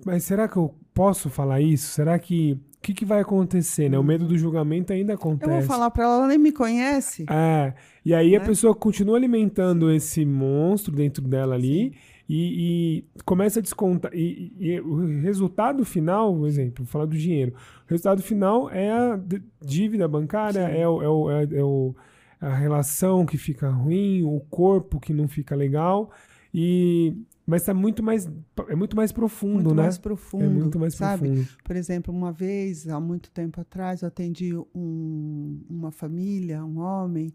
Mas 0.05 0.25
será 0.25 0.49
que 0.49 0.57
eu 0.57 0.75
posso 0.93 1.29
falar 1.29 1.61
isso? 1.61 1.87
Será 1.87 2.19
que 2.19 2.51
o 2.51 2.81
que, 2.81 2.93
que 2.93 3.05
vai 3.05 3.21
acontecer, 3.21 3.89
né? 3.89 3.97
O 3.97 4.03
medo 4.03 4.27
do 4.27 4.37
julgamento 4.37 4.91
ainda 4.91 5.13
acontece. 5.13 5.49
Eu 5.49 5.57
vou 5.59 5.65
falar 5.65 5.89
para 5.89 6.03
ela, 6.03 6.17
ela 6.17 6.27
nem 6.27 6.37
me 6.37 6.51
conhece. 6.51 7.25
É. 7.29 7.73
E 8.03 8.13
aí 8.13 8.31
né? 8.31 8.37
a 8.37 8.41
pessoa 8.41 8.75
continua 8.75 9.15
alimentando 9.15 9.89
esse 9.89 10.25
monstro 10.25 10.93
dentro 10.93 11.23
dela 11.25 11.55
ali. 11.55 11.93
Sim 11.93 12.14
e, 12.27 13.05
e 13.17 13.21
começa 13.23 13.59
a 13.59 13.61
descontar. 13.61 14.11
E, 14.13 14.53
e, 14.59 14.79
o 14.79 15.21
resultado 15.21 15.85
final, 15.85 16.35
por 16.35 16.47
exemplo, 16.47 16.83
vou 16.83 16.91
falar 16.91 17.05
do 17.05 17.17
dinheiro. 17.17 17.53
O 17.85 17.89
resultado 17.89 18.21
final 18.21 18.69
é 18.69 18.91
a 18.91 19.19
dívida 19.61 20.07
bancária, 20.07 20.61
é, 20.61 20.87
o, 20.87 21.01
é, 21.01 21.09
o, 21.09 21.31
é, 21.31 21.43
é 21.43 21.63
o, 21.63 21.95
a 22.41 22.53
relação 22.53 23.25
que 23.25 23.37
fica 23.37 23.69
ruim, 23.69 24.23
o 24.23 24.39
corpo 24.49 24.99
que 24.99 25.13
não 25.13 25.27
fica 25.27 25.55
legal. 25.55 26.11
E 26.53 27.15
mas 27.47 27.61
está 27.61 27.75
muito 27.75 28.01
mais 28.01 28.27
é 28.67 28.75
muito 28.75 28.95
mais 28.95 29.11
profundo, 29.11 29.65
muito 29.65 29.75
né? 29.75 29.83
Mais 29.83 29.97
profundo, 29.99 30.45
é 30.45 30.49
muito 30.49 30.79
mais 30.79 30.95
sabe? 30.95 31.27
profundo. 31.27 31.47
Por 31.63 31.75
exemplo, 31.75 32.13
uma 32.13 32.31
vez 32.31 32.87
há 32.87 32.99
muito 32.99 33.29
tempo 33.29 33.61
atrás 33.61 34.01
eu 34.01 34.07
atendi 34.07 34.55
um, 34.73 35.61
uma 35.69 35.91
família, 35.91 36.65
um 36.65 36.79
homem 36.79 37.31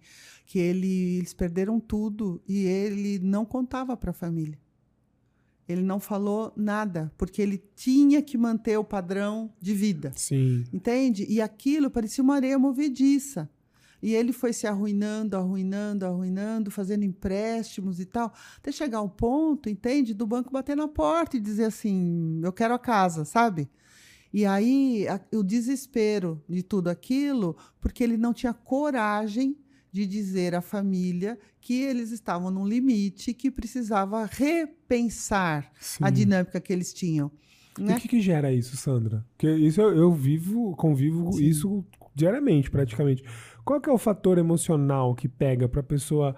que 0.46 0.58
ele, 0.58 1.18
eles 1.18 1.32
perderam 1.32 1.78
tudo 1.78 2.42
e 2.48 2.64
ele 2.64 3.20
não 3.20 3.44
contava 3.44 3.96
para 3.96 4.10
a 4.10 4.14
família. 4.14 4.58
Ele 5.70 5.82
não 5.82 6.00
falou 6.00 6.52
nada, 6.56 7.12
porque 7.16 7.40
ele 7.40 7.62
tinha 7.76 8.20
que 8.20 8.36
manter 8.36 8.76
o 8.76 8.84
padrão 8.84 9.52
de 9.60 9.74
vida. 9.74 10.12
Sim. 10.16 10.64
Entende? 10.72 11.26
E 11.28 11.40
aquilo 11.40 11.90
parecia 11.90 12.24
uma 12.24 12.34
areia 12.34 12.58
movediça. 12.58 13.48
E 14.02 14.14
ele 14.14 14.32
foi 14.32 14.52
se 14.52 14.66
arruinando, 14.66 15.36
arruinando, 15.36 16.06
arruinando, 16.06 16.70
fazendo 16.70 17.04
empréstimos 17.04 18.00
e 18.00 18.06
tal, 18.06 18.32
até 18.56 18.72
chegar 18.72 18.98
ao 18.98 19.08
ponto, 19.08 19.68
entende, 19.68 20.14
do 20.14 20.26
banco 20.26 20.50
bater 20.50 20.76
na 20.76 20.88
porta 20.88 21.36
e 21.36 21.40
dizer 21.40 21.64
assim: 21.64 22.40
eu 22.42 22.52
quero 22.52 22.74
a 22.74 22.78
casa, 22.78 23.24
sabe? 23.24 23.68
E 24.32 24.46
aí 24.46 25.06
a, 25.06 25.20
o 25.36 25.42
desespero 25.42 26.42
de 26.48 26.62
tudo 26.62 26.88
aquilo, 26.88 27.56
porque 27.80 28.02
ele 28.02 28.16
não 28.16 28.32
tinha 28.32 28.54
coragem 28.54 29.56
de 29.92 30.06
dizer 30.06 30.54
à 30.54 30.60
família 30.60 31.38
que 31.60 31.82
eles 31.82 32.10
estavam 32.10 32.50
num 32.50 32.66
limite 32.66 33.34
que 33.34 33.50
precisava 33.50 34.24
repensar 34.24 35.70
Sim. 35.80 36.04
a 36.04 36.10
dinâmica 36.10 36.60
que 36.60 36.72
eles 36.72 36.92
tinham. 36.92 37.30
Né? 37.78 37.94
E 37.94 37.96
o 37.96 38.00
que, 38.00 38.08
que, 38.08 38.20
gera 38.20 38.52
isso, 38.52 38.76
Sandra? 38.76 39.24
Porque 39.30 39.50
isso 39.50 39.80
eu, 39.80 39.96
eu 39.96 40.12
vivo, 40.12 40.74
convivo 40.76 41.32
Sim. 41.32 41.44
isso 41.44 41.84
diariamente, 42.14 42.70
praticamente. 42.70 43.24
Qual 43.64 43.80
que 43.80 43.88
é 43.88 43.92
o 43.92 43.98
fator 43.98 44.38
emocional 44.38 45.14
que 45.14 45.28
pega 45.28 45.68
para 45.68 45.80
a 45.80 45.84
pessoa 45.84 46.34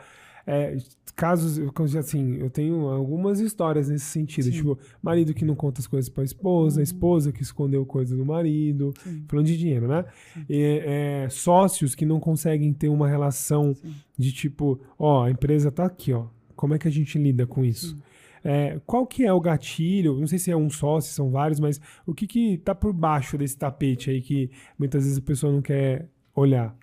é, 0.47 0.77
casos, 1.15 1.61
assim, 1.97 2.37
eu 2.37 2.51
tenho 2.51 2.89
algumas 2.89 3.41
histórias 3.41 3.89
nesse 3.89 4.07
sentido. 4.07 4.45
Sim. 4.45 4.51
Tipo, 4.51 4.79
marido 5.03 5.35
que 5.35 5.45
não 5.45 5.55
conta 5.55 5.81
as 5.81 5.87
coisas 5.87 6.09
pra 6.09 6.25
esposa, 6.25 6.79
uhum. 6.79 6.83
esposa 6.83 7.33
que 7.33 7.43
escondeu 7.43 7.85
coisas 7.85 8.17
do 8.17 8.25
marido, 8.25 8.93
Sim. 9.03 9.25
falando 9.29 9.47
de 9.47 9.57
dinheiro, 9.57 9.87
né? 9.87 10.05
E, 10.49 10.83
é, 10.85 11.29
sócios 11.31 11.95
que 11.95 12.07
não 12.07 12.19
conseguem 12.19 12.73
ter 12.73 12.89
uma 12.89 13.09
relação 13.09 13.75
Sim. 13.75 13.95
de 14.19 14.33
tipo, 14.33 14.81
ó, 14.99 15.25
a 15.25 15.31
empresa 15.31 15.71
tá 15.71 15.85
aqui, 15.85 16.13
ó. 16.13 16.27
Como 16.57 16.75
é 16.75 16.79
que 16.79 16.89
a 16.89 16.91
gente 16.91 17.19
lida 17.19 17.47
com 17.47 17.65
isso? 17.65 17.97
É, 18.45 18.81
qual 18.85 19.07
que 19.07 19.25
é 19.25 19.33
o 19.33 19.41
gatilho? 19.41 20.19
Não 20.19 20.27
sei 20.27 20.39
se 20.39 20.51
é 20.51 20.57
um 20.57 20.69
só, 20.69 21.01
se 21.01 21.13
são 21.13 21.31
vários, 21.31 21.61
mas 21.61 21.81
o 22.07 22.13
que 22.13 22.27
que 22.27 22.59
tá 22.59 22.75
por 22.75 22.93
baixo 22.93 23.39
desse 23.39 23.57
tapete 23.57 24.11
aí 24.11 24.21
que 24.21 24.51
muitas 24.79 25.05
vezes 25.05 25.19
a 25.19 25.23
pessoa 25.23 25.53
não 25.53 25.63
quer 25.63 26.09
olhar? 26.35 26.77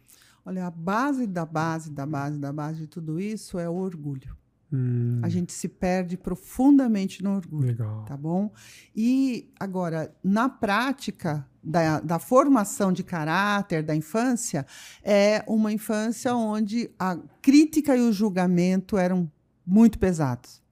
Olha, 0.50 0.66
a 0.66 0.72
base 0.72 1.28
da 1.28 1.46
base 1.46 1.92
da 1.92 2.08
base 2.08 2.40
da 2.40 2.52
base 2.52 2.80
de 2.80 2.88
tudo 2.88 3.20
isso 3.20 3.60
é 3.60 3.70
o 3.70 3.76
orgulho. 3.76 4.36
Hum. 4.74 5.20
A 5.22 5.30
gente 5.30 5.54
se 5.54 5.68
perde 5.68 6.18
profundamente 6.18 7.24
no 7.24 7.36
orgulho. 7.36 7.68
Legal. 7.68 8.04
Tá 8.06 8.18
bom? 8.18 8.52
E 8.96 9.48
agora, 9.60 10.12
na 10.24 10.50
prática 10.50 11.48
da, 11.64 12.00
da 12.00 12.18
formação 12.18 12.92
de 12.92 13.04
caráter 13.04 13.84
da 13.84 13.96
infância, 13.96 14.66
é 15.04 15.44
uma 15.48 15.72
infância 15.72 16.36
onde 16.36 16.90
a 16.98 17.16
crítica 17.44 17.96
e 17.96 18.02
o 18.02 18.12
julgamento 18.12 18.98
eram 18.98 19.32
muito 19.64 20.00
pesados. 20.00 20.64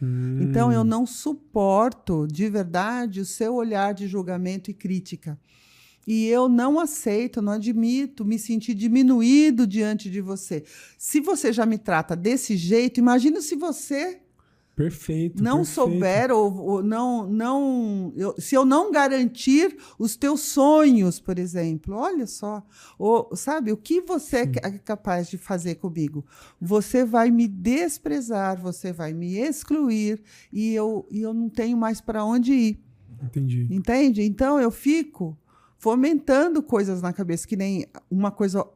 Hum. 0.00 0.42
Então, 0.42 0.70
eu 0.70 0.84
não 0.84 1.04
suporto 1.04 2.28
de 2.28 2.48
verdade 2.48 3.18
o 3.18 3.24
seu 3.24 3.56
olhar 3.56 3.94
de 3.94 4.06
julgamento 4.06 4.70
e 4.70 4.74
crítica. 4.74 5.36
E 6.06 6.26
eu 6.26 6.48
não 6.48 6.78
aceito, 6.78 7.42
não 7.42 7.52
admito 7.52 8.24
me 8.24 8.38
sentir 8.38 8.74
diminuído 8.74 9.66
diante 9.66 10.10
de 10.10 10.20
você. 10.20 10.64
Se 10.98 11.20
você 11.20 11.52
já 11.52 11.64
me 11.64 11.78
trata 11.78 12.14
desse 12.14 12.56
jeito, 12.56 12.98
imagina 13.00 13.40
se 13.40 13.56
você 13.56 14.20
Perfeito. 14.74 15.40
Não 15.40 15.58
perfeito. 15.58 15.74
souber 15.74 16.32
ou, 16.32 16.56
ou, 16.56 16.82
não, 16.82 17.28
não, 17.28 18.12
eu, 18.16 18.34
se 18.38 18.56
eu 18.56 18.64
não 18.64 18.90
garantir 18.90 19.76
os 19.96 20.16
teus 20.16 20.40
sonhos, 20.40 21.20
por 21.20 21.38
exemplo, 21.38 21.94
olha 21.94 22.26
só, 22.26 22.60
ou, 22.98 23.30
sabe 23.36 23.70
o 23.70 23.76
que 23.76 24.00
você 24.00 24.38
é 24.38 24.44
Sim. 24.46 24.52
é 24.64 24.70
capaz 24.78 25.28
de 25.28 25.38
fazer 25.38 25.76
comigo? 25.76 26.26
Você 26.60 27.04
vai 27.04 27.30
me 27.30 27.46
desprezar, 27.46 28.60
você 28.60 28.92
vai 28.92 29.12
me 29.12 29.36
excluir 29.36 30.20
e 30.52 30.74
eu, 30.74 31.06
e 31.08 31.22
eu 31.22 31.32
não 31.32 31.48
tenho 31.48 31.76
mais 31.76 32.00
para 32.00 32.24
onde 32.24 32.52
ir. 32.52 32.84
Entendi. 33.22 33.68
Entende? 33.70 34.22
Então 34.22 34.60
eu 34.60 34.72
fico 34.72 35.38
fomentando 35.78 36.62
coisas 36.62 37.02
na 37.02 37.12
cabeça, 37.12 37.46
que 37.46 37.56
nem 37.56 37.86
uma 38.10 38.30
coisa 38.30 38.66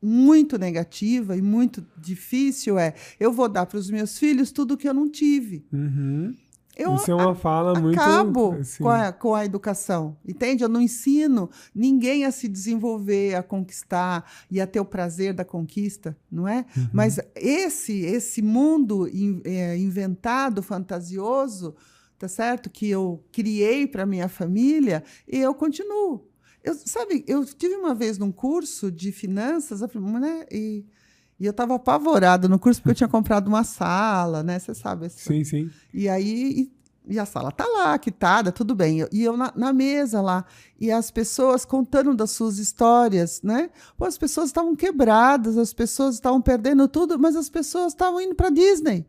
muito 0.00 0.58
negativa 0.58 1.36
e 1.36 1.40
muito 1.40 1.84
difícil 1.96 2.78
é 2.78 2.94
eu 3.18 3.32
vou 3.32 3.48
dar 3.48 3.64
para 3.64 3.78
os 3.78 3.90
meus 3.90 4.18
filhos 4.18 4.52
tudo 4.52 4.76
que 4.76 4.88
eu 4.88 4.92
não 4.92 5.10
tive. 5.10 5.66
Uhum. 5.72 6.34
Eu 6.76 6.96
Isso 6.96 7.10
é 7.10 7.14
uma 7.14 7.36
fala 7.36 7.78
muito. 7.78 7.98
Acabo 8.00 8.54
assim. 8.54 8.82
com, 8.82 8.90
a, 8.90 9.12
com 9.12 9.34
a 9.34 9.44
educação, 9.44 10.16
entende? 10.26 10.64
Eu 10.64 10.68
não 10.68 10.80
ensino 10.80 11.48
ninguém 11.72 12.24
a 12.24 12.32
se 12.32 12.48
desenvolver, 12.48 13.36
a 13.36 13.42
conquistar 13.42 14.28
e 14.50 14.60
a 14.60 14.66
ter 14.66 14.80
o 14.80 14.84
prazer 14.84 15.32
da 15.32 15.44
conquista, 15.44 16.16
não 16.30 16.48
é? 16.48 16.66
Uhum. 16.76 16.88
Mas 16.92 17.20
esse 17.36 18.00
esse 18.00 18.42
mundo 18.42 19.08
in, 19.08 19.40
é, 19.44 19.78
inventado, 19.78 20.62
fantasioso, 20.62 21.76
tá 22.18 22.26
certo? 22.26 22.68
Que 22.68 22.90
eu 22.90 23.24
criei 23.30 23.86
para 23.86 24.04
minha 24.04 24.28
família, 24.28 25.04
e 25.28 25.38
eu 25.38 25.54
continuo. 25.54 26.33
Eu, 26.64 26.74
sabe, 26.74 27.22
eu 27.28 27.44
tive 27.44 27.74
uma 27.76 27.94
vez 27.94 28.16
num 28.16 28.32
curso 28.32 28.90
de 28.90 29.12
finanças, 29.12 29.82
né, 29.82 30.46
e, 30.50 30.86
e 31.38 31.44
eu 31.44 31.50
estava 31.50 31.74
apavorada 31.74 32.48
no 32.48 32.58
curso 32.58 32.80
porque 32.80 32.92
eu 32.92 32.94
tinha 32.94 33.08
comprado 33.08 33.48
uma 33.48 33.62
sala, 33.64 34.42
né? 34.42 34.58
Você 34.58 34.74
sabe. 34.74 35.04
Essa, 35.04 35.18
sim, 35.18 35.44
sim. 35.44 35.70
E 35.92 36.08
aí 36.08 36.72
e, 37.06 37.14
e 37.14 37.18
a 37.18 37.26
sala 37.26 37.52
tá 37.52 37.66
lá, 37.66 37.98
quitada, 37.98 38.50
tudo 38.50 38.74
bem. 38.74 39.06
E 39.12 39.22
eu 39.22 39.36
na, 39.36 39.52
na, 39.54 39.74
mesa 39.74 40.22
lá, 40.22 40.46
e 40.80 40.90
as 40.90 41.10
pessoas 41.10 41.66
contando 41.66 42.14
das 42.14 42.30
suas 42.30 42.56
histórias, 42.56 43.42
né? 43.42 43.68
Pô, 43.98 44.06
as 44.06 44.16
pessoas 44.16 44.46
estavam 44.46 44.74
quebradas, 44.74 45.58
as 45.58 45.74
pessoas 45.74 46.14
estavam 46.14 46.40
perdendo 46.40 46.88
tudo, 46.88 47.18
mas 47.18 47.36
as 47.36 47.50
pessoas 47.50 47.92
estavam 47.92 48.18
indo 48.22 48.34
para 48.34 48.48
Disney. 48.48 49.06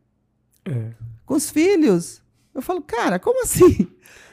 É. 0.65 0.91
Com 1.25 1.35
os 1.35 1.49
filhos. 1.49 2.21
Eu 2.53 2.61
falo, 2.61 2.81
cara, 2.81 3.17
como 3.17 3.43
assim? 3.43 3.87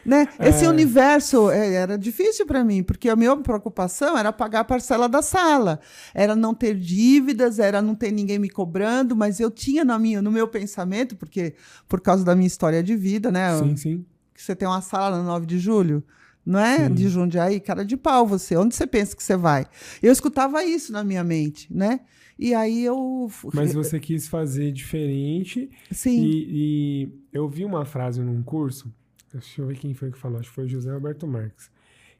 Né? 0.04 0.26
Esse 0.40 0.64
é. 0.64 0.68
universo 0.68 1.50
é, 1.50 1.74
era 1.74 1.96
difícil 1.96 2.44
para 2.44 2.64
mim, 2.64 2.82
porque 2.82 3.08
a 3.08 3.14
minha 3.14 3.36
preocupação 3.36 4.18
era 4.18 4.32
pagar 4.32 4.60
a 4.60 4.64
parcela 4.64 5.08
da 5.08 5.22
sala, 5.22 5.80
era 6.12 6.34
não 6.34 6.52
ter 6.54 6.74
dívidas, 6.74 7.58
era 7.58 7.80
não 7.80 7.94
ter 7.94 8.10
ninguém 8.10 8.38
me 8.38 8.50
cobrando, 8.50 9.14
mas 9.14 9.38
eu 9.38 9.50
tinha 9.50 9.84
na 9.84 9.98
minha, 9.98 10.20
no 10.20 10.32
meu 10.32 10.48
pensamento, 10.48 11.14
porque 11.16 11.54
por 11.88 12.00
causa 12.00 12.24
da 12.24 12.34
minha 12.34 12.46
história 12.46 12.82
de 12.82 12.96
vida, 12.96 13.30
né? 13.30 13.56
Sim, 13.58 13.76
sim. 13.76 14.06
Que 14.34 14.42
você 14.42 14.56
tem 14.56 14.66
uma 14.66 14.80
sala 14.80 15.18
no 15.18 15.24
9 15.24 15.46
de 15.46 15.58
julho, 15.58 16.02
não 16.44 16.58
é? 16.58 16.88
Sim. 16.88 16.94
De 16.94 17.08
Jundiaí, 17.08 17.60
cara 17.60 17.84
de 17.84 17.96
pau 17.96 18.26
você. 18.26 18.56
Onde 18.56 18.74
você 18.74 18.86
pensa 18.86 19.14
que 19.14 19.22
você 19.22 19.36
vai? 19.36 19.66
Eu 20.02 20.10
escutava 20.10 20.64
isso 20.64 20.92
na 20.92 21.04
minha 21.04 21.22
mente, 21.22 21.72
né? 21.72 22.00
E 22.36 22.54
aí 22.54 22.84
eu. 22.84 23.30
Mas 23.54 23.72
você 23.72 24.00
quis 24.00 24.26
fazer 24.26 24.72
diferente. 24.72 25.70
Sim. 25.92 26.24
E, 26.24 26.46
e 26.48 27.08
eu 27.32 27.48
vi 27.48 27.64
uma 27.64 27.84
frase 27.84 28.20
num 28.20 28.42
curso 28.42 28.92
Deixa 29.32 29.62
eu 29.62 29.66
ver 29.66 29.78
quem 29.78 29.94
foi 29.94 30.10
que 30.10 30.18
falou. 30.18 30.38
Acho 30.38 30.48
que 30.48 30.54
foi 30.54 30.64
o 30.64 30.68
José 30.68 30.92
Roberto 30.92 31.26
Marques. 31.26 31.70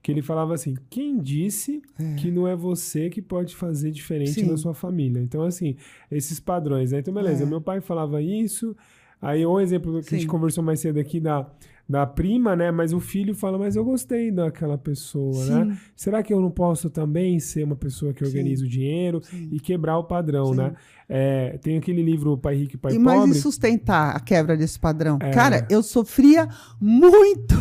Que 0.02 0.10
ele 0.10 0.22
falava 0.22 0.54
assim: 0.54 0.76
quem 0.90 1.20
disse 1.20 1.82
é. 1.98 2.14
que 2.16 2.30
não 2.30 2.48
é 2.48 2.56
você 2.56 3.08
que 3.08 3.22
pode 3.22 3.54
fazer 3.54 3.90
diferente 3.90 4.32
Sim. 4.32 4.50
na 4.50 4.56
sua 4.56 4.74
família? 4.74 5.20
Então, 5.20 5.42
assim, 5.42 5.76
esses 6.10 6.40
padrões. 6.40 6.92
Né? 6.92 6.98
Então, 6.98 7.14
beleza, 7.14 7.44
é. 7.44 7.46
meu 7.46 7.60
pai 7.60 7.80
falava 7.80 8.20
isso. 8.20 8.76
Aí, 9.20 9.46
um 9.46 9.60
exemplo 9.60 10.00
que 10.00 10.08
Sim. 10.08 10.16
a 10.16 10.18
gente 10.18 10.28
conversou 10.28 10.64
mais 10.64 10.80
cedo 10.80 10.98
aqui 10.98 11.20
da, 11.20 11.48
da 11.89 12.07
prima, 12.07 12.57
né? 12.57 12.70
Mas 12.70 12.93
o 12.93 13.01
filho 13.01 13.35
fala, 13.35 13.59
mas 13.59 13.76
eu 13.76 13.85
gostei 13.85 14.30
daquela 14.30 14.78
pessoa, 14.78 15.45
né? 15.45 15.45
Sim. 15.45 15.64
né? 15.64 15.78
Será 15.95 16.22
que 16.22 16.33
eu 16.33 16.41
não 16.41 16.51
posso 16.51 16.89
também 16.89 17.39
ser 17.39 17.64
uma 17.64 17.76
pessoa 17.76 18.12
que 18.14 18.24
organiza 18.24 18.62
Sim. 18.62 18.66
o 18.66 18.70
dinheiro 18.70 19.20
Sim. 19.22 19.49
e 19.53 19.61
quebrar 19.61 19.99
o 19.99 20.05
padrão, 20.05 20.55
né? 20.55 20.74
É, 21.09 21.59
tem 21.59 21.76
aquele 21.76 22.03
livro 22.03 22.39
Pai 22.39 22.55
Rico 22.55 22.76
e 22.76 22.78
Pai 22.78 22.93
e 22.93 22.95
Pobre. 22.97 23.18
Mas 23.28 23.37
e 23.37 23.41
sustentar 23.41 24.16
a 24.16 24.20
quebra 24.20 24.57
desse 24.57 24.78
padrão? 24.78 25.18
É. 25.20 25.30
Cara, 25.30 25.66
eu 25.68 25.83
sofria 25.83 26.49
muito 26.80 27.55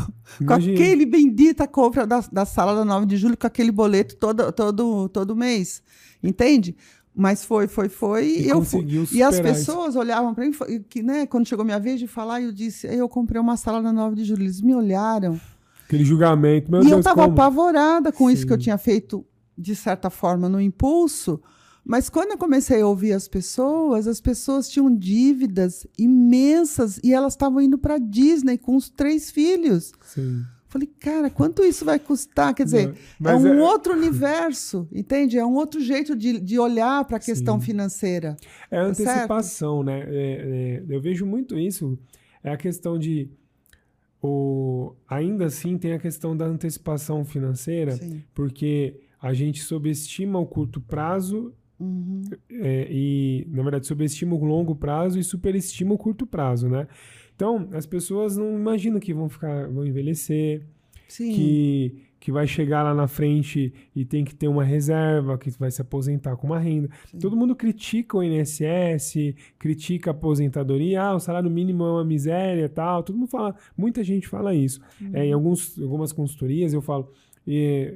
com 0.45 0.53
aquele 0.53 1.05
bendita 1.05 1.67
compra 1.67 2.07
da, 2.07 2.22
da 2.32 2.45
sala 2.45 2.74
da 2.74 2.86
9 2.86 3.05
de 3.05 3.17
julho, 3.17 3.38
com 3.38 3.47
aquele 3.47 3.72
boleto 3.72 4.15
todo, 4.15 4.51
todo, 4.51 5.09
todo 5.09 5.36
mês. 5.36 5.84
Entende? 6.24 6.76
Mas 7.14 7.43
foi, 7.43 7.68
foi, 7.68 7.89
foi. 7.89 8.26
E, 8.26 8.47
eu 8.47 8.64
fui. 8.64 8.86
e 9.12 9.22
as 9.22 9.39
pessoas 9.39 9.89
isso. 9.89 9.99
olhavam 9.99 10.34
para 10.34 10.45
mim, 10.45 10.53
que, 10.89 11.03
né, 11.03 11.26
quando 11.26 11.47
chegou 11.47 11.66
minha 11.66 11.80
vez 11.80 11.99
de 11.99 12.07
falar, 12.07 12.41
eu 12.41 12.51
disse: 12.51 12.88
eu 12.88 13.09
comprei 13.09 13.39
uma 13.39 13.57
sala 13.57 13.82
na 13.82 13.91
9 13.91 14.16
de 14.16 14.24
julho. 14.24 14.43
Eles 14.43 14.62
me 14.62 14.74
olharam. 14.74 15.39
Aquele 15.86 16.05
julgamento. 16.05 16.72
Meu 16.72 16.80
e 16.80 16.84
Deus, 16.84 16.93
eu 16.93 16.99
estava 16.99 17.26
apavorada 17.26 18.12
com 18.12 18.28
Sim. 18.28 18.34
isso 18.34 18.47
que 18.47 18.53
eu 18.53 18.57
tinha 18.57 18.78
feito, 18.78 19.26
de 19.57 19.76
certa 19.76 20.09
forma, 20.09 20.47
no 20.47 20.62
impulso. 20.62 21.41
Mas 21.84 22.09
quando 22.09 22.32
eu 22.32 22.38
comecei 22.38 22.82
a 22.82 22.88
ouvir 22.88 23.12
as 23.12 23.28
pessoas, 23.28 24.07
as 24.07 24.22
pessoas 24.22 24.70
tinham 24.70 24.95
dívidas 24.95 25.86
imensas 25.97 26.99
e 27.03 27.14
elas 27.14 27.34
estavam 27.34 27.59
indo 27.59 27.78
para 27.78 27.97
Disney 27.97 28.57
com 28.57 28.76
os 28.76 28.89
três 28.89 29.32
filhos. 29.32 29.91
Sim. 30.05 30.43
Falei, 30.72 30.88
cara, 30.88 31.30
quanto 31.30 31.65
isso 31.65 31.84
vai 31.84 31.99
custar? 31.99 32.55
Quer 32.55 32.63
dizer, 32.63 32.95
é 33.22 33.36
um 33.36 33.59
é... 33.59 33.61
outro 33.61 33.91
universo, 33.91 34.88
entende? 34.89 35.38
É 35.38 35.45
um 35.45 35.55
outro 35.55 35.82
jeito 35.82 36.15
de, 36.15 36.39
de 36.39 36.57
olhar 36.57 37.03
para 37.03 37.17
a 37.17 37.19
questão 37.19 37.59
financeira. 37.59 38.38
É 38.72 38.78
a 38.78 38.84
tá 38.84 38.88
antecipação, 38.88 39.84
né? 39.84 39.99
É, 40.07 40.07
é, 40.07 40.84
eu 40.88 41.01
vejo 41.01 41.26
muito 41.26 41.59
isso. 41.59 41.99
É 42.41 42.53
a 42.53 42.55
questão 42.55 42.97
de. 42.97 43.30
O, 44.24 44.95
ainda 45.09 45.47
assim, 45.47 45.78
tem 45.78 45.91
a 45.91 45.99
questão 45.99 46.38
da 46.38 46.45
antecipação 46.45 47.26
financeira, 47.26 47.97
Sim. 47.97 48.24
porque 48.34 48.97
a 49.22 49.34
gente 49.34 49.61
subestima 49.61 50.39
o 50.39 50.45
curto 50.45 50.80
prazo 50.80 51.53
uhum. 51.78 52.22
É, 52.49 52.88
e, 52.89 53.45
na 53.49 53.61
verdade, 53.61 53.88
subestima 53.88 54.36
o 54.36 54.45
longo 54.45 54.74
prazo 54.74 55.19
e 55.19 55.24
superestima 55.24 55.93
o 55.93 55.97
curto 55.97 56.26
prazo, 56.26 56.69
né? 56.69 56.88
Então, 57.41 57.67
as 57.71 57.87
pessoas 57.87 58.37
não 58.37 58.55
imaginam 58.55 58.99
que 58.99 59.11
vão 59.11 59.27
ficar, 59.27 59.67
vão 59.67 59.83
envelhecer, 59.83 60.61
Sim. 61.07 61.33
que 61.33 62.07
que 62.19 62.31
vai 62.31 62.45
chegar 62.45 62.83
lá 62.83 62.93
na 62.93 63.07
frente 63.07 63.73
e 63.95 64.05
tem 64.05 64.23
que 64.23 64.35
ter 64.35 64.47
uma 64.47 64.63
reserva, 64.63 65.39
que 65.39 65.49
vai 65.57 65.71
se 65.71 65.81
aposentar 65.81 66.35
com 66.35 66.45
uma 66.45 66.59
renda. 66.59 66.87
Sim. 67.09 67.17
Todo 67.17 67.35
mundo 67.35 67.55
critica 67.55 68.15
o 68.15 68.21
INSS, 68.21 69.33
critica 69.57 70.11
a 70.11 70.13
aposentadoria, 70.13 71.01
ah, 71.01 71.15
o 71.15 71.19
salário 71.19 71.49
mínimo 71.49 71.83
é 71.83 71.91
uma 71.93 72.05
miséria 72.05 72.69
tal. 72.69 73.01
Todo 73.01 73.17
mundo 73.17 73.27
fala, 73.27 73.55
muita 73.75 74.03
gente 74.03 74.27
fala 74.27 74.53
isso. 74.53 74.79
Uhum. 75.01 75.09
É, 75.11 75.25
em 75.25 75.33
alguns, 75.33 75.81
algumas 75.81 76.13
consultorias 76.13 76.73
eu 76.73 76.81
falo, 76.83 77.11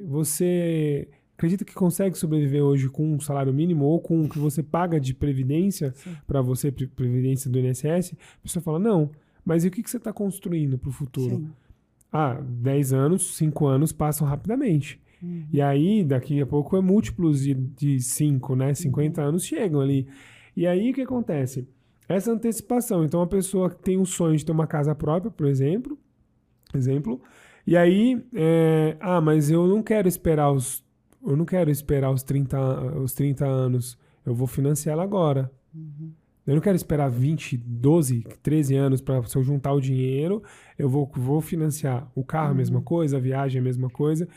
você 0.08 1.06
acredita 1.36 1.64
que 1.64 1.72
consegue 1.72 2.18
sobreviver 2.18 2.64
hoje 2.64 2.88
com 2.88 3.14
um 3.14 3.20
salário 3.20 3.54
mínimo 3.54 3.84
ou 3.84 4.00
com 4.00 4.22
o 4.22 4.28
que 4.28 4.40
você 4.40 4.60
paga 4.60 4.98
de 4.98 5.14
previdência 5.14 5.94
para 6.26 6.42
você, 6.42 6.72
previdência 6.72 7.48
do 7.48 7.60
INSS? 7.60 8.16
A 8.40 8.42
pessoa 8.42 8.60
fala, 8.60 8.80
não. 8.80 9.12
Mas 9.46 9.64
e 9.64 9.68
o 9.68 9.70
que, 9.70 9.80
que 9.80 9.88
você 9.88 9.96
está 9.96 10.12
construindo 10.12 10.76
para 10.76 10.88
o 10.88 10.92
futuro? 10.92 11.36
Sim. 11.36 11.50
Ah, 12.12 12.40
10 12.42 12.92
anos, 12.92 13.36
5 13.36 13.66
anos 13.66 13.92
passam 13.92 14.26
rapidamente. 14.26 15.00
Uhum. 15.22 15.46
E 15.52 15.62
aí, 15.62 16.02
daqui 16.02 16.40
a 16.40 16.46
pouco, 16.46 16.76
é 16.76 16.80
múltiplos 16.80 17.42
de 17.42 18.00
5, 18.00 18.56
né? 18.56 18.74
50 18.74 19.22
uhum. 19.22 19.28
anos 19.28 19.44
chegam 19.44 19.80
ali. 19.80 20.08
E 20.56 20.66
aí, 20.66 20.90
o 20.90 20.94
que 20.94 21.02
acontece? 21.02 21.68
Essa 22.08 22.32
antecipação. 22.32 23.04
Então, 23.04 23.22
a 23.22 23.26
pessoa 23.26 23.70
tem 23.70 23.96
um 23.96 24.04
sonho 24.04 24.36
de 24.36 24.44
ter 24.44 24.50
uma 24.50 24.66
casa 24.66 24.96
própria, 24.96 25.30
por 25.30 25.46
exemplo. 25.46 25.96
Exemplo. 26.74 27.20
E 27.64 27.76
aí, 27.76 28.20
é, 28.34 28.96
ah, 28.98 29.20
mas 29.20 29.48
eu 29.48 29.68
não 29.68 29.80
quero 29.80 30.08
esperar 30.08 30.50
os. 30.50 30.84
Eu 31.24 31.36
não 31.36 31.44
quero 31.44 31.70
esperar 31.70 32.10
os 32.10 32.24
30, 32.24 32.98
os 32.98 33.12
30 33.12 33.46
anos. 33.46 33.96
Eu 34.24 34.34
vou 34.34 34.48
financiar 34.48 34.94
ela 34.94 35.04
agora. 35.04 35.50
Uhum. 35.72 36.10
Eu 36.46 36.54
não 36.54 36.62
quero 36.62 36.76
esperar 36.76 37.10
20, 37.10 37.56
12, 37.56 38.24
13 38.42 38.74
anos 38.76 39.00
para 39.00 39.22
se 39.24 39.36
eu 39.36 39.42
juntar 39.42 39.72
o 39.72 39.80
dinheiro, 39.80 40.42
eu 40.78 40.88
vou, 40.88 41.10
vou 41.16 41.40
financiar 41.40 42.10
o 42.14 42.22
carro, 42.22 42.52
a 42.52 42.54
mesma 42.54 42.78
uhum. 42.78 42.84
coisa, 42.84 43.16
a 43.16 43.20
viagem, 43.20 43.60
a 43.60 43.64
mesma 43.64 43.90
coisa. 43.90 44.28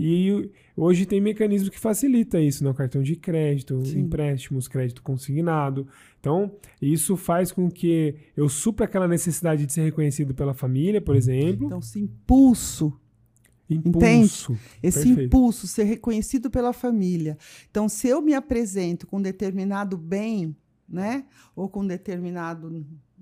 E 0.00 0.50
hoje 0.76 1.04
tem 1.04 1.20
mecanismo 1.20 1.70
que 1.70 1.78
facilita 1.78 2.40
isso, 2.40 2.62
no 2.62 2.70
né? 2.70 2.76
cartão 2.76 3.02
de 3.02 3.16
crédito, 3.16 3.84
Sim. 3.84 4.00
empréstimos, 4.00 4.68
crédito 4.68 5.02
consignado. 5.02 5.88
Então, 6.20 6.52
isso 6.80 7.16
faz 7.16 7.50
com 7.50 7.68
que 7.68 8.14
eu 8.36 8.48
supra 8.48 8.84
aquela 8.86 9.08
necessidade 9.08 9.66
de 9.66 9.72
ser 9.72 9.82
reconhecido 9.82 10.32
pela 10.34 10.54
família, 10.54 11.00
por 11.00 11.16
exemplo. 11.16 11.66
Então, 11.66 11.80
esse 11.80 12.00
impulso 12.00 12.98
Impulso. 13.70 14.52
Entende? 14.52 14.62
Esse 14.82 15.04
Perfeito. 15.04 15.26
impulso, 15.26 15.66
ser 15.66 15.84
reconhecido 15.84 16.50
pela 16.50 16.72
família. 16.72 17.36
Então, 17.70 17.86
se 17.88 18.08
eu 18.08 18.22
me 18.22 18.32
apresento 18.32 19.06
com 19.06 19.20
determinado 19.20 19.98
bem, 19.98 20.56
né? 20.88 21.24
Ou 21.54 21.68
com 21.68 21.86
determinado 21.86 22.68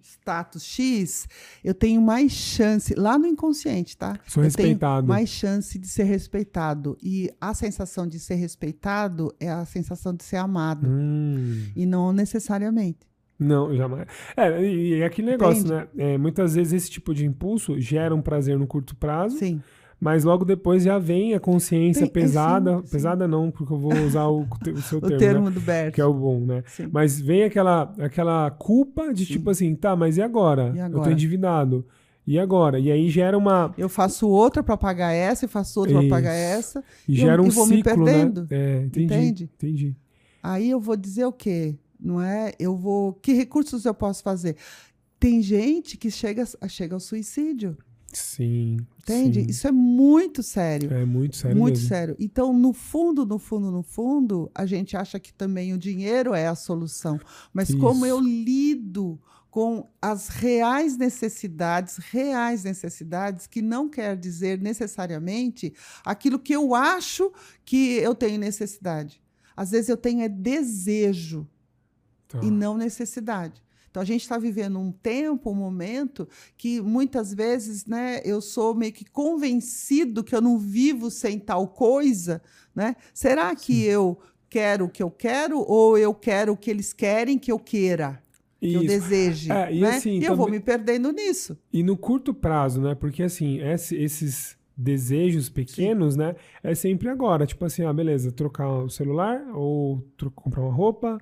status 0.03 0.63
X, 0.65 1.29
eu 1.65 1.75
tenho 1.75 2.01
mais 2.01 2.33
chance, 2.33 2.95
lá 2.95 3.19
no 3.19 3.27
inconsciente, 3.27 3.97
tá? 3.97 4.19
Sou 4.27 4.43
eu 4.43 4.45
respeitado. 4.45 5.07
mais 5.07 5.29
chance 5.29 5.79
de 5.79 5.89
ser 5.89 6.05
respeitado. 6.05 6.97
E 7.03 7.31
a 7.41 7.53
sensação 7.55 8.07
de 8.07 8.19
ser 8.19 8.37
respeitado 8.37 9.35
é 9.41 9.51
a 9.51 9.65
sensação 9.65 10.15
de 10.15 10.23
ser 10.23 10.37
amado. 10.37 10.89
Hum. 10.89 11.67
E 11.75 11.85
não 11.85 12.13
necessariamente. 12.13 13.01
Não, 13.39 13.75
jamais. 13.75 14.07
É, 14.37 14.63
e, 14.63 14.99
e 14.99 15.05
aquele 15.05 15.33
negócio, 15.33 15.61
Entende? 15.61 15.89
né? 15.95 16.15
É, 16.15 16.19
muitas 16.19 16.55
vezes 16.55 16.73
esse 16.73 16.91
tipo 16.91 17.13
de 17.13 17.27
impulso 17.27 17.79
gera 17.79 18.15
um 18.15 18.23
prazer 18.23 18.59
no 18.59 18.67
curto 18.67 18.97
prazo. 18.97 19.39
Sim 19.39 19.61
mas 20.01 20.25
logo 20.25 20.45
depois 20.45 20.83
já 20.83 20.99
vem 20.99 21.35
a 21.35 21.41
consciência 21.41 22.03
Tem, 22.03 22.13
pesada, 22.13 22.79
sim, 22.85 22.91
pesada 22.91 23.25
sim. 23.25 23.31
não, 23.31 23.51
porque 23.51 23.73
eu 23.73 23.79
vou 23.79 23.95
usar 23.95 24.27
o, 24.27 24.43
o 24.75 24.83
seu 24.83 25.01
termo, 25.01 25.17
o 25.17 25.19
termo 25.19 25.45
né? 25.47 25.51
do 25.51 25.61
Bert. 25.61 25.95
que 25.95 26.01
é 26.01 26.05
o 26.05 26.13
bom, 26.13 26.41
né? 26.41 26.63
Sim. 26.67 26.89
Mas 26.93 27.19
vem 27.19 27.45
aquela, 27.45 27.95
aquela 27.99 28.51
culpa 28.51 29.13
de 29.13 29.25
tipo 29.25 29.51
assim, 29.51 29.75
tá, 29.75 29.97
mas 29.97 30.19
e 30.19 30.23
agora? 30.23 30.73
e 30.75 30.81
agora? 30.81 31.01
Eu 31.01 31.03
tô 31.03 31.11
endividado. 31.11 31.87
E 32.27 32.39
agora? 32.39 32.81
E 32.81 32.91
aí 32.91 33.09
gera 33.09 33.39
uma. 33.39 33.73
Eu 33.79 33.89
faço 33.89 34.29
outra 34.29 34.61
para 34.63 34.77
pagar 34.77 35.13
essa, 35.13 35.45
e 35.45 35.49
faço 35.49 35.79
outra 35.79 36.01
para 36.01 36.09
pagar 36.09 36.33
essa. 36.33 36.83
E, 37.07 37.15
e 37.15 37.17
gera 37.17 37.41
eu, 37.41 37.45
um 37.45 37.49
e 37.49 37.51
vou 37.51 37.67
ciclo, 37.67 37.77
me 37.77 38.05
né? 38.05 38.13
perdendo. 38.13 38.41
Né? 38.43 38.49
É, 38.51 38.83
entendi, 38.83 39.05
entende? 39.05 39.51
Entendi. 39.55 39.97
Aí 40.43 40.69
eu 40.69 40.81
vou 40.81 40.97
dizer 40.97 41.25
o 41.25 41.33
quê? 41.33 41.79
Não 41.99 42.21
é? 42.21 42.53
Eu 42.59 42.77
vou. 42.77 43.13
Que 43.15 43.33
recursos 43.33 43.85
eu 43.85 43.95
posso 43.95 44.25
fazer? 44.25 44.57
Tem 45.21 45.41
gente 45.41 45.97
que 45.97 46.11
chega, 46.11 46.45
chega 46.69 46.95
ao 46.95 47.01
suicídio. 47.01 47.77
Sim. 48.17 48.79
Entende? 48.99 49.43
Sim. 49.43 49.51
Isso 49.51 49.69
é 49.69 49.73
muito 49.73 50.43
sério. 50.43 50.93
É 50.93 51.05
muito 51.05 51.37
sério. 51.37 51.57
Muito 51.57 51.75
mesmo. 51.75 51.89
sério. 51.89 52.17
Então, 52.19 52.51
no 52.53 52.73
fundo, 52.73 53.27
no 53.27 53.39
fundo, 53.39 53.71
no 53.71 53.83
fundo, 53.83 54.51
a 54.55 54.65
gente 54.65 54.97
acha 54.97 55.21
que 55.21 55.35
também 55.35 55.75
o 55.75 55.79
dinheiro 55.79 56.33
é 56.33 56.47
a 56.47 56.55
solução. 56.55 57.21
Mas 57.53 57.69
Isso. 57.69 57.79
como 57.79 58.07
eu 58.07 58.19
lido 58.19 59.21
com 59.51 59.87
as 60.01 60.29
reais 60.29 60.97
necessidades, 60.97 61.99
reais 61.99 62.65
necessidades, 62.65 63.47
que 63.47 63.61
não 63.61 63.87
quer 63.89 64.17
dizer 64.17 64.61
necessariamente 64.61 65.75
aquilo 66.03 66.39
que 66.39 66.55
eu 66.55 66.75
acho 66.75 67.31
que 67.67 67.99
eu 67.99 68.15
tenho 68.15 68.39
necessidade. 68.39 69.23
Às 69.55 69.73
vezes 69.73 69.91
eu 69.91 69.97
tenho 69.97 70.23
é 70.23 70.29
desejo 70.29 71.47
tá. 72.29 72.41
e 72.43 72.51
não 72.51 72.79
necessidade. 72.79 73.63
Então 73.97 74.03
a 74.03 74.07
gente 74.07 74.21
está 74.21 74.37
vivendo 74.37 74.79
um 74.79 74.93
tempo, 74.93 75.51
um 75.51 75.55
momento 75.55 76.29
que 76.55 76.83
muitas 76.83 77.33
vezes, 77.33 77.87
né, 77.87 78.21
eu 78.27 78.43
sou 78.43 78.75
meio 78.75 78.93
que 78.93 79.07
convencido 79.07 80.23
que 80.23 80.35
eu 80.35 80.41
não 80.43 80.59
vivo 80.59 81.11
sem 81.11 81.39
tal 81.39 81.67
coisa, 81.67 82.43
né? 82.75 82.95
Será 83.15 83.57
que 83.57 83.73
Sim. 83.73 83.85
eu 83.85 84.19
quero 84.51 84.85
o 84.85 84.89
que 84.91 85.03
eu 85.03 85.11
quero 85.11 85.61
ou 85.61 85.97
eu 85.97 86.13
quero 86.13 86.53
o 86.53 86.57
que 86.59 86.71
eles 86.71 86.93
querem 86.93 87.39
que 87.39 87.51
eu 87.51 87.59
queira? 87.59 88.23
Que 88.61 88.67
Isso. 88.67 88.77
eu 88.77 88.87
deseje. 88.87 89.51
É, 89.51 89.73
e 89.73 89.81
né? 89.81 89.97
assim, 89.97 90.19
e 90.19 90.25
eu 90.27 90.37
vou 90.37 90.51
me 90.51 90.61
perdendo 90.61 91.11
nisso. 91.11 91.57
E 91.73 91.83
no 91.83 91.97
curto 91.97 92.35
prazo, 92.35 92.83
né? 92.83 92.95
Porque 92.95 93.23
assim, 93.23 93.61
esses 93.63 94.59
desejos 94.77 95.49
pequenos, 95.49 96.13
Sim. 96.13 96.21
né? 96.21 96.37
É 96.63 96.75
sempre 96.75 97.09
agora. 97.09 97.47
Tipo 97.47 97.65
assim, 97.65 97.83
ah, 97.83 97.95
beleza, 97.95 98.31
trocar 98.31 98.69
o 98.69 98.91
celular 98.91 99.43
ou 99.55 100.07
comprar 100.35 100.61
uma 100.61 100.75
roupa 100.75 101.19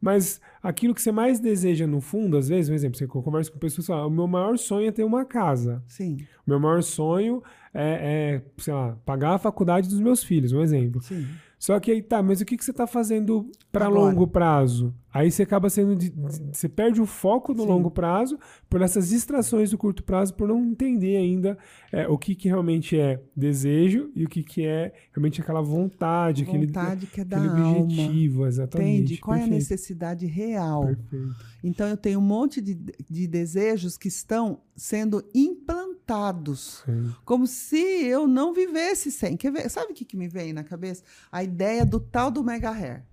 mas 0.00 0.40
aquilo 0.62 0.94
que 0.94 1.02
você 1.02 1.12
mais 1.12 1.38
deseja 1.38 1.86
no 1.86 2.00
fundo, 2.00 2.36
às 2.36 2.48
vezes, 2.48 2.68
por 2.70 2.74
exemplo, 2.74 2.98
você 2.98 3.06
conversa 3.06 3.50
com 3.50 3.58
pessoas 3.58 3.84
e 3.84 3.88
fala, 3.88 4.06
o 4.06 4.10
meu 4.10 4.26
maior 4.26 4.56
sonho 4.56 4.88
é 4.88 4.92
ter 4.92 5.04
uma 5.04 5.24
casa. 5.24 5.82
Sim. 5.86 6.16
O 6.46 6.50
meu 6.50 6.58
maior 6.58 6.82
sonho 6.82 7.42
é, 7.74 8.40
é 8.42 8.62
sei 8.62 8.72
lá, 8.72 8.96
pagar 9.04 9.34
a 9.34 9.38
faculdade 9.38 9.88
dos 9.88 10.00
meus 10.00 10.22
filhos, 10.22 10.52
um 10.52 10.62
exemplo. 10.62 11.02
Sim. 11.02 11.26
Só 11.60 11.78
que 11.78 11.90
aí 11.90 12.02
tá, 12.02 12.22
mas 12.22 12.40
o 12.40 12.46
que, 12.46 12.56
que 12.56 12.64
você 12.64 12.70
está 12.70 12.86
fazendo 12.86 13.52
para 13.70 13.86
longo 13.86 14.26
prazo? 14.26 14.94
Aí 15.12 15.30
você 15.30 15.42
acaba 15.42 15.68
sendo. 15.68 15.94
De, 15.94 16.10
você 16.50 16.70
perde 16.70 17.02
o 17.02 17.06
foco 17.06 17.52
no 17.52 17.64
Sim. 17.64 17.68
longo 17.68 17.90
prazo 17.90 18.38
por 18.68 18.80
essas 18.80 19.10
distrações 19.10 19.70
do 19.70 19.76
curto 19.76 20.02
prazo, 20.02 20.32
por 20.32 20.48
não 20.48 20.64
entender 20.64 21.18
ainda 21.18 21.58
é, 21.92 22.08
o 22.08 22.16
que, 22.16 22.34
que 22.34 22.48
realmente 22.48 22.98
é 22.98 23.20
desejo 23.36 24.10
e 24.16 24.24
o 24.24 24.28
que, 24.28 24.42
que 24.42 24.64
é 24.64 24.94
realmente 25.12 25.42
aquela 25.42 25.60
vontade, 25.60 26.44
vontade 26.44 27.04
aquele, 27.04 27.06
que 27.08 27.20
é 27.20 27.24
da 27.26 27.36
aquele 27.36 27.60
alma. 27.60 27.80
objetivo, 27.80 28.46
exatamente. 28.46 28.96
Entende? 28.96 29.18
Qual 29.18 29.36
Perfeito. 29.36 29.52
é 29.52 29.54
a 29.54 29.58
necessidade 29.58 30.26
real? 30.26 30.86
Perfeito. 30.86 31.36
Então 31.62 31.86
eu 31.88 31.96
tenho 31.98 32.20
um 32.20 32.22
monte 32.22 32.62
de, 32.62 32.74
de 32.74 33.26
desejos 33.26 33.98
que 33.98 34.08
estão 34.08 34.62
sendo 34.74 35.22
implantados 35.34 35.89
Sim. 36.84 37.14
Como 37.24 37.46
se 37.46 37.78
eu 37.78 38.26
não 38.26 38.52
vivesse 38.52 39.10
sem. 39.10 39.36
Quer 39.36 39.52
ver? 39.52 39.68
Sabe 39.70 39.92
o 39.92 39.94
que, 39.94 40.04
que 40.04 40.16
me 40.16 40.28
vem 40.28 40.52
na 40.52 40.64
cabeça? 40.64 41.02
A 41.30 41.42
ideia 41.42 41.84
do 41.84 42.00
tal 42.00 42.30
do 42.30 42.42
mega 42.42 42.70
hair. 42.70 43.04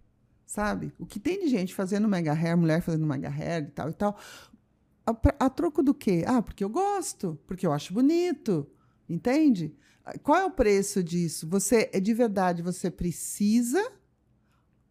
Sabe? 0.45 0.93
O 0.98 1.06
que 1.06 1.20
tem 1.20 1.39
de 1.39 1.48
gente 1.48 1.74
fazendo 1.74 2.08
mega 2.08 2.34
hair, 2.34 2.58
mulher 2.58 2.82
fazendo 2.82 3.06
mega 3.06 3.30
hair 3.30 3.64
e 3.64 3.72
tal 3.72 3.89
e 3.89 3.93
tal. 3.93 4.18
A, 5.06 5.45
a 5.45 5.50
troco 5.50 5.84
do 5.84 5.93
quê? 5.93 6.24
Ah, 6.26 6.41
porque 6.41 6.64
eu 6.64 6.70
gosto, 6.70 7.38
porque 7.45 7.66
eu 7.66 7.74
acho 7.74 7.93
bonito. 7.93 8.68
Entende? 9.10 9.76
Qual 10.24 10.38
é 10.38 10.45
o 10.45 10.52
preço 10.52 11.04
disso? 11.04 11.48
Você, 11.50 11.86
de 11.86 12.14
verdade, 12.14 12.62
você 12.62 12.89
precisa 12.89 13.91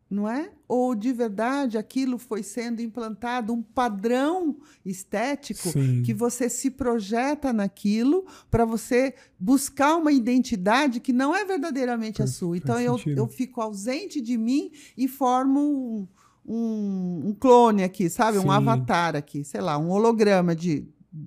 não 0.09 0.29
é? 0.29 0.51
Ou 0.69 0.95
de 0.95 1.13
verdade 1.13 1.77
aquilo 1.77 2.17
foi 2.19 2.43
sendo 2.43 2.81
implantado 2.81 3.53
um 3.53 3.61
padrão 3.61 4.57
estético 4.85 5.69
Sim. 5.69 6.03
que 6.05 6.15
você 6.15 6.49
se 6.49 6.71
projeta 6.71 7.53
naquilo 7.53 8.25
para 8.51 8.65
você 8.65 9.15
buscar 9.39 9.97
uma 9.97 10.13
identidade 10.13 11.01
que 11.01 11.13
não 11.13 11.35
é 11.35 11.45
verdadeiramente 11.45 12.23
a 12.23 12.27
sua. 12.27 12.57
Então 12.57 12.81
eu, 12.81 13.01
eu 13.07 13.27
fico 13.27 13.61
ausente 13.61 14.21
de 14.21 14.39
mim 14.39 14.71
e 14.97 15.09
formo 15.09 15.61
um, 15.61 16.09
um, 16.47 17.29
um 17.29 17.35
clone 17.35 17.83
aqui, 17.83 18.09
sabe? 18.09 18.39
Sim. 18.39 18.47
Um 18.47 18.53
avatar 18.53 19.17
aqui, 19.17 19.43
sei 19.43 19.61
lá, 19.61 19.77
um 19.77 19.91
holograma 19.91 20.55
de 20.55 20.87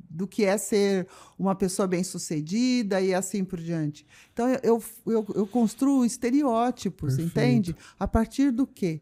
do 0.10 0.28
que 0.28 0.46
é 0.46 0.58
ser 0.58 1.08
uma 1.38 1.56
pessoa 1.56 1.88
bem-sucedida 1.88 3.02
e 3.02 3.14
assim 3.14 3.44
por 3.44 3.60
diante. 3.60 4.06
Então, 4.32 4.48
eu, 4.62 4.84
eu, 5.06 5.26
eu 5.36 5.48
construo 5.48 6.06
estereótipos, 6.06 7.16
Perfeito. 7.16 7.32
entende? 7.32 7.76
A 8.00 8.08
partir 8.08 8.52
do 8.52 8.68
quê? 8.68 9.02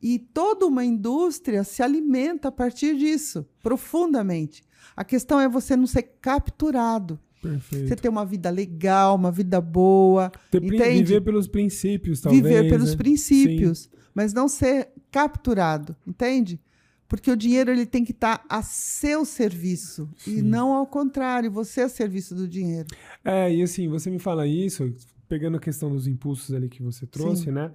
E 0.00 0.18
toda 0.18 0.66
uma 0.66 0.84
indústria 0.84 1.64
se 1.64 1.82
alimenta 1.82 2.48
a 2.48 2.52
partir 2.52 2.96
disso, 2.96 3.46
profundamente. 3.62 4.62
A 4.96 5.04
questão 5.04 5.40
é 5.40 5.48
você 5.48 5.76
não 5.76 5.86
ser 5.86 6.02
capturado. 6.20 7.18
Perfeito. 7.40 7.88
Você 7.88 7.96
ter 7.96 8.08
uma 8.08 8.24
vida 8.24 8.48
legal, 8.48 9.16
uma 9.16 9.30
vida 9.30 9.60
boa. 9.60 10.32
Ter, 10.50 10.62
entende? 10.62 11.04
Viver 11.04 11.20
pelos 11.20 11.46
princípios, 11.46 12.20
talvez. 12.20 12.42
Viver 12.42 12.68
pelos 12.68 12.90
né? 12.90 12.96
princípios, 12.96 13.78
Sim. 13.80 13.90
mas 14.14 14.32
não 14.32 14.48
ser 14.48 14.88
capturado, 15.10 15.94
entende? 16.06 16.60
Porque 17.08 17.30
o 17.30 17.36
dinheiro 17.36 17.70
ele 17.70 17.86
tem 17.86 18.04
que 18.04 18.12
estar 18.12 18.38
tá 18.38 18.44
a 18.48 18.62
seu 18.62 19.24
serviço 19.24 20.08
Sim. 20.16 20.38
e 20.38 20.42
não 20.42 20.72
ao 20.72 20.86
contrário, 20.86 21.50
você 21.50 21.82
é 21.82 21.84
a 21.84 21.88
serviço 21.88 22.34
do 22.34 22.48
dinheiro. 22.48 22.88
É, 23.24 23.54
e 23.54 23.62
assim, 23.62 23.88
você 23.88 24.10
me 24.10 24.18
fala 24.18 24.46
isso, 24.46 24.92
pegando 25.28 25.56
a 25.56 25.60
questão 25.60 25.90
dos 25.90 26.06
impulsos 26.06 26.54
ali 26.54 26.68
que 26.68 26.82
você 26.82 27.06
trouxe, 27.06 27.44
Sim. 27.44 27.52
né? 27.52 27.70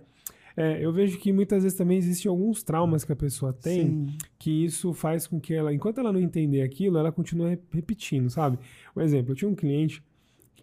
É, 0.57 0.83
eu 0.83 0.91
vejo 0.91 1.17
que 1.19 1.31
muitas 1.31 1.63
vezes 1.63 1.77
também 1.77 1.97
existem 1.97 2.29
alguns 2.29 2.63
traumas 2.63 3.05
que 3.05 3.13
a 3.13 3.15
pessoa 3.15 3.53
tem, 3.53 3.87
Sim. 3.87 4.17
que 4.37 4.65
isso 4.65 4.93
faz 4.93 5.25
com 5.25 5.39
que 5.39 5.53
ela, 5.53 5.73
enquanto 5.73 5.99
ela 5.99 6.11
não 6.11 6.19
entender 6.19 6.63
aquilo, 6.63 6.97
ela 6.97 7.11
continua 7.11 7.57
repetindo, 7.71 8.29
sabe? 8.29 8.59
Um 8.95 8.99
exemplo, 8.99 9.31
eu 9.31 9.35
tinha 9.35 9.49
um 9.49 9.55
cliente 9.55 10.03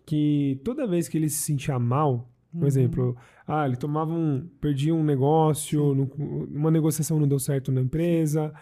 que 0.05 0.61
toda 0.63 0.87
vez 0.87 1.09
que 1.09 1.17
ele 1.17 1.31
se 1.31 1.39
sentia 1.39 1.79
mal, 1.79 2.31
por 2.57 2.63
uhum. 2.63 2.67
exemplo, 2.67 3.17
ah, 3.47 3.67
ele 3.67 3.77
tomava 3.77 4.13
um. 4.13 4.49
perdia 4.61 4.95
um 4.95 5.05
negócio, 5.05 5.93
uma 6.51 6.71
negociação 6.71 7.21
não 7.21 7.29
deu 7.29 7.39
certo 7.39 7.71
na 7.71 7.81
empresa, 7.81 8.53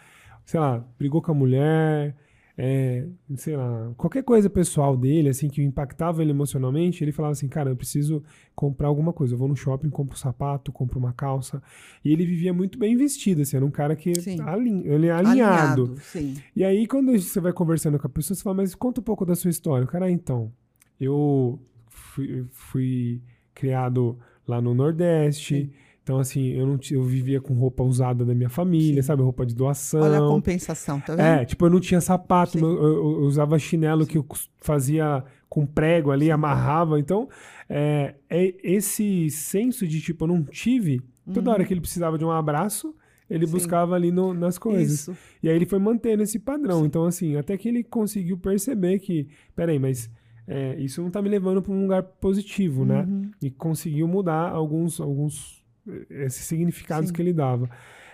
sei 0.45 0.59
lá, 0.61 0.85
brigou 0.99 1.23
com 1.23 1.31
a 1.31 1.35
mulher, 1.35 2.17
é, 2.57 3.07
sei 3.37 3.57
lá, 3.57 3.93
qualquer 3.97 4.23
coisa 4.23 4.49
pessoal 4.49 4.97
dele, 4.97 5.29
assim, 5.29 5.49
que 5.49 5.63
impactava 5.63 6.23
ele 6.23 6.31
emocionalmente, 6.31 7.03
ele 7.03 7.11
falava 7.11 7.33
assim, 7.33 7.49
cara, 7.49 7.71
eu 7.71 7.77
preciso 7.77 8.23
comprar 8.55 8.89
alguma 8.89 9.13
coisa. 9.13 9.35
Eu 9.35 9.39
vou 9.39 9.49
no 9.49 9.57
shopping, 9.57 9.91
compro 9.91 10.15
um 10.15 10.19
sapato, 10.19 10.71
compro 10.71 10.99
uma 10.99 11.13
calça. 11.13 11.63
E 12.05 12.13
ele 12.13 12.25
vivia 12.25 12.53
muito 12.53 12.79
bem 12.79 12.97
vestido, 12.97 13.43
assim, 13.43 13.57
era 13.57 13.67
um 13.67 13.71
cara 13.71 13.97
que 13.97 14.13
alin, 14.43 14.83
ele 14.85 15.09
é 15.09 15.13
alinhado. 15.13 15.83
alinhado 15.83 16.43
e 16.55 16.65
aí, 16.65 16.87
quando 16.87 17.19
você 17.19 17.41
vai 17.41 17.53
conversando 17.53 17.99
com 17.99 18.07
a 18.07 18.11
pessoa, 18.11 18.37
você 18.37 18.43
fala, 18.43 18.57
mas 18.57 18.75
conta 18.75 19.01
um 19.01 19.05
pouco 19.05 19.25
da 19.25 19.35
sua 19.35 19.51
história. 19.51 19.85
O 19.85 19.89
cara, 19.89 20.07
ah, 20.07 20.11
então, 20.11 20.53
eu 21.01 21.61
fui, 21.89 22.47
fui 22.53 23.21
criado 23.55 24.19
lá 24.47 24.61
no 24.61 24.75
Nordeste. 24.75 25.55
Sim. 25.55 25.71
Então, 26.05 26.19
assim, 26.19 26.49
eu 26.49 26.67
não 26.67 26.79
eu 26.91 27.03
vivia 27.03 27.41
com 27.41 27.55
roupa 27.55 27.83
usada 27.83 28.27
da 28.27 28.35
minha 28.35 28.51
família, 28.51 29.03
Sim. 29.03 29.07
sabe? 29.07 29.23
Roupa 29.23 29.47
de 29.47 29.55
doação. 29.55 30.03
Olha 30.03 30.19
a 30.19 30.29
compensação, 30.29 31.01
tá 31.01 31.17
vendo? 31.17 31.25
É, 31.25 31.45
tipo, 31.47 31.65
eu 31.65 31.71
não 31.71 31.81
tinha 31.81 31.99
sapato, 31.99 32.59
eu, 32.59 32.65
eu, 32.65 32.83
eu, 32.83 33.21
usava 33.23 33.59
chinelo 33.59 34.03
Sim. 34.03 34.11
que 34.11 34.19
eu 34.19 34.27
fazia 34.61 35.25
com 35.49 35.65
prego 35.65 36.11
ali, 36.11 36.31
amarrava. 36.31 37.01
Então, 37.01 37.27
é, 37.71 38.17
é, 38.29 38.55
esse 38.63 39.31
senso 39.31 39.89
de, 39.89 39.99
tipo, 40.03 40.25
eu 40.25 40.29
não 40.29 40.43
tive, 40.43 41.01
toda 41.33 41.49
uhum. 41.49 41.55
hora 41.55 41.65
que 41.65 41.73
ele 41.73 41.81
precisava 41.81 42.19
de 42.19 42.25
um 42.25 42.31
abraço, 42.31 42.95
ele 43.31 43.47
Sim. 43.47 43.53
buscava 43.53 43.95
ali 43.95 44.11
no, 44.11 44.35
nas 44.35 44.59
coisas. 44.59 44.93
Isso. 44.93 45.17
E 45.43 45.49
aí 45.49 45.57
ele 45.57 45.65
foi 45.65 45.79
mantendo 45.79 46.23
esse 46.23 46.39
padrão. 46.39 46.85
Então, 46.85 47.07
assim, 47.07 47.37
até 47.37 47.57
que 47.57 47.67
ele 47.67 47.83
conseguiu 47.83 48.37
perceber 48.37 48.99
que, 48.99 49.27
peraí, 49.57 49.79
mas 49.79 50.11
é, 50.47 50.77
isso 50.79 51.01
não 51.01 51.09
está 51.09 51.23
me 51.23 51.29
levando 51.29 51.63
para 51.63 51.73
um 51.73 51.83
lugar 51.83 52.03
positivo, 52.03 52.85
né? 52.85 53.03
uhum. 53.03 53.21
né? 53.21 53.31
E 53.43 53.51
conseguiu 53.51 54.07
mudar 54.07 54.51
alguns, 54.51 55.01
alguns 55.01 55.65
eh, 55.89 56.27
esses 56.27 56.45
significados 56.45 57.09
Sim. 57.09 57.15
que 57.15 57.23
ele 57.23 57.33
dava. 57.33 57.69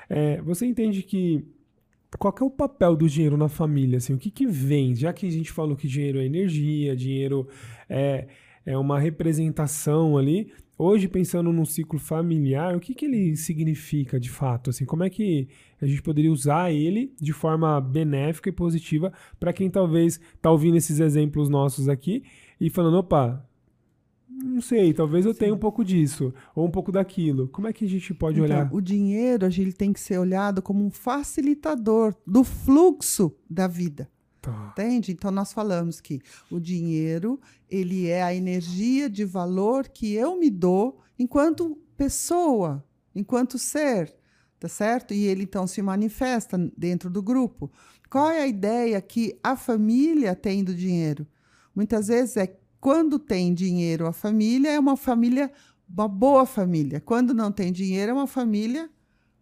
É, 0.08 0.40
você 0.42 0.66
entende 0.66 1.02
que 1.02 1.44
qual 2.18 2.32
que 2.32 2.42
é 2.42 2.46
o 2.46 2.50
papel 2.50 2.96
do 2.96 3.08
dinheiro 3.08 3.36
na 3.36 3.48
família? 3.48 3.98
Assim, 3.98 4.14
o 4.14 4.18
que, 4.18 4.30
que 4.30 4.46
vem? 4.46 4.94
Já 4.94 5.12
que 5.12 5.26
a 5.26 5.30
gente 5.30 5.52
falou 5.52 5.76
que 5.76 5.86
dinheiro 5.86 6.18
é 6.18 6.24
energia, 6.24 6.96
dinheiro 6.96 7.48
é, 7.88 8.26
é 8.66 8.76
uma 8.76 8.98
representação 8.98 10.18
ali, 10.18 10.52
Hoje, 10.82 11.08
pensando 11.08 11.52
num 11.52 11.66
ciclo 11.66 11.98
familiar, 11.98 12.74
o 12.74 12.80
que, 12.80 12.94
que 12.94 13.04
ele 13.04 13.36
significa 13.36 14.18
de 14.18 14.30
fato? 14.30 14.70
Assim, 14.70 14.86
como 14.86 15.04
é 15.04 15.10
que 15.10 15.46
a 15.78 15.84
gente 15.84 16.00
poderia 16.00 16.32
usar 16.32 16.72
ele 16.72 17.12
de 17.20 17.34
forma 17.34 17.78
benéfica 17.82 18.48
e 18.48 18.52
positiva 18.52 19.12
para 19.38 19.52
quem 19.52 19.68
talvez 19.68 20.18
está 20.34 20.50
ouvindo 20.50 20.78
esses 20.78 20.98
exemplos 20.98 21.50
nossos 21.50 21.86
aqui 21.86 22.24
e 22.58 22.70
falando, 22.70 22.96
opa, 22.96 23.46
não 24.26 24.62
sei, 24.62 24.94
talvez 24.94 25.26
eu 25.26 25.34
Sim. 25.34 25.40
tenha 25.40 25.54
um 25.54 25.58
pouco 25.58 25.84
disso 25.84 26.32
ou 26.56 26.66
um 26.66 26.70
pouco 26.70 26.90
daquilo. 26.90 27.46
Como 27.48 27.68
é 27.68 27.74
que 27.74 27.84
a 27.84 27.88
gente 27.88 28.14
pode 28.14 28.40
então, 28.40 28.46
olhar? 28.46 28.74
O 28.74 28.80
dinheiro, 28.80 29.44
a 29.44 29.50
gente 29.50 29.74
tem 29.74 29.92
que 29.92 30.00
ser 30.00 30.16
olhado 30.16 30.62
como 30.62 30.82
um 30.82 30.90
facilitador 30.90 32.14
do 32.26 32.42
fluxo 32.42 33.36
da 33.50 33.66
vida. 33.66 34.08
Tá. 34.40 34.70
Entende? 34.72 35.12
Então 35.12 35.30
nós 35.30 35.52
falamos 35.52 36.00
que 36.00 36.20
o 36.50 36.58
dinheiro, 36.58 37.38
ele 37.68 38.08
é 38.08 38.22
a 38.22 38.34
energia 38.34 39.08
de 39.10 39.24
valor 39.24 39.88
que 39.88 40.14
eu 40.14 40.38
me 40.38 40.48
dou 40.48 41.00
enquanto 41.18 41.76
pessoa, 41.96 42.82
enquanto 43.14 43.58
ser, 43.58 44.14
tá 44.58 44.66
certo? 44.66 45.12
E 45.12 45.26
ele 45.26 45.42
então 45.42 45.66
se 45.66 45.82
manifesta 45.82 46.56
dentro 46.76 47.10
do 47.10 47.22
grupo. 47.22 47.70
Qual 48.08 48.30
é 48.30 48.40
a 48.40 48.46
ideia 48.46 49.00
que 49.02 49.38
a 49.42 49.56
família 49.56 50.34
tem 50.34 50.64
do 50.64 50.74
dinheiro? 50.74 51.26
Muitas 51.74 52.08
vezes 52.08 52.38
é 52.38 52.56
quando 52.80 53.18
tem 53.18 53.52
dinheiro 53.52 54.06
a 54.06 54.12
família 54.12 54.70
é 54.70 54.78
uma 54.78 54.96
família 54.96 55.52
uma 55.86 56.08
boa 56.08 56.46
família. 56.46 57.00
Quando 57.00 57.34
não 57.34 57.52
tem 57.52 57.70
dinheiro 57.72 58.12
é 58.12 58.14
uma 58.14 58.26
família 58.26 58.88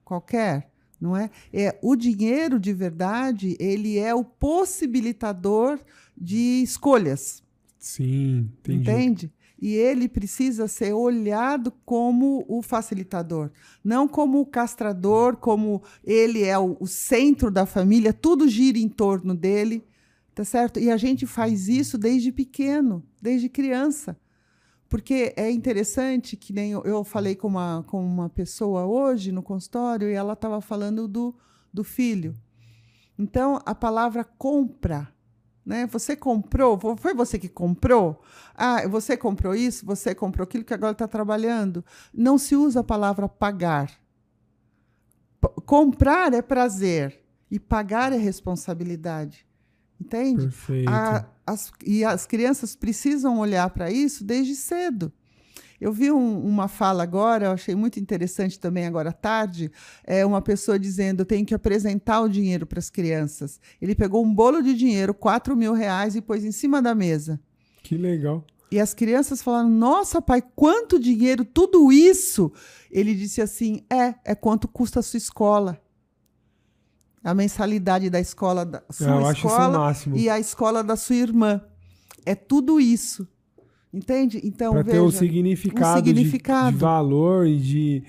qualquer 0.04 0.70
não 1.00 1.16
é? 1.16 1.30
É 1.52 1.78
o 1.82 1.94
dinheiro 1.96 2.58
de 2.58 2.72
verdade, 2.72 3.56
ele 3.58 3.98
é 3.98 4.14
o 4.14 4.24
possibilitador 4.24 5.78
de 6.16 6.62
escolhas. 6.62 7.42
Sim, 7.78 8.50
entendi. 8.60 8.80
entende? 8.80 9.32
E 9.60 9.74
ele 9.74 10.08
precisa 10.08 10.68
ser 10.68 10.92
olhado 10.92 11.72
como 11.84 12.44
o 12.48 12.62
facilitador, 12.62 13.50
não 13.82 14.06
como 14.06 14.40
o 14.40 14.46
castrador, 14.46 15.36
como 15.36 15.82
ele 16.04 16.44
é 16.44 16.56
o, 16.56 16.76
o 16.78 16.86
centro 16.86 17.50
da 17.50 17.66
família, 17.66 18.12
tudo 18.12 18.48
gira 18.48 18.78
em 18.78 18.88
torno 18.88 19.34
dele, 19.34 19.84
tá 20.32 20.44
certo? 20.44 20.78
E 20.78 20.90
a 20.90 20.96
gente 20.96 21.26
faz 21.26 21.68
isso 21.68 21.98
desde 21.98 22.30
pequeno, 22.30 23.04
desde 23.20 23.48
criança. 23.48 24.16
Porque 24.88 25.34
é 25.36 25.50
interessante 25.50 26.36
que 26.36 26.52
nem 26.52 26.72
eu, 26.72 26.82
eu 26.84 27.04
falei 27.04 27.36
com 27.36 27.48
uma, 27.48 27.84
com 27.86 28.04
uma 28.04 28.28
pessoa 28.30 28.86
hoje 28.86 29.30
no 29.30 29.42
consultório 29.42 30.08
e 30.08 30.14
ela 30.14 30.32
estava 30.32 30.60
falando 30.60 31.06
do, 31.06 31.34
do 31.72 31.84
filho. 31.84 32.34
Então, 33.18 33.60
a 33.66 33.74
palavra 33.74 34.24
compra, 34.24 35.12
né? 35.66 35.86
Você 35.88 36.16
comprou, 36.16 36.78
foi 36.96 37.12
você 37.12 37.38
que 37.38 37.48
comprou? 37.48 38.22
Ah, 38.54 38.86
você 38.88 39.16
comprou 39.16 39.54
isso, 39.54 39.84
você 39.84 40.14
comprou 40.14 40.44
aquilo 40.44 40.64
que 40.64 40.72
agora 40.72 40.92
está 40.92 41.06
trabalhando. 41.06 41.84
Não 42.14 42.38
se 42.38 42.56
usa 42.56 42.80
a 42.80 42.84
palavra 42.84 43.28
pagar. 43.28 43.90
P 45.40 45.48
comprar 45.66 46.32
é 46.32 46.40
prazer 46.40 47.22
e 47.50 47.58
pagar 47.58 48.12
é 48.12 48.16
responsabilidade. 48.16 49.46
Entende? 50.00 50.44
Perfeito. 50.44 50.90
A, 50.90 51.26
as, 51.48 51.72
e 51.84 52.04
as 52.04 52.26
crianças 52.26 52.76
precisam 52.76 53.38
olhar 53.38 53.68
para 53.70 53.90
isso 53.90 54.22
desde 54.24 54.54
cedo. 54.54 55.12
Eu 55.80 55.92
vi 55.92 56.10
um, 56.10 56.44
uma 56.44 56.66
fala 56.66 57.04
agora, 57.04 57.46
eu 57.46 57.50
achei 57.52 57.74
muito 57.74 58.00
interessante 58.00 58.58
também 58.58 58.84
agora 58.84 59.10
à 59.10 59.12
tarde, 59.12 59.70
é 60.04 60.26
uma 60.26 60.42
pessoa 60.42 60.78
dizendo, 60.78 61.20
eu 61.20 61.24
tenho 61.26 61.46
que 61.46 61.54
apresentar 61.54 62.20
o 62.20 62.28
dinheiro 62.28 62.66
para 62.66 62.80
as 62.80 62.90
crianças. 62.90 63.60
Ele 63.80 63.94
pegou 63.94 64.24
um 64.24 64.34
bolo 64.34 64.60
de 64.60 64.74
dinheiro, 64.74 65.14
4 65.14 65.56
mil 65.56 65.72
reais, 65.72 66.16
e 66.16 66.20
pôs 66.20 66.44
em 66.44 66.50
cima 66.50 66.82
da 66.82 66.94
mesa. 66.94 67.40
Que 67.82 67.96
legal. 67.96 68.44
E 68.70 68.80
as 68.80 68.92
crianças 68.92 69.40
falaram, 69.40 69.70
nossa, 69.70 70.20
pai, 70.20 70.42
quanto 70.54 70.98
dinheiro, 70.98 71.44
tudo 71.44 71.90
isso? 71.92 72.52
Ele 72.90 73.14
disse 73.14 73.40
assim, 73.40 73.82
é, 73.90 74.14
é 74.24 74.34
quanto 74.34 74.66
custa 74.66 75.00
a 75.00 75.02
sua 75.02 75.16
escola 75.16 75.80
a 77.28 77.34
mensalidade 77.34 78.08
da 78.08 78.18
escola 78.18 78.64
da 78.64 78.82
sua 78.90 79.06
eu 79.06 79.30
escola 79.30 79.92
e 80.14 80.30
a 80.30 80.38
escola 80.40 80.82
da 80.82 80.96
sua 80.96 81.16
irmã. 81.16 81.60
é 82.24 82.34
tudo 82.34 82.80
isso. 82.80 83.28
Entende? 83.92 84.40
Então, 84.44 84.72
Para 84.72 84.84
ter 84.84 84.98
o 84.98 85.10
significado, 85.10 86.00
um 86.00 86.04
significado. 86.04 86.70
De, 86.70 86.74
de 86.74 86.80
valor 86.80 87.46
e 87.46 87.56
de. 87.58 88.04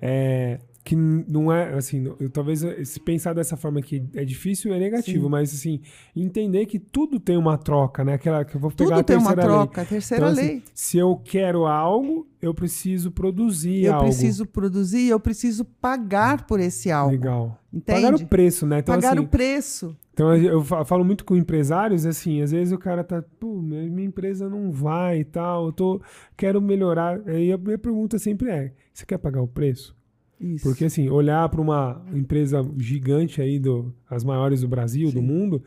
É, 0.00 0.58
que 0.84 0.96
não 0.96 1.52
é 1.52 1.74
assim, 1.74 2.12
eu, 2.18 2.28
talvez 2.28 2.64
se 2.84 2.98
pensar 2.98 3.32
dessa 3.32 3.56
forma 3.56 3.80
que 3.80 4.04
é 4.14 4.24
difícil 4.24 4.74
é 4.74 4.78
negativo, 4.80 5.24
Sim. 5.24 5.30
mas 5.30 5.54
assim, 5.54 5.80
entender 6.14 6.66
que 6.66 6.78
tudo 6.78 7.20
tem 7.20 7.36
uma 7.36 7.56
troca, 7.56 8.04
né? 8.04 8.14
Aquela 8.14 8.44
que 8.44 8.56
eu 8.56 8.60
vou 8.60 8.70
pegar 8.70 8.96
tudo 8.96 9.00
a 9.00 9.04
terceira 9.04 9.36
tem 9.36 9.44
uma 9.44 9.56
troca, 9.56 9.80
lei. 9.80 9.86
a 9.86 9.88
terceira 9.88 10.24
então, 10.24 10.32
assim, 10.32 10.48
lei. 10.48 10.56
Assim, 10.56 10.62
se 10.74 10.98
eu 10.98 11.16
quero 11.16 11.66
algo, 11.66 12.26
eu 12.40 12.52
preciso 12.52 13.12
produzir 13.12 13.84
eu 13.84 13.94
algo. 13.94 14.06
Eu 14.06 14.08
preciso 14.08 14.46
produzir, 14.46 15.08
eu 15.08 15.20
preciso 15.20 15.64
pagar 15.64 16.46
por 16.46 16.58
esse 16.58 16.90
algo. 16.90 17.12
Legal. 17.12 17.58
Entende? 17.72 18.02
Pagar 18.02 18.14
o 18.16 18.26
preço, 18.26 18.66
né? 18.66 18.78
Então, 18.80 18.94
pagar 18.96 19.12
assim, 19.12 19.20
o 19.20 19.28
preço. 19.28 19.96
Então 20.12 20.34
eu 20.36 20.62
falo 20.62 21.04
muito 21.04 21.24
com 21.24 21.36
empresários, 21.36 22.04
assim, 22.04 22.42
às 22.42 22.50
vezes 22.50 22.72
o 22.72 22.78
cara 22.78 23.02
tá, 23.02 23.24
pô, 23.40 23.62
minha 23.62 24.06
empresa 24.06 24.48
não 24.48 24.70
vai 24.70 25.20
e 25.20 25.24
tal, 25.24 25.66
eu 25.66 25.72
tô, 25.72 26.02
quero 26.36 26.60
melhorar. 26.60 27.20
Aí 27.24 27.52
a 27.52 27.56
minha 27.56 27.78
pergunta 27.78 28.18
sempre 28.18 28.50
é: 28.50 28.72
você 28.92 29.06
quer 29.06 29.16
pagar 29.16 29.40
o 29.40 29.48
preço? 29.48 29.96
Isso. 30.42 30.64
Porque, 30.64 30.84
assim, 30.84 31.08
olhar 31.08 31.48
para 31.48 31.60
uma 31.60 32.04
empresa 32.12 32.68
gigante 32.76 33.40
aí, 33.40 33.58
do, 33.58 33.94
as 34.10 34.24
maiores 34.24 34.62
do 34.62 34.68
Brasil, 34.68 35.08
Sim. 35.08 35.14
do 35.14 35.22
mundo, 35.22 35.62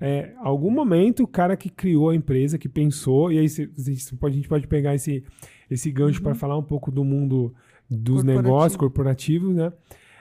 é, 0.00 0.32
algum 0.38 0.70
momento 0.70 1.24
o 1.24 1.26
cara 1.26 1.56
que 1.56 1.70
criou 1.70 2.10
a 2.10 2.14
empresa, 2.14 2.58
que 2.58 2.68
pensou, 2.68 3.32
e 3.32 3.38
aí 3.38 3.46
a 3.46 4.30
gente 4.30 4.48
pode 4.48 4.66
pegar 4.66 4.94
esse, 4.94 5.24
esse 5.70 5.90
gancho 5.90 6.18
uhum. 6.18 6.24
para 6.24 6.34
falar 6.34 6.56
um 6.56 6.62
pouco 6.62 6.90
do 6.90 7.02
mundo 7.02 7.54
dos 7.88 8.16
Corporativo. 8.16 8.42
negócios 8.42 8.76
corporativos, 8.76 9.56
né? 9.56 9.72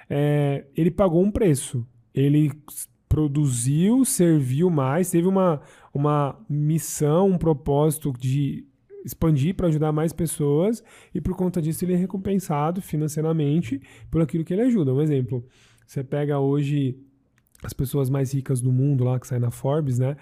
É, 0.09 0.65
ele 0.75 0.89
pagou 0.89 1.21
um 1.21 1.29
preço. 1.29 1.85
Ele 2.13 2.51
produziu, 3.07 4.03
serviu 4.03 4.69
mais, 4.69 5.11
teve 5.11 5.27
uma, 5.27 5.61
uma 5.93 6.39
missão, 6.49 7.29
um 7.29 7.37
propósito 7.37 8.13
de 8.17 8.65
expandir 9.07 9.55
para 9.55 9.67
ajudar 9.67 9.91
mais 9.91 10.11
pessoas 10.11 10.83
e 11.15 11.21
por 11.21 11.35
conta 11.35 11.61
disso 11.61 11.83
ele 11.85 11.93
é 11.93 11.95
recompensado 11.95 12.81
financeiramente 12.81 13.81
por 14.11 14.21
aquilo 14.21 14.43
que 14.43 14.53
ele 14.53 14.63
ajuda. 14.63 14.93
Um 14.93 15.01
exemplo, 15.01 15.45
você 15.85 16.03
pega 16.03 16.39
hoje 16.39 16.97
as 17.63 17.73
pessoas 17.73 18.09
mais 18.09 18.33
ricas 18.33 18.61
do 18.61 18.71
mundo 18.71 19.03
lá 19.03 19.19
que 19.19 19.25
saem 19.25 19.41
na 19.41 19.49
Forbes, 19.49 19.97
né? 19.97 20.17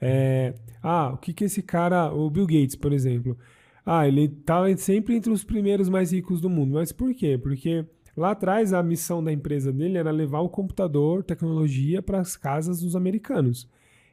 É, 0.00 0.54
ah, 0.82 1.12
o 1.12 1.18
que 1.18 1.32
que 1.32 1.44
esse 1.44 1.62
cara, 1.62 2.12
o 2.12 2.30
Bill 2.30 2.46
Gates, 2.46 2.74
por 2.74 2.92
exemplo, 2.92 3.36
ah, 3.84 4.08
ele 4.08 4.28
tá 4.28 4.64
sempre 4.76 5.14
entre 5.14 5.30
os 5.30 5.44
primeiros 5.44 5.88
mais 5.88 6.12
ricos 6.12 6.40
do 6.40 6.48
mundo. 6.48 6.74
Mas 6.74 6.90
por 6.90 7.14
quê? 7.14 7.38
Porque 7.38 7.84
lá 8.16 8.30
atrás 8.30 8.72
a 8.72 8.82
missão 8.82 9.22
da 9.22 9.32
empresa 9.32 9.70
dele 9.70 9.98
era 9.98 10.10
levar 10.10 10.40
o 10.40 10.48
computador, 10.48 11.22
tecnologia 11.22 12.00
para 12.00 12.18
as 12.18 12.36
casas 12.36 12.80
dos 12.80 12.96
americanos. 12.96 13.68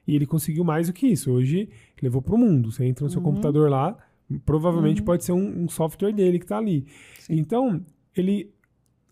E 0.07 0.15
ele 0.15 0.25
conseguiu 0.25 0.63
mais 0.63 0.87
do 0.87 0.93
que 0.93 1.07
isso. 1.07 1.31
Hoje 1.31 1.69
levou 2.01 2.21
para 2.21 2.35
o 2.35 2.37
mundo. 2.37 2.71
Você 2.71 2.85
entra 2.85 3.03
no 3.03 3.09
seu 3.09 3.19
uhum. 3.19 3.25
computador 3.25 3.69
lá, 3.69 3.97
Provavelmente 4.45 4.99
uhum. 4.99 5.05
pode 5.05 5.23
ser 5.23 5.31
um, 5.31 5.63
um, 5.63 5.69
software 5.69 6.11
dele 6.11 6.39
que 6.39 6.45
está 6.45 6.57
ali. 6.57 6.85
Sim. 7.19 7.35
Então, 7.37 7.81
ele 8.15 8.51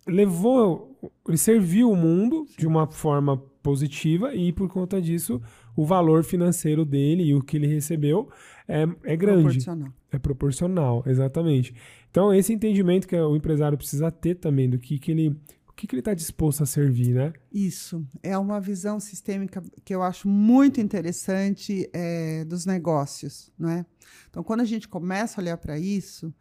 levou, 0.07 0.97
ele 1.27 1.37
serviu 1.37 1.89
o 1.89 1.95
mundo 1.95 2.45
Sim. 2.47 2.55
de 2.59 2.67
uma 2.67 2.87
forma 2.87 3.37
positiva 3.63 4.35
e 4.35 4.51
por 4.51 4.69
conta 4.69 5.01
disso 5.01 5.41
o 5.75 5.85
valor 5.85 6.23
financeiro 6.23 6.85
dele 6.85 7.23
e 7.23 7.33
o 7.33 7.41
que 7.41 7.57
ele 7.57 7.67
recebeu 7.67 8.29
é, 8.67 8.83
é 9.03 9.15
grande. 9.15 9.43
Proporcional. 9.43 9.93
É 10.11 10.19
proporcional, 10.19 11.03
exatamente. 11.05 11.73
Então, 12.09 12.33
esse 12.33 12.53
entendimento 12.53 13.07
que 13.07 13.15
o 13.15 13.35
empresário 13.35 13.77
precisa 13.77 14.11
ter 14.11 14.35
também 14.35 14.69
do 14.69 14.77
que, 14.77 14.97
que 14.97 15.11
ele 15.11 15.35
que, 15.75 15.87
que 15.87 15.95
ele 15.95 16.01
está 16.01 16.13
disposto 16.13 16.63
a 16.63 16.65
servir, 16.65 17.13
né? 17.13 17.33
Isso. 17.51 18.05
É 18.23 18.37
uma 18.37 18.61
visão 18.61 18.99
sistêmica 18.99 19.61
que 19.83 19.93
eu 19.93 20.01
acho 20.01 20.27
muito 20.27 20.79
interessante 20.79 21.89
é, 21.91 22.45
dos 22.45 22.65
negócios, 22.65 23.51
não 23.57 23.69
é? 23.69 23.85
Então, 24.29 24.43
quando 24.43 24.61
a 24.61 24.65
gente 24.65 24.87
começa 24.87 25.39
a 25.39 25.43
olhar 25.43 25.57
para 25.57 25.77
isso, 25.77 26.33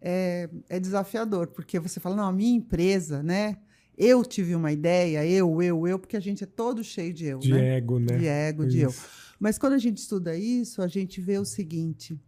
é, 0.00 0.48
é, 0.68 0.80
desafiador, 0.80 1.48
porque 1.48 1.78
você 1.78 2.00
fala, 2.00 2.16
não, 2.16 2.24
a 2.24 2.32
minha 2.32 2.56
empresa, 2.56 3.22
né? 3.22 3.58
Eu 3.96 4.24
tive 4.24 4.54
uma 4.54 4.72
ideia, 4.72 5.26
eu, 5.26 5.62
eu, 5.62 5.86
eu, 5.86 5.98
porque 5.98 6.16
a 6.16 6.20
gente 6.20 6.42
é 6.42 6.46
todo 6.46 6.82
cheio 6.82 7.12
de 7.12 7.26
eu, 7.26 7.38
de 7.38 7.52
né? 7.52 7.76
ego, 7.76 7.98
né? 7.98 8.16
De 8.16 8.26
ego, 8.26 8.62
isso. 8.64 8.70
de 8.70 8.80
eu. 8.80 8.94
Mas 9.38 9.58
quando 9.58 9.74
a 9.74 9.78
gente 9.78 9.98
estuda 9.98 10.36
isso, 10.36 10.80
a 10.80 10.88
gente 10.88 11.20
vê 11.20 11.38
o 11.38 11.44
seguinte: 11.44 12.18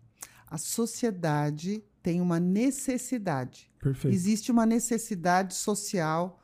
a 0.46 0.58
sociedade 0.58 1.82
tem 2.02 2.20
uma 2.20 2.38
necessidade. 2.38 3.70
Perfeito. 3.80 4.14
Existe 4.14 4.52
uma 4.52 4.66
necessidade 4.66 5.54
social 5.54 6.41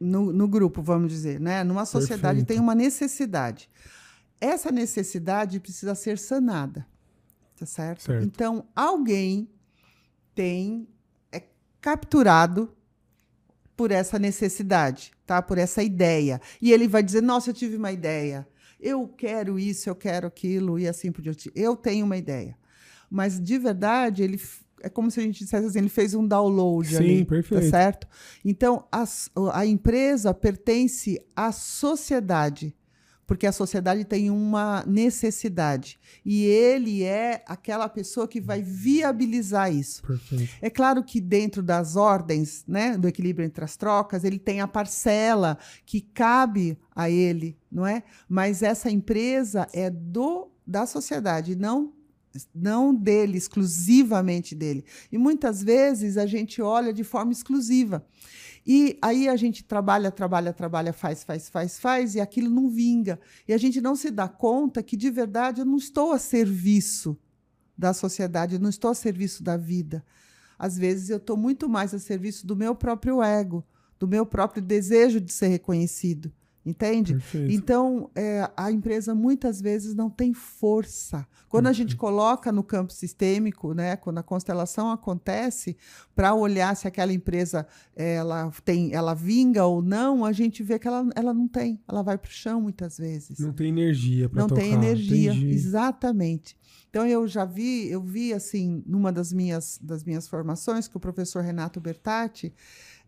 no, 0.00 0.32
no 0.32 0.46
grupo, 0.46 0.80
vamos 0.82 1.12
dizer, 1.12 1.40
né? 1.40 1.64
Numa 1.64 1.84
sociedade 1.84 2.40
Perfeito. 2.40 2.46
tem 2.46 2.60
uma 2.60 2.74
necessidade. 2.74 3.68
Essa 4.40 4.70
necessidade 4.70 5.58
precisa 5.58 5.94
ser 5.94 6.18
sanada, 6.18 6.86
tá 7.58 7.66
certo? 7.66 8.02
certo. 8.02 8.24
Então, 8.24 8.66
alguém 8.74 9.50
tem 10.34 10.88
é 11.32 11.42
capturado 11.80 12.72
por 13.76 13.90
essa 13.90 14.18
necessidade, 14.18 15.12
tá? 15.26 15.42
Por 15.42 15.58
essa 15.58 15.82
ideia. 15.82 16.40
E 16.62 16.72
ele 16.72 16.86
vai 16.86 17.02
dizer: 17.02 17.22
"Nossa, 17.22 17.50
eu 17.50 17.54
tive 17.54 17.76
uma 17.76 17.90
ideia. 17.90 18.46
Eu 18.80 19.08
quero 19.08 19.58
isso, 19.58 19.90
eu 19.90 19.96
quero 19.96 20.28
aquilo 20.28 20.78
e 20.78 20.86
assim 20.86 21.10
por 21.10 21.22
diante. 21.22 21.50
Eu 21.54 21.74
tenho 21.74 22.06
uma 22.06 22.16
ideia." 22.16 22.56
Mas 23.10 23.40
de 23.40 23.58
verdade, 23.58 24.22
ele 24.22 24.40
é 24.82 24.88
como 24.88 25.10
se 25.10 25.20
a 25.20 25.22
gente 25.22 25.38
dissesse 25.38 25.66
assim, 25.66 25.78
ele 25.78 25.88
fez 25.88 26.14
um 26.14 26.26
download 26.26 26.88
Sim, 26.88 26.96
ali, 26.96 27.24
tá 27.24 27.30
perfeito. 27.30 27.64
tá 27.64 27.70
certo? 27.70 28.06
Então, 28.44 28.84
a, 28.90 29.04
a 29.52 29.66
empresa 29.66 30.32
pertence 30.32 31.20
à 31.34 31.52
sociedade, 31.52 32.74
porque 33.26 33.46
a 33.46 33.52
sociedade 33.52 34.04
tem 34.04 34.30
uma 34.30 34.82
necessidade. 34.86 35.98
E 36.24 36.44
ele 36.44 37.02
é 37.02 37.42
aquela 37.46 37.88
pessoa 37.88 38.26
que 38.26 38.40
vai 38.40 38.62
viabilizar 38.62 39.72
isso. 39.72 40.02
Perfeito. 40.02 40.50
É 40.62 40.70
claro 40.70 41.04
que 41.04 41.20
dentro 41.20 41.62
das 41.62 41.94
ordens, 41.94 42.64
né, 42.66 42.96
do 42.96 43.06
equilíbrio 43.06 43.44
entre 43.44 43.64
as 43.64 43.76
trocas, 43.76 44.24
ele 44.24 44.38
tem 44.38 44.60
a 44.60 44.68
parcela 44.68 45.58
que 45.84 46.00
cabe 46.00 46.78
a 46.96 47.10
ele, 47.10 47.58
não 47.70 47.86
é? 47.86 48.02
Mas 48.28 48.62
essa 48.62 48.90
empresa 48.90 49.66
é 49.72 49.90
do 49.90 50.50
da 50.66 50.86
sociedade, 50.86 51.56
não 51.56 51.97
não 52.54 52.94
dele, 52.94 53.38
exclusivamente 53.38 54.54
dele. 54.54 54.84
E 55.10 55.18
muitas 55.18 55.62
vezes 55.62 56.16
a 56.16 56.26
gente 56.26 56.60
olha 56.60 56.92
de 56.92 57.04
forma 57.04 57.32
exclusiva. 57.32 58.04
E 58.66 58.98
aí 59.00 59.28
a 59.28 59.36
gente 59.36 59.64
trabalha, 59.64 60.10
trabalha, 60.10 60.52
trabalha, 60.52 60.92
faz, 60.92 61.24
faz, 61.24 61.48
faz, 61.48 61.78
faz, 61.78 62.14
e 62.14 62.20
aquilo 62.20 62.50
não 62.50 62.68
vinga. 62.68 63.18
E 63.46 63.52
a 63.52 63.58
gente 63.58 63.80
não 63.80 63.96
se 63.96 64.10
dá 64.10 64.28
conta 64.28 64.82
que, 64.82 64.96
de 64.96 65.10
verdade, 65.10 65.60
eu 65.60 65.64
não 65.64 65.76
estou 65.76 66.12
a 66.12 66.18
serviço 66.18 67.16
da 67.76 67.94
sociedade, 67.94 68.56
eu 68.56 68.60
não 68.60 68.68
estou 68.68 68.90
a 68.90 68.94
serviço 68.94 69.42
da 69.42 69.56
vida. 69.56 70.04
Às 70.58 70.76
vezes 70.76 71.08
eu 71.08 71.18
estou 71.18 71.36
muito 71.36 71.68
mais 71.68 71.94
a 71.94 71.98
serviço 71.98 72.46
do 72.46 72.56
meu 72.56 72.74
próprio 72.74 73.22
ego, 73.22 73.64
do 73.98 74.08
meu 74.08 74.26
próprio 74.26 74.60
desejo 74.60 75.20
de 75.20 75.32
ser 75.32 75.48
reconhecido. 75.48 76.32
Entende? 76.68 77.14
Perfeito. 77.14 77.52
Então, 77.52 78.10
é, 78.14 78.50
a 78.56 78.70
empresa 78.70 79.14
muitas 79.14 79.60
vezes 79.60 79.94
não 79.94 80.10
tem 80.10 80.34
força. 80.34 81.26
Quando 81.48 81.64
Perfeito. 81.64 81.68
a 81.68 81.72
gente 81.72 81.96
coloca 81.96 82.52
no 82.52 82.62
campo 82.62 82.92
sistêmico, 82.92 83.72
né, 83.72 83.96
quando 83.96 84.18
a 84.18 84.22
constelação 84.22 84.90
acontece, 84.90 85.76
para 86.14 86.34
olhar 86.34 86.76
se 86.76 86.86
aquela 86.86 87.12
empresa 87.12 87.66
ela 87.96 88.50
tem, 88.64 88.92
ela 88.92 89.14
vinga 89.14 89.64
ou 89.64 89.80
não, 89.80 90.24
a 90.24 90.32
gente 90.32 90.62
vê 90.62 90.78
que 90.78 90.86
ela, 90.86 91.08
ela 91.14 91.32
não 91.32 91.48
tem. 91.48 91.80
Ela 91.88 92.02
vai 92.02 92.18
para 92.18 92.28
o 92.28 92.32
chão 92.32 92.60
muitas 92.60 92.98
vezes. 92.98 93.38
Não 93.38 93.52
tem 93.52 93.68
energia 93.68 94.28
para 94.28 94.40
Não 94.42 94.48
tocar. 94.48 94.60
tem 94.60 94.72
energia, 94.74 95.32
Entendi. 95.32 95.50
exatamente. 95.54 96.54
Então 96.90 97.06
eu 97.06 97.26
já 97.26 97.44
vi, 97.44 97.88
eu 97.90 98.02
vi 98.02 98.32
assim, 98.34 98.82
numa 98.86 99.10
das 99.12 99.32
minhas 99.32 99.78
das 99.82 100.04
minhas 100.04 100.28
formações 100.28 100.88
que 100.88 100.96
o 100.96 101.00
professor 101.00 101.42
Renato 101.42 101.80
Bertatti, 101.80 102.52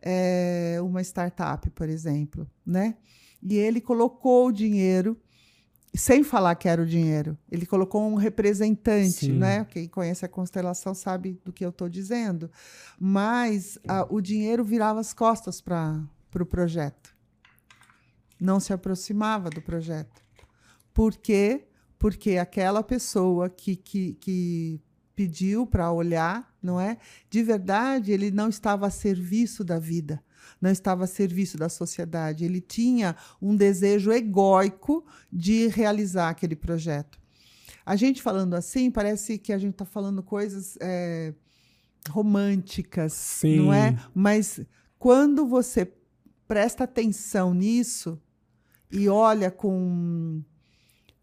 é, 0.03 0.79
uma 0.83 1.03
startup, 1.03 1.69
por 1.71 1.89
exemplo, 1.89 2.49
né? 2.65 2.95
E 3.43 3.57
ele 3.57 3.81
colocou 3.81 4.49
o 4.49 4.53
dinheiro, 4.53 5.17
sem 5.95 6.23
falar 6.23 6.55
que 6.55 6.69
era 6.69 6.83
o 6.83 6.87
dinheiro. 6.87 7.37
Ele 7.51 7.67
colocou 7.67 8.03
um 8.03 8.15
representante, 8.15 9.27
Sim. 9.27 9.33
né? 9.33 9.65
Quem 9.65 9.89
conhece 9.89 10.25
a 10.25 10.29
constelação 10.29 10.95
sabe 10.95 11.41
do 11.45 11.53
que 11.53 11.65
eu 11.65 11.71
estou 11.71 11.89
dizendo. 11.89 12.51
Mas 12.99 13.79
a, 13.89 14.07
o 14.13 14.21
dinheiro 14.21 14.63
virava 14.63 15.01
as 15.01 15.13
costas 15.13 15.61
para 15.61 15.95
o 15.95 16.31
pro 16.31 16.47
projeto. 16.47 17.15
Não 18.39 18.61
se 18.61 18.73
aproximava 18.73 19.51
do 19.51 19.61
projeto. 19.61 20.23
Por 20.93 21.17
quê? 21.17 21.67
Porque 21.99 22.37
aquela 22.37 22.83
pessoa 22.83 23.51
que, 23.51 23.77
que, 23.77 24.15
que 24.15 24.81
pediu 25.15 25.67
para 25.67 25.93
olhar, 25.93 26.55
não 26.63 26.81
é? 26.81 26.97
De 27.29 27.43
verdade, 27.43 28.13
ele 28.13 28.31
não 28.31 28.49
estava 28.49 28.87
a 28.87 28.91
serviço 28.91 29.65
da 29.65 29.79
vida 29.79 30.23
não 30.61 30.71
estava 30.71 31.05
a 31.05 31.07
serviço 31.07 31.57
da 31.57 31.69
sociedade. 31.69 32.45
Ele 32.45 32.61
tinha 32.61 33.17
um 33.41 33.57
desejo 33.57 34.13
egóico 34.13 35.05
de 35.33 35.67
realizar 35.69 36.31
aquele 36.31 36.57
projeto. 36.57 37.19
A 37.85 37.97
gente 37.97 38.23
falando 38.23 38.55
assim, 38.55 38.91
parece 38.91 39.39
que 39.39 39.53
a 39.53 39.59
gente 39.59 39.73
está 39.73 39.85
falando 39.85 40.23
coisas 40.23 40.77
é, 40.81 41.35
românticas, 42.09 43.13
Sim. 43.13 43.57
não 43.57 43.73
é? 43.73 43.99
Mas 44.15 44.61
quando 44.99 45.47
você 45.47 45.93
presta 46.47 46.85
atenção 46.85 47.55
nisso 47.55 48.21
e 48.91 49.09
olha 49.09 49.51
com 49.51 50.43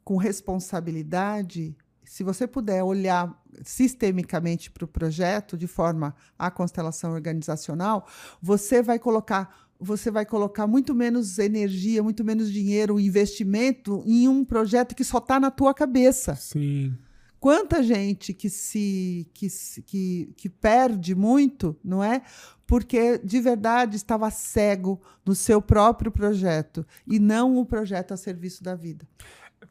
com 0.07 0.15
responsabilidade, 0.15 1.76
se 2.18 2.24
você 2.24 2.47
puder 2.47 2.82
olhar 2.82 3.32
sistemicamente 3.61 4.72
para 4.72 4.84
o 4.84 4.88
projeto 4.88 5.55
de 5.55 5.68
forma 5.68 6.15
à 6.38 6.49
constelação 6.49 7.11
organizacional, 7.11 8.07
você 8.41 8.82
vai 8.82 8.97
colocar 8.97 9.68
você 9.80 10.09
vai 10.09 10.26
colocar 10.26 10.65
muito 10.65 10.95
menos 10.95 11.38
energia, 11.38 12.01
muito 12.01 12.26
menos 12.26 12.51
dinheiro, 12.51 12.99
investimento 12.99 14.01
em 14.03 14.28
um 14.28 14.43
projeto 14.43 14.95
que 14.95 15.03
só 15.03 15.20
está 15.20 15.39
na 15.39 15.51
tua 15.51 15.76
cabeça. 15.76 16.34
Sim. 16.34 16.97
Quanta 17.39 17.84
gente 17.84 18.34
que 18.34 18.49
se 18.49 19.30
que, 19.32 19.47
que, 19.86 20.34
que 20.36 20.49
perde 20.49 21.13
muito, 21.13 21.78
não 21.84 22.03
é? 22.03 22.24
Porque 22.65 23.20
de 23.20 23.39
verdade 23.39 23.95
estava 23.95 24.32
cego 24.32 24.99
no 25.24 25.36
seu 25.36 25.61
próprio 25.61 26.11
projeto 26.11 26.84
e 27.05 27.20
não 27.20 27.57
o 27.59 27.63
projeto 27.63 28.11
a 28.11 28.18
serviço 28.18 28.63
da 28.63 28.74
vida. 28.74 29.07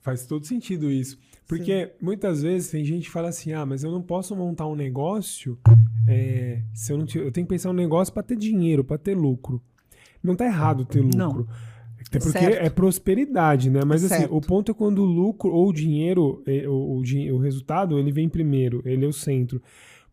Faz 0.01 0.25
todo 0.27 0.47
sentido 0.47 0.89
isso. 0.89 1.19
Porque 1.47 1.87
Sim. 1.87 1.93
muitas 2.01 2.43
vezes 2.43 2.71
tem 2.71 2.85
gente 2.85 3.05
que 3.05 3.11
fala 3.11 3.29
assim: 3.29 3.53
ah, 3.53 3.65
mas 3.65 3.85
eu 3.85 3.91
não 3.91 4.03
posso 4.03 4.35
montar 4.35 4.67
um 4.67 4.75
negócio 4.75 5.59
é, 6.09 6.63
se 6.73 6.93
eu 6.93 6.99
não 6.99 7.07
eu 7.15 7.33
tenho 7.33 7.47
que 7.47 7.55
pensar 7.55 7.71
um 7.71 7.75
negócio 7.75 8.13
para 8.13 8.23
ter 8.23 8.37
dinheiro, 8.37 8.85
para 8.85 8.99
ter 8.99 9.17
lucro. 9.17 9.61
Não 10.23 10.33
está 10.33 10.45
errado 10.45 10.85
ter 10.85 11.01
lucro. 11.01 11.19
Não. 11.19 11.47
Até 12.07 12.21
porque 12.21 12.39
certo. 12.39 12.65
é 12.65 12.71
prosperidade, 12.71 13.69
né? 13.69 13.81
Mas 13.85 14.05
assim, 14.05 14.27
o 14.31 14.41
ponto 14.41 14.71
é 14.71 14.75
quando 14.75 15.01
o 15.03 15.05
lucro 15.05 15.51
ou 15.51 15.69
o 15.69 15.73
dinheiro, 15.73 16.43
é, 16.47 16.69
o, 16.69 16.73
o, 16.73 17.01
o, 17.01 17.39
resultado, 17.39 17.99
ele 17.99 18.13
vem 18.13 18.29
primeiro, 18.29 18.81
ele 18.85 19.05
é 19.05 19.09
o 19.09 19.13
centro. 19.13 19.61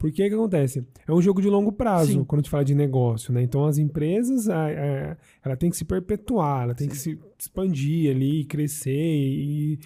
Porque 0.04 0.22
o 0.22 0.30
que 0.30 0.36
acontece? 0.36 0.86
É 1.08 1.14
um 1.14 1.22
jogo 1.22 1.42
de 1.42 1.48
longo 1.48 1.72
prazo, 1.72 2.12
Sim. 2.12 2.24
quando 2.26 2.40
a 2.40 2.42
gente 2.42 2.50
fala 2.50 2.66
de 2.66 2.76
negócio, 2.76 3.34
né? 3.34 3.42
Então 3.42 3.64
as 3.64 3.78
empresas, 3.78 4.50
a, 4.50 4.66
a, 4.66 5.18
ela 5.46 5.56
tem 5.56 5.70
que 5.70 5.78
se 5.78 5.86
perpetuar, 5.86 6.64
ela 6.64 6.76
tem 6.76 6.90
Sim. 6.90 6.92
que 6.92 6.98
se 6.98 7.20
expandir 7.40 8.14
ali, 8.14 8.44
crescer. 8.44 8.92
E, 8.92 9.80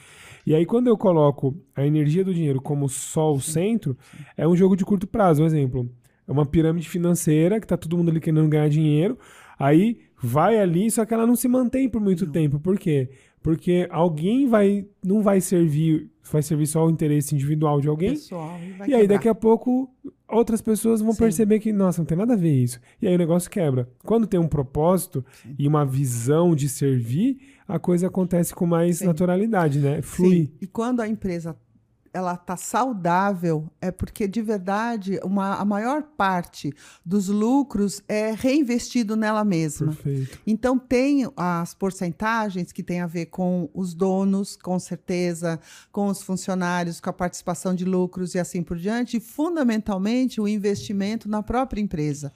e 0.44 0.56
aí 0.56 0.66
quando 0.66 0.88
eu 0.88 0.98
coloco 0.98 1.56
a 1.76 1.86
energia 1.86 2.26
do 2.26 2.34
dinheiro 2.34 2.60
como 2.60 2.90
só 2.90 3.32
o 3.32 3.40
centro, 3.40 3.96
é 4.36 4.48
um 4.48 4.56
jogo 4.56 4.76
de 4.76 4.84
curto 4.84 5.06
prazo. 5.06 5.44
Um 5.44 5.46
exemplo, 5.46 5.88
é 6.28 6.32
uma 6.32 6.48
pirâmide 6.48 6.90
financeira 6.90 7.62
que 7.62 7.68
tá 7.68 7.78
todo 7.78 7.96
mundo 7.96 8.10
ali 8.10 8.20
querendo 8.20 8.50
ganhar 8.50 8.70
dinheiro. 8.70 9.20
Aí 9.60 10.00
vai 10.20 10.58
ali, 10.58 10.90
só 10.90 11.06
que 11.06 11.14
ela 11.14 11.28
não 11.28 11.36
se 11.36 11.48
mantém 11.48 11.88
por 11.88 12.02
muito 12.02 12.26
não. 12.26 12.32
tempo. 12.32 12.60
Por 12.60 12.80
quê? 12.80 13.12
Porque 13.48 13.88
alguém 13.90 14.46
vai 14.46 14.86
não 15.02 15.22
vai 15.22 15.40
servir, 15.40 16.12
vai 16.30 16.42
servir 16.42 16.68
só 16.68 16.86
o 16.86 16.90
interesse 16.90 17.34
individual 17.34 17.80
de 17.80 17.88
alguém. 17.88 18.10
Pessoal, 18.10 18.60
e, 18.86 18.92
e 18.92 18.94
aí 18.94 19.08
daqui 19.08 19.30
a 19.30 19.34
pouco 19.34 19.90
outras 20.28 20.62
pessoas 20.62 21.00
vão 21.00 21.14
Sim. 21.14 21.20
perceber 21.20 21.60
que, 21.60 21.72
nossa, 21.72 22.02
não 22.02 22.06
tem 22.06 22.18
nada 22.18 22.34
a 22.34 22.38
ver 22.38 22.54
isso. 22.54 22.78
E 23.02 23.08
aí 23.08 23.16
o 23.16 23.18
negócio 23.18 23.50
quebra. 23.50 23.88
Quando 24.04 24.28
tem 24.28 24.38
um 24.38 24.50
propósito 24.50 25.24
Sim. 25.42 25.56
e 25.58 25.66
uma 25.66 25.86
visão 25.86 26.54
de 26.54 26.68
servir, 26.68 27.40
a 27.66 27.80
coisa 27.80 28.08
acontece 28.08 28.54
com 28.54 28.66
mais 28.66 28.98
Sim. 28.98 29.06
naturalidade, 29.06 29.80
né? 29.80 30.02
Flui. 30.02 30.52
E 30.60 30.68
quando 30.68 31.00
a 31.00 31.08
empresa 31.08 31.56
ela 32.18 32.34
está 32.34 32.58
saudável 32.58 33.70
é 33.80 33.92
porque 33.92 34.28
de 34.28 34.42
verdade 34.42 35.20
uma, 35.24 35.56
a 35.56 35.64
maior 35.64 36.02
parte 36.02 36.74
dos 37.06 37.28
lucros 37.28 38.02
é 38.08 38.32
reinvestido 38.32 39.16
nela 39.16 39.44
mesma. 39.44 39.94
Perfeito. 39.94 40.40
Então 40.48 40.80
tem 40.80 41.32
as 41.38 41.76
porcentagens 41.76 42.72
que 42.72 42.82
tem 42.82 43.02
a 43.02 43.08
ver 43.08 43.28
com 43.28 43.70
os 43.72 43.94
donos, 43.94 44.58
com 44.58 44.80
certeza, 44.80 45.60
com 45.92 46.08
os 46.08 46.24
funcionários, 46.24 47.00
com 47.00 47.12
a 47.12 47.14
participação 47.14 47.76
de 47.76 47.86
lucros 47.86 48.34
e 48.34 48.40
assim 48.40 48.64
por 48.64 48.78
diante, 48.78 49.18
e 49.18 49.20
fundamentalmente 49.20 50.42
o 50.42 50.48
investimento 50.48 51.30
na 51.30 51.44
própria 51.44 51.82
empresa. 51.82 52.34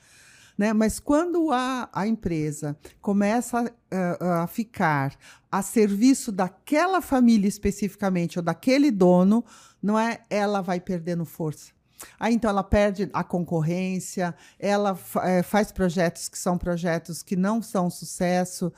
Né? 0.61 0.73
Mas 0.73 0.99
quando 0.99 1.51
a, 1.51 1.89
a 1.91 2.05
empresa 2.05 2.77
começa 3.01 3.63
uh, 3.63 4.23
a 4.43 4.45
ficar 4.45 5.17
a 5.51 5.63
serviço 5.63 6.31
daquela 6.31 7.01
família 7.01 7.47
especificamente 7.47 8.37
ou 8.37 8.45
daquele 8.45 8.91
dono, 8.91 9.43
não 9.81 9.97
é? 9.97 10.21
Ela 10.29 10.61
vai 10.61 10.79
perdendo 10.79 11.25
força. 11.25 11.71
Aí 12.19 12.35
então 12.35 12.47
ela 12.47 12.63
perde 12.63 13.09
a 13.11 13.23
concorrência, 13.23 14.35
ela 14.59 14.95
é, 15.23 15.41
faz 15.41 15.71
projetos 15.71 16.29
que 16.29 16.37
são 16.37 16.59
projetos 16.59 17.23
que 17.23 17.35
não 17.35 17.59
são 17.59 17.89
sucesso, 17.89 18.71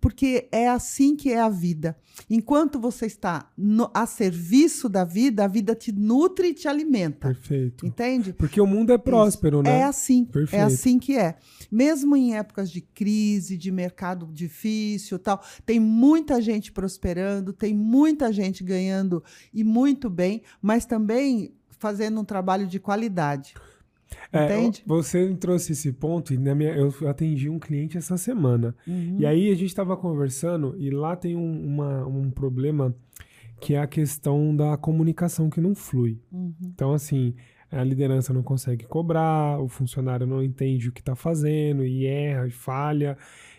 porque 0.00 0.48
é 0.52 0.68
assim 0.68 1.16
que 1.16 1.30
é 1.30 1.40
a 1.40 1.48
vida. 1.48 1.96
Enquanto 2.28 2.78
você 2.78 3.06
está 3.06 3.50
no, 3.56 3.90
a 3.94 4.06
serviço 4.06 4.88
da 4.88 5.04
vida, 5.04 5.44
a 5.44 5.48
vida 5.48 5.74
te 5.74 5.90
nutre 5.90 6.48
e 6.48 6.54
te 6.54 6.68
alimenta. 6.68 7.28
Perfeito. 7.28 7.86
Entende? 7.86 8.32
Porque 8.32 8.60
o 8.60 8.66
mundo 8.66 8.92
é 8.92 8.98
próspero, 8.98 9.58
Isso. 9.58 9.64
né? 9.64 9.80
É 9.80 9.84
assim. 9.84 10.26
É 10.28 10.32
Perfeito. 10.32 10.62
É 10.62 10.64
assim 10.64 10.98
que 10.98 11.16
é. 11.16 11.36
Mesmo 11.70 12.16
em 12.16 12.36
épocas 12.36 12.70
de 12.70 12.80
crise, 12.80 13.56
de 13.56 13.70
mercado 13.70 14.28
difícil, 14.32 15.18
tal, 15.18 15.42
tem 15.64 15.80
muita 15.80 16.40
gente 16.40 16.70
prosperando, 16.70 17.52
tem 17.52 17.74
muita 17.74 18.32
gente 18.32 18.62
ganhando 18.62 19.22
e 19.52 19.64
muito 19.64 20.10
bem, 20.10 20.42
mas 20.60 20.84
também 20.84 21.54
fazendo 21.78 22.20
um 22.20 22.24
trabalho 22.24 22.66
de 22.66 22.78
qualidade. 22.78 23.54
É, 24.32 24.44
Entende? 24.44 24.82
Você 24.86 25.34
trouxe 25.34 25.72
esse 25.72 25.92
ponto 25.92 26.32
e 26.32 26.38
na 26.38 26.54
minha, 26.54 26.74
eu 26.74 26.92
atendi 27.08 27.48
um 27.48 27.58
cliente 27.58 27.98
essa 27.98 28.16
semana. 28.16 28.74
Uhum. 28.86 29.16
E 29.18 29.26
aí 29.26 29.50
a 29.50 29.54
gente 29.54 29.68
estava 29.68 29.96
conversando 29.96 30.74
e 30.78 30.90
lá 30.90 31.16
tem 31.16 31.36
um, 31.36 31.66
uma, 31.66 32.06
um 32.06 32.30
problema 32.30 32.94
que 33.60 33.74
é 33.74 33.78
a 33.78 33.86
questão 33.86 34.54
da 34.54 34.76
comunicação 34.76 35.50
que 35.50 35.60
não 35.60 35.74
flui. 35.74 36.18
Uhum. 36.32 36.54
Então, 36.62 36.92
assim, 36.92 37.34
a 37.70 37.84
liderança 37.84 38.32
não 38.32 38.42
consegue 38.42 38.86
cobrar, 38.86 39.60
o 39.60 39.68
funcionário 39.68 40.26
não 40.26 40.42
entende 40.42 40.88
o 40.88 40.92
que 40.92 41.00
está 41.00 41.14
fazendo 41.14 41.84
e 41.84 42.06
erra 42.06 42.46
e 42.46 42.50
falha. 42.50 43.16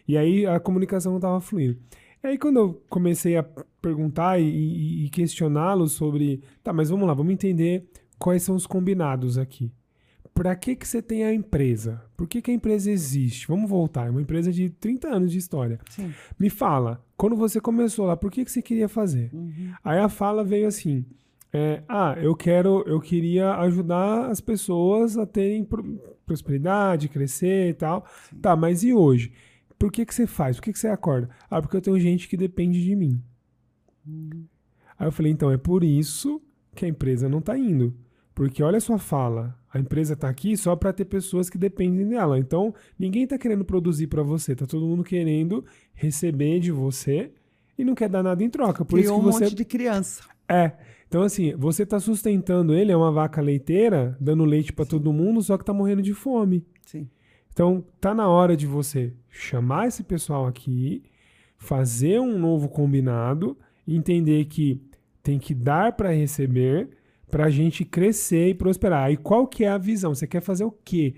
E 0.08 0.18
aí 0.18 0.46
a 0.46 0.60
comunicação 0.60 1.12
não 1.12 1.20
estava 1.20 1.40
fluindo. 1.40 1.78
E 2.24 2.28
aí, 2.28 2.38
quando 2.38 2.58
eu 2.58 2.84
comecei 2.90 3.36
a 3.36 3.44
perguntar 3.82 4.40
e, 4.40 4.44
e, 4.44 5.06
e 5.06 5.10
questioná-lo 5.10 5.88
sobre, 5.88 6.44
tá, 6.64 6.72
mas 6.72 6.90
vamos 6.90 7.08
lá, 7.08 7.14
vamos 7.14 7.34
entender 7.34 7.90
quais 8.20 8.44
são 8.44 8.56
os 8.56 8.68
combinados 8.68 9.38
aqui. 9.38 9.72
Para 10.42 10.56
que, 10.56 10.76
que 10.76 10.88
você 10.88 11.04
tem 11.04 11.24
a 11.24 11.32
empresa? 11.32 12.02
Por 12.18 12.28
que, 12.28 12.42
que 12.42 12.50
a 12.50 12.54
empresa 12.54 12.90
existe? 12.90 13.48
Vamos 13.48 13.70
voltar, 13.70 14.08
é 14.08 14.10
uma 14.10 14.24
empresa 14.24 14.52
de 14.52 14.72
30 14.72 15.08
anos 15.08 15.32
de 15.32 15.38
história. 15.38 15.80
Sim. 15.88 16.12
Me 16.40 16.50
fala, 16.50 17.00
quando 17.16 17.36
você 17.36 17.62
começou 17.62 18.08
lá, 18.08 18.18
por 18.18 18.32
que, 18.32 18.44
que 18.44 18.52
você 18.52 18.60
queria 18.60 18.90
fazer? 18.90 19.30
Uhum. 19.32 19.72
Aí 19.84 20.00
a 20.00 20.10
fala 20.10 20.44
veio 20.44 20.68
assim: 20.68 21.06
é, 21.54 21.84
ah, 21.88 22.16
eu 22.20 22.36
quero, 22.36 22.84
eu 22.88 23.00
queria 23.00 23.54
ajudar 23.58 24.32
as 24.32 24.42
pessoas 24.42 25.16
a 25.16 25.28
terem 25.28 25.64
prosperidade, 26.26 27.08
crescer 27.08 27.70
e 27.70 27.74
tal. 27.76 28.04
Sim. 28.28 28.38
Tá, 28.38 28.56
mas 28.56 28.84
e 28.84 28.92
hoje? 28.92 29.32
Por 29.78 29.92
que, 29.92 30.04
que 30.04 30.16
você 30.16 30.26
faz? 30.26 30.56
Por 30.56 30.64
que, 30.64 30.74
que 30.74 30.80
você 30.80 30.88
acorda? 30.88 31.30
Ah, 31.52 31.62
porque 31.62 31.78
eu 31.78 31.82
tenho 31.82 32.00
gente 32.00 32.28
que 32.28 32.36
depende 32.36 32.84
de 32.84 32.96
mim. 32.96 33.22
Uhum. 34.08 34.46
Aí 34.98 35.06
eu 35.06 35.12
falei, 35.12 35.32
então 35.32 35.52
é 35.52 35.58
por 35.58 35.84
isso 35.84 36.42
que 36.74 36.84
a 36.84 36.88
empresa 36.88 37.30
não 37.30 37.38
está 37.38 37.56
indo. 37.56 37.96
Porque 38.34 38.64
olha 38.64 38.80
a 38.80 38.82
sua 38.82 38.98
fala, 38.98 39.61
a 39.74 39.80
empresa 39.80 40.14
está 40.14 40.28
aqui 40.28 40.58
só 40.58 40.76
para 40.76 40.92
ter 40.92 41.06
pessoas 41.06 41.50
que 41.50 41.58
dependem 41.58 42.08
dela. 42.10 42.38
Então, 42.38 42.74
ninguém 43.00 43.24
está 43.24 43.38
querendo 43.38 43.64
produzir 43.64 44.08
para 44.08 44.22
você, 44.22 44.56
tá 44.56 44.66
todo 44.66 44.86
mundo 44.86 45.04
querendo 45.04 45.64
receber 45.94 46.60
de 46.60 46.72
você 46.72 47.32
e 47.78 47.86
não 47.86 47.96
quer 47.96 48.10
dar 48.10 48.22
nada 48.22 48.44
em 48.44 48.50
troca. 48.50 48.84
Por 48.84 49.00
Criou 49.00 49.16
isso 49.16 49.24
que 49.24 49.30
um 49.30 49.32
você 49.32 49.46
monte 49.46 49.56
de 49.56 49.66
criança. 49.66 50.24
É. 50.48 50.74
Então, 51.08 51.22
assim, 51.24 51.54
você 51.56 51.84
está 51.84 52.00
sustentando 52.00 52.74
ele, 52.74 52.92
é 52.92 52.96
uma 52.96 53.12
vaca 53.12 53.42
leiteira, 53.42 54.18
dando 54.20 54.46
leite 54.46 54.74
para 54.74 54.86
todo 54.86 55.14
mundo, 55.14 55.42
só 55.42 55.58
que 55.58 55.64
está 55.64 55.74
morrendo 55.74 56.02
de 56.02 56.14
fome. 56.14 56.66
Sim. 56.86 57.10
Então, 57.52 57.84
tá 58.00 58.14
na 58.14 58.28
hora 58.28 58.56
de 58.56 58.66
você 58.66 59.14
chamar 59.30 59.88
esse 59.88 60.04
pessoal 60.04 60.48
aqui, 60.48 61.04
fazer 61.58 62.20
um 62.20 62.38
novo 62.38 62.70
combinado, 62.70 63.58
entender 63.88 64.46
que 64.46 64.82
tem 65.24 65.38
que 65.38 65.54
dar 65.54 65.94
para 65.94 66.12
receber 66.12 66.90
para 67.32 67.46
a 67.46 67.50
gente 67.50 67.86
crescer 67.86 68.50
e 68.50 68.54
prosperar. 68.54 69.12
E 69.12 69.18
qual 69.18 69.48
que 69.48 69.64
é 69.64 69.70
a 69.70 69.78
visão? 69.78 70.14
Você 70.14 70.28
quer 70.28 70.42
fazer 70.42 70.66
o 70.66 70.72
quê? 70.72 71.16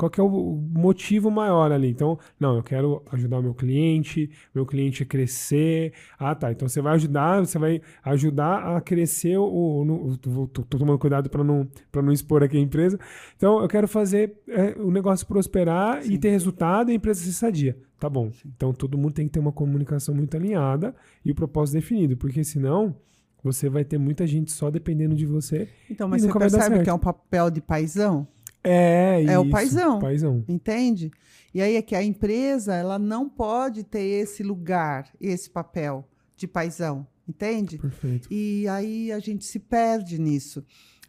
Qual 0.00 0.08
que 0.08 0.18
é 0.18 0.24
o 0.24 0.30
motivo 0.30 1.30
maior 1.30 1.70
ali? 1.70 1.90
Então, 1.90 2.18
não, 2.38 2.56
eu 2.56 2.62
quero 2.62 3.02
ajudar 3.12 3.38
o 3.38 3.42
meu 3.42 3.52
cliente, 3.52 4.30
meu 4.54 4.64
cliente 4.64 5.02
a 5.02 5.06
crescer. 5.06 5.92
Ah, 6.18 6.34
tá. 6.34 6.50
Então 6.50 6.66
você 6.66 6.80
vai 6.80 6.94
ajudar, 6.94 7.40
você 7.40 7.58
vai 7.58 7.82
ajudar 8.02 8.76
a 8.76 8.80
crescer 8.80 9.36
o. 9.36 10.16
tô, 10.50 10.62
tomando 10.62 10.98
cuidado 10.98 11.28
para 11.28 11.44
não, 11.44 11.68
não 11.94 12.12
expor 12.12 12.42
aqui 12.42 12.56
a 12.56 12.60
empresa. 12.60 12.98
Então, 13.36 13.60
eu 13.60 13.68
quero 13.68 13.86
fazer 13.86 14.38
é, 14.48 14.74
o 14.78 14.90
negócio 14.90 15.26
prosperar 15.26 16.02
Sim. 16.02 16.14
e 16.14 16.18
ter 16.18 16.30
resultado 16.30 16.88
e 16.88 16.92
a 16.92 16.96
empresa 16.96 17.20
ser 17.20 17.32
sadia. 17.32 17.76
Tá 17.98 18.08
bom. 18.08 18.32
Sim. 18.32 18.50
Então 18.56 18.72
todo 18.72 18.96
mundo 18.96 19.12
tem 19.12 19.26
que 19.26 19.32
ter 19.32 19.40
uma 19.40 19.52
comunicação 19.52 20.14
muito 20.14 20.34
alinhada 20.34 20.96
e 21.22 21.30
o 21.30 21.34
propósito 21.34 21.74
definido, 21.74 22.16
porque 22.16 22.42
senão 22.42 22.96
você 23.42 23.68
vai 23.68 23.84
ter 23.84 23.98
muita 23.98 24.26
gente 24.26 24.52
só 24.52 24.70
dependendo 24.70 25.14
de 25.14 25.26
você. 25.26 25.68
Então, 25.90 26.08
mas 26.08 26.22
você 26.22 26.32
percebe 26.38 26.82
que 26.82 26.90
é 26.90 26.94
um 26.94 26.98
papel 26.98 27.50
de 27.50 27.60
paisão? 27.60 28.26
É, 28.62 29.16
é 29.16 29.22
isso, 29.22 29.40
o 29.40 29.50
paisão, 29.50 29.98
paisão. 29.98 30.44
Entende? 30.46 31.10
E 31.52 31.62
aí 31.62 31.76
é 31.76 31.82
que 31.82 31.94
a 31.94 32.02
empresa, 32.02 32.74
ela 32.74 32.98
não 32.98 33.28
pode 33.28 33.84
ter 33.84 34.02
esse 34.02 34.42
lugar, 34.42 35.08
esse 35.20 35.48
papel 35.48 36.06
de 36.36 36.46
paisão, 36.46 37.06
entende? 37.26 37.78
Perfeito. 37.78 38.28
E 38.30 38.68
aí 38.68 39.10
a 39.10 39.18
gente 39.18 39.44
se 39.44 39.58
perde 39.58 40.20
nisso. 40.20 40.64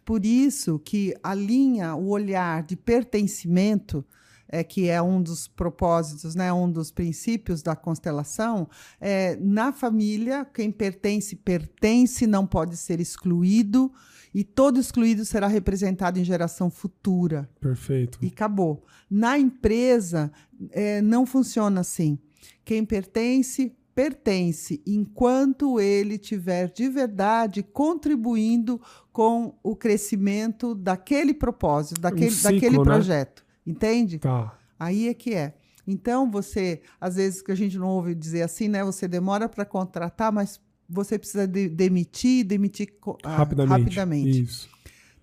Por 0.05 0.25
isso 0.25 0.79
que 0.79 1.13
a 1.21 1.33
linha, 1.33 1.95
o 1.95 2.09
olhar 2.09 2.63
de 2.63 2.75
pertencimento 2.75 4.03
é, 4.51 4.63
que 4.63 4.89
é 4.89 5.01
um 5.01 5.21
dos 5.21 5.47
propósitos, 5.47 6.35
né, 6.35 6.51
um 6.51 6.69
dos 6.69 6.91
princípios 6.91 7.61
da 7.61 7.75
constelação, 7.75 8.67
é, 8.99 9.37
na 9.37 9.71
família, 9.71 10.45
quem 10.45 10.69
pertence, 10.69 11.35
pertence, 11.35 12.27
não 12.27 12.45
pode 12.45 12.75
ser 12.75 12.99
excluído, 12.99 13.91
e 14.33 14.43
todo 14.43 14.79
excluído 14.79 15.25
será 15.25 15.47
representado 15.47 16.19
em 16.19 16.23
geração 16.23 16.69
futura. 16.69 17.49
Perfeito. 17.59 18.17
E 18.21 18.27
acabou. 18.27 18.83
Na 19.09 19.37
empresa, 19.37 20.31
é, 20.71 21.01
não 21.01 21.25
funciona 21.25 21.81
assim. 21.81 22.17
Quem 22.63 22.85
pertence, 22.85 23.75
pertence 23.93 24.81
enquanto 24.85 25.81
ele 25.81 26.17
tiver 26.17 26.71
de 26.71 26.87
verdade 26.87 27.61
contribuindo 27.61 28.79
com 29.11 29.53
o 29.61 29.75
crescimento 29.75 30.73
daquele 30.73 31.33
propósito, 31.33 31.99
daquele, 31.99 32.27
um 32.27 32.31
ciclo, 32.31 32.51
daquele 32.53 32.77
né? 32.77 33.25
Entende? 33.65 34.19
Tá. 34.19 34.57
Aí 34.79 35.07
é 35.07 35.13
que 35.13 35.33
é. 35.33 35.53
Então, 35.87 36.29
você, 36.29 36.81
às 36.99 37.15
vezes 37.15 37.41
que 37.41 37.51
a 37.51 37.55
gente 37.55 37.77
não 37.77 37.87
ouve 37.87 38.15
dizer 38.15 38.43
assim, 38.43 38.67
né? 38.67 38.83
Você 38.83 39.07
demora 39.07 39.49
para 39.49 39.65
contratar, 39.65 40.31
mas 40.31 40.59
você 40.87 41.17
precisa 41.17 41.47
de, 41.47 41.69
demitir, 41.69 42.45
demitir 42.45 42.93
ah, 43.23 43.37
rapidamente. 43.37 43.83
rapidamente. 43.83 44.41
Isso. 44.43 44.69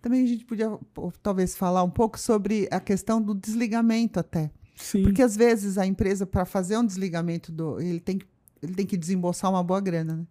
Também 0.01 0.25
a 0.25 0.27
gente 0.27 0.45
podia 0.45 0.79
talvez 1.23 1.57
falar 1.57 1.83
um 1.83 1.91
pouco 1.91 2.19
sobre 2.19 2.69
a 2.71 2.81
questão 2.81 3.21
do 3.21 3.35
desligamento 3.35 4.19
até. 4.21 4.51
Sim. 4.77 5.03
Porque 5.03 5.23
às 5.23 5.37
vezes 5.37 5.77
a 5.77 5.87
empresa, 5.87 6.25
para 6.25 6.45
fazer 6.45 6.77
um 6.79 6.87
desligamento, 6.87 7.51
do, 7.51 7.81
ele, 7.81 8.01
tem 8.01 8.19
que, 8.19 8.27
ele 8.63 8.75
tem 8.75 8.87
que 8.87 8.97
desembolsar 8.97 9.51
uma 9.51 9.63
boa 9.63 9.81
grana, 9.81 10.17
né? 10.17 10.27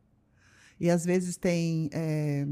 E 0.79 0.89
às 0.89 1.03
vezes 1.03 1.37
tem 1.37 1.89
é, 1.91 2.47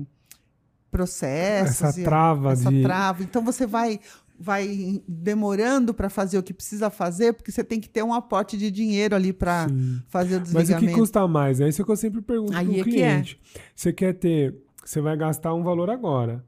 processos. 0.91 1.81
Essa 1.81 2.03
trava. 2.03 2.51
Essa 2.51 2.71
de... 2.71 2.81
trava. 2.81 3.23
Então 3.23 3.43
você 3.43 3.65
vai 3.65 3.99
vai 4.39 5.01
demorando 5.07 5.93
para 5.93 6.09
fazer 6.09 6.37
o 6.37 6.43
que 6.43 6.53
precisa 6.53 6.89
fazer, 6.89 7.33
porque 7.33 7.51
você 7.51 7.63
tem 7.63 7.79
que 7.79 7.89
ter 7.89 8.03
um 8.03 8.13
aporte 8.13 8.57
de 8.57 8.69
dinheiro 8.69 9.15
ali 9.15 9.31
para 9.31 9.67
fazer 10.07 10.37
o 10.37 10.39
desligamento. 10.39 10.71
Mas 10.73 10.83
o 10.83 10.87
que 10.87 10.93
custa 10.93 11.27
mais? 11.27 11.61
É 11.61 11.67
isso 11.67 11.83
que 11.83 11.91
eu 11.91 11.95
sempre 11.95 12.21
pergunto 12.21 12.51
para 12.51 12.63
o 12.63 12.79
é 12.79 12.83
cliente. 12.83 13.39
Que 13.41 13.59
é. 13.59 13.61
Você 13.75 13.93
quer 13.93 14.13
ter, 14.13 14.55
você 14.83 15.01
vai 15.01 15.15
gastar 15.15 15.53
um 15.53 15.63
valor 15.63 15.89
agora, 15.89 16.43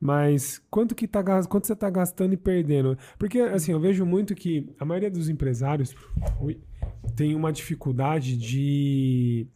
mas 0.00 0.60
quanto 0.70 0.94
que 0.94 1.06
tá, 1.06 1.22
quanto 1.44 1.66
você 1.66 1.72
está 1.72 1.90
gastando 1.90 2.32
e 2.32 2.36
perdendo? 2.36 2.96
Porque 3.18 3.40
assim, 3.40 3.72
eu 3.72 3.80
vejo 3.80 4.06
muito 4.06 4.34
que 4.34 4.68
a 4.78 4.84
maioria 4.84 5.10
dos 5.10 5.28
empresários 5.28 5.94
tem 7.14 7.34
uma 7.34 7.52
dificuldade 7.52 8.36
de 8.36 9.46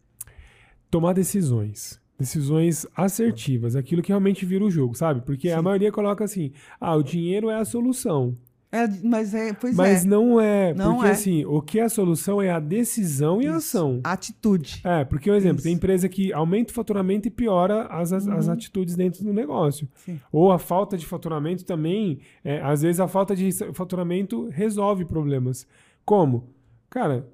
tomar 0.89 1.13
decisões 1.13 1.99
decisões 2.17 2.87
assertivas, 2.95 3.75
aquilo 3.75 4.01
que 4.01 4.09
realmente 4.09 4.45
vira 4.45 4.63
o 4.63 4.71
jogo, 4.71 4.95
sabe? 4.95 5.21
Porque 5.21 5.49
Sim. 5.49 5.55
a 5.55 5.61
maioria 5.61 5.91
coloca 5.91 6.23
assim: 6.23 6.51
ah, 6.79 6.95
o 6.95 7.03
dinheiro 7.03 7.49
é 7.49 7.55
a 7.55 7.65
solução. 7.65 8.33
É, 8.71 8.89
mas 9.03 9.33
é, 9.33 9.53
pois 9.53 9.73
mas 9.73 10.03
é. 10.03 10.07
não 10.07 10.41
é, 10.41 10.73
não 10.73 10.95
porque 10.95 11.07
é. 11.07 11.11
assim, 11.11 11.45
o 11.45 11.61
que 11.61 11.79
é 11.79 11.83
a 11.83 11.89
solução 11.89 12.41
é 12.41 12.51
a 12.51 12.59
decisão 12.59 13.41
e 13.41 13.47
a 13.47 13.55
ação. 13.55 14.01
Atitude. 14.03 14.81
É, 14.83 15.05
porque, 15.05 15.31
um 15.31 15.35
exemplo, 15.35 15.57
Isso. 15.57 15.63
tem 15.63 15.73
empresa 15.75 16.09
que 16.09 16.33
aumenta 16.33 16.71
o 16.71 16.75
faturamento 16.75 17.25
e 17.25 17.31
piora 17.31 17.85
as, 17.85 18.11
as, 18.11 18.27
uhum. 18.27 18.33
as 18.33 18.49
atitudes 18.49 18.95
dentro 18.95 19.23
do 19.23 19.31
negócio. 19.31 19.87
Sim. 19.95 20.19
Ou 20.29 20.51
a 20.51 20.59
falta 20.59 20.97
de 20.97 21.05
faturamento 21.05 21.63
também, 21.63 22.19
é, 22.43 22.59
às 22.61 22.81
vezes 22.81 22.99
a 22.99 23.07
falta 23.07 23.33
de 23.33 23.49
faturamento 23.71 24.49
resolve 24.49 25.05
problemas. 25.05 25.65
Como? 26.03 26.49
Cara, 26.89 27.25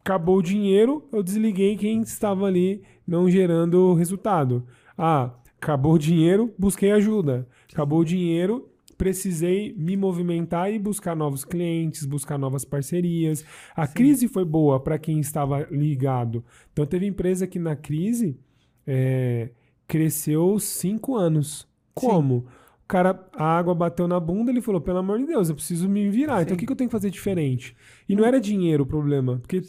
acabou 0.00 0.38
o 0.38 0.42
dinheiro, 0.42 1.06
eu 1.12 1.22
desliguei 1.22 1.76
quem 1.76 2.00
estava 2.00 2.46
ali 2.46 2.82
não 3.08 3.30
gerando 3.30 3.94
resultado. 3.94 4.66
Ah, 4.96 5.32
acabou 5.58 5.94
o 5.94 5.98
dinheiro, 5.98 6.52
busquei 6.58 6.92
ajuda. 6.92 7.48
Acabou 7.72 8.00
o 8.00 8.04
dinheiro, 8.04 8.68
precisei 8.98 9.74
me 9.78 9.96
movimentar 9.96 10.70
e 10.70 10.78
buscar 10.78 11.16
novos 11.16 11.42
clientes, 11.42 12.04
buscar 12.04 12.36
novas 12.36 12.66
parcerias. 12.66 13.42
A 13.74 13.86
Sim. 13.86 13.94
crise 13.94 14.28
foi 14.28 14.44
boa 14.44 14.78
para 14.78 14.98
quem 14.98 15.18
estava 15.20 15.66
ligado. 15.70 16.44
Então 16.72 16.84
teve 16.84 17.06
empresa 17.06 17.46
que 17.46 17.58
na 17.58 17.74
crise 17.74 18.38
é, 18.86 19.48
cresceu 19.86 20.58
cinco 20.58 21.16
anos. 21.16 21.66
Como? 21.94 22.40
Sim. 22.40 22.46
O 22.84 22.88
cara, 22.88 23.28
a 23.34 23.58
água 23.58 23.74
bateu 23.74 24.06
na 24.06 24.20
bunda, 24.20 24.50
ele 24.50 24.60
falou: 24.60 24.80
pelo 24.80 24.98
amor 24.98 25.18
de 25.18 25.26
Deus, 25.26 25.48
eu 25.48 25.54
preciso 25.54 25.88
me 25.88 26.10
virar. 26.10 26.38
Sim. 26.38 26.42
Então 26.42 26.54
o 26.54 26.58
que, 26.58 26.66
que, 26.66 26.72
eu 26.72 26.76
tenho 26.76 26.88
que 26.88 26.96
fazer 26.96 27.10
diferente? 27.10 27.74
E 28.06 28.14
não 28.14 28.24
era 28.24 28.38
dinheiro 28.40 28.84
o 28.84 28.86
problema, 28.86 29.38
porque 29.38 29.62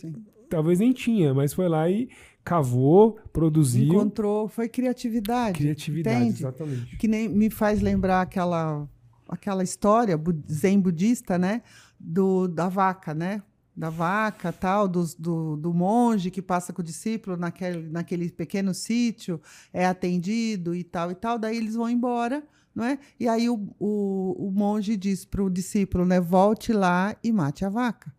talvez 0.49 0.79
nem 0.79 0.91
tinha, 0.91 1.33
mas 1.33 1.53
foi 1.53 1.69
lá 1.69 1.89
e 1.89 2.09
cavou, 2.43 3.19
produziu. 3.31 3.93
Encontrou, 3.93 4.47
foi 4.47 4.67
criatividade. 4.67 5.57
Criatividade, 5.57 6.17
entende? 6.17 6.39
exatamente. 6.39 6.97
Que 6.97 7.07
nem 7.07 7.29
me 7.29 7.49
faz 7.49 7.81
lembrar 7.81 8.21
aquela 8.21 8.87
aquela 9.27 9.63
história 9.63 10.19
zen 10.51 10.79
budista, 10.79 11.37
né, 11.37 11.61
do 11.99 12.47
da 12.47 12.67
vaca, 12.67 13.13
né? 13.13 13.43
Da 13.77 13.89
vaca, 13.89 14.51
tal, 14.51 14.89
do, 14.89 15.05
do, 15.17 15.55
do 15.55 15.73
monge 15.73 16.29
que 16.29 16.41
passa 16.41 16.73
com 16.73 16.81
o 16.81 16.83
discípulo 16.83 17.37
naquele, 17.37 17.87
naquele 17.89 18.29
pequeno 18.29 18.73
sítio, 18.73 19.39
é 19.71 19.85
atendido 19.85 20.75
e 20.75 20.83
tal 20.83 21.11
e 21.11 21.15
tal, 21.15 21.39
daí 21.39 21.55
eles 21.55 21.75
vão 21.75 21.89
embora, 21.89 22.43
não 22.75 22.83
é? 22.83 22.99
E 23.17 23.25
aí 23.25 23.49
o, 23.49 23.69
o, 23.79 24.47
o 24.47 24.51
monge 24.51 24.97
diz 24.97 25.23
para 25.23 25.41
o 25.41 25.49
discípulo, 25.49 26.03
né, 26.03 26.19
volte 26.19 26.73
lá 26.73 27.15
e 27.23 27.31
mate 27.31 27.63
a 27.63 27.69
vaca. 27.69 28.13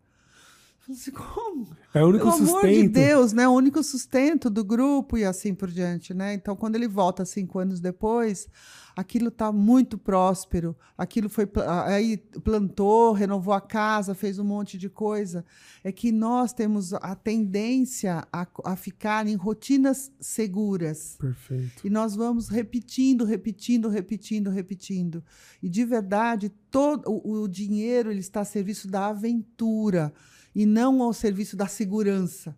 Como? 1.15 1.69
É 1.93 2.05
o 2.05 2.09
único 2.09 2.25
Pelo 2.25 2.37
sustento. 2.37 2.59
amor 2.59 2.71
de 2.71 2.89
Deus, 2.89 3.33
né? 3.33 3.49
O 3.49 3.53
único 3.53 3.83
sustento 3.83 4.49
do 4.49 4.65
grupo 4.65 5.19
e 5.19 5.25
assim 5.25 5.55
por 5.55 5.71
diante, 5.71 6.15
né? 6.15 6.35
Então, 6.35 6.55
quando 6.55 6.77
ele 6.77 6.87
volta 6.87 7.25
cinco 7.25 7.59
anos 7.59 7.81
depois, 7.81 8.49
aquilo 8.97 9.29
está 9.29 9.51
muito 9.51 9.99
próspero. 9.99 10.77
Aquilo 10.97 11.29
foi 11.29 11.49
aí 11.87 12.17
plantou, 12.45 13.13
renovou 13.13 13.53
a 13.55 13.61
casa, 13.61 14.15
fez 14.15 14.39
um 14.39 14.45
monte 14.45 14.79
de 14.79 14.89
coisa. 14.89 15.45
É 15.83 15.91
que 15.91 16.13
nós 16.13 16.53
temos 16.53 16.93
a 16.95 17.15
tendência 17.15 18.27
a, 18.33 18.47
a 18.65 18.77
ficar 18.77 19.27
em 19.27 19.35
rotinas 19.35 20.13
seguras. 20.21 21.17
Perfeito. 21.19 21.87
E 21.87 21.91
nós 21.91 22.15
vamos 22.15 22.49
repetindo, 22.49 23.25
repetindo, 23.25 23.89
repetindo, 23.89 24.51
repetindo. 24.51 25.25
E 25.63 25.69
de 25.69 25.85
verdade, 25.85 26.51
todo 26.71 27.11
o, 27.11 27.43
o 27.43 27.49
dinheiro 27.49 28.11
ele 28.11 28.21
está 28.21 28.43
a 28.43 28.45
serviço 28.45 28.87
da 28.87 29.09
aventura 29.09 30.13
e 30.55 30.67
não 30.67 31.03
ao 31.03 31.13
serviço 31.13 31.57
da 31.57 31.67
segurança. 31.67 32.57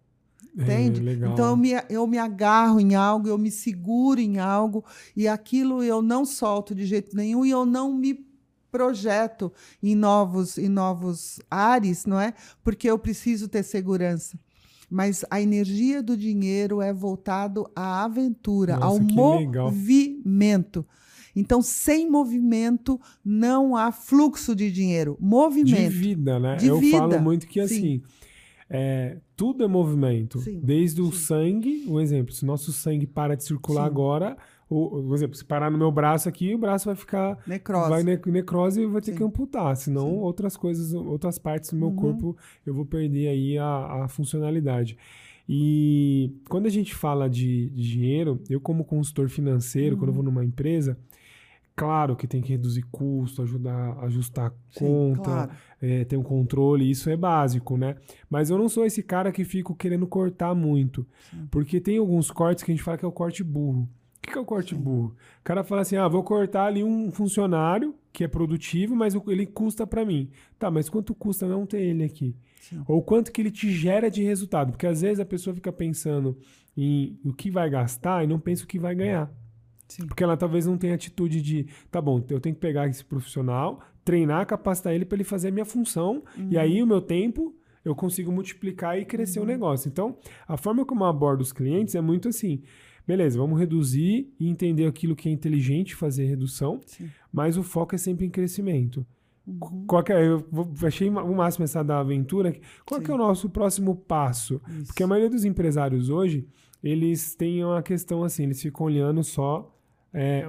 É, 0.59 0.63
entende? 0.63 1.03
então 1.11 1.51
eu 1.51 1.57
me, 1.57 1.71
eu 1.89 2.07
me 2.07 2.19
agarro 2.19 2.79
em 2.79 2.95
algo, 2.95 3.27
eu 3.27 3.39
me 3.39 3.51
seguro 3.51 4.21
em 4.21 4.39
algo, 4.39 4.85
e 5.17 5.27
aquilo 5.27 5.83
eu 5.83 6.03
não 6.03 6.27
solto 6.27 6.75
de 6.75 6.85
jeito 6.85 7.17
nenhum 7.17 7.47
e 7.47 7.51
eu 7.51 7.65
não 7.65 7.95
me 7.95 8.27
projeto 8.71 9.53
em 9.83 9.95
novos, 9.95 10.59
em 10.59 10.69
novos 10.69 11.41
ares, 11.51 12.07
não 12.07 12.19
é? 12.19 12.35
Porque 12.65 12.91
eu 12.91 12.99
preciso 12.99 13.49
ter 13.49 13.63
segurança. 13.63 14.39
Mas 14.91 15.25
a 15.31 15.41
energia 15.41 16.03
do 16.03 16.17
dinheiro 16.17 16.83
é 16.83 16.93
voltado 16.93 17.71
à 17.75 18.05
aventura, 18.05 18.77
Nossa, 18.77 18.87
ao 18.87 19.01
movimento. 19.01 20.81
Legal. 20.81 21.02
Então, 21.35 21.63
sem 21.63 22.11
movimento, 22.11 23.01
não 23.25 23.77
há 23.77 23.91
fluxo 23.91 24.55
de 24.55 24.71
dinheiro. 24.71 25.17
Movimento. 25.21 25.77
De 25.77 25.89
vida, 25.89 26.39
né? 26.39 26.57
De 26.57 26.67
Eu 26.67 26.79
vida. 26.79 26.99
falo 26.99 27.21
muito 27.21 27.47
que 27.47 27.61
assim. 27.61 28.03
É, 28.75 29.19
tudo 29.37 29.65
é 29.65 29.69
movimento. 29.69 30.39
Sim, 30.41 30.61
Desde 30.63 31.03
sim. 31.03 31.09
o 31.09 31.13
sangue, 31.13 31.85
um 31.87 32.01
exemplo, 32.01 32.33
se 32.33 32.45
nosso 32.45 32.73
sangue 32.73 33.07
para 33.07 33.35
de 33.35 33.45
circular 33.45 33.83
sim. 33.83 33.87
agora, 33.87 34.37
ou, 34.69 35.03
por 35.05 35.15
exemplo, 35.15 35.37
se 35.37 35.45
parar 35.45 35.71
no 35.71 35.77
meu 35.77 35.93
braço 35.93 36.27
aqui, 36.27 36.55
o 36.55 36.59
braço 36.59 36.87
vai 36.87 36.97
ficar. 36.97 37.39
Necrose. 37.47 37.91
Vai 37.91 38.03
ne 38.03 38.19
necrose 38.27 38.81
e 38.81 38.87
vai 38.87 39.03
ter 39.03 39.15
que 39.15 39.23
amputar. 39.23 39.77
Senão, 39.77 40.17
outras 40.17 40.57
coisas, 40.57 40.95
outras 40.95 41.39
partes 41.39 41.71
do 41.71 41.77
meu 41.77 41.89
uhum. 41.89 41.97
corpo, 41.97 42.37
eu 42.65 42.73
vou 42.73 42.87
perder 42.87 43.29
aí 43.29 43.59
a, 43.59 44.05
a 44.05 44.09
funcionalidade. 44.09 44.97
E 45.47 46.35
quando 46.49 46.67
a 46.67 46.71
gente 46.71 46.95
fala 46.95 47.29
de, 47.29 47.69
de 47.69 47.91
dinheiro, 47.91 48.41
eu, 48.49 48.59
como 48.59 48.85
consultor 48.85 49.29
financeiro, 49.29 49.95
uhum. 49.95 50.01
quando 50.01 50.09
eu 50.09 50.15
vou 50.15 50.25
numa 50.25 50.45
empresa, 50.45 50.97
Claro 51.83 52.15
que 52.15 52.29
tem 52.29 52.41
que 52.41 52.51
reduzir 52.51 52.83
custo, 52.93 53.43
ajudar 53.43 53.99
ajustar 54.05 54.47
a 54.47 54.79
conta, 54.79 55.23
claro. 55.23 55.53
é, 55.81 56.05
ter 56.05 56.17
um 56.17 56.23
controle, 56.23 56.89
isso 56.89 57.11
é 57.11 57.17
básico, 57.17 57.77
né? 57.77 57.97
Mas 58.31 58.51
eu 58.51 58.57
não 58.57 58.69
sou 58.69 58.87
esse 58.87 59.03
cara 59.03 59.33
que 59.33 59.45
fico 59.45 59.75
querendo 59.75 60.07
cortar 60.07 60.55
muito. 60.55 61.05
Sim. 61.29 61.49
Porque 61.51 61.81
tem 61.81 61.99
alguns 61.99 62.31
cortes 62.31 62.63
que 62.63 62.71
a 62.71 62.75
gente 62.75 62.85
fala 62.85 62.97
que 62.97 63.05
é 63.05 63.09
o 63.09 63.13
corte 63.13 63.43
burro. 63.43 63.83
O 63.83 64.21
que 64.21 64.39
é 64.39 64.41
o 64.41 64.45
corte 64.45 64.77
Sim. 64.77 64.81
burro? 64.81 65.17
O 65.41 65.43
cara 65.43 65.65
fala 65.65 65.81
assim: 65.81 65.97
ah, 65.97 66.07
vou 66.07 66.23
cortar 66.23 66.67
ali 66.67 66.85
um 66.85 67.11
funcionário 67.11 67.97
que 68.13 68.23
é 68.23 68.29
produtivo, 68.29 68.95
mas 68.95 69.17
ele 69.27 69.45
custa 69.45 69.85
para 69.85 70.05
mim. 70.05 70.31
Tá, 70.61 70.71
mas 70.71 70.89
quanto 70.89 71.13
custa 71.13 71.49
não 71.49 71.67
ter 71.67 71.81
ele 71.81 72.05
aqui? 72.05 72.37
Sim. 72.61 72.81
Ou 72.87 73.03
quanto 73.03 73.33
que 73.33 73.43
ele 73.43 73.51
te 73.51 73.73
gera 73.73 74.09
de 74.09 74.23
resultado? 74.23 74.71
Porque 74.71 74.87
às 74.87 75.01
vezes 75.01 75.19
a 75.19 75.25
pessoa 75.25 75.53
fica 75.53 75.73
pensando 75.73 76.39
em 76.77 77.19
o 77.25 77.33
que 77.33 77.51
vai 77.51 77.69
gastar 77.69 78.23
e 78.23 78.29
não 78.29 78.39
pensa 78.39 78.63
o 78.63 78.69
que 78.69 78.79
vai 78.79 78.95
ganhar. 78.95 79.33
Sim. 79.89 80.07
Porque 80.07 80.25
ela 80.25 80.37
talvez 80.37 80.67
não 80.67 80.79
tenha 80.79 80.95
atitude 80.95 81.43
de, 81.43 81.67
tá 81.91 82.01
bom, 82.01 82.25
eu 82.29 82.41
tenho 82.41 82.55
que 82.55 82.61
pegar 82.61 82.89
esse 82.89 83.05
profissional, 83.05 83.81
treinar, 84.05 84.47
capacitar 84.47 84.95
ele 84.95 85.05
para 85.05 85.17
ele 85.17 85.25
fazer 85.25 85.49
a 85.49 85.51
minha 85.51 85.65
função, 85.65 86.23
uhum. 86.37 86.49
e 86.51 86.59
aí 86.59 86.83
o 86.83 86.87
meu 86.87 87.01
tempo 87.01 87.55
eu 87.85 87.95
consigo 87.95 88.31
multiplicar 88.31 88.99
e 88.99 89.05
crescer 89.05 89.41
uhum. 89.41 89.45
o 89.45 89.49
negócio. 89.49 89.89
Então, 89.89 90.17
a 90.47 90.57
forma 90.57 90.85
como 90.85 91.05
eu 91.05 91.09
abordo 91.09 91.41
os 91.41 91.53
clientes 91.53 91.95
é 91.95 92.01
muito 92.01 92.29
assim. 92.29 92.63
Beleza, 93.07 93.39
vamos 93.39 93.59
reduzir 93.59 94.33
e 94.39 94.49
entender 94.49 94.87
aquilo 94.87 95.17
que 95.17 95.29
é 95.29 95.33
inteligente 95.33 95.95
fazer 95.95 96.25
redução, 96.25 96.81
Sim. 96.87 97.11
mas 97.33 97.57
o 97.57 97.63
foco 97.63 97.95
é 97.95 97.99
sempre 97.99 98.25
em 98.25 98.31
crescimento. 98.31 99.05
Uhum. 99.47 99.85
Qual 99.87 100.05
é, 100.09 100.29
eu 100.29 100.47
achei 100.85 101.09
o 101.09 101.35
máximo 101.35 101.65
essa 101.65 101.83
da 101.83 101.99
aventura. 101.99 102.55
Qual 102.87 103.01
é 103.01 103.13
o 103.13 103.19
nosso 103.19 103.51
próximo 103.51 103.97
passo? 103.97 104.61
Isso. 104.69 104.87
Porque 104.87 105.03
a 105.03 105.07
maioria 105.07 105.31
dos 105.31 105.45
empresários 105.45 106.09
hoje, 106.09 106.47
eles 106.83 107.35
têm 107.35 107.65
uma 107.65 107.83
questão 107.83 108.23
assim, 108.23 108.45
eles 108.45 108.63
ficam 108.63 108.87
olhando 108.87 109.25
só 109.25 109.72
é, 110.13 110.47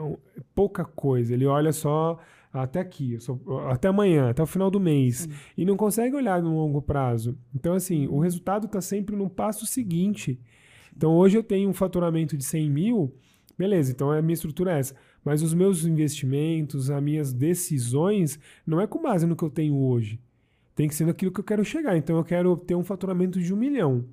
pouca 0.53 0.83
coisa. 0.83 1.33
Ele 1.33 1.45
olha 1.45 1.71
só 1.71 2.19
até 2.51 2.79
aqui, 2.79 3.19
só, 3.19 3.39
até 3.69 3.87
amanhã, 3.87 4.29
até 4.29 4.43
o 4.43 4.45
final 4.45 4.69
do 4.69 4.79
mês. 4.79 5.19
Sim. 5.19 5.29
E 5.57 5.65
não 5.65 5.75
consegue 5.75 6.15
olhar 6.15 6.41
no 6.41 6.55
longo 6.55 6.81
prazo. 6.81 7.37
Então, 7.53 7.73
assim, 7.73 8.07
o 8.07 8.19
resultado 8.19 8.67
está 8.67 8.81
sempre 8.81 9.15
no 9.15 9.29
passo 9.29 9.65
seguinte. 9.65 10.39
Então, 10.95 11.15
hoje 11.15 11.37
eu 11.37 11.43
tenho 11.43 11.69
um 11.69 11.73
faturamento 11.73 12.37
de 12.37 12.43
100 12.43 12.69
mil, 12.69 13.15
beleza, 13.57 13.91
então 13.91 14.11
a 14.11 14.21
minha 14.21 14.35
estrutura 14.35 14.75
é 14.75 14.79
essa. 14.79 14.95
Mas 15.25 15.41
os 15.41 15.53
meus 15.53 15.85
investimentos, 15.85 16.91
as 16.91 17.01
minhas 17.01 17.33
decisões, 17.33 18.37
não 18.67 18.79
é 18.79 18.85
com 18.85 19.01
base 19.01 19.25
no 19.25 19.35
que 19.35 19.43
eu 19.43 19.49
tenho 19.49 19.75
hoje. 19.75 20.19
Tem 20.75 20.87
que 20.87 20.93
ser 20.93 21.05
naquilo 21.05 21.31
que 21.31 21.39
eu 21.39 21.43
quero 21.43 21.63
chegar. 21.63 21.97
Então, 21.97 22.17
eu 22.17 22.23
quero 22.23 22.55
ter 22.57 22.75
um 22.75 22.83
faturamento 22.83 23.39
de 23.39 23.53
um 23.53 23.57
milhão. 23.57 24.05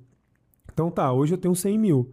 Então, 0.73 0.89
tá, 0.89 1.11
hoje 1.11 1.33
eu 1.33 1.37
tenho 1.37 1.53
100 1.53 1.77
mil 1.77 2.11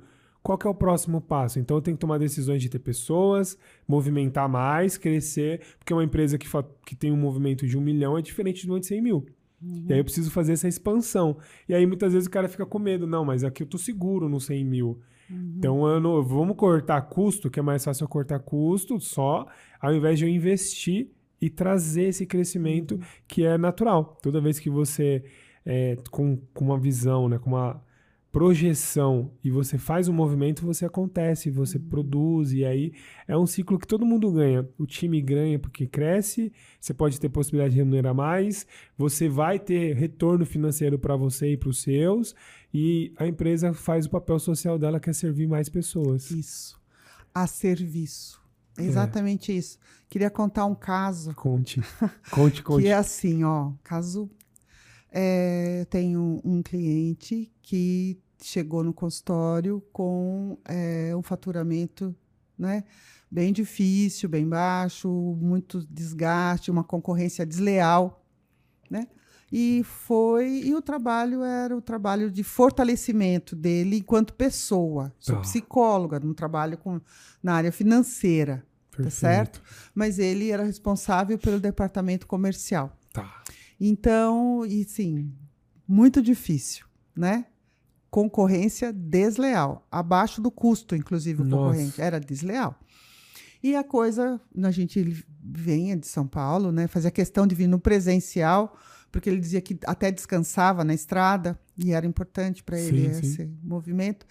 qual 0.56 0.72
é 0.72 0.74
o 0.74 0.74
próximo 0.74 1.20
passo? 1.20 1.58
Então 1.58 1.76
eu 1.76 1.82
tenho 1.82 1.96
que 1.96 2.00
tomar 2.00 2.18
decisões 2.18 2.62
de 2.62 2.70
ter 2.70 2.78
pessoas, 2.78 3.58
movimentar 3.86 4.48
mais, 4.48 4.96
crescer, 4.96 5.60
porque 5.78 5.92
uma 5.92 6.04
empresa 6.04 6.38
que, 6.38 6.48
que 6.86 6.96
tem 6.96 7.12
um 7.12 7.16
movimento 7.16 7.66
de 7.66 7.76
um 7.76 7.80
milhão 7.80 8.16
é 8.16 8.22
diferente 8.22 8.62
de 8.62 8.70
uma 8.70 8.80
de 8.80 8.86
100 8.86 9.02
mil. 9.02 9.26
Uhum. 9.60 9.86
E 9.88 9.92
aí 9.92 9.98
eu 9.98 10.04
preciso 10.04 10.30
fazer 10.30 10.52
essa 10.52 10.66
expansão. 10.66 11.36
E 11.68 11.74
aí 11.74 11.84
muitas 11.84 12.12
vezes 12.12 12.26
o 12.26 12.30
cara 12.30 12.48
fica 12.48 12.64
com 12.64 12.78
medo, 12.78 13.06
não, 13.06 13.24
mas 13.24 13.44
aqui 13.44 13.62
eu 13.62 13.66
tô 13.66 13.76
seguro 13.76 14.28
no 14.28 14.40
100 14.40 14.64
mil. 14.64 15.00
Uhum. 15.28 15.54
Então 15.58 15.86
eu 15.86 16.00
não, 16.00 16.22
vamos 16.22 16.56
cortar 16.56 17.02
custo, 17.02 17.50
que 17.50 17.60
é 17.60 17.62
mais 17.62 17.84
fácil 17.84 18.04
eu 18.04 18.08
cortar 18.08 18.38
custo 18.38 18.98
só, 18.98 19.46
ao 19.80 19.94
invés 19.94 20.18
de 20.18 20.24
eu 20.24 20.28
investir 20.30 21.10
e 21.40 21.50
trazer 21.50 22.04
esse 22.04 22.24
crescimento 22.24 22.94
uhum. 22.94 23.00
que 23.26 23.44
é 23.44 23.58
natural. 23.58 24.18
Toda 24.22 24.40
vez 24.40 24.58
que 24.58 24.70
você, 24.70 25.22
é, 25.66 25.96
com, 26.10 26.38
com 26.54 26.64
uma 26.64 26.78
visão, 26.78 27.28
né, 27.28 27.38
com 27.38 27.50
uma 27.50 27.82
projeção 28.30 29.30
e 29.42 29.50
você 29.50 29.78
faz 29.78 30.06
um 30.06 30.12
movimento, 30.12 30.64
você 30.64 30.84
acontece, 30.84 31.50
você 31.50 31.78
uhum. 31.78 31.88
produz, 31.88 32.52
e 32.52 32.64
aí 32.64 32.92
é 33.26 33.36
um 33.36 33.46
ciclo 33.46 33.78
que 33.78 33.86
todo 33.86 34.04
mundo 34.04 34.30
ganha. 34.30 34.68
O 34.78 34.86
time 34.86 35.20
ganha 35.20 35.58
porque 35.58 35.86
cresce, 35.86 36.52
você 36.78 36.92
pode 36.92 37.18
ter 37.18 37.28
possibilidade 37.28 37.74
de 37.74 37.80
remunerar 37.80 38.14
mais, 38.14 38.66
você 38.96 39.28
vai 39.28 39.58
ter 39.58 39.94
retorno 39.96 40.44
financeiro 40.44 40.98
para 40.98 41.16
você 41.16 41.52
e 41.52 41.56
para 41.56 41.70
os 41.70 41.80
seus, 41.80 42.34
e 42.72 43.12
a 43.16 43.26
empresa 43.26 43.72
faz 43.72 44.06
o 44.06 44.10
papel 44.10 44.38
social 44.38 44.78
dela, 44.78 45.00
que 45.00 45.08
é 45.08 45.12
servir 45.12 45.48
mais 45.48 45.68
pessoas. 45.68 46.30
Isso. 46.30 46.78
A 47.34 47.46
serviço. 47.46 48.40
É 48.76 48.84
exatamente 48.84 49.50
é. 49.50 49.56
isso. 49.56 49.78
Queria 50.08 50.30
contar 50.30 50.64
um 50.66 50.74
caso. 50.74 51.34
Conte. 51.34 51.82
Conte, 52.30 52.62
conte. 52.62 52.82
que 52.82 52.88
é 52.88 52.94
assim, 52.94 53.42
ó. 53.42 53.72
Caso 53.82 54.30
é, 55.10 55.86
tenho 55.90 56.40
um 56.44 56.62
cliente 56.62 57.52
que 57.62 58.20
chegou 58.42 58.84
no 58.84 58.92
consultório 58.92 59.82
com 59.92 60.58
é, 60.64 61.14
um 61.16 61.22
faturamento 61.22 62.14
né, 62.58 62.84
bem 63.30 63.52
difícil, 63.52 64.28
bem 64.28 64.48
baixo, 64.48 65.08
muito 65.40 65.86
desgaste, 65.90 66.70
uma 66.70 66.84
concorrência 66.84 67.46
desleal. 67.46 68.24
Né? 68.90 69.06
E 69.50 69.82
foi 69.84 70.62
e 70.64 70.74
o 70.74 70.82
trabalho 70.82 71.42
era 71.42 71.76
o 71.76 71.80
trabalho 71.80 72.30
de 72.30 72.42
fortalecimento 72.42 73.56
dele 73.56 73.98
enquanto 73.98 74.34
pessoa. 74.34 75.12
Sou 75.18 75.36
tá. 75.36 75.40
psicóloga, 75.42 76.20
não 76.20 76.34
trabalho 76.34 76.76
com, 76.76 77.00
na 77.42 77.54
área 77.54 77.72
financeira, 77.72 78.64
tá 78.94 79.10
certo? 79.10 79.62
Mas 79.94 80.18
ele 80.18 80.50
era 80.50 80.64
responsável 80.64 81.38
pelo 81.38 81.58
departamento 81.58 82.26
comercial. 82.26 82.96
Tá. 83.12 83.42
Então, 83.80 84.64
e 84.66 84.84
sim, 84.84 85.32
muito 85.86 86.20
difícil, 86.20 86.86
né? 87.16 87.46
Concorrência 88.10 88.92
desleal, 88.92 89.86
abaixo 89.90 90.40
do 90.40 90.50
custo, 90.50 90.96
inclusive, 90.96 91.42
o 91.42 91.44
concorrente. 91.44 92.00
Era 92.00 92.18
desleal. 92.18 92.78
E 93.62 93.74
a 93.74 93.84
coisa, 93.84 94.40
a 94.62 94.70
gente 94.70 95.24
vinha 95.42 95.96
de 95.96 96.06
São 96.06 96.26
Paulo, 96.26 96.70
né? 96.72 96.86
Fazia 96.86 97.10
questão 97.10 97.46
de 97.46 97.54
vir 97.54 97.66
no 97.66 97.78
presencial, 97.78 98.76
porque 99.10 99.28
ele 99.28 99.40
dizia 99.40 99.60
que 99.60 99.78
até 99.84 100.10
descansava 100.10 100.84
na 100.84 100.94
estrada 100.94 101.58
e 101.76 101.92
era 101.92 102.06
importante 102.06 102.62
para 102.62 102.78
ele 102.78 103.02
sim, 103.02 103.10
esse 103.10 103.36
sim. 103.36 103.58
movimento. 103.62 104.26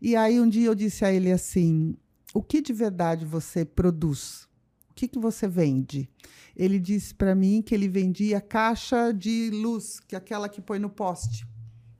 E 0.00 0.16
aí 0.16 0.40
um 0.40 0.48
dia 0.48 0.66
eu 0.66 0.74
disse 0.74 1.04
a 1.04 1.12
ele 1.12 1.30
assim: 1.30 1.96
o 2.32 2.42
que 2.42 2.60
de 2.60 2.72
verdade 2.72 3.24
você 3.24 3.64
produz? 3.64 4.48
O 4.92 4.94
que, 4.94 5.08
que 5.08 5.18
você 5.18 5.48
vende? 5.48 6.06
Ele 6.54 6.78
disse 6.78 7.14
para 7.14 7.34
mim 7.34 7.62
que 7.62 7.74
ele 7.74 7.88
vendia 7.88 8.42
caixa 8.42 9.10
de 9.10 9.50
luz, 9.50 9.98
que 10.00 10.14
é 10.14 10.18
aquela 10.18 10.50
que 10.50 10.60
põe 10.60 10.78
no 10.78 10.90
poste, 10.90 11.46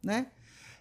né? 0.05 0.27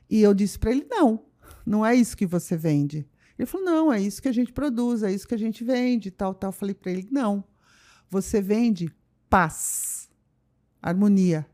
E 0.10 0.22
eu 0.22 0.34
disse 0.34 0.60
para 0.60 0.72
ele: 0.72 0.86
não, 0.90 1.26
não 1.66 1.86
é 1.86 1.96
isso 1.96 2.18
que 2.18 2.26
você 2.26 2.58
vende. 2.58 3.08
Ele 3.40 3.46
falou: 3.46 3.66
não, 3.66 3.94
é 3.94 4.02
isso 4.02 4.22
que 4.22 4.28
a 4.28 4.34
gente 4.34 4.52
produz, 4.52 5.04
é 5.04 5.12
isso 5.12 5.26
que 5.26 5.34
a 5.34 5.40
gente 5.40 5.64
vende, 5.64 6.12
tal, 6.12 6.34
tal. 6.34 6.50
Eu 6.50 6.54
falei 6.54 6.76
para 6.76 6.92
ele: 6.92 7.08
não, 7.10 7.46
você 8.10 8.42
vende 8.42 8.94
paz, 9.30 10.10
harmonia, 10.82 11.48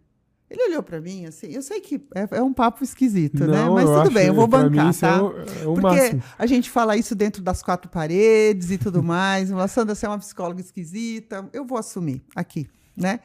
ele 0.49 0.69
olhou 0.69 0.81
para 0.81 1.01
mim 1.01 1.25
assim, 1.25 1.47
eu 1.47 1.61
sei 1.61 1.81
que 1.81 1.95
é, 2.15 2.37
é 2.37 2.41
um 2.41 2.53
papo 2.53 2.83
esquisito, 2.83 3.45
né? 3.45 3.57
Não, 3.57 3.75
né? 3.75 3.83
Mas 3.83 4.03
tudo 4.03 4.13
bem, 4.13 4.27
eu 4.27 4.33
vou 4.33 4.47
bancar, 4.47 4.95
tá? 4.95 5.17
É 5.17 5.21
o, 5.21 5.27
é 5.27 5.67
o 5.67 5.73
Porque 5.73 5.81
máximo. 5.81 6.23
a 6.39 6.45
gente 6.45 6.69
fala 6.69 6.95
isso 6.95 7.13
dentro 7.13 7.41
das 7.41 7.61
quatro 7.61 7.89
paredes 7.89 8.71
e 8.71 8.77
tudo 8.77 9.03
mais. 9.03 9.51
A 9.51 9.67
Sandra, 9.67 9.93
você 9.93 10.05
é 10.05 10.09
uma 10.09 10.19
psicóloga 10.19 10.61
esquisita, 10.61 11.49
eu 11.51 11.65
vou 11.65 11.77
assumir 11.77 12.23
aqui, 12.33 12.69
né? 12.95 13.19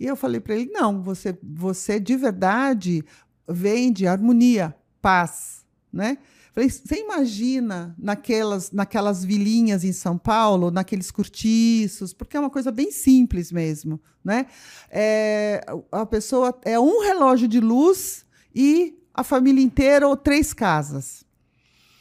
E 0.00 0.06
eu 0.06 0.16
falei 0.16 0.40
para 0.40 0.54
ele: 0.54 0.70
não, 0.72 1.02
você, 1.02 1.38
você 1.42 2.00
de 2.00 2.16
verdade 2.16 3.04
vende 3.46 4.06
harmonia, 4.06 4.74
paz, 5.00 5.66
né? 5.92 6.16
Falei, 6.52 6.68
você 6.68 6.96
imagina 6.96 7.94
naquelas, 7.98 8.70
naquelas 8.72 9.24
vilinhas 9.24 9.84
em 9.84 9.92
São 9.92 10.18
Paulo, 10.18 10.70
naqueles 10.70 11.10
cortiços, 11.10 12.12
porque 12.12 12.36
é 12.36 12.40
uma 12.40 12.50
coisa 12.50 12.70
bem 12.70 12.92
simples 12.92 13.50
mesmo, 13.50 13.98
né? 14.22 14.46
É, 14.90 15.64
a 15.90 16.04
pessoa 16.04 16.54
é 16.62 16.78
um 16.78 17.00
relógio 17.00 17.48
de 17.48 17.58
luz 17.58 18.26
e 18.54 18.98
a 19.14 19.24
família 19.24 19.64
inteira 19.64 20.06
ou 20.06 20.14
três 20.14 20.52
casas. 20.52 21.24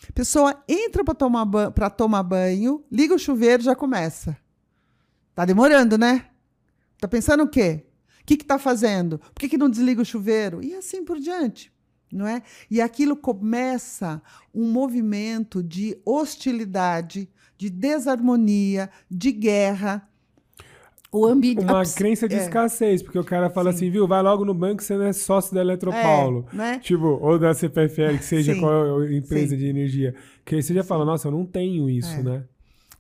A 0.10 0.12
pessoa 0.12 0.62
entra 0.68 1.02
para 1.02 1.16
tomar, 1.16 1.46
para 1.72 1.90
tomar 1.90 2.24
banho, 2.24 2.84
liga 2.92 3.16
o 3.16 3.20
chuveiro 3.20 3.64
já 3.64 3.74
começa. 3.74 4.36
Tá 5.34 5.46
demorando, 5.46 5.98
né? 5.98 6.26
Tá 7.00 7.08
pensando 7.08 7.44
o 7.44 7.48
quê? 7.48 7.86
O 8.20 8.26
que 8.26 8.34
está 8.34 8.60
fazendo? 8.60 9.18
Por 9.18 9.40
que, 9.40 9.48
que 9.48 9.58
não 9.58 9.70
desliga 9.70 10.02
o 10.02 10.06
chuveiro? 10.06 10.62
E 10.62 10.76
assim 10.76 11.06
por 11.06 11.20
diante 11.20 11.71
não 12.12 12.28
é? 12.28 12.42
E 12.70 12.82
aquilo 12.82 13.16
começa 13.16 14.22
um 14.54 14.72
movimento 14.72 15.64
de 15.64 15.98
hostilidade, 16.06 17.30
de 17.58 17.70
desarmonia, 17.70 18.90
de 19.10 19.32
guerra. 19.32 20.08
O 21.12 21.26
ambiente 21.26 21.62
uma 21.62 21.84
crença 21.86 22.28
de 22.28 22.36
é. 22.36 22.38
escassez, 22.40 23.04
porque 23.04 23.20
o 23.20 23.24
cara 23.24 23.50
fala 23.50 23.72
Sim. 23.72 23.78
assim, 23.78 23.92
viu, 23.92 24.08
vai 24.08 24.22
logo 24.22 24.46
no 24.46 24.54
banco, 24.54 24.82
você 24.82 24.96
não 24.96 25.06
é 25.06 25.14
sócio 25.14 25.54
da 25.54 25.60
Eletropaulo. 25.60 26.48
É, 26.54 26.56
né? 26.56 26.80
Tipo, 26.80 27.20
ou 27.22 27.38
da 27.38 27.54
CPFL, 27.54 28.18
que 28.18 28.24
seja 28.24 28.54
Sim. 28.54 28.62
qual 28.62 29.04
é 29.04 29.16
empresa 29.16 29.50
Sim. 29.50 29.58
de 29.58 29.68
energia. 29.68 30.16
Que 30.46 30.56
aí 30.56 30.64
você 30.64 30.74
já 30.74 30.84
fala, 30.84 31.04
nossa, 31.04 31.28
eu 31.28 31.32
não 31.32 31.46
tenho 31.46 31.90
isso, 31.90 32.16
é. 32.16 32.24
né? 32.24 32.44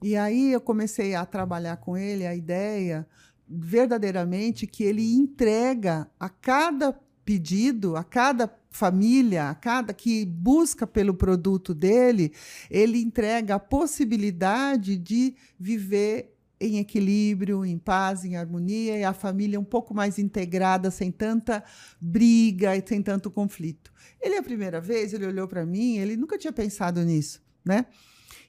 E 0.01 0.17
aí 0.17 0.51
eu 0.51 0.59
comecei 0.59 1.13
a 1.15 1.25
trabalhar 1.25 1.77
com 1.77 1.95
ele 1.95 2.25
a 2.25 2.35
ideia 2.35 3.07
verdadeiramente 3.47 4.65
que 4.65 4.83
ele 4.83 5.13
entrega 5.13 6.07
a 6.19 6.29
cada 6.29 6.97
pedido, 7.31 7.95
a 7.95 8.03
cada 8.03 8.53
família, 8.69 9.49
a 9.49 9.55
cada 9.55 9.93
que 9.93 10.25
busca 10.25 10.85
pelo 10.85 11.13
produto 11.13 11.73
dele, 11.73 12.33
ele 12.69 13.01
entrega 13.01 13.55
a 13.55 13.59
possibilidade 13.59 14.97
de 14.97 15.33
viver 15.57 16.35
em 16.59 16.77
equilíbrio, 16.77 17.65
em 17.65 17.77
paz, 17.77 18.25
em 18.25 18.35
harmonia 18.35 18.97
e 18.97 19.05
a 19.05 19.13
família 19.13 19.57
um 19.57 19.63
pouco 19.63 19.93
mais 19.93 20.19
integrada, 20.19 20.91
sem 20.91 21.09
tanta 21.09 21.63
briga 22.01 22.75
e 22.75 22.83
sem 22.85 23.01
tanto 23.01 23.31
conflito. 23.31 23.93
Ele 24.21 24.35
a 24.35 24.43
primeira 24.43 24.81
vez, 24.81 25.13
ele 25.13 25.25
olhou 25.25 25.47
para 25.47 25.65
mim, 25.65 25.99
ele 25.99 26.17
nunca 26.17 26.37
tinha 26.37 26.51
pensado 26.51 27.01
nisso, 27.01 27.41
né? 27.63 27.85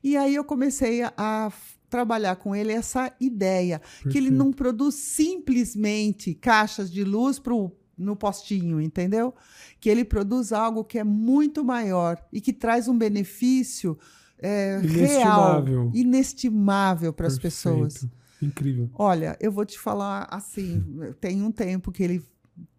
E 0.02 0.16
aí 0.16 0.34
eu 0.34 0.44
comecei 0.44 1.02
a, 1.02 1.12
a 1.16 1.52
trabalhar 1.88 2.34
com 2.34 2.56
ele 2.56 2.72
essa 2.72 3.14
ideia 3.20 3.78
Perfeito. 3.78 4.08
que 4.08 4.18
ele 4.18 4.30
não 4.30 4.52
produz 4.52 4.96
simplesmente 4.96 6.34
caixas 6.34 6.90
de 6.90 7.04
luz 7.04 7.38
para 7.38 7.54
o 7.54 7.70
no 7.96 8.16
postinho, 8.16 8.80
entendeu? 8.80 9.34
Que 9.80 9.88
ele 9.88 10.04
produz 10.04 10.52
algo 10.52 10.84
que 10.84 10.98
é 10.98 11.04
muito 11.04 11.64
maior 11.64 12.22
e 12.32 12.40
que 12.40 12.52
traz 12.52 12.88
um 12.88 12.96
benefício 12.96 13.98
é, 14.38 14.78
real, 14.78 15.64
inestimável 15.94 17.12
para 17.12 17.26
as 17.26 17.38
pessoas. 17.38 18.06
Incrível. 18.40 18.90
Olha, 18.94 19.36
eu 19.40 19.52
vou 19.52 19.64
te 19.64 19.78
falar 19.78 20.26
assim, 20.30 20.84
tem 21.20 21.42
um 21.42 21.52
tempo 21.52 21.92
que 21.92 22.02
ele 22.02 22.24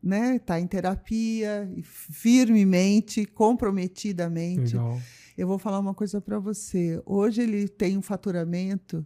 né, 0.02 0.38
tá 0.40 0.60
em 0.60 0.68
terapia, 0.68 1.72
firmemente, 1.84 3.26
comprometidamente. 3.26 4.76
Legal. 4.76 5.00
Eu 5.38 5.48
vou 5.48 5.58
falar 5.58 5.80
uma 5.80 5.94
coisa 5.94 6.22
para 6.22 6.38
você. 6.38 7.02
Hoje 7.06 7.42
ele 7.42 7.68
tem 7.68 7.98
um 7.98 8.02
faturamento 8.02 9.06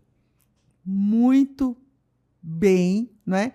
muito 0.83 1.77
bem, 2.41 3.11
né? 3.25 3.53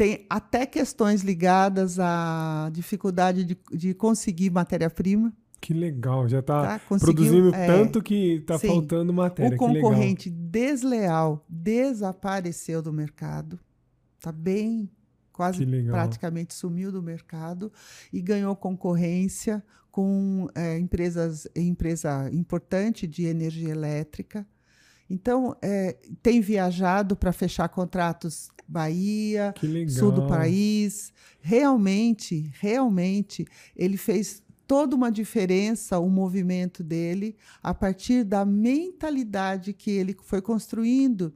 Tem 0.00 0.24
até 0.30 0.64
questões 0.64 1.20
ligadas 1.20 1.98
à 2.00 2.70
dificuldade 2.72 3.44
de, 3.44 3.58
de 3.70 3.92
conseguir 3.92 4.48
matéria-prima. 4.48 5.30
Que 5.60 5.74
legal, 5.74 6.26
já 6.26 6.38
está 6.38 6.78
tá 6.78 6.98
produzindo 6.98 7.54
é, 7.54 7.66
tanto 7.66 8.02
que 8.02 8.36
está 8.36 8.58
faltando 8.58 9.12
matéria. 9.12 9.54
O 9.54 9.58
concorrente 9.58 10.30
desleal 10.30 11.44
desapareceu 11.46 12.80
do 12.80 12.90
mercado, 12.90 13.60
está 14.16 14.32
bem, 14.32 14.88
quase 15.34 15.66
praticamente 15.82 16.54
sumiu 16.54 16.90
do 16.90 17.02
mercado 17.02 17.70
e 18.10 18.22
ganhou 18.22 18.56
concorrência 18.56 19.62
com 19.90 20.48
é, 20.54 20.78
empresas, 20.78 21.46
empresa 21.54 22.30
importante 22.32 23.06
de 23.06 23.26
energia 23.26 23.68
elétrica. 23.68 24.46
Então, 25.10 25.56
é, 25.60 25.96
tem 26.22 26.40
viajado 26.40 27.16
para 27.16 27.32
fechar 27.32 27.68
contratos 27.68 28.48
Bahia, 28.70 29.52
sul 29.88 30.12
do 30.12 30.28
país. 30.28 31.12
Realmente, 31.40 32.48
realmente, 32.60 33.44
ele 33.74 33.96
fez 33.96 34.40
toda 34.64 34.94
uma 34.94 35.10
diferença 35.10 35.98
o 35.98 36.08
movimento 36.08 36.84
dele 36.84 37.34
a 37.60 37.74
partir 37.74 38.22
da 38.22 38.44
mentalidade 38.44 39.72
que 39.72 39.90
ele 39.90 40.16
foi 40.22 40.40
construindo 40.40 41.34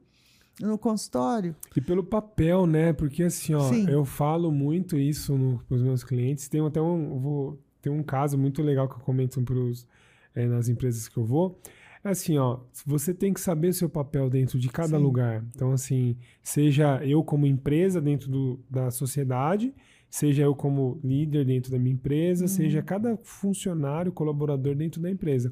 no 0.61 0.77
consultório. 0.77 1.53
E 1.75 1.81
pelo 1.81 2.01
papel, 2.01 2.65
né? 2.65 2.93
Porque 2.93 3.23
assim, 3.23 3.53
ó, 3.53 3.69
Sim. 3.69 3.89
eu 3.89 4.05
falo 4.05 4.49
muito 4.49 4.97
isso 4.97 5.59
para 5.67 5.75
os 5.75 5.83
meus 5.83 6.01
clientes. 6.01 6.47
Tem 6.47 6.65
até 6.65 6.81
um, 6.81 7.19
vou, 7.19 7.59
tem 7.81 7.91
um 7.91 8.01
caso 8.01 8.37
muito 8.37 8.61
legal 8.61 8.87
que 8.87 8.95
eu 8.95 8.99
comento 8.99 9.41
pros, 9.41 9.85
é, 10.33 10.47
nas 10.47 10.69
empresas 10.69 11.09
que 11.09 11.17
eu 11.17 11.25
vou. 11.25 11.59
Assim, 12.05 12.37
ó, 12.37 12.59
você 12.85 13.15
tem 13.15 13.33
que 13.33 13.41
saber 13.41 13.73
seu 13.73 13.89
papel 13.89 14.29
dentro 14.29 14.59
de 14.59 14.69
cada 14.69 14.97
Sim. 14.99 15.03
lugar. 15.03 15.43
Então, 15.55 15.71
assim, 15.71 16.15
seja 16.43 17.03
eu 17.03 17.23
como 17.23 17.47
empresa 17.47 17.99
dentro 17.99 18.29
do, 18.29 18.59
da 18.69 18.91
sociedade, 18.91 19.73
seja 20.07 20.43
eu 20.43 20.53
como 20.53 20.99
líder 21.03 21.45
dentro 21.45 21.71
da 21.71 21.79
minha 21.79 21.95
empresa, 21.95 22.43
uhum. 22.43 22.47
seja 22.47 22.83
cada 22.83 23.17
funcionário, 23.23 24.11
colaborador 24.11 24.75
dentro 24.75 25.01
da 25.01 25.09
empresa. 25.09 25.51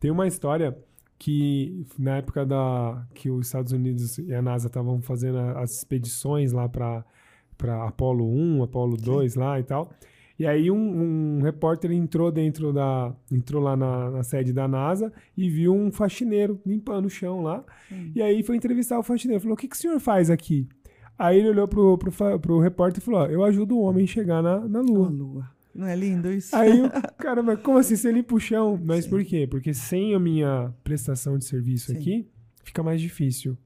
Tem 0.00 0.10
uma 0.10 0.26
história 0.26 0.74
que 1.18 1.84
na 1.98 2.16
época 2.16 2.46
da 2.46 3.06
que 3.12 3.30
os 3.30 3.48
Estados 3.48 3.72
Unidos 3.72 4.16
e 4.16 4.34
a 4.34 4.40
NASA 4.40 4.68
estavam 4.68 5.02
fazendo 5.02 5.38
as 5.38 5.76
expedições 5.76 6.50
lá 6.50 6.66
para 6.66 7.04
para 7.58 7.86
Apolo 7.86 8.26
1, 8.26 8.62
Apolo 8.62 8.96
2 8.96 9.34
Sim. 9.34 9.38
lá 9.38 9.60
e 9.60 9.62
tal. 9.62 9.92
E 10.40 10.46
aí 10.46 10.70
um, 10.70 10.76
um, 10.78 11.42
repórter 11.42 11.92
entrou 11.92 12.32
dentro 12.32 12.72
da 12.72 13.14
entrou 13.30 13.62
lá 13.62 13.76
na, 13.76 14.10
na, 14.10 14.22
sede 14.22 14.54
da 14.54 14.66
NASA 14.66 15.12
e 15.36 15.50
viu 15.50 15.74
um 15.74 15.92
faxineiro 15.92 16.58
limpando 16.64 17.04
o 17.04 17.10
chão 17.10 17.42
lá. 17.42 17.62
E 18.14 18.22
aí 18.22 18.42
foi 18.42 18.56
entrevistar 18.56 18.98
o 18.98 19.02
faxineiro, 19.02 19.42
falou: 19.42 19.52
"O 19.52 19.56
que, 19.58 19.68
que 19.68 19.76
o 19.76 19.78
senhor 19.78 20.00
faz 20.00 20.30
aqui?" 20.30 20.66
Aí 21.18 21.38
ele 21.38 21.50
olhou 21.50 21.68
pro, 21.68 21.98
pro, 21.98 22.40
pro 22.40 22.58
repórter 22.58 23.02
e 23.02 23.04
falou: 23.04 23.20
ó, 23.20 23.26
eu 23.26 23.44
ajudo 23.44 23.76
o 23.76 23.82
homem 23.82 24.04
a 24.04 24.06
chegar 24.06 24.42
na, 24.42 24.66
na 24.66 24.80
Lua. 24.80 25.10
Na 25.10 25.16
Lua. 25.16 25.50
Não 25.74 25.86
é 25.86 25.94
lindo 25.94 26.32
isso? 26.32 26.56
Aí 26.56 26.80
o 26.80 26.90
cara, 27.20 27.42
mas 27.42 27.60
como 27.60 27.76
assim? 27.76 27.94
Você 27.94 28.10
limpa 28.10 28.34
o 28.34 28.40
chão? 28.40 28.80
Mas 28.82 29.04
Sim. 29.04 29.10
por 29.10 29.22
quê? 29.22 29.46
Porque 29.46 29.74
sem 29.74 30.14
a 30.14 30.18
minha 30.18 30.72
prestação 30.82 31.36
de 31.36 31.44
serviço 31.44 31.92
Sim. 31.92 31.98
aqui, 31.98 32.28
fica 32.64 32.82
mais 32.82 32.98
difícil. 32.98 33.58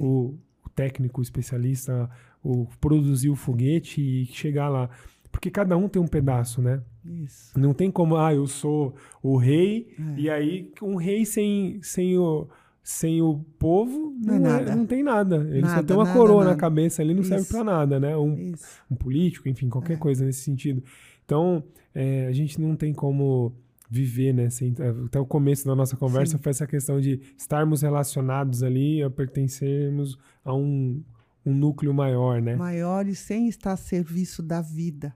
O, 0.00 0.38
o, 0.64 0.70
técnico, 0.74 1.20
o 1.20 1.22
especialista, 1.22 2.08
o 2.42 2.66
produzir 2.80 3.28
o 3.28 3.36
foguete 3.36 4.00
e 4.00 4.24
chegar 4.24 4.70
lá. 4.70 4.88
Porque 5.32 5.50
cada 5.50 5.76
um 5.76 5.88
tem 5.88 6.00
um 6.00 6.06
pedaço, 6.06 6.62
né? 6.62 6.80
Isso. 7.04 7.58
Não 7.58 7.74
tem 7.74 7.90
como, 7.90 8.16
ah, 8.16 8.32
eu 8.32 8.46
sou 8.46 8.94
o 9.20 9.36
rei, 9.36 9.88
é. 9.98 10.20
e 10.20 10.30
aí 10.30 10.70
um 10.80 10.94
rei 10.94 11.24
sem, 11.24 11.80
sem 11.82 12.16
o 12.16 12.46
sem 12.84 13.22
o 13.22 13.38
povo 13.58 14.12
não, 14.20 14.38
não, 14.40 14.50
é, 14.50 14.74
não 14.74 14.86
tem 14.86 15.02
nada. 15.02 15.36
Ele 15.36 15.60
nada, 15.60 15.76
só 15.76 15.82
tem 15.82 15.96
uma 15.96 16.04
nada, 16.04 16.18
coroa 16.18 16.40
nada. 16.40 16.50
na 16.50 16.60
cabeça 16.60 17.00
ali, 17.00 17.14
não 17.14 17.20
Isso. 17.20 17.30
serve 17.30 17.46
para 17.46 17.62
nada, 17.62 18.00
né? 18.00 18.16
Um, 18.16 18.52
um, 18.90 18.96
político, 18.96 19.48
enfim, 19.48 19.68
qualquer 19.68 19.94
é. 19.94 19.96
coisa 19.96 20.24
nesse 20.24 20.42
sentido. 20.42 20.82
Então, 21.24 21.62
é, 21.94 22.26
a 22.26 22.32
gente 22.32 22.60
não 22.60 22.74
tem 22.74 22.92
como 22.92 23.54
viver, 23.88 24.32
né? 24.32 24.50
Sem, 24.50 24.74
até 25.06 25.20
o 25.20 25.26
começo 25.26 25.64
da 25.66 25.76
nossa 25.76 25.96
conversa 25.96 26.36
Sim. 26.36 26.42
foi 26.42 26.50
essa 26.50 26.66
questão 26.66 27.00
de 27.00 27.20
estarmos 27.38 27.82
relacionados 27.82 28.62
ali, 28.62 29.02
a 29.02 29.08
pertencermos 29.08 30.18
a 30.44 30.52
um, 30.52 31.02
um 31.46 31.54
núcleo 31.54 31.94
maior, 31.94 32.42
né? 32.42 32.56
Maior 32.56 33.06
e 33.06 33.14
sem 33.14 33.48
estar 33.48 33.72
a 33.72 33.76
serviço 33.76 34.42
da 34.42 34.60
vida. 34.60 35.14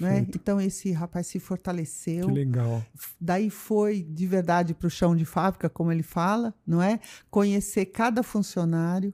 Né? 0.00 0.26
Então 0.34 0.60
esse 0.60 0.92
rapaz 0.92 1.26
se 1.26 1.38
fortaleceu. 1.38 2.26
Que 2.26 2.32
legal. 2.32 2.84
Daí 3.20 3.50
foi 3.50 4.02
de 4.02 4.26
verdade 4.26 4.74
para 4.74 4.86
o 4.86 4.90
chão 4.90 5.14
de 5.14 5.24
fábrica, 5.24 5.68
como 5.68 5.92
ele 5.92 6.02
fala, 6.02 6.54
não 6.66 6.82
é? 6.82 7.00
Conhecer 7.30 7.86
cada 7.86 8.22
funcionário 8.22 9.12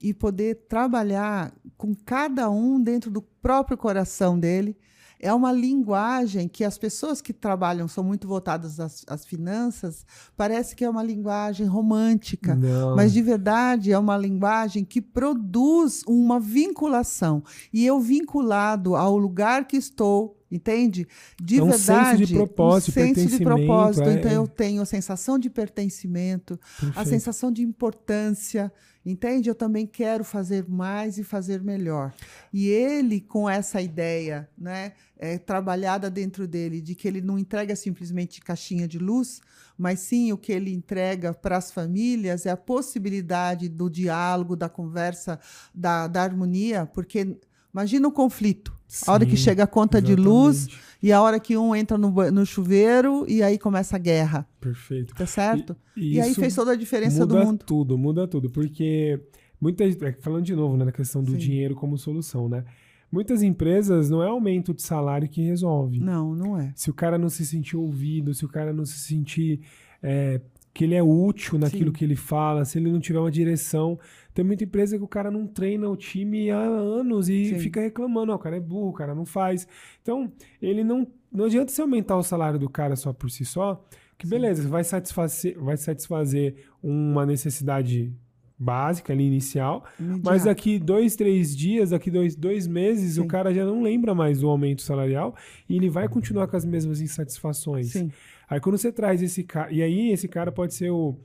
e 0.00 0.12
poder 0.12 0.66
trabalhar 0.68 1.54
com 1.76 1.94
cada 1.94 2.50
um 2.50 2.80
dentro 2.80 3.10
do 3.10 3.22
próprio 3.22 3.76
coração 3.76 4.38
dele 4.38 4.76
é 5.20 5.32
uma 5.32 5.52
linguagem 5.52 6.48
que 6.48 6.64
as 6.64 6.76
pessoas 6.76 7.20
que 7.20 7.32
trabalham 7.32 7.88
são 7.88 8.04
muito 8.04 8.26
voltadas 8.28 8.78
às, 8.78 9.04
às 9.06 9.24
finanças, 9.24 10.04
parece 10.36 10.74
que 10.74 10.84
é 10.84 10.90
uma 10.90 11.02
linguagem 11.02 11.66
romântica, 11.66 12.54
Não. 12.54 12.94
mas 12.96 13.12
de 13.12 13.22
verdade 13.22 13.92
é 13.92 13.98
uma 13.98 14.16
linguagem 14.16 14.84
que 14.84 15.00
produz 15.00 16.02
uma 16.06 16.38
vinculação. 16.38 17.42
E 17.72 17.84
eu 17.84 18.00
vinculado 18.00 18.94
ao 18.94 19.16
lugar 19.16 19.66
que 19.66 19.76
estou 19.76 20.36
entende? 20.50 21.06
De 21.40 21.58
é 21.58 21.62
um 21.62 21.70
verdade. 21.70 22.18
Senso 22.18 22.26
de 22.26 22.34
propósito, 22.34 22.90
um 22.90 23.14
senso 23.14 23.26
de 23.26 23.44
propósito. 23.44 24.08
É, 24.08 24.14
então 24.14 24.30
eu 24.30 24.46
tenho 24.46 24.82
a 24.82 24.86
sensação 24.86 25.38
de 25.38 25.50
pertencimento, 25.50 26.58
Perfeito. 26.78 26.98
a 26.98 27.04
sensação 27.04 27.50
de 27.50 27.62
importância. 27.62 28.72
Entende? 29.06 29.48
Eu 29.48 29.54
também 29.54 29.86
quero 29.86 30.24
fazer 30.24 30.68
mais 30.68 31.16
e 31.16 31.22
fazer 31.22 31.62
melhor. 31.62 32.12
E 32.52 32.66
ele, 32.66 33.20
com 33.20 33.48
essa 33.48 33.80
ideia 33.80 34.48
né, 34.58 34.94
é, 35.16 35.38
trabalhada 35.38 36.10
dentro 36.10 36.48
dele, 36.48 36.80
de 36.80 36.96
que 36.96 37.06
ele 37.06 37.20
não 37.20 37.38
entrega 37.38 37.76
simplesmente 37.76 38.40
caixinha 38.40 38.88
de 38.88 38.98
luz, 38.98 39.40
mas 39.78 40.00
sim 40.00 40.32
o 40.32 40.36
que 40.36 40.50
ele 40.50 40.74
entrega 40.74 41.32
para 41.32 41.56
as 41.56 41.70
famílias 41.70 42.46
é 42.46 42.50
a 42.50 42.56
possibilidade 42.56 43.68
do 43.68 43.88
diálogo, 43.88 44.56
da 44.56 44.68
conversa, 44.68 45.38
da, 45.72 46.08
da 46.08 46.22
harmonia, 46.22 46.84
porque 46.84 47.38
imagina 47.76 48.08
o 48.08 48.12
conflito. 48.12 48.74
Sim, 48.88 49.04
a 49.10 49.12
hora 49.12 49.26
que 49.26 49.36
chega 49.36 49.64
a 49.64 49.66
conta 49.66 49.98
exatamente. 49.98 50.22
de 50.22 50.28
luz 50.28 50.68
e 51.02 51.12
a 51.12 51.20
hora 51.20 51.38
que 51.38 51.56
um 51.56 51.74
entra 51.74 51.98
no, 51.98 52.10
no 52.30 52.46
chuveiro 52.46 53.26
e 53.28 53.42
aí 53.42 53.58
começa 53.58 53.96
a 53.96 53.98
guerra. 53.98 54.48
Perfeito. 54.60 55.14
Tá 55.14 55.26
certo? 55.26 55.76
E, 55.94 56.14
e 56.14 56.20
aí 56.20 56.34
fez 56.34 56.54
toda 56.54 56.72
a 56.72 56.76
diferença 56.76 57.26
do 57.26 57.34
mundo. 57.34 57.46
Muda 57.46 57.64
tudo, 57.64 57.98
muda 57.98 58.26
tudo. 58.26 58.48
Porque 58.48 59.20
muitas. 59.60 60.00
É, 60.00 60.12
falando 60.12 60.44
de 60.44 60.54
novo, 60.54 60.76
né, 60.76 60.86
na 60.86 60.92
questão 60.92 61.22
do 61.22 61.32
Sim. 61.32 61.38
dinheiro 61.38 61.74
como 61.74 61.98
solução, 61.98 62.48
né? 62.48 62.64
Muitas 63.12 63.42
empresas 63.42 64.10
não 64.10 64.22
é 64.22 64.26
aumento 64.26 64.74
de 64.74 64.82
salário 64.82 65.28
que 65.28 65.42
resolve. 65.42 66.00
Não, 66.00 66.34
não 66.34 66.58
é. 66.58 66.72
Se 66.74 66.90
o 66.90 66.94
cara 66.94 67.18
não 67.18 67.28
se 67.28 67.44
sentir 67.44 67.76
ouvido, 67.76 68.34
se 68.34 68.44
o 68.44 68.48
cara 68.48 68.72
não 68.72 68.84
se 68.84 68.98
sentir 68.98 69.60
é, 70.02 70.40
que 70.76 70.84
ele 70.84 70.94
é 70.94 71.02
útil 71.02 71.58
naquilo 71.58 71.86
Sim. 71.86 71.92
que 71.92 72.04
ele 72.04 72.16
fala, 72.16 72.62
se 72.66 72.78
ele 72.78 72.92
não 72.92 73.00
tiver 73.00 73.18
uma 73.18 73.30
direção. 73.30 73.98
Tem 74.34 74.44
muita 74.44 74.64
empresa 74.64 74.98
que 74.98 75.02
o 75.02 75.08
cara 75.08 75.30
não 75.30 75.46
treina 75.46 75.88
o 75.88 75.96
time 75.96 76.50
há 76.50 76.58
anos 76.58 77.30
e 77.30 77.46
Sim. 77.46 77.58
fica 77.58 77.80
reclamando, 77.80 78.30
oh, 78.30 78.34
o 78.34 78.38
cara 78.38 78.58
é 78.58 78.60
burro, 78.60 78.90
o 78.90 78.92
cara 78.92 79.14
não 79.14 79.24
faz. 79.24 79.66
Então, 80.02 80.30
ele 80.60 80.84
não. 80.84 81.06
Não 81.32 81.46
adianta 81.46 81.72
você 81.72 81.80
aumentar 81.80 82.16
o 82.16 82.22
salário 82.22 82.58
do 82.58 82.68
cara 82.68 82.94
só 82.94 83.12
por 83.12 83.30
si 83.30 83.44
só, 83.44 83.82
que 84.18 84.26
beleza, 84.26 84.68
vai 84.68 84.84
satisfazer, 84.84 85.58
vai 85.58 85.76
satisfazer 85.76 86.56
uma 86.82 87.24
necessidade 87.24 88.12
básica 88.58 89.12
ali, 89.12 89.24
inicial, 89.26 89.84
Imediato. 89.98 90.22
mas 90.24 90.44
daqui 90.44 90.78
dois, 90.78 91.14
três 91.14 91.54
dias, 91.54 91.90
daqui 91.90 92.10
dois, 92.10 92.34
dois 92.36 92.66
meses, 92.66 93.14
Sim. 93.14 93.22
o 93.22 93.26
cara 93.26 93.52
já 93.52 93.64
não 93.64 93.82
lembra 93.82 94.14
mais 94.14 94.40
do 94.40 94.48
aumento 94.48 94.82
salarial 94.82 95.34
e 95.68 95.76
ele 95.76 95.90
vai 95.90 96.08
continuar 96.08 96.46
com 96.48 96.56
as 96.56 96.64
mesmas 96.64 97.00
insatisfações. 97.00 97.92
Sim. 97.92 98.10
Aí 98.48 98.60
quando 98.60 98.78
você 98.78 98.92
traz 98.92 99.22
esse 99.22 99.42
cara, 99.42 99.72
e 99.72 99.82
aí 99.82 100.10
esse 100.12 100.28
cara 100.28 100.52
pode 100.52 100.74
ser 100.74 100.90
o 100.90 101.18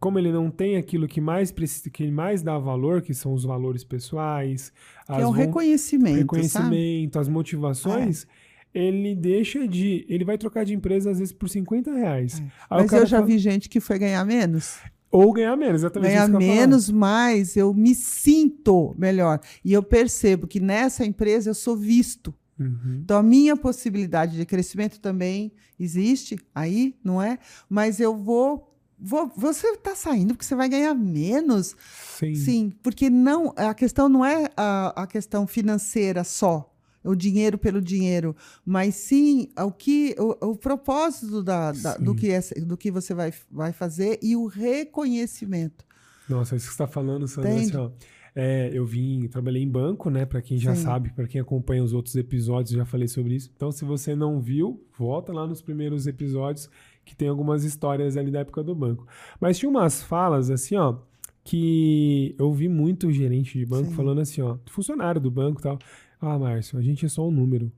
como 0.00 0.18
ele 0.18 0.30
não 0.30 0.50
tem 0.50 0.76
aquilo 0.76 1.08
que 1.08 1.20
mais 1.20 1.50
precisa, 1.50 1.90
que 1.90 2.08
mais 2.10 2.42
dá 2.42 2.56
valor, 2.56 3.02
que 3.02 3.12
são 3.12 3.32
os 3.32 3.44
valores 3.44 3.82
pessoais, 3.82 4.72
que 5.06 5.20
é 5.20 5.26
o 5.26 5.30
reconhecimento, 5.30 6.18
reconhecimento, 6.18 7.14
sabe? 7.14 7.22
as 7.22 7.28
motivações, 7.28 8.26
é. 8.74 8.86
ele 8.86 9.16
deixa 9.16 9.66
de, 9.66 10.06
ele 10.08 10.24
vai 10.24 10.38
trocar 10.38 10.64
de 10.64 10.72
empresa 10.72 11.10
às 11.10 11.18
vezes 11.18 11.32
por 11.32 11.48
50 11.48 11.92
reais. 11.92 12.40
É. 12.40 12.44
Mas 12.70 12.92
eu 12.92 13.06
já 13.06 13.16
fala, 13.18 13.26
vi 13.26 13.38
gente 13.38 13.68
que 13.68 13.80
foi 13.80 13.98
ganhar 13.98 14.24
menos. 14.24 14.78
Ou 15.10 15.32
ganhar 15.32 15.56
menos, 15.56 15.80
exatamente. 15.80 16.10
Ganhar 16.10 16.28
menos, 16.28 16.90
mas 16.90 17.56
eu 17.56 17.72
me 17.74 17.94
sinto 17.94 18.94
melhor. 18.96 19.40
E 19.64 19.72
eu 19.72 19.82
percebo 19.82 20.46
que 20.46 20.60
nessa 20.60 21.04
empresa 21.04 21.50
eu 21.50 21.54
sou 21.54 21.76
visto. 21.76 22.32
Uhum. 22.58 23.00
Então, 23.04 23.18
a 23.18 23.22
minha 23.22 23.56
possibilidade 23.56 24.36
de 24.36 24.44
crescimento 24.44 25.00
também 25.00 25.52
existe 25.78 26.38
aí, 26.54 26.96
não 27.02 27.22
é? 27.22 27.38
Mas 27.68 28.00
eu 28.00 28.16
vou. 28.16 28.76
vou 28.98 29.32
você 29.36 29.68
está 29.68 29.94
saindo 29.94 30.34
porque 30.34 30.44
você 30.44 30.54
vai 30.54 30.68
ganhar 30.68 30.94
menos. 30.94 31.76
Sim. 32.16 32.34
Sim, 32.34 32.72
porque 32.82 33.08
não, 33.08 33.54
a 33.56 33.72
questão 33.74 34.08
não 34.08 34.24
é 34.24 34.50
a, 34.56 35.02
a 35.02 35.06
questão 35.06 35.46
financeira 35.46 36.24
só 36.24 36.74
o 37.04 37.14
dinheiro 37.14 37.56
pelo 37.56 37.80
dinheiro, 37.80 38.36
mas 38.66 38.94
sim 38.96 39.48
o 39.56 39.70
que 39.70 40.14
o, 40.18 40.50
o 40.50 40.56
propósito 40.56 41.42
da, 41.42 41.72
da 41.72 41.96
do, 41.96 42.14
que 42.14 42.30
é, 42.30 42.40
do 42.60 42.76
que 42.76 42.90
você 42.90 43.14
vai, 43.14 43.32
vai 43.50 43.72
fazer 43.72 44.18
e 44.20 44.36
o 44.36 44.46
reconhecimento. 44.46 45.86
Nossa, 46.28 46.56
isso 46.56 46.66
que 46.66 46.74
você 46.74 46.82
está 46.82 46.86
falando, 46.86 47.26
Sandra, 47.26 47.54
assim, 47.54 47.76
ó, 47.76 47.90
É, 48.34 48.70
eu 48.72 48.84
vim, 48.84 49.26
trabalhei 49.28 49.62
em 49.62 49.68
banco, 49.68 50.10
né? 50.10 50.24
Para 50.24 50.40
quem 50.40 50.58
já 50.58 50.74
Sim. 50.74 50.82
sabe, 50.82 51.10
para 51.10 51.26
quem 51.26 51.40
acompanha 51.40 51.82
os 51.82 51.92
outros 51.92 52.14
episódios, 52.16 52.74
já 52.74 52.84
falei 52.84 53.08
sobre 53.08 53.34
isso. 53.34 53.50
Então, 53.54 53.72
se 53.72 53.84
você 53.84 54.14
não 54.14 54.40
viu, 54.40 54.84
volta 54.96 55.32
lá 55.32 55.46
nos 55.46 55.60
primeiros 55.60 56.06
episódios 56.06 56.68
que 57.04 57.16
tem 57.16 57.28
algumas 57.28 57.64
histórias 57.64 58.16
ali 58.16 58.30
da 58.30 58.40
época 58.40 58.62
do 58.62 58.74
banco. 58.74 59.06
Mas 59.40 59.58
tinha 59.58 59.70
umas 59.70 60.02
falas 60.02 60.50
assim, 60.50 60.76
ó, 60.76 60.98
que 61.42 62.34
eu 62.38 62.52
vi 62.52 62.68
muito 62.68 63.10
gerente 63.10 63.58
de 63.58 63.64
banco 63.64 63.88
Sim. 63.88 63.94
falando 63.94 64.20
assim, 64.20 64.42
ó, 64.42 64.58
funcionário 64.66 65.20
do 65.20 65.30
banco 65.30 65.60
e 65.60 65.62
tal. 65.62 65.78
Ah, 66.20 66.38
Márcio, 66.38 66.78
a 66.78 66.82
gente 66.82 67.06
é 67.06 67.08
só 67.08 67.26
um 67.26 67.30
número. 67.30 67.72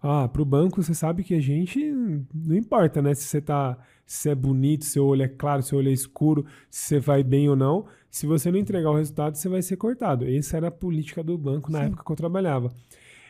Ah, 0.00 0.28
pro 0.28 0.44
banco 0.44 0.82
você 0.82 0.94
sabe 0.94 1.24
que 1.24 1.34
a 1.34 1.40
gente 1.40 1.78
não 2.32 2.56
importa, 2.56 3.02
né? 3.02 3.14
Se 3.14 3.24
você 3.24 3.40
tá, 3.40 3.76
se 4.08 4.30
é 4.30 4.34
bonito, 4.34 4.86
seu 4.86 5.04
olho 5.04 5.22
é 5.22 5.28
claro, 5.28 5.62
seu 5.62 5.76
olho 5.76 5.90
é 5.90 5.92
escuro, 5.92 6.46
se 6.70 6.94
você 6.94 6.98
vai 6.98 7.22
bem 7.22 7.46
ou 7.46 7.54
não. 7.54 7.84
Se 8.10 8.26
você 8.26 8.50
não 8.50 8.58
entregar 8.58 8.90
o 8.90 8.96
resultado, 8.96 9.36
você 9.36 9.50
vai 9.50 9.60
ser 9.60 9.76
cortado. 9.76 10.24
Essa 10.26 10.56
era 10.56 10.68
a 10.68 10.70
política 10.70 11.22
do 11.22 11.36
banco 11.36 11.70
na 11.70 11.80
Sim. 11.80 11.84
época 11.84 12.04
que 12.04 12.10
eu 12.10 12.16
trabalhava. 12.16 12.72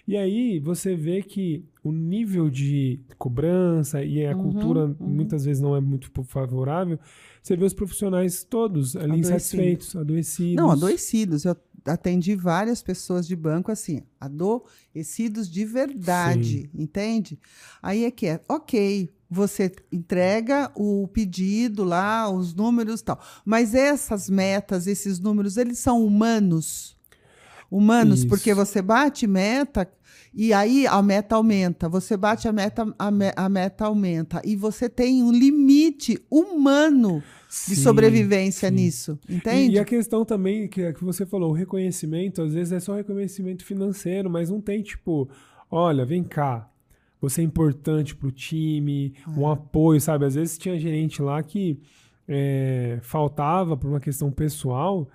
E 0.06 0.16
aí 0.16 0.60
você 0.60 0.94
vê 0.94 1.20
que 1.20 1.64
o 1.82 1.90
nível 1.90 2.48
de 2.48 3.00
cobrança 3.18 4.04
e 4.04 4.24
a 4.24 4.36
uhum, 4.36 4.42
cultura 4.44 4.84
uhum. 4.84 4.96
muitas 5.00 5.44
vezes 5.44 5.60
não 5.60 5.74
é 5.74 5.80
muito 5.80 6.12
favorável. 6.24 6.98
Você 7.42 7.56
vê 7.56 7.64
os 7.64 7.74
profissionais 7.74 8.44
todos 8.44 8.94
ali 8.94 9.06
adoecidos. 9.06 9.30
insatisfeitos, 9.30 9.96
adoecidos. 9.96 10.54
Não, 10.54 10.70
adoecidos. 10.70 11.44
Eu 11.44 11.56
atendi 11.84 12.36
várias 12.36 12.82
pessoas 12.82 13.26
de 13.26 13.34
banco 13.34 13.72
assim, 13.72 14.02
adoecidos 14.20 15.50
de 15.50 15.64
verdade, 15.64 16.62
Sim. 16.62 16.70
entende? 16.72 17.38
Aí 17.82 18.04
é 18.04 18.10
que 18.12 18.26
é, 18.26 18.40
ok, 18.48 19.10
você 19.30 19.70
entrega 19.92 20.70
o 20.74 21.06
pedido 21.08 21.84
lá, 21.84 22.30
os 22.30 22.54
números 22.54 23.00
e 23.00 23.04
tal. 23.04 23.20
Mas 23.44 23.74
essas 23.74 24.30
metas, 24.30 24.86
esses 24.86 25.18
números, 25.18 25.56
eles 25.56 25.78
são 25.78 26.04
humanos. 26.04 26.96
Humanos, 27.70 28.20
Isso. 28.20 28.28
porque 28.28 28.54
você 28.54 28.80
bate 28.80 29.26
meta 29.26 29.86
e 30.32 30.52
aí 30.52 30.86
a 30.86 31.02
meta 31.02 31.36
aumenta. 31.36 31.88
Você 31.88 32.16
bate 32.16 32.48
a 32.48 32.52
meta, 32.52 32.94
a, 32.98 33.10
me, 33.10 33.30
a 33.36 33.48
meta 33.48 33.84
aumenta. 33.84 34.40
E 34.44 34.56
você 34.56 34.88
tem 34.88 35.22
um 35.22 35.30
limite 35.30 36.18
humano 36.30 37.22
de 37.48 37.74
sim, 37.74 37.82
sobrevivência 37.82 38.68
sim. 38.68 38.74
nisso, 38.74 39.18
entende? 39.28 39.72
E, 39.72 39.76
e, 39.76 39.78
a 39.78 39.84
questão 39.84 40.24
também 40.24 40.68
que, 40.68 40.92
que 40.92 41.04
você 41.04 41.24
falou, 41.24 41.50
o 41.50 41.54
reconhecimento, 41.54 42.42
às 42.42 42.52
vezes 42.52 42.72
é 42.72 42.80
só 42.80 42.94
reconhecimento 42.94 43.64
financeiro, 43.64 44.28
mas 44.28 44.50
não 44.50 44.60
tem 44.60 44.82
tipo, 44.82 45.28
olha, 45.70 46.04
vem 46.04 46.22
cá, 46.22 46.70
você 47.20 47.40
é 47.40 47.44
importante 47.44 48.14
para 48.14 48.28
o 48.28 48.32
time, 48.32 49.14
é. 49.26 49.30
um 49.30 49.50
apoio, 49.50 50.00
sabe? 50.00 50.24
Às 50.24 50.34
vezes 50.34 50.58
tinha 50.58 50.78
gerente 50.78 51.22
lá 51.22 51.42
que 51.42 51.80
é, 52.26 52.98
faltava 53.02 53.76
por 53.76 53.88
uma 53.88 54.00
questão 54.00 54.30
pessoal 54.30 55.08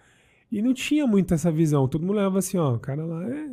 e 0.51 0.61
não 0.61 0.73
tinha 0.73 1.07
muito 1.07 1.33
essa 1.33 1.51
visão. 1.51 1.87
Todo 1.87 2.05
mundo 2.05 2.17
leva 2.17 2.39
assim, 2.39 2.57
ó, 2.57 2.75
o 2.75 2.79
cara 2.79 3.05
lá 3.05 3.27
é 3.29 3.49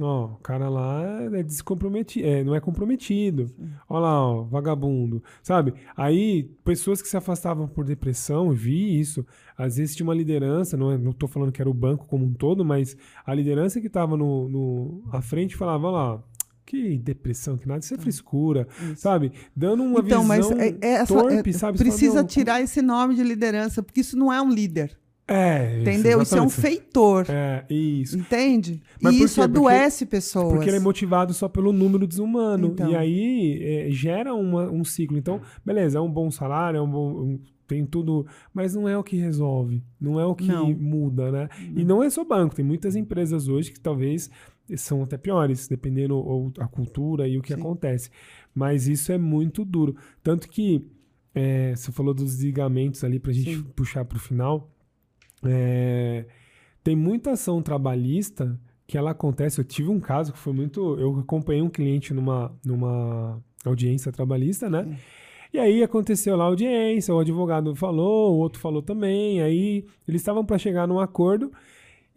Ó, 0.00 0.26
o 0.26 0.36
cara 0.36 0.68
lá 0.68 1.02
é 1.34 1.42
descomprometido, 1.42 2.24
é, 2.24 2.44
não 2.44 2.54
é 2.54 2.60
comprometido. 2.60 3.50
Olha 3.88 4.00
lá, 4.00 4.28
ó, 4.28 4.42
vagabundo. 4.44 5.22
Sabe? 5.42 5.74
Aí, 5.96 6.44
pessoas 6.64 7.02
que 7.02 7.08
se 7.08 7.16
afastavam 7.16 7.66
por 7.66 7.84
depressão, 7.84 8.52
vi 8.52 9.00
isso. 9.00 9.26
Às 9.56 9.76
vezes 9.76 9.96
tinha 9.96 10.06
uma 10.06 10.14
liderança, 10.14 10.76
não, 10.76 10.92
é, 10.92 10.98
não 10.98 11.12
tô 11.12 11.26
falando 11.26 11.50
que 11.50 11.60
era 11.60 11.68
o 11.68 11.74
banco 11.74 12.06
como 12.06 12.24
um 12.24 12.32
todo, 12.32 12.64
mas 12.64 12.96
a 13.26 13.34
liderança 13.34 13.80
que 13.80 13.88
estava 13.88 14.16
no, 14.16 14.48
no, 14.48 15.02
à 15.10 15.20
frente 15.20 15.56
falava, 15.56 15.90
lá, 15.90 16.22
que 16.68 16.98
depressão, 16.98 17.56
que 17.56 17.66
nada, 17.66 17.80
isso 17.80 17.94
é 17.94 17.96
ah, 17.96 18.00
frescura, 18.00 18.68
isso. 18.82 18.96
sabe? 18.96 19.32
Dando 19.56 19.82
uma 19.82 20.00
então, 20.00 20.22
visão 20.22 20.24
mas 20.24 20.50
é, 20.50 20.76
é 20.82 20.88
essa, 20.96 21.14
torpe, 21.14 21.48
é, 21.48 21.52
sabe? 21.54 21.78
Precisa 21.78 22.16
fala, 22.16 22.26
tirar 22.26 22.60
esse 22.60 22.82
nome 22.82 23.14
de 23.14 23.22
liderança, 23.22 23.82
porque 23.82 24.02
isso 24.02 24.18
não 24.18 24.30
é 24.30 24.40
um 24.42 24.50
líder. 24.50 24.94
É, 25.26 25.80
entendeu? 25.80 26.22
Isso, 26.22 26.34
isso 26.34 26.36
é 26.36 26.42
um 26.42 26.48
feitor. 26.50 27.26
É, 27.28 27.64
isso. 27.70 28.18
Entende? 28.18 28.82
Mas 29.00 29.14
e 29.14 29.22
isso 29.22 29.40
adoece 29.40 30.04
porque, 30.04 30.16
pessoas. 30.16 30.54
Porque 30.54 30.68
ele 30.68 30.76
é 30.76 30.80
motivado 30.80 31.32
só 31.32 31.48
pelo 31.48 31.72
número 31.72 32.06
desumano. 32.06 32.68
Então. 32.68 32.90
E 32.90 32.96
aí 32.96 33.62
é, 33.62 33.90
gera 33.90 34.34
uma, 34.34 34.70
um 34.70 34.84
ciclo. 34.84 35.16
Então, 35.18 35.40
beleza, 35.64 35.98
é 35.98 36.00
um 36.00 36.10
bom 36.10 36.30
salário, 36.30 36.78
é 36.78 36.82
um 36.82 36.90
bom. 36.90 37.10
Um, 37.10 37.40
tem 37.66 37.84
tudo, 37.84 38.26
mas 38.52 38.74
não 38.74 38.88
é 38.88 38.96
o 38.96 39.04
que 39.04 39.16
resolve, 39.16 39.82
não 40.00 40.18
é 40.18 40.24
o 40.24 40.34
que 40.34 40.48
não. 40.48 40.72
muda, 40.72 41.30
né? 41.30 41.48
Não. 41.60 41.80
E 41.82 41.84
não 41.84 42.02
é 42.02 42.08
só 42.08 42.24
banco, 42.24 42.54
tem 42.54 42.64
muitas 42.64 42.96
empresas 42.96 43.46
hoje 43.46 43.70
que 43.70 43.78
talvez 43.78 44.30
são 44.76 45.02
até 45.02 45.16
piores, 45.16 45.68
dependendo 45.68 46.16
ou 46.16 46.52
a 46.58 46.66
cultura 46.66 47.26
e 47.26 47.38
o 47.38 47.42
que 47.42 47.54
Sim. 47.54 47.60
acontece. 47.60 48.10
Mas 48.54 48.86
isso 48.86 49.12
é 49.12 49.18
muito 49.18 49.64
duro. 49.64 49.96
Tanto 50.22 50.48
que 50.48 50.86
é, 51.34 51.74
você 51.74 51.92
falou 51.92 52.12
dos 52.12 52.36
desligamentos 52.36 53.04
ali 53.04 53.18
para 53.18 53.30
a 53.30 53.34
gente 53.34 53.56
Sim. 53.56 53.62
puxar 53.74 54.04
para 54.04 54.16
o 54.16 54.20
final. 54.20 54.70
É, 55.44 56.26
tem 56.82 56.96
muita 56.96 57.32
ação 57.32 57.62
trabalhista 57.62 58.58
que 58.86 58.96
ela 58.96 59.12
acontece. 59.12 59.60
Eu 59.60 59.64
tive 59.64 59.88
um 59.88 60.00
caso 60.00 60.32
que 60.32 60.38
foi 60.38 60.52
muito. 60.52 60.98
Eu 60.98 61.18
acompanhei 61.20 61.62
um 61.62 61.70
cliente 61.70 62.12
numa, 62.12 62.52
numa 62.64 63.42
audiência 63.64 64.10
trabalhista, 64.10 64.68
né? 64.68 64.84
Sim. 64.84 64.96
E 65.52 65.58
aí 65.58 65.82
aconteceu 65.82 66.36
lá 66.36 66.44
a 66.44 66.48
audiência, 66.48 67.14
o 67.14 67.18
advogado 67.18 67.74
falou, 67.74 68.34
o 68.34 68.38
outro 68.38 68.60
falou 68.60 68.82
também. 68.82 69.40
Aí 69.40 69.86
eles 70.06 70.20
estavam 70.20 70.44
para 70.44 70.58
chegar 70.58 70.86
num 70.86 71.00
acordo. 71.00 71.50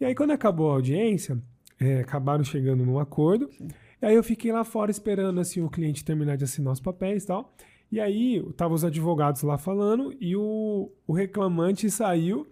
E 0.00 0.04
aí, 0.04 0.14
quando 0.14 0.32
acabou 0.32 0.70
a 0.70 0.74
audiência, 0.74 1.40
é, 1.80 2.00
acabaram 2.00 2.44
chegando 2.44 2.84
num 2.84 2.98
acordo. 2.98 3.50
Sim. 3.52 3.68
E 4.00 4.06
aí 4.06 4.14
eu 4.14 4.22
fiquei 4.24 4.50
lá 4.50 4.64
fora 4.64 4.90
esperando 4.90 5.40
assim 5.40 5.60
o 5.60 5.70
cliente 5.70 6.04
terminar 6.04 6.36
de 6.36 6.44
assinar 6.44 6.72
os 6.72 6.80
papéis 6.80 7.22
e 7.22 7.26
tal. 7.28 7.54
E 7.92 8.00
aí, 8.00 8.42
tava 8.56 8.72
os 8.72 8.84
advogados 8.84 9.42
lá 9.42 9.58
falando 9.58 10.14
e 10.18 10.34
o, 10.34 10.90
o 11.06 11.12
reclamante 11.12 11.90
saiu. 11.90 12.48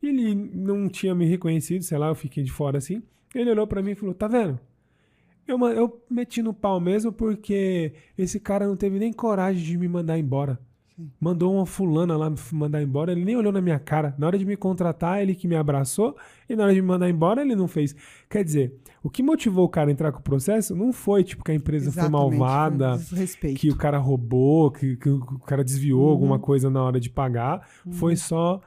Ele 0.00 0.34
não 0.34 0.88
tinha 0.88 1.14
me 1.16 1.26
reconhecido, 1.26 1.82
sei 1.82 1.98
lá, 1.98 2.06
eu 2.06 2.14
fiquei 2.14 2.44
de 2.44 2.52
fora 2.52 2.78
assim. 2.78 3.02
Ele 3.34 3.50
olhou 3.50 3.66
para 3.66 3.82
mim 3.82 3.90
e 3.90 3.94
falou: 3.96 4.14
Tá 4.14 4.28
vendo? 4.28 4.58
Eu, 5.46 5.58
eu 5.68 6.02
meti 6.08 6.40
no 6.42 6.54
pau 6.54 6.80
mesmo 6.80 7.12
porque 7.12 7.92
esse 8.16 8.38
cara 8.38 8.66
não 8.66 8.76
teve 8.76 8.98
nem 8.98 9.12
coragem 9.12 9.62
de 9.62 9.76
me 9.76 9.88
mandar 9.88 10.16
embora. 10.16 10.58
Mandou 11.20 11.54
uma 11.54 11.66
fulana 11.66 12.16
lá 12.16 12.30
me 12.30 12.36
mandar 12.52 12.80
embora, 12.80 13.10
ele 13.10 13.24
nem 13.24 13.36
olhou 13.36 13.52
na 13.52 13.60
minha 13.60 13.78
cara. 13.80 14.14
Na 14.16 14.28
hora 14.28 14.38
de 14.38 14.44
me 14.44 14.56
contratar, 14.56 15.20
ele 15.20 15.34
que 15.34 15.48
me 15.48 15.56
abraçou, 15.56 16.16
e 16.48 16.54
na 16.54 16.64
hora 16.64 16.74
de 16.74 16.80
me 16.80 16.86
mandar 16.86 17.10
embora, 17.10 17.42
ele 17.42 17.56
não 17.56 17.66
fez. 17.66 17.96
Quer 18.30 18.44
dizer, 18.44 18.74
o 19.02 19.10
que 19.10 19.22
motivou 19.22 19.64
o 19.64 19.68
cara 19.68 19.90
a 19.90 19.92
entrar 19.92 20.12
com 20.12 20.20
o 20.20 20.22
processo 20.22 20.74
não 20.74 20.92
foi 20.92 21.24
tipo 21.24 21.42
que 21.42 21.50
a 21.50 21.54
empresa 21.54 21.88
Exatamente, 21.88 22.12
foi 22.12 22.38
malvada, 22.38 22.98
foi 22.98 23.54
que 23.54 23.70
o 23.70 23.76
cara 23.76 23.98
roubou, 23.98 24.70
que, 24.70 24.96
que 24.96 25.08
o 25.08 25.40
cara 25.40 25.64
desviou 25.64 26.04
uhum. 26.04 26.10
alguma 26.10 26.38
coisa 26.38 26.70
na 26.70 26.82
hora 26.82 27.00
de 27.00 27.10
pagar. 27.10 27.68
Uhum. 27.84 27.92
Foi 27.92 28.14
só 28.14 28.60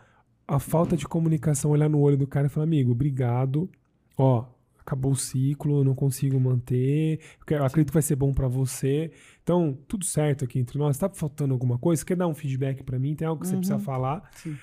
a 0.45 0.60
falta 0.60 0.98
de 0.98 1.08
comunicação, 1.08 1.72
olhar 1.72 1.90
no 1.90 1.99
olho 1.99 2.18
do 2.18 2.28
cara 2.28 2.48
e 2.48 2.49
falar: 2.49 2.66
amigo, 2.66 2.91
obrigado. 2.91 3.70
Ó, 4.18 4.45
acabou 4.88 5.11
o 5.11 5.15
ciclo, 5.15 5.80
eu 5.80 5.84
não 5.84 5.93
consigo 5.93 6.39
manter, 6.39 7.19
eu 7.49 7.65
acredito 7.65 7.89
que 7.89 7.93
vai 7.93 8.01
ser 8.01 8.15
bom 8.15 8.34
para 8.34 8.47
você. 8.47 9.11
Então, 9.43 9.77
tudo 9.85 10.05
certo 10.05 10.45
aqui 10.45 10.59
entre 10.59 10.80
nós. 10.80 10.97
Tá 10.97 11.09
faltando 11.09 11.53
alguma 11.53 11.77
coisa? 11.77 12.05
Quer 12.05 12.15
dar 12.15 12.27
um 12.27 12.34
feedback 12.34 12.81
para 12.84 12.97
mim? 12.97 13.14
Tem 13.14 13.27
algo 13.27 13.41
que 13.41 13.47
uhum. 13.47 13.51
você 13.51 13.57
precisa 13.57 13.76
uhum. 13.76 13.84
falar? 13.84 14.30
Sim. 14.35 14.55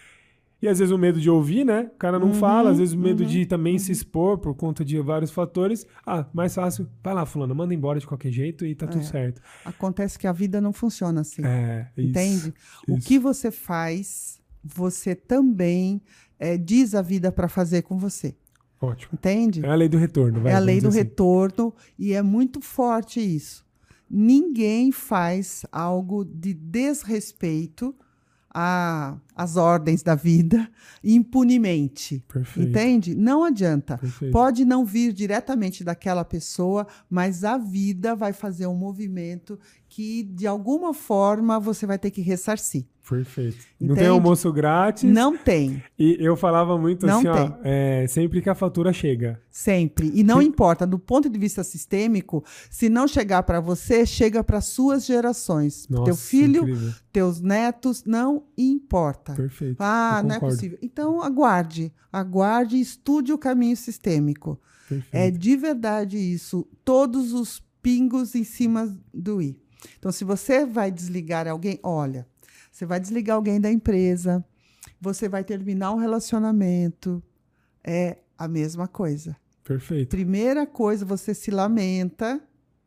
E 0.63 0.69
às 0.69 0.79
vezes 0.79 0.91
o 0.91 0.97
medo 0.97 1.21
de 1.21 1.29
ouvir, 1.29 1.63
né? 1.63 1.91
O 1.95 1.99
cara 1.99 2.19
não 2.19 2.29
uhum, 2.29 2.35
fala, 2.35 2.71
às 2.71 2.79
vezes 2.79 2.95
o 2.95 2.99
medo 2.99 3.23
uhum, 3.23 3.29
de 3.29 3.45
também 3.45 3.79
se 3.79 3.91
uhum. 3.91 3.93
expor 3.93 4.39
por 4.39 4.55
conta 4.55 4.83
de 4.83 4.99
vários 4.99 5.31
fatores. 5.31 5.87
Ah, 6.07 6.27
mais 6.33 6.55
fácil, 6.55 6.89
vai 7.03 7.13
lá, 7.13 7.27
fulano, 7.27 7.55
manda 7.55 7.75
embora 7.75 8.01
de 8.01 8.07
qualquer 8.07 8.33
jeito 8.33 8.65
e 8.65 8.75
tá 8.75 8.87
é. 8.87 8.89
tudo 8.89 9.05
certo. 9.05 9.43
Acontece 9.63 10.19
que 10.19 10.27
a 10.27 10.33
vida 10.33 10.59
não 10.59 10.73
funciona 10.73 11.21
assim. 11.21 11.45
É, 11.45 11.91
entende? 11.99 12.49
Isso, 12.49 12.55
o 12.89 12.99
que 12.99 13.19
você 13.19 13.51
faz, 13.51 14.41
você 14.63 15.15
também 15.15 16.01
é, 16.39 16.57
diz 16.57 16.95
a 16.95 17.03
vida 17.03 17.31
para 17.31 17.47
fazer 17.47 17.83
com 17.83 17.99
você. 17.99 18.35
Ótimo. 18.85 19.11
Entende? 19.15 19.65
É 19.65 19.69
a 19.69 19.75
lei 19.75 19.89
do 19.89 19.99
retorno. 19.99 20.41
Vai, 20.41 20.53
é 20.53 20.55
a 20.55 20.59
lei 20.59 20.81
do 20.81 20.89
assim. 20.89 20.99
retorno 20.99 21.75
e 21.99 22.13
é 22.13 22.23
muito 22.23 22.61
forte 22.61 23.21
isso. 23.21 23.65
Ninguém 24.09 24.93
faz 24.93 25.65
algo 25.73 26.25
de 26.25 26.55
desrespeito 26.55 27.95
às 28.55 29.57
ordens 29.57 30.03
da 30.03 30.15
vida 30.15 30.71
impunemente. 31.03 32.25
Perfeito. 32.29 32.69
Entende? 32.69 33.15
Não 33.15 33.43
adianta. 33.43 33.99
Perfeito. 33.99 34.31
Pode 34.31 34.65
não 34.65 34.85
vir 34.85 35.13
diretamente 35.13 35.83
daquela 35.83 36.25
pessoa, 36.25 36.87
mas 37.11 37.43
a 37.43 37.59
vida 37.59 38.15
vai 38.15 38.33
fazer 38.33 38.69
um 38.69 38.77
movimento 38.77 39.59
que, 39.89 40.23
de 40.23 40.47
alguma 40.47 40.95
forma, 40.95 41.59
você 41.59 41.85
vai 41.85 41.99
ter 41.99 42.13
que 42.13 42.21
ressarcir. 42.21 42.85
Perfeito. 43.09 43.59
Entende? 43.81 43.89
Não 43.89 43.95
tem 43.95 44.07
almoço 44.07 44.51
grátis. 44.53 45.05
Não 45.05 45.37
tem. 45.37 45.83
E 45.99 46.17
eu 46.19 46.37
falava 46.37 46.79
muito 46.79 47.07
não 47.07 47.19
assim, 47.19 47.29
ó, 47.29 47.53
é, 47.63 48.07
sempre 48.09 48.41
que 48.41 48.49
a 48.49 48.55
fatura 48.55 48.93
chega. 48.93 49.41
Sempre. 49.51 50.11
E 50.15 50.23
não 50.23 50.41
importa, 50.41 50.87
do 50.87 50.99
ponto 50.99 51.29
de 51.29 51.39
vista 51.39 51.63
sistêmico, 51.63 52.43
se 52.71 52.89
não 52.89 53.07
chegar 53.07 53.43
para 53.43 53.61
você, 53.61 54.07
chega 54.07 54.43
para 54.43 54.61
suas 54.61 55.05
gerações. 55.05 55.87
Nossa, 55.89 56.05
Teu 56.05 56.17
filho, 56.17 56.63
incrível. 56.63 56.93
teus 57.13 57.41
netos, 57.41 58.05
não 58.05 58.45
importa. 58.57 59.35
Perfeito. 59.35 59.77
Ah, 59.79 60.23
não 60.25 60.37
é 60.37 60.41
possível. 60.41 60.79
Então, 60.81 61.21
aguarde. 61.23 61.93
Aguarde 62.11 62.77
e 62.77 62.81
estude 62.81 63.33
o 63.33 63.39
caminho 63.39 63.77
sistêmico. 63.77 64.59
Perfeito. 64.89 65.15
É 65.15 65.31
de 65.31 65.57
verdade 65.57 66.17
isso. 66.17 66.67
Todos 66.85 67.33
os 67.33 67.63
pingos 67.83 68.35
em 68.35 68.45
cima 68.45 68.97
do 69.13 69.43
i. 69.43 69.59
Então, 69.99 70.11
se 70.11 70.25
você 70.25 70.65
vai 70.65 70.91
desligar 70.91 71.47
alguém, 71.47 71.79
olha, 71.83 72.27
você 72.75 72.85
vai 72.85 72.99
desligar 72.99 73.37
alguém 73.37 73.61
da 73.61 73.71
empresa, 73.71 74.45
você 75.01 75.29
vai 75.29 75.45
terminar 75.45 75.93
um 75.93 75.97
relacionamento. 75.97 77.23
É, 77.85 78.19
a 78.37 78.49
mesma 78.49 78.89
coisa. 78.89 79.37
Perfeito. 79.63 80.09
Primeira 80.09 80.67
coisa, 80.67 81.05
você 81.05 81.33
se 81.33 81.53
lamenta, 81.53 82.43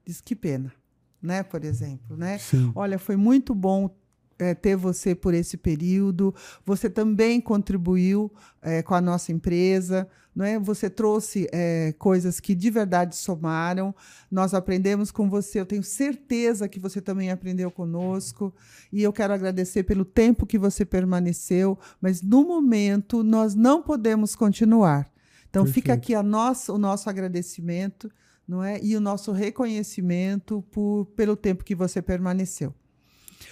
diz 0.05 0.19
que 0.19 0.35
pena, 0.35 0.73
né? 1.21 1.41
Por 1.41 1.63
exemplo, 1.63 2.17
né? 2.17 2.37
Sim. 2.37 2.69
Olha, 2.75 2.99
foi 2.99 3.15
muito 3.15 3.55
bom 3.55 3.95
é, 4.39 4.53
ter 4.53 4.75
você 4.75 5.15
por 5.15 5.33
esse 5.33 5.57
período. 5.57 6.33
Você 6.65 6.89
também 6.89 7.41
contribuiu 7.41 8.31
é, 8.61 8.81
com 8.81 8.93
a 8.93 9.01
nossa 9.01 9.31
empresa, 9.31 10.07
não 10.35 10.45
é? 10.45 10.59
Você 10.59 10.89
trouxe 10.89 11.47
é, 11.51 11.93
coisas 11.97 12.39
que 12.39 12.53
de 12.53 12.69
verdade 12.69 13.15
somaram. 13.15 13.93
Nós 14.29 14.53
aprendemos 14.53 15.11
com 15.11 15.29
você. 15.29 15.59
Eu 15.59 15.65
tenho 15.65 15.83
certeza 15.83 16.67
que 16.67 16.79
você 16.79 17.01
também 17.01 17.31
aprendeu 17.31 17.71
conosco. 17.71 18.53
E 18.91 19.01
eu 19.01 19.11
quero 19.11 19.33
agradecer 19.33 19.83
pelo 19.83 20.05
tempo 20.05 20.45
que 20.45 20.57
você 20.57 20.85
permaneceu. 20.85 21.77
Mas 21.99 22.21
no 22.21 22.45
momento 22.45 23.23
nós 23.23 23.55
não 23.55 23.81
podemos 23.81 24.35
continuar. 24.35 25.11
Então 25.49 25.63
Perfeito. 25.63 25.73
fica 25.73 25.93
aqui 25.93 26.13
a 26.13 26.21
nossa, 26.21 26.71
o 26.71 26.77
nosso 26.77 27.09
agradecimento, 27.09 28.11
não 28.47 28.63
é? 28.63 28.79
E 28.83 28.95
o 28.95 29.01
nosso 29.01 29.31
reconhecimento 29.31 30.63
por, 30.69 31.05
pelo 31.15 31.35
tempo 31.35 31.63
que 31.63 31.73
você 31.73 32.01
permaneceu. 32.01 32.75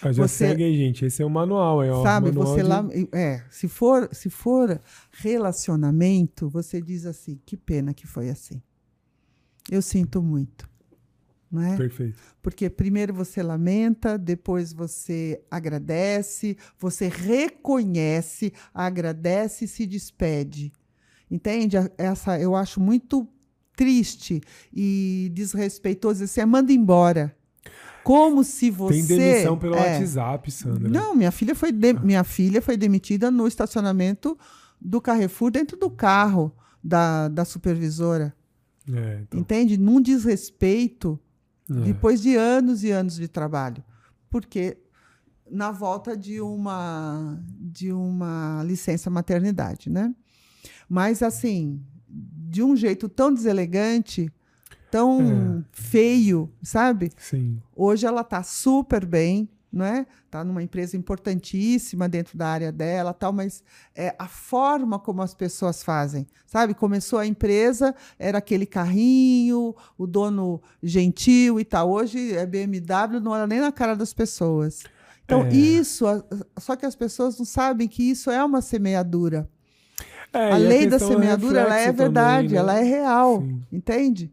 Já 0.02 0.12
você, 0.12 0.48
segue 0.48 0.64
aí, 0.64 0.76
gente. 0.76 1.06
Esse 1.06 1.22
é 1.22 1.26
o 1.26 1.30
manual, 1.30 1.84
é 1.84 1.90
Sabe, 2.04 2.28
manual 2.28 2.48
você 2.48 2.62
de... 2.62 2.68
lá, 2.68 2.88
é, 3.14 3.44
se 3.50 3.68
for, 3.68 4.10
se 4.12 4.30
for 4.30 4.82
relacionamento, 5.12 6.50
você 6.50 6.82
diz 6.82 7.06
assim: 7.06 7.40
que 7.46 7.56
pena 7.56 7.94
que 7.94 8.08
foi 8.08 8.30
assim. 8.30 8.62
Eu 9.70 9.82
sinto 9.82 10.22
muito. 10.22 10.70
É? 11.62 11.78
Perfeito. 11.78 12.20
Porque 12.42 12.70
primeiro 12.70 13.14
você 13.14 13.42
lamenta, 13.42 14.18
depois 14.18 14.74
você 14.74 15.42
agradece, 15.50 16.58
você 16.78 17.08
reconhece, 17.08 18.52
agradece 18.74 19.66
e 19.66 19.68
se 19.68 19.86
despede. 19.86 20.74
Entende? 21.30 21.78
Essa 21.98 22.40
eu 22.40 22.56
acho 22.56 22.80
muito 22.80 23.28
triste 23.76 24.42
e 24.74 25.32
desrespeitoso. 25.34 26.28
Você 26.28 26.46
manda 26.46 26.72
embora. 26.72 27.36
Como 28.06 28.44
se 28.44 28.70
você. 28.70 28.94
Tem 28.94 29.18
demissão 29.18 29.58
pelo 29.58 29.74
é, 29.74 29.98
WhatsApp, 29.98 30.52
Sandra. 30.52 30.88
Não, 30.88 31.16
minha 31.16 31.32
filha 31.32 31.56
foi 31.56 31.72
de, 31.72 31.92
minha 31.94 32.24
filha 32.24 32.62
foi 32.62 32.78
demitida 32.78 33.32
no 33.32 33.48
estacionamento 33.48 34.38
do 34.80 35.02
Carrefour 35.02 35.50
dentro 35.50 35.76
do 35.76 35.90
carro 35.90 36.56
da, 36.84 37.28
da 37.30 37.44
supervisora. 37.44 38.32
É, 38.94 39.22
então. 39.24 39.40
Entende? 39.40 39.76
Num 39.76 40.00
desrespeito 40.00 41.20
é. 41.68 41.74
depois 41.74 42.22
de 42.22 42.36
anos 42.36 42.84
e 42.84 42.92
anos 42.92 43.16
de 43.16 43.28
trabalho. 43.28 43.84
Porque 44.30 44.78
na 45.50 45.72
volta 45.72 46.16
de 46.16 46.40
uma 46.40 47.44
de 47.60 47.92
uma 47.92 48.62
licença 48.64 49.10
maternidade, 49.10 49.90
né? 49.90 50.14
Mas 50.88 51.24
assim, 51.24 51.84
de 52.08 52.62
um 52.62 52.76
jeito 52.76 53.10
tão 53.10 53.34
deselegante, 53.34 54.32
tão 54.96 55.60
é. 55.60 55.64
feio, 55.74 56.50
sabe? 56.64 57.12
Sim. 57.18 57.62
Hoje 57.76 58.08
ela 58.08 58.22
está 58.22 58.42
super 58.42 59.06
bem, 59.06 59.50
não 59.70 59.84
é? 59.84 60.06
Tá 60.32 60.42
numa 60.42 60.64
empresa 60.64 60.96
importantíssima 60.96 62.08
dentro 62.08 62.38
da 62.38 62.48
área 62.48 62.72
dela, 62.72 63.14
tal, 63.14 63.34
mas 63.34 63.62
é 63.94 64.16
a 64.18 64.26
forma 64.26 64.98
como 64.98 65.22
as 65.22 65.34
pessoas 65.34 65.84
fazem, 65.84 66.26
sabe? 66.48 66.74
Começou 66.74 67.20
a 67.20 67.28
empresa, 67.28 67.94
era 68.18 68.38
aquele 68.38 68.66
carrinho, 68.66 69.76
o 69.98 70.08
dono 70.08 70.62
gentil 70.82 71.60
e 71.60 71.66
tal. 71.66 71.92
Hoje 71.92 72.34
é 72.34 72.46
BMW, 72.46 73.20
não 73.22 73.32
olha 73.32 73.48
nem 73.48 73.60
na 73.60 73.74
cara 73.74 73.98
das 73.98 74.14
pessoas. 74.14 74.84
Então, 75.26 75.44
é. 75.44 75.50
isso, 75.54 76.06
só 76.58 76.78
que 76.78 76.86
as 76.86 76.96
pessoas 76.96 77.38
não 77.38 77.46
sabem 77.46 77.86
que 77.86 78.02
isso 78.02 78.32
é 78.32 78.42
uma 78.42 78.62
semeadura. 78.62 79.50
É, 80.32 80.52
a 80.52 80.58
lei 80.58 80.86
a 80.86 80.92
da 80.92 81.00
semeadura, 81.00 81.62
ela 81.62 81.78
é 81.78 81.92
verdade, 81.92 82.50
também, 82.50 82.64
né? 82.66 82.74
ela 82.74 82.80
é 82.80 82.84
real, 82.84 83.42
Sim. 83.42 83.62
entende? 83.74 84.32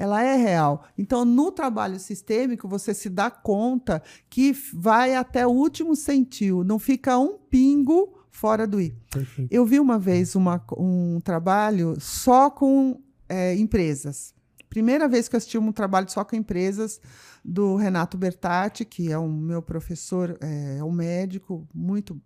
Ela 0.00 0.22
é 0.22 0.34
real. 0.34 0.86
Então, 0.96 1.26
no 1.26 1.52
trabalho 1.52 2.00
sistêmico, 2.00 2.66
você 2.66 2.94
se 2.94 3.10
dá 3.10 3.30
conta 3.30 4.02
que 4.30 4.50
vai 4.72 5.14
até 5.14 5.46
o 5.46 5.50
último 5.50 5.94
centil, 5.94 6.64
não 6.64 6.78
fica 6.78 7.18
um 7.18 7.36
pingo 7.36 8.18
fora 8.30 8.66
do 8.66 8.80
i. 8.80 8.96
Perfeito. 9.10 9.52
Eu 9.52 9.66
vi 9.66 9.78
uma 9.78 9.98
vez 9.98 10.34
uma, 10.34 10.64
um 10.78 11.20
trabalho 11.20 12.00
só 12.00 12.48
com 12.48 12.98
é, 13.28 13.54
empresas. 13.56 14.34
Primeira 14.70 15.06
vez 15.06 15.28
que 15.28 15.36
eu 15.36 15.38
assisti 15.38 15.58
um 15.58 15.70
trabalho 15.70 16.10
só 16.10 16.24
com 16.24 16.34
empresas 16.34 16.98
do 17.44 17.76
Renato 17.76 18.16
Bertatti, 18.16 18.86
que 18.86 19.12
é 19.12 19.18
um 19.18 19.30
meu 19.30 19.60
professor, 19.60 20.34
é, 20.40 20.78
é 20.78 20.84
um 20.84 20.92
médico 20.92 21.68
muito 21.74 22.18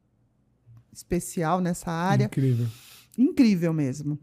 especial 0.93 1.61
nessa 1.61 1.91
área. 1.91 2.27
Incrível. 2.27 2.69
Incrível 3.19 3.73
mesmo 3.73 4.17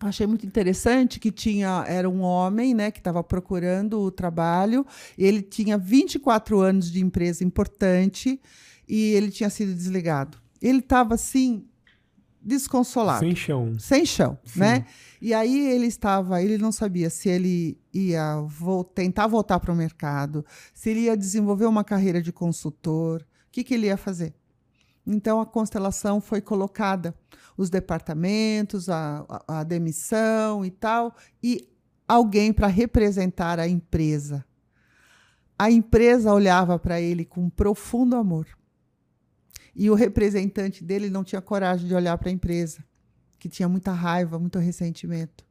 achei 0.00 0.26
muito 0.26 0.46
interessante 0.46 1.18
que 1.18 1.30
tinha 1.30 1.84
era 1.86 2.08
um 2.08 2.20
homem, 2.20 2.74
né, 2.74 2.90
que 2.90 2.98
estava 2.98 3.22
procurando 3.22 4.00
o 4.00 4.10
trabalho. 4.10 4.86
Ele 5.16 5.42
tinha 5.42 5.78
24 5.78 6.60
anos 6.60 6.90
de 6.90 7.00
empresa 7.00 7.44
importante 7.44 8.40
e 8.88 9.12
ele 9.12 9.30
tinha 9.30 9.50
sido 9.50 9.74
desligado. 9.74 10.38
Ele 10.60 10.78
estava 10.78 11.14
assim 11.14 11.64
desconsolado, 12.44 13.20
sem 13.20 13.34
chão, 13.34 13.78
sem 13.78 14.04
chão, 14.04 14.38
Sim. 14.44 14.60
né? 14.60 14.86
E 15.20 15.32
aí 15.32 15.70
ele 15.70 15.86
estava, 15.86 16.42
ele 16.42 16.58
não 16.58 16.70
sabia 16.70 17.08
se 17.08 17.30
ele 17.30 17.78
ia 17.92 18.42
vo 18.42 18.84
tentar 18.84 19.26
voltar 19.26 19.58
para 19.58 19.72
o 19.72 19.76
mercado, 19.76 20.44
se 20.74 20.90
ele 20.90 21.00
ia 21.00 21.16
desenvolver 21.16 21.64
uma 21.64 21.82
carreira 21.82 22.20
de 22.20 22.30
consultor, 22.30 23.22
o 23.22 23.50
que, 23.50 23.64
que 23.64 23.72
ele 23.72 23.86
ia 23.86 23.96
fazer. 23.96 24.34
Então 25.06 25.40
a 25.40 25.46
constelação 25.46 26.20
foi 26.20 26.40
colocada 26.40 27.14
os 27.56 27.70
departamentos, 27.70 28.88
a, 28.88 29.24
a, 29.28 29.60
a 29.60 29.64
demissão 29.64 30.64
e 30.64 30.70
tal, 30.70 31.14
e 31.42 31.68
alguém 32.08 32.52
para 32.52 32.66
representar 32.66 33.60
a 33.60 33.68
empresa. 33.68 34.44
A 35.58 35.70
empresa 35.70 36.32
olhava 36.32 36.78
para 36.78 37.00
ele 37.00 37.24
com 37.24 37.48
profundo 37.48 38.16
amor. 38.16 38.46
E 39.74 39.90
o 39.90 39.94
representante 39.94 40.84
dele 40.84 41.10
não 41.10 41.24
tinha 41.24 41.40
coragem 41.40 41.86
de 41.86 41.94
olhar 41.94 42.16
para 42.18 42.28
a 42.28 42.32
empresa, 42.32 42.84
que 43.38 43.48
tinha 43.48 43.68
muita 43.68 43.92
raiva, 43.92 44.38
muito 44.38 44.58
ressentimento. 44.58 45.44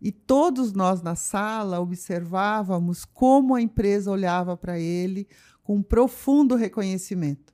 E 0.00 0.10
todos 0.10 0.72
nós 0.72 1.00
na 1.00 1.14
sala 1.14 1.80
observávamos 1.80 3.04
como 3.04 3.54
a 3.54 3.62
empresa 3.62 4.10
olhava 4.10 4.56
para 4.56 4.78
ele 4.78 5.28
com 5.62 5.80
profundo 5.80 6.56
reconhecimento. 6.56 7.51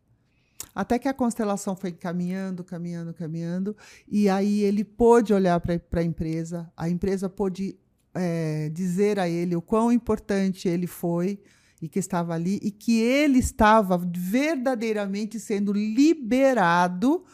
Até 0.74 0.98
que 0.98 1.08
a 1.08 1.14
constelação 1.14 1.74
foi 1.74 1.92
caminhando, 1.92 2.62
caminhando, 2.62 3.12
caminhando, 3.14 3.76
e 4.06 4.28
aí 4.28 4.60
ele 4.62 4.84
pôde 4.84 5.32
olhar 5.32 5.60
para 5.60 6.00
a 6.00 6.02
empresa, 6.02 6.70
a 6.76 6.88
empresa 6.88 7.28
pôde 7.28 7.76
é, 8.14 8.68
dizer 8.70 9.18
a 9.18 9.28
ele 9.28 9.56
o 9.56 9.62
quão 9.62 9.90
importante 9.92 10.68
ele 10.68 10.86
foi 10.86 11.40
e 11.80 11.88
que 11.88 11.98
estava 11.98 12.34
ali, 12.34 12.58
e 12.62 12.70
que 12.70 13.00
ele 13.00 13.38
estava 13.38 13.96
verdadeiramente 13.98 15.38
sendo 15.38 15.72
liberado 15.72 17.24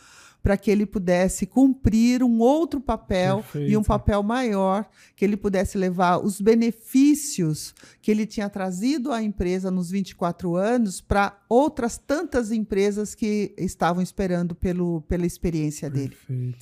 para 0.44 0.58
que 0.58 0.70
ele 0.70 0.84
pudesse 0.84 1.46
cumprir 1.46 2.22
um 2.22 2.38
outro 2.38 2.78
papel 2.78 3.36
Perfeito. 3.36 3.72
e 3.72 3.76
um 3.78 3.82
papel 3.82 4.22
maior, 4.22 4.86
que 5.16 5.24
ele 5.24 5.38
pudesse 5.38 5.78
levar 5.78 6.18
os 6.18 6.38
benefícios 6.38 7.74
que 8.02 8.10
ele 8.10 8.26
tinha 8.26 8.50
trazido 8.50 9.10
à 9.10 9.22
empresa 9.22 9.70
nos 9.70 9.90
24 9.90 10.54
anos 10.54 11.00
para 11.00 11.34
outras 11.48 11.96
tantas 11.96 12.52
empresas 12.52 13.14
que 13.14 13.54
estavam 13.56 14.02
esperando 14.02 14.54
pelo, 14.54 15.00
pela 15.08 15.24
experiência 15.24 15.90
Perfeito. 15.90 16.18
dele. 16.28 16.54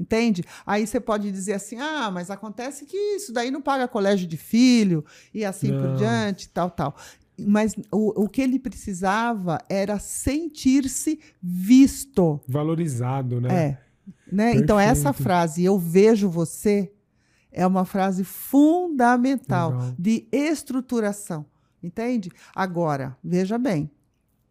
Entende? 0.00 0.44
Aí 0.66 0.84
você 0.84 0.98
pode 0.98 1.30
dizer 1.30 1.54
assim: 1.54 1.76
ah, 1.76 2.10
mas 2.10 2.30
acontece 2.30 2.86
que 2.86 2.96
isso 2.96 3.32
daí 3.32 3.52
não 3.52 3.62
paga 3.62 3.86
colégio 3.86 4.26
de 4.26 4.36
filho 4.36 5.04
e 5.32 5.44
assim 5.44 5.70
não. 5.70 5.80
por 5.80 5.96
diante, 5.96 6.48
tal, 6.48 6.70
tal 6.70 6.96
mas 7.46 7.74
o, 7.92 8.24
o 8.24 8.28
que 8.28 8.42
ele 8.42 8.58
precisava 8.58 9.58
era 9.68 9.98
sentir-se 9.98 11.20
visto. 11.42 12.40
Valorizado, 12.48 13.40
né? 13.40 13.48
É. 13.54 13.78
Né? 14.30 14.54
Então, 14.54 14.78
essa 14.78 15.12
frase, 15.12 15.64
eu 15.64 15.78
vejo 15.78 16.28
você, 16.28 16.92
é 17.50 17.66
uma 17.66 17.84
frase 17.84 18.24
fundamental 18.24 19.70
Legal. 19.70 19.94
de 19.98 20.28
estruturação. 20.32 21.46
Entende? 21.82 22.30
Agora, 22.54 23.16
veja 23.22 23.56
bem, 23.56 23.90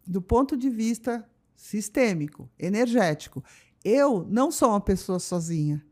do 0.06 0.22
ponto 0.22 0.56
de 0.56 0.70
vista 0.70 1.28
sistêmico, 1.54 2.48
energético, 2.58 3.44
eu 3.84 4.26
não 4.30 4.50
sou 4.50 4.70
uma 4.70 4.80
pessoa 4.80 5.18
sozinha. 5.18 5.84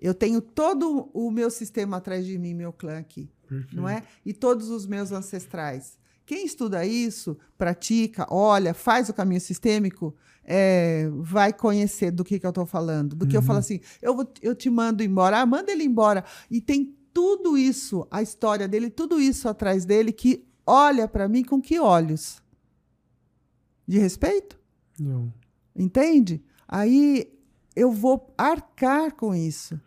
Eu 0.00 0.14
tenho 0.14 0.40
todo 0.40 1.10
o 1.12 1.30
meu 1.30 1.50
sistema 1.50 1.96
atrás 1.96 2.26
de 2.26 2.38
mim, 2.38 2.54
meu 2.54 2.72
clã 2.72 2.98
aqui, 2.98 3.30
Perfeito. 3.48 3.74
não 3.74 3.88
é? 3.88 4.02
E 4.24 4.32
todos 4.32 4.68
os 4.68 4.86
meus 4.86 5.12
ancestrais. 5.12 5.98
Quem 6.26 6.46
estuda 6.46 6.86
isso, 6.86 7.36
pratica, 7.58 8.26
olha, 8.30 8.72
faz 8.72 9.08
o 9.08 9.14
caminho 9.14 9.40
sistêmico, 9.40 10.14
é, 10.42 11.08
vai 11.16 11.52
conhecer 11.52 12.10
do 12.10 12.24
que, 12.24 12.38
que 12.38 12.46
eu 12.46 12.50
estou 12.50 12.66
falando. 12.66 13.14
Do 13.14 13.26
que 13.26 13.36
uhum. 13.36 13.42
eu 13.42 13.46
falo 13.46 13.58
assim, 13.58 13.80
eu, 14.00 14.14
vou, 14.14 14.32
eu 14.40 14.54
te 14.54 14.70
mando 14.70 15.02
embora, 15.02 15.40
ah, 15.40 15.46
manda 15.46 15.70
ele 15.70 15.84
embora. 15.84 16.24
E 16.50 16.60
tem 16.60 16.94
tudo 17.12 17.56
isso, 17.56 18.06
a 18.10 18.22
história 18.22 18.66
dele, 18.66 18.90
tudo 18.90 19.20
isso 19.20 19.48
atrás 19.48 19.84
dele 19.84 20.12
que 20.12 20.46
olha 20.66 21.06
para 21.06 21.28
mim 21.28 21.44
com 21.44 21.60
que 21.60 21.78
olhos? 21.78 22.42
De 23.86 23.98
respeito? 23.98 24.58
Não. 24.98 25.32
Entende? 25.76 26.42
Aí 26.66 27.32
eu 27.76 27.92
vou 27.92 28.32
arcar 28.36 29.14
com 29.14 29.34
isso. 29.34 29.78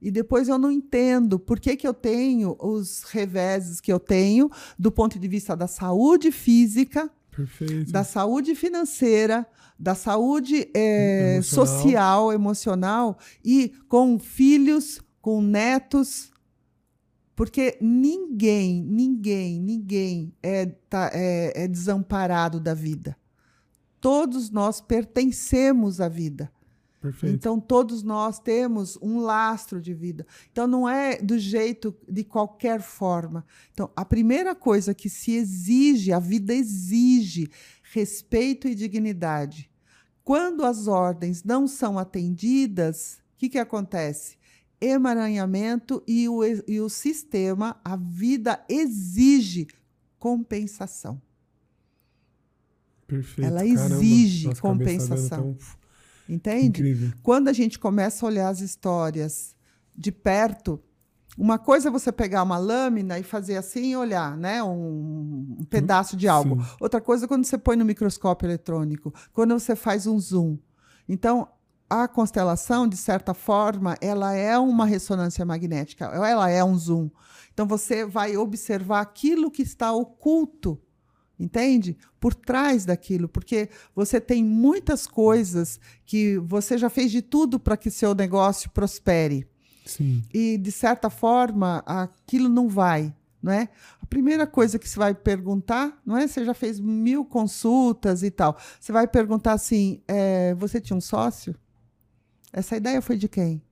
E 0.00 0.10
depois 0.10 0.48
eu 0.48 0.58
não 0.58 0.70
entendo 0.70 1.38
por 1.38 1.60
que, 1.60 1.76
que 1.76 1.86
eu 1.86 1.92
tenho 1.92 2.56
os 2.58 3.02
reveses 3.04 3.80
que 3.80 3.92
eu 3.92 4.00
tenho 4.00 4.50
do 4.78 4.90
ponto 4.90 5.18
de 5.18 5.28
vista 5.28 5.54
da 5.54 5.66
saúde 5.66 6.32
física, 6.32 7.10
Perfeito. 7.30 7.92
da 7.92 8.02
saúde 8.02 8.54
financeira, 8.54 9.46
da 9.78 9.94
saúde 9.94 10.70
é, 10.74 11.36
emocional. 11.36 11.66
social, 11.66 12.32
emocional 12.32 13.18
e 13.44 13.72
com 13.88 14.18
filhos, 14.18 15.00
com 15.20 15.42
netos. 15.42 16.30
Porque 17.36 17.78
ninguém, 17.80 18.82
ninguém, 18.82 19.60
ninguém 19.60 20.34
é, 20.42 20.66
tá, 20.66 21.10
é, 21.12 21.64
é 21.64 21.68
desamparado 21.68 22.60
da 22.60 22.74
vida. 22.74 23.16
Todos 24.00 24.50
nós 24.50 24.80
pertencemos 24.80 26.00
à 26.00 26.08
vida. 26.08 26.50
Perfeito. 27.00 27.34
Então, 27.34 27.58
todos 27.58 28.02
nós 28.02 28.38
temos 28.38 28.98
um 29.00 29.20
lastro 29.20 29.80
de 29.80 29.94
vida. 29.94 30.26
Então, 30.52 30.66
não 30.66 30.86
é 30.86 31.16
do 31.16 31.38
jeito, 31.38 31.96
de 32.06 32.22
qualquer 32.22 32.82
forma. 32.82 33.44
Então, 33.72 33.90
a 33.96 34.04
primeira 34.04 34.54
coisa 34.54 34.92
que 34.92 35.08
se 35.08 35.32
exige, 35.32 36.12
a 36.12 36.18
vida 36.18 36.52
exige 36.52 37.48
respeito 37.82 38.68
e 38.68 38.74
dignidade. 38.74 39.70
Quando 40.22 40.62
as 40.64 40.86
ordens 40.86 41.42
não 41.42 41.66
são 41.66 41.98
atendidas, 41.98 43.20
o 43.34 43.38
que, 43.38 43.48
que 43.48 43.58
acontece? 43.58 44.36
Emaranhamento 44.78 46.02
e 46.06 46.28
o, 46.28 46.42
e 46.44 46.80
o 46.80 46.88
sistema, 46.90 47.80
a 47.82 47.96
vida 47.96 48.62
exige 48.68 49.66
compensação. 50.18 51.20
Perfeito. 53.06 53.46
Ela 53.46 53.66
exige 53.66 54.54
Caramba, 54.54 54.60
compensação. 54.60 55.56
Entende? 56.30 56.80
Incrível. 56.80 57.12
Quando 57.22 57.48
a 57.48 57.52
gente 57.52 57.78
começa 57.78 58.24
a 58.24 58.28
olhar 58.28 58.48
as 58.48 58.60
histórias 58.60 59.56
de 59.96 60.12
perto, 60.12 60.80
uma 61.36 61.58
coisa 61.58 61.88
é 61.88 61.90
você 61.90 62.12
pegar 62.12 62.42
uma 62.44 62.56
lâmina 62.56 63.18
e 63.18 63.24
fazer 63.24 63.56
assim 63.56 63.90
e 63.90 63.96
olhar, 63.96 64.36
né? 64.36 64.62
Um, 64.62 65.56
um 65.58 65.64
pedaço 65.68 66.16
de 66.16 66.28
algo. 66.28 66.62
Sim. 66.62 66.70
Outra 66.80 67.00
coisa 67.00 67.24
é 67.24 67.28
quando 67.28 67.44
você 67.44 67.58
põe 67.58 67.76
no 67.76 67.84
microscópio 67.84 68.46
eletrônico, 68.46 69.12
quando 69.32 69.58
você 69.58 69.74
faz 69.74 70.06
um 70.06 70.18
zoom. 70.20 70.56
Então, 71.08 71.48
a 71.88 72.06
constelação, 72.06 72.86
de 72.86 72.96
certa 72.96 73.34
forma, 73.34 73.96
ela 74.00 74.32
é 74.32 74.56
uma 74.56 74.86
ressonância 74.86 75.44
magnética, 75.44 76.04
ela 76.04 76.48
é 76.48 76.62
um 76.62 76.78
zoom. 76.78 77.10
Então, 77.52 77.66
você 77.66 78.06
vai 78.06 78.36
observar 78.36 79.00
aquilo 79.00 79.50
que 79.50 79.62
está 79.62 79.92
oculto 79.92 80.80
entende? 81.40 81.96
Por 82.20 82.34
trás 82.34 82.84
daquilo, 82.84 83.28
porque 83.28 83.70
você 83.94 84.20
tem 84.20 84.44
muitas 84.44 85.06
coisas 85.06 85.80
que 86.04 86.36
você 86.38 86.76
já 86.76 86.90
fez 86.90 87.10
de 87.10 87.22
tudo 87.22 87.58
para 87.58 87.76
que 87.76 87.90
seu 87.90 88.14
negócio 88.14 88.70
prospere. 88.70 89.48
Sim. 89.86 90.22
E 90.32 90.58
de 90.58 90.70
certa 90.70 91.08
forma, 91.08 91.82
aquilo 91.86 92.48
não 92.48 92.68
vai, 92.68 93.14
não 93.42 93.52
é? 93.52 93.70
A 94.02 94.06
primeira 94.06 94.46
coisa 94.46 94.78
que 94.78 94.88
você 94.88 94.98
vai 94.98 95.14
perguntar, 95.14 95.98
não 96.04 96.18
é? 96.18 96.28
Você 96.28 96.44
já 96.44 96.52
fez 96.52 96.78
mil 96.78 97.24
consultas 97.24 98.22
e 98.22 98.30
tal. 98.30 98.56
Você 98.78 98.92
vai 98.92 99.08
perguntar 99.08 99.54
assim: 99.54 100.02
é, 100.06 100.54
você 100.54 100.80
tinha 100.80 100.96
um 100.96 101.00
sócio? 101.00 101.56
Essa 102.52 102.76
ideia 102.76 103.00
foi 103.00 103.16
de 103.16 103.28
quem? 103.28 103.62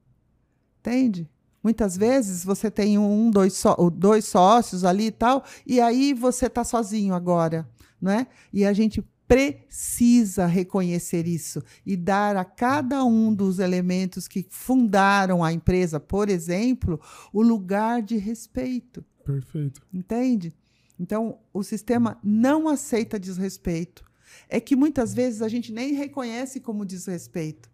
Entende? 0.80 1.28
Muitas 1.68 1.98
vezes 1.98 2.42
você 2.42 2.70
tem 2.70 2.96
um, 2.96 3.30
dois, 3.30 3.52
só, 3.52 3.76
dois 3.90 4.24
sócios 4.24 4.84
ali 4.84 5.08
e 5.08 5.10
tal, 5.10 5.44
e 5.66 5.82
aí 5.82 6.14
você 6.14 6.46
está 6.46 6.64
sozinho 6.64 7.12
agora, 7.12 7.68
não 8.00 8.10
é? 8.10 8.26
E 8.50 8.64
a 8.64 8.72
gente 8.72 9.04
precisa 9.26 10.46
reconhecer 10.46 11.26
isso 11.26 11.62
e 11.84 11.94
dar 11.94 12.38
a 12.38 12.44
cada 12.46 13.04
um 13.04 13.34
dos 13.34 13.58
elementos 13.58 14.26
que 14.26 14.46
fundaram 14.48 15.44
a 15.44 15.52
empresa, 15.52 16.00
por 16.00 16.30
exemplo, 16.30 16.98
o 17.34 17.42
lugar 17.42 18.00
de 18.00 18.16
respeito. 18.16 19.04
Perfeito. 19.22 19.82
Entende? 19.92 20.54
Então, 20.98 21.38
o 21.52 21.62
sistema 21.62 22.18
não 22.24 22.66
aceita 22.66 23.20
desrespeito. 23.20 24.02
É 24.48 24.58
que 24.58 24.74
muitas 24.74 25.12
vezes 25.12 25.42
a 25.42 25.48
gente 25.48 25.70
nem 25.70 25.92
reconhece 25.92 26.60
como 26.60 26.86
desrespeito 26.86 27.68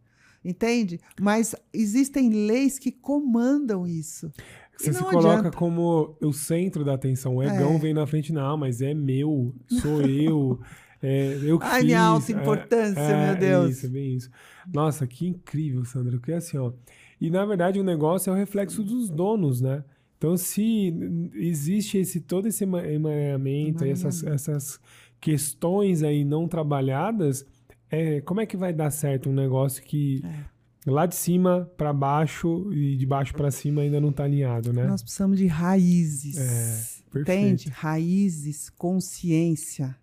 entende? 0.45 1.01
Mas 1.21 1.55
existem 1.73 2.29
leis 2.31 2.79
que 2.79 2.93
comandam 2.93 3.87
isso. 3.87 4.31
Você 4.77 4.93
se 4.93 4.99
coloca 4.99 5.39
adianta. 5.39 5.57
como 5.57 6.17
o 6.21 6.33
centro 6.33 6.85
da 6.85 6.95
atenção. 6.95 7.37
O 7.37 7.43
egão 7.43 7.75
é. 7.75 7.79
vem 7.79 7.95
na 7.95 8.07
frente, 8.07 8.33
não, 8.33 8.57
mas 8.57 8.83
é 8.83 8.93
meu, 8.93 9.55
sou 9.69 10.03
eu. 10.03 10.61
É, 11.01 11.39
eu 11.43 11.59
que 11.59 11.67
Ai, 11.67 11.81
fiz. 11.81 11.85
minha 11.85 12.03
alta 12.03 12.33
importância, 12.33 13.01
é, 13.01 13.27
meu 13.27 13.41
Deus. 13.41 13.67
É 13.67 13.71
isso, 13.71 13.87
é 13.87 13.89
bem 13.89 14.15
isso. 14.15 14.31
Nossa, 14.73 15.07
que 15.07 15.27
incrível, 15.27 15.85
Sandra. 15.85 16.19
Porque 16.19 16.33
assim, 16.33 16.59
ó. 16.59 16.73
E 17.21 17.31
na 17.31 17.45
verdade 17.45 17.79
o 17.79 17.85
negócio 17.85 18.31
é 18.31 18.33
o 18.33 18.37
reflexo 18.37 18.83
dos 18.83 19.09
donos, 19.09 19.61
né? 19.61 19.85
Então, 20.17 20.39
se 20.39 20.95
existe 21.35 21.99
esse 21.99 22.21
todo 22.21 22.49
esse 22.49 22.65
emaranhamento, 22.65 23.85
essas, 23.85 24.25
essas 24.25 24.81
questões 25.21 26.03
aí 26.03 26.25
não 26.25 26.49
trabalhadas, 26.49 27.45
é, 27.91 28.21
como 28.23 28.41
é 28.41 28.47
que 28.47 28.57
vai 28.57 28.73
dar 28.73 28.91
certo 28.91 29.29
um 29.29 29.33
negócio 29.33 29.83
que 29.83 30.23
é. 30.25 30.91
lá 30.91 31.07
de 31.07 31.15
cima 31.15 31.71
para 31.77 31.93
baixo 31.93 32.73
e 32.73 32.97
de 32.97 33.07
baixo 33.07 33.35
para 33.35 33.51
cima 33.51 33.83
ainda 33.83 34.01
não 34.01 34.11
está 34.11 34.25
alinhado, 34.25 34.73
né? 34.73 34.87
Nós 34.87 35.03
precisamos 35.03 35.39
de 35.39 35.47
raízes. 35.47 36.37
É, 36.37 37.19
Entende? 37.21 37.69
Raízes, 37.69 38.71
consciência. 38.71 39.97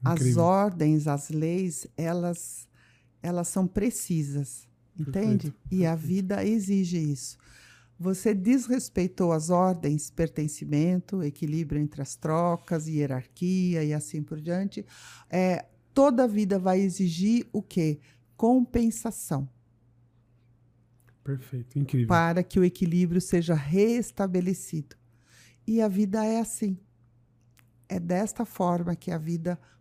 Incrível. 0.00 0.32
As 0.32 0.36
ordens, 0.36 1.06
as 1.08 1.30
leis, 1.30 1.86
elas, 1.96 2.68
elas 3.22 3.48
são 3.48 3.66
precisas. 3.66 4.68
Entende? 4.98 5.50
Perfeito. 5.50 5.54
E 5.70 5.86
a 5.86 5.94
vida 5.94 6.44
exige 6.44 6.98
isso. 6.98 7.36
Você 7.98 8.34
desrespeitou 8.34 9.32
as 9.32 9.50
ordens, 9.50 10.10
pertencimento, 10.10 11.22
equilíbrio 11.22 11.80
entre 11.80 12.02
as 12.02 12.16
trocas, 12.16 12.86
hierarquia 12.86 13.84
e 13.84 13.94
assim 13.94 14.22
por 14.22 14.40
diante. 14.40 14.84
É, 15.30 15.64
toda 15.94 16.28
vida 16.28 16.58
vai 16.58 16.80
exigir 16.80 17.46
o 17.52 17.62
quê? 17.62 18.00
Compensação. 18.36 19.48
Perfeito, 21.22 21.78
incrível. 21.78 22.08
Para 22.08 22.42
que 22.42 22.58
o 22.58 22.64
equilíbrio 22.64 23.20
seja 23.20 23.54
restabelecido. 23.54 24.96
E 25.66 25.80
a 25.80 25.88
vida 25.88 26.22
é 26.24 26.40
assim. 26.40 26.76
É 27.88 27.98
desta 27.98 28.44
forma 28.44 28.94
que 28.94 29.10
a 29.10 29.16
vida 29.16 29.58
funciona. 29.58 29.73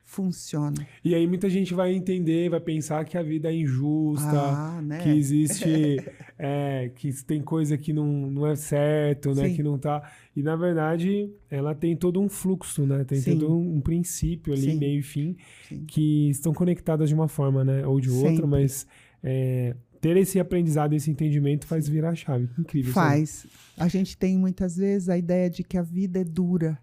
E 1.03 1.15
aí 1.15 1.25
muita 1.25 1.49
gente 1.49 1.73
vai 1.73 1.93
entender, 1.93 2.49
vai 2.49 2.59
pensar 2.59 3.03
que 3.05 3.17
a 3.17 3.23
vida 3.23 3.49
é 3.49 3.55
injusta, 3.55 4.27
ah, 4.29 4.81
né? 4.81 4.99
que 4.99 5.09
existe, 5.09 5.97
é, 6.37 6.91
que 6.95 7.11
tem 7.23 7.41
coisa 7.41 7.77
que 7.77 7.91
não, 7.91 8.05
não 8.29 8.47
é 8.47 8.55
certo, 8.55 9.33
né? 9.33 9.49
Que 9.49 9.63
não 9.63 9.77
tá. 9.77 10.03
E 10.35 10.43
na 10.43 10.55
verdade 10.55 11.31
ela 11.49 11.73
tem 11.73 11.95
todo 11.95 12.21
um 12.21 12.29
fluxo, 12.29 12.85
né? 12.85 13.03
Tem 13.03 13.19
Sim. 13.19 13.39
todo 13.39 13.57
um, 13.57 13.81
princípio 13.81 14.53
ali, 14.53 14.71
Sim. 14.71 14.77
meio 14.77 14.99
e 14.99 15.03
fim, 15.03 15.35
Sim. 15.67 15.85
que 15.85 16.29
estão 16.29 16.53
conectadas 16.53 17.09
de 17.09 17.15
uma 17.15 17.27
forma, 17.27 17.63
né? 17.63 17.85
Ou 17.85 17.99
de 17.99 18.09
outra, 18.09 18.31
Sempre. 18.31 18.45
mas 18.45 18.87
é, 19.23 19.75
ter 19.99 20.17
esse 20.17 20.39
aprendizado, 20.39 20.93
esse 20.93 21.09
entendimento 21.09 21.65
faz 21.65 21.87
virar 21.87 22.09
a 22.09 22.15
chave. 22.15 22.49
Incrível. 22.59 22.93
Faz. 22.93 23.47
A 23.77 23.87
gente 23.87 24.17
tem 24.17 24.37
muitas 24.37 24.75
vezes 24.75 25.09
a 25.09 25.17
ideia 25.17 25.49
de 25.49 25.63
que 25.63 25.77
a 25.77 25.81
vida 25.81 26.19
é 26.19 26.23
dura. 26.23 26.77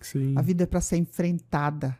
Sim. 0.00 0.34
A 0.36 0.42
vida 0.42 0.64
é 0.64 0.66
para 0.66 0.80
ser 0.80 0.96
enfrentada. 0.96 1.96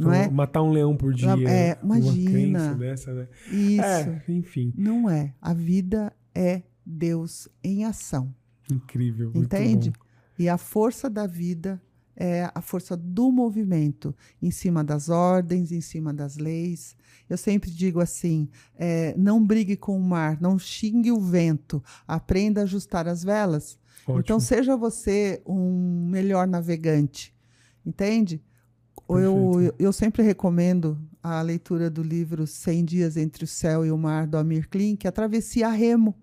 Não 0.00 0.12
é? 0.12 0.28
Matar 0.28 0.62
um 0.62 0.70
leão 0.70 0.96
por 0.96 1.12
dia. 1.12 1.28
É, 1.48 1.78
imagina. 1.82 2.74
Dessa, 2.74 3.12
né? 3.12 3.28
Isso. 3.50 3.82
É, 3.82 4.24
enfim. 4.28 4.72
Não 4.76 5.08
é. 5.08 5.34
A 5.40 5.52
vida 5.52 6.12
é 6.34 6.62
Deus 6.84 7.48
em 7.62 7.84
ação. 7.84 8.34
Incrível. 8.70 9.32
Entende? 9.34 9.92
E 10.38 10.48
a 10.48 10.56
força 10.56 11.10
da 11.10 11.26
vida 11.26 11.80
é 12.16 12.50
a 12.54 12.60
força 12.60 12.96
do 12.96 13.32
movimento, 13.32 14.14
em 14.42 14.50
cima 14.50 14.84
das 14.84 15.08
ordens, 15.08 15.72
em 15.72 15.80
cima 15.80 16.12
das 16.12 16.36
leis. 16.36 16.94
Eu 17.28 17.38
sempre 17.38 17.70
digo 17.70 18.00
assim: 18.00 18.48
é, 18.76 19.14
não 19.16 19.44
brigue 19.44 19.76
com 19.76 19.96
o 19.96 20.02
mar, 20.02 20.38
não 20.40 20.58
xingue 20.58 21.10
o 21.10 21.20
vento, 21.20 21.82
aprenda 22.06 22.60
a 22.60 22.64
ajustar 22.64 23.08
as 23.08 23.24
velas. 23.24 23.78
Ótimo. 24.02 24.20
Então, 24.20 24.40
seja 24.40 24.76
você 24.76 25.42
um 25.46 26.06
melhor 26.10 26.46
navegante, 26.46 27.34
entende? 27.84 28.42
Eu, 29.18 29.74
eu 29.78 29.92
sempre 29.92 30.22
recomendo 30.22 30.98
a 31.22 31.42
leitura 31.42 31.90
do 31.90 32.02
livro 32.02 32.46
100 32.46 32.84
Dias 32.84 33.16
Entre 33.16 33.44
o 33.44 33.46
Céu 33.46 33.84
e 33.84 33.90
o 33.90 33.98
Mar, 33.98 34.26
do 34.26 34.36
Amir 34.36 34.68
Klin, 34.68 34.96
que 34.96 35.06
é 35.06 35.10
a 35.10 35.12
travessia 35.12 35.68
a 35.68 35.70
remo. 35.70 36.14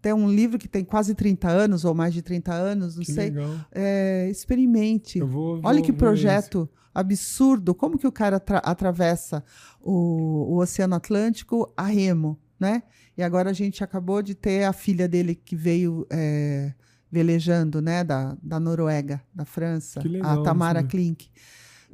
Tem 0.00 0.12
um 0.12 0.30
livro 0.30 0.58
que 0.58 0.68
tem 0.68 0.82
quase 0.82 1.14
30 1.14 1.48
anos, 1.48 1.84
ou 1.84 1.94
mais 1.94 2.14
de 2.14 2.22
30 2.22 2.52
anos, 2.52 2.96
não 2.96 3.04
que 3.04 3.12
sei. 3.12 3.30
Legal. 3.30 3.54
É, 3.70 4.28
experimente. 4.30 5.20
Vou, 5.20 5.28
vou, 5.28 5.60
Olha 5.62 5.82
que 5.82 5.92
projeto 5.92 6.68
absurdo. 6.94 7.74
Como 7.74 7.98
que 7.98 8.06
o 8.06 8.12
cara 8.12 8.42
atravessa 8.62 9.44
o, 9.80 10.54
o 10.54 10.56
Oceano 10.56 10.94
Atlântico 10.94 11.70
a 11.76 11.84
remo, 11.84 12.38
né? 12.58 12.82
E 13.16 13.22
agora 13.22 13.50
a 13.50 13.52
gente 13.52 13.84
acabou 13.84 14.22
de 14.22 14.34
ter 14.34 14.64
a 14.64 14.72
filha 14.72 15.06
dele 15.06 15.34
que 15.34 15.54
veio 15.54 16.06
é, 16.08 16.72
velejando, 17.12 17.82
né? 17.82 18.02
Da, 18.02 18.36
da 18.42 18.58
Noruega, 18.58 19.20
da 19.34 19.44
França, 19.44 20.00
legal, 20.02 20.40
a 20.40 20.42
Tamara 20.42 20.82
Klink. 20.82 21.28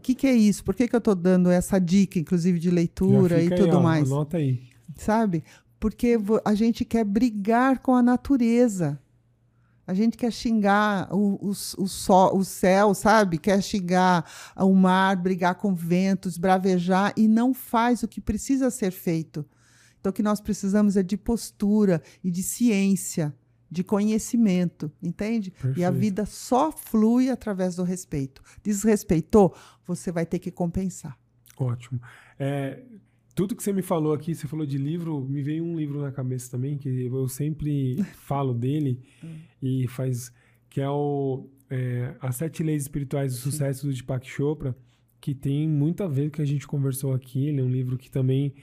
Que, 0.06 0.14
que 0.14 0.26
é 0.28 0.34
isso? 0.34 0.62
Por 0.62 0.74
que, 0.74 0.86
que 0.86 0.94
eu 0.94 0.98
estou 0.98 1.16
dando 1.16 1.50
essa 1.50 1.80
dica, 1.80 2.16
inclusive 2.16 2.60
de 2.60 2.70
leitura 2.70 3.42
e 3.42 3.50
tudo 3.50 3.70
aí, 3.70 3.76
ó, 3.76 3.80
mais? 3.80 4.12
Anota 4.12 4.36
aí. 4.36 4.62
Sabe? 4.94 5.42
Porque 5.80 6.16
a 6.44 6.54
gente 6.54 6.84
quer 6.84 7.04
brigar 7.04 7.80
com 7.80 7.92
a 7.92 8.00
natureza. 8.00 9.00
A 9.84 9.92
gente 9.92 10.16
quer 10.16 10.32
xingar 10.32 11.12
o, 11.12 11.34
o, 11.34 11.48
o, 11.50 11.88
sol, 11.88 12.36
o 12.36 12.44
céu, 12.44 12.94
sabe? 12.94 13.36
Quer 13.36 13.60
xingar 13.60 14.24
o 14.56 14.72
mar, 14.74 15.16
brigar 15.16 15.56
com 15.56 15.74
ventos, 15.74 16.38
bravejar 16.38 17.12
e 17.16 17.26
não 17.26 17.52
faz 17.52 18.04
o 18.04 18.08
que 18.08 18.20
precisa 18.20 18.70
ser 18.70 18.92
feito. 18.92 19.44
Então, 19.98 20.10
o 20.10 20.12
que 20.12 20.22
nós 20.22 20.40
precisamos 20.40 20.96
é 20.96 21.02
de 21.02 21.16
postura 21.16 22.00
e 22.22 22.30
de 22.30 22.42
ciência, 22.44 23.34
de 23.70 23.82
conhecimento, 23.82 24.90
entende? 25.02 25.50
Perfeito. 25.50 25.78
E 25.78 25.84
a 25.84 25.90
vida 25.90 26.24
só 26.24 26.70
flui 26.70 27.30
através 27.30 27.76
do 27.76 27.82
respeito. 27.82 28.42
Desrespeitou, 28.62 29.54
você 29.84 30.12
vai 30.12 30.24
ter 30.24 30.38
que 30.38 30.50
compensar. 30.50 31.18
Ótimo. 31.56 32.00
É, 32.38 32.82
tudo 33.34 33.54
que 33.56 33.62
você 33.62 33.72
me 33.72 33.82
falou 33.82 34.12
aqui, 34.12 34.34
você 34.34 34.46
falou 34.46 34.64
de 34.64 34.78
livro, 34.78 35.20
me 35.20 35.42
veio 35.42 35.64
um 35.64 35.76
livro 35.76 36.00
na 36.00 36.12
cabeça 36.12 36.50
também, 36.50 36.78
que 36.78 36.88
eu 36.88 37.28
sempre 37.28 38.02
falo 38.16 38.54
dele, 38.54 39.00
e 39.62 39.86
faz. 39.88 40.32
que 40.70 40.80
é 40.80 40.88
o 40.88 41.48
é, 41.68 42.14
As 42.20 42.36
Sete 42.36 42.62
Leis 42.62 42.82
Espirituais 42.82 43.32
do 43.32 43.38
Sucesso 43.38 43.80
Sim. 43.80 43.88
do 43.88 43.92
Deepak 43.92 44.28
Chopra, 44.28 44.76
que 45.20 45.34
tem 45.34 45.68
muito 45.68 46.02
a 46.02 46.08
ver 46.08 46.22
com 46.22 46.28
o 46.28 46.30
que 46.32 46.42
a 46.42 46.46
gente 46.46 46.66
conversou 46.66 47.12
aqui. 47.12 47.48
Ele 47.48 47.60
é 47.60 47.64
um 47.64 47.70
livro 47.70 47.98
que 47.98 48.10
também 48.10 48.54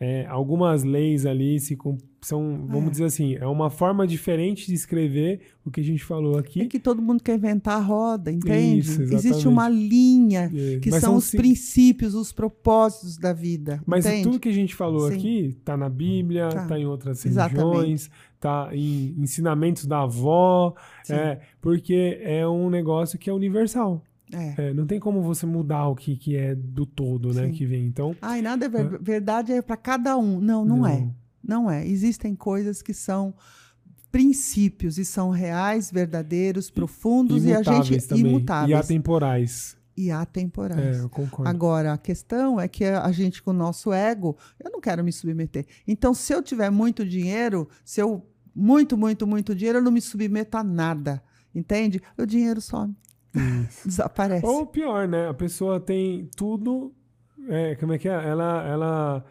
é, 0.00 0.24
algumas 0.28 0.82
leis 0.82 1.26
ali 1.26 1.60
se 1.60 1.76
são, 2.22 2.66
vamos 2.66 2.88
é. 2.88 2.90
dizer 2.90 3.04
assim, 3.04 3.34
é 3.34 3.46
uma 3.46 3.68
forma 3.68 4.06
diferente 4.06 4.66
de 4.66 4.72
escrever 4.72 5.40
o 5.62 5.70
que 5.70 5.80
a 5.80 5.84
gente 5.84 6.02
falou 6.02 6.38
aqui. 6.38 6.62
É 6.62 6.66
que 6.66 6.78
todo 6.78 7.02
mundo 7.02 7.22
quer 7.22 7.36
inventar 7.36 7.76
a 7.76 7.82
roda, 7.82 8.32
entende? 8.32 8.78
Isso, 8.78 9.02
Existe 9.02 9.46
uma 9.46 9.68
linha 9.68 10.50
é. 10.54 10.78
que 10.78 10.90
são, 10.90 11.00
são 11.00 11.16
os 11.16 11.30
princípios, 11.30 12.14
os 12.14 12.32
propósitos 12.32 13.18
da 13.18 13.34
vida. 13.34 13.82
Mas 13.86 14.06
entende? 14.06 14.22
tudo 14.22 14.40
que 14.40 14.48
a 14.48 14.52
gente 14.52 14.74
falou 14.74 15.08
sim. 15.10 15.16
aqui 15.16 15.56
está 15.58 15.76
na 15.76 15.90
Bíblia, 15.90 16.48
está 16.48 16.66
tá 16.66 16.78
em 16.78 16.86
outras 16.86 17.22
religiões, 17.22 18.10
está 18.36 18.70
em 18.72 19.14
ensinamentos 19.18 19.84
da 19.84 20.00
avó, 20.00 20.74
é, 21.10 21.40
porque 21.60 22.18
é 22.22 22.46
um 22.48 22.70
negócio 22.70 23.18
que 23.18 23.28
é 23.28 23.32
universal. 23.32 24.02
É. 24.32 24.68
É, 24.68 24.74
não 24.74 24.86
tem 24.86 25.00
como 25.00 25.22
você 25.22 25.46
mudar 25.46 25.88
o 25.88 25.94
que, 25.94 26.16
que 26.16 26.36
é 26.36 26.54
do 26.54 26.86
todo, 26.86 27.32
né? 27.32 27.46
Sim. 27.46 27.52
Que 27.52 27.66
vem. 27.66 27.86
Então. 27.86 28.14
Ai, 28.20 28.40
nada 28.42 28.66
é 28.66 28.68
ver 28.68 28.98
verdade 29.00 29.52
é 29.52 29.62
para 29.62 29.76
cada 29.76 30.16
um. 30.16 30.40
Não, 30.40 30.64
não, 30.64 30.78
não, 30.78 30.86
é. 30.86 31.10
Não 31.42 31.70
é. 31.70 31.86
Existem 31.86 32.34
coisas 32.34 32.82
que 32.82 32.94
são 32.94 33.34
princípios 34.10 34.98
e 34.98 35.04
são 35.04 35.30
reais, 35.30 35.90
verdadeiros, 35.90 36.70
profundos 36.70 37.44
e, 37.44 37.48
e 37.48 37.54
a 37.54 37.62
gente 37.62 38.06
também. 38.06 38.26
imutáveis. 38.26 38.70
E 38.70 38.74
atemporais. 38.74 39.76
E 39.96 40.10
atemporais. 40.10 40.98
É, 40.98 41.00
eu 41.00 41.08
concordo. 41.08 41.48
Agora, 41.48 41.92
a 41.92 41.98
questão 41.98 42.58
é 42.60 42.66
que 42.66 42.84
a 42.84 43.10
gente, 43.12 43.42
com 43.42 43.50
o 43.50 43.54
nosso 43.54 43.92
ego, 43.92 44.36
eu 44.58 44.70
não 44.70 44.80
quero 44.80 45.04
me 45.04 45.12
submeter. 45.12 45.66
Então, 45.86 46.14
se 46.14 46.32
eu 46.32 46.42
tiver 46.42 46.70
muito 46.70 47.04
dinheiro, 47.04 47.68
se 47.84 48.00
eu. 48.00 48.26
Muito, 48.52 48.98
muito, 48.98 49.28
muito 49.28 49.54
dinheiro, 49.54 49.78
eu 49.78 49.82
não 49.82 49.92
me 49.92 50.00
submeto 50.00 50.56
a 50.56 50.64
nada. 50.64 51.22
Entende? 51.54 52.02
O 52.18 52.26
dinheiro 52.26 52.60
some. 52.60 52.96
Isso. 53.34 53.88
Desaparece. 53.88 54.44
Ou 54.44 54.66
pior, 54.66 55.06
né? 55.06 55.28
A 55.28 55.34
pessoa 55.34 55.78
tem 55.80 56.28
tudo. 56.36 56.92
É, 57.48 57.74
como 57.76 57.92
é 57.92 57.98
que 57.98 58.08
é? 58.08 58.12
Ela, 58.12 58.66
ela 58.66 59.24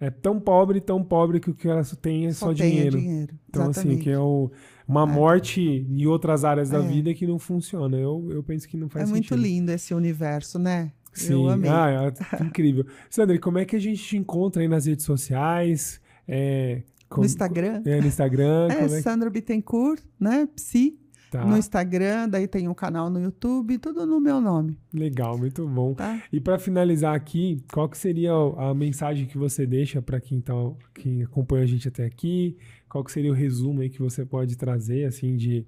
é 0.00 0.10
tão 0.10 0.40
pobre, 0.40 0.80
tão 0.80 1.04
pobre 1.04 1.40
que 1.40 1.50
o 1.50 1.54
que 1.54 1.68
ela 1.68 1.82
tem 2.00 2.26
é 2.26 2.32
só, 2.32 2.46
só 2.46 2.52
dinheiro. 2.52 2.98
dinheiro. 2.98 3.34
Então, 3.48 3.70
Exatamente. 3.70 3.94
assim, 3.94 4.02
que 4.02 4.10
é 4.10 4.18
o, 4.18 4.50
uma 4.88 5.02
é. 5.02 5.06
morte 5.06 5.60
em 5.60 6.06
outras 6.06 6.44
áreas 6.44 6.70
da 6.70 6.78
é. 6.78 6.86
vida 6.86 7.12
que 7.12 7.26
não 7.26 7.38
funciona. 7.38 7.96
Eu, 7.96 8.28
eu 8.30 8.42
penso 8.42 8.68
que 8.68 8.76
não 8.76 8.88
faz 8.88 9.08
sentido. 9.08 9.34
É 9.34 9.36
muito 9.36 9.48
lindo 9.48 9.70
esse 9.70 9.92
universo, 9.92 10.58
né? 10.58 10.92
Sim. 11.12 11.32
Eu 11.34 11.48
amei. 11.48 11.70
Ah, 11.70 12.12
é 12.40 12.42
incrível. 12.42 12.86
Sandra, 13.08 13.38
como 13.38 13.58
é 13.58 13.64
que 13.64 13.76
a 13.76 13.80
gente 13.80 14.02
te 14.02 14.16
encontra 14.16 14.62
aí 14.62 14.68
nas 14.68 14.86
redes 14.86 15.04
sociais? 15.04 16.00
É, 16.26 16.82
como, 17.08 17.24
no 17.24 17.26
Instagram. 17.26 17.82
É, 17.84 18.00
no 18.00 18.06
Instagram. 18.06 18.68
É, 18.70 18.84
é 18.84 18.88
Sandra 19.02 19.28
Bittencourt, 19.28 20.00
né? 20.18 20.48
Psi. 20.54 20.99
Tá. 21.30 21.44
No 21.44 21.56
Instagram, 21.56 22.28
daí 22.28 22.48
tem 22.48 22.66
um 22.66 22.74
canal 22.74 23.08
no 23.08 23.20
YouTube, 23.20 23.78
tudo 23.78 24.04
no 24.04 24.20
meu 24.20 24.40
nome. 24.40 24.76
Legal, 24.92 25.38
muito 25.38 25.64
bom. 25.68 25.94
Tá. 25.94 26.20
E 26.32 26.40
para 26.40 26.58
finalizar 26.58 27.14
aqui, 27.14 27.62
qual 27.72 27.88
que 27.88 27.96
seria 27.96 28.32
a 28.32 28.74
mensagem 28.74 29.26
que 29.26 29.38
você 29.38 29.64
deixa 29.64 30.02
para 30.02 30.20
quem, 30.20 30.40
tá, 30.40 30.52
quem 30.92 31.22
acompanha 31.22 31.62
a 31.62 31.66
gente 31.66 31.86
até 31.86 32.04
aqui? 32.04 32.56
Qual 32.88 33.04
que 33.04 33.12
seria 33.12 33.30
o 33.30 33.34
resumo 33.34 33.80
aí 33.80 33.88
que 33.88 34.00
você 34.00 34.26
pode 34.26 34.56
trazer, 34.56 35.04
assim, 35.04 35.36
de 35.36 35.64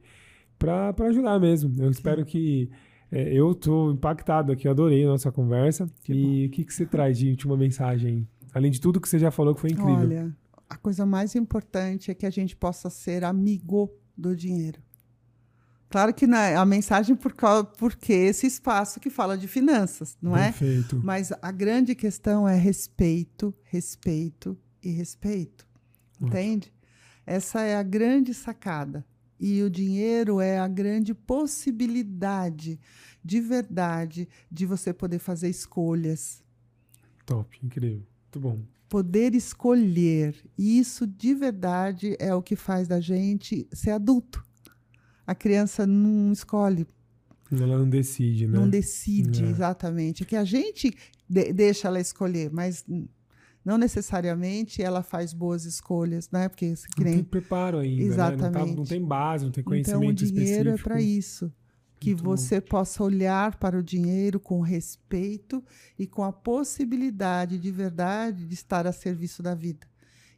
para 0.58 0.92
ajudar 1.06 1.38
mesmo? 1.38 1.72
Eu 1.80 1.90
espero 1.90 2.24
que 2.24 2.68
é, 3.12 3.32
eu 3.32 3.52
estou 3.52 3.92
impactado 3.92 4.50
aqui, 4.50 4.66
adorei 4.66 5.04
a 5.04 5.08
nossa 5.08 5.30
conversa. 5.30 5.88
Que 6.02 6.12
e 6.12 6.46
o 6.46 6.50
que, 6.50 6.64
que 6.64 6.74
você 6.74 6.84
traz 6.84 7.16
de 7.16 7.28
última 7.28 7.56
mensagem? 7.56 8.26
Além 8.52 8.72
de 8.72 8.80
tudo 8.80 9.00
que 9.00 9.08
você 9.08 9.18
já 9.18 9.30
falou 9.30 9.54
que 9.54 9.60
foi 9.60 9.70
incrível. 9.70 9.94
Olha, 9.94 10.36
a 10.68 10.76
coisa 10.76 11.06
mais 11.06 11.36
importante 11.36 12.10
é 12.10 12.14
que 12.14 12.26
a 12.26 12.30
gente 12.30 12.56
possa 12.56 12.90
ser 12.90 13.22
amigo 13.22 13.92
do 14.18 14.34
dinheiro. 14.34 14.80
Claro 15.92 16.14
que 16.14 16.26
né, 16.26 16.56
a 16.56 16.64
mensagem 16.64 17.14
por 17.14 17.34
porque 17.76 18.14
esse 18.14 18.46
espaço 18.46 18.98
que 18.98 19.10
fala 19.10 19.36
de 19.36 19.46
finanças, 19.46 20.16
não 20.22 20.34
é? 20.34 20.46
Perfeito. 20.46 20.98
Mas 21.04 21.30
a 21.42 21.52
grande 21.52 21.94
questão 21.94 22.48
é 22.48 22.56
respeito, 22.56 23.54
respeito 23.62 24.56
e 24.82 24.90
respeito. 24.90 25.68
Entende? 26.18 26.72
Essa 27.26 27.60
é 27.60 27.76
a 27.76 27.82
grande 27.82 28.32
sacada. 28.32 29.04
E 29.38 29.62
o 29.62 29.68
dinheiro 29.68 30.40
é 30.40 30.58
a 30.58 30.66
grande 30.66 31.12
possibilidade 31.12 32.80
de 33.22 33.40
verdade 33.42 34.26
de 34.50 34.64
você 34.64 34.94
poder 34.94 35.18
fazer 35.18 35.50
escolhas. 35.50 36.42
Top, 37.26 37.54
incrível. 37.62 37.98
Muito 37.98 38.40
bom. 38.40 38.60
Poder 38.88 39.34
escolher. 39.34 40.34
Isso 40.56 41.06
de 41.06 41.34
verdade 41.34 42.16
é 42.18 42.34
o 42.34 42.40
que 42.40 42.56
faz 42.56 42.88
da 42.88 42.98
gente 42.98 43.68
ser 43.74 43.90
adulto 43.90 44.42
a 45.26 45.34
criança 45.34 45.86
não 45.86 46.32
escolhe. 46.32 46.86
Ela 47.50 47.78
não 47.78 47.88
decide, 47.88 48.46
né? 48.46 48.58
Não 48.58 48.68
decide, 48.68 49.44
é. 49.44 49.48
exatamente. 49.48 50.22
É 50.22 50.26
que 50.26 50.36
a 50.36 50.44
gente 50.44 50.94
de 51.28 51.52
deixa 51.52 51.88
ela 51.88 52.00
escolher, 52.00 52.50
mas 52.50 52.84
não 53.64 53.78
necessariamente 53.78 54.82
ela 54.82 55.02
faz 55.02 55.32
boas 55.32 55.64
escolhas, 55.64 56.30
né? 56.30 56.48
Porque 56.48 56.74
que 56.94 57.04
nem... 57.04 57.14
não 57.14 57.22
tem 57.22 57.24
preparo 57.24 57.78
ainda, 57.78 58.02
exatamente. 58.02 58.42
Né? 58.42 58.60
Não, 58.60 58.68
tá, 58.68 58.76
não, 58.76 58.84
tem 58.84 59.04
base, 59.04 59.44
não 59.44 59.52
tem 59.52 59.64
conhecimento 59.64 60.02
Então 60.02 60.10
o 60.10 60.14
dinheiro 60.14 60.70
específico. 60.70 60.80
é 60.80 60.82
para 60.82 61.00
isso. 61.00 61.52
Que 62.00 62.10
Muito 62.10 62.24
você 62.24 62.60
bom. 62.60 62.66
possa 62.66 63.04
olhar 63.04 63.56
para 63.58 63.78
o 63.78 63.82
dinheiro 63.82 64.40
com 64.40 64.60
respeito 64.60 65.62
e 65.96 66.06
com 66.06 66.24
a 66.24 66.32
possibilidade 66.32 67.58
de 67.58 67.70
verdade 67.70 68.44
de 68.44 68.54
estar 68.54 68.86
a 68.88 68.92
serviço 68.92 69.42
da 69.42 69.54
vida. 69.54 69.86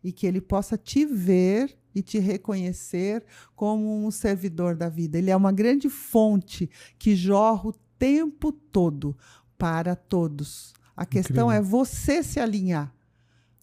E 0.05 0.13
que 0.13 0.27
ele 0.27 0.41
possa 0.41 0.77
te 0.77 1.05
ver 1.05 1.77
e 1.95 2.03
te 2.03 2.19
reconhecer 2.19 3.25
como 3.57 4.07
um 4.07 4.11
servidor 4.11 4.77
da 4.77 4.89
vida. 4.89 5.17
Ele 5.17 5.31
é 5.31 5.37
uma 5.37 5.53
grande 5.53 5.89
fonte 5.89 6.69
que 6.99 7.17
jorra 7.17 7.71
o 7.71 7.73
tempo 7.99 8.53
todo 8.53 9.17
para 9.57 9.97
todos. 9.97 10.75
A 10.97 11.07
questão 11.07 11.51
é 11.51 11.61
você 11.61 12.23
se 12.23 12.39
alinhar. 12.39 12.95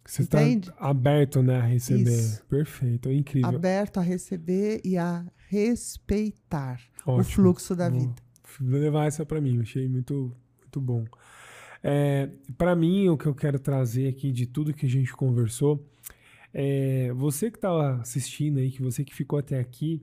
Você 0.05 0.23
está 0.23 0.39
aberto 0.77 1.43
né, 1.43 1.57
a 1.57 1.65
receber. 1.65 2.11
Isso. 2.11 2.43
Perfeito, 2.45 3.07
é 3.07 3.13
incrível. 3.13 3.47
Aberto 3.47 3.99
a 3.99 4.01
receber 4.01 4.81
e 4.84 4.97
a 4.97 5.26
respeitar 5.47 6.81
Ótimo. 7.05 7.19
o 7.19 7.23
fluxo 7.23 7.76
da 7.76 7.88
vou, 7.89 7.99
vida. 7.99 8.15
Vou 8.59 8.80
levar 8.80 9.05
essa 9.05 9.26
para 9.26 9.39
mim, 9.39 9.61
achei 9.61 9.88
muito, 9.88 10.35
muito 10.59 10.81
bom. 10.81 11.05
É, 11.84 12.30
para 12.57 12.76
mim, 12.76 13.09
o 13.09 13.18
que 13.18 13.26
eu 13.26 13.34
quero 13.34 13.59
trazer 13.59 14.07
aqui 14.07 14.31
de 14.31 14.45
tudo 14.45 14.73
que 14.73 14.85
a 14.85 14.89
gente 14.89 15.13
conversou 15.13 15.85
é, 16.53 17.11
você 17.13 17.49
que 17.49 17.57
está 17.57 17.95
assistindo 17.95 18.59
aí, 18.59 18.71
que 18.71 18.81
você 18.81 19.03
que 19.03 19.13
ficou 19.13 19.39
até 19.39 19.59
aqui, 19.59 20.01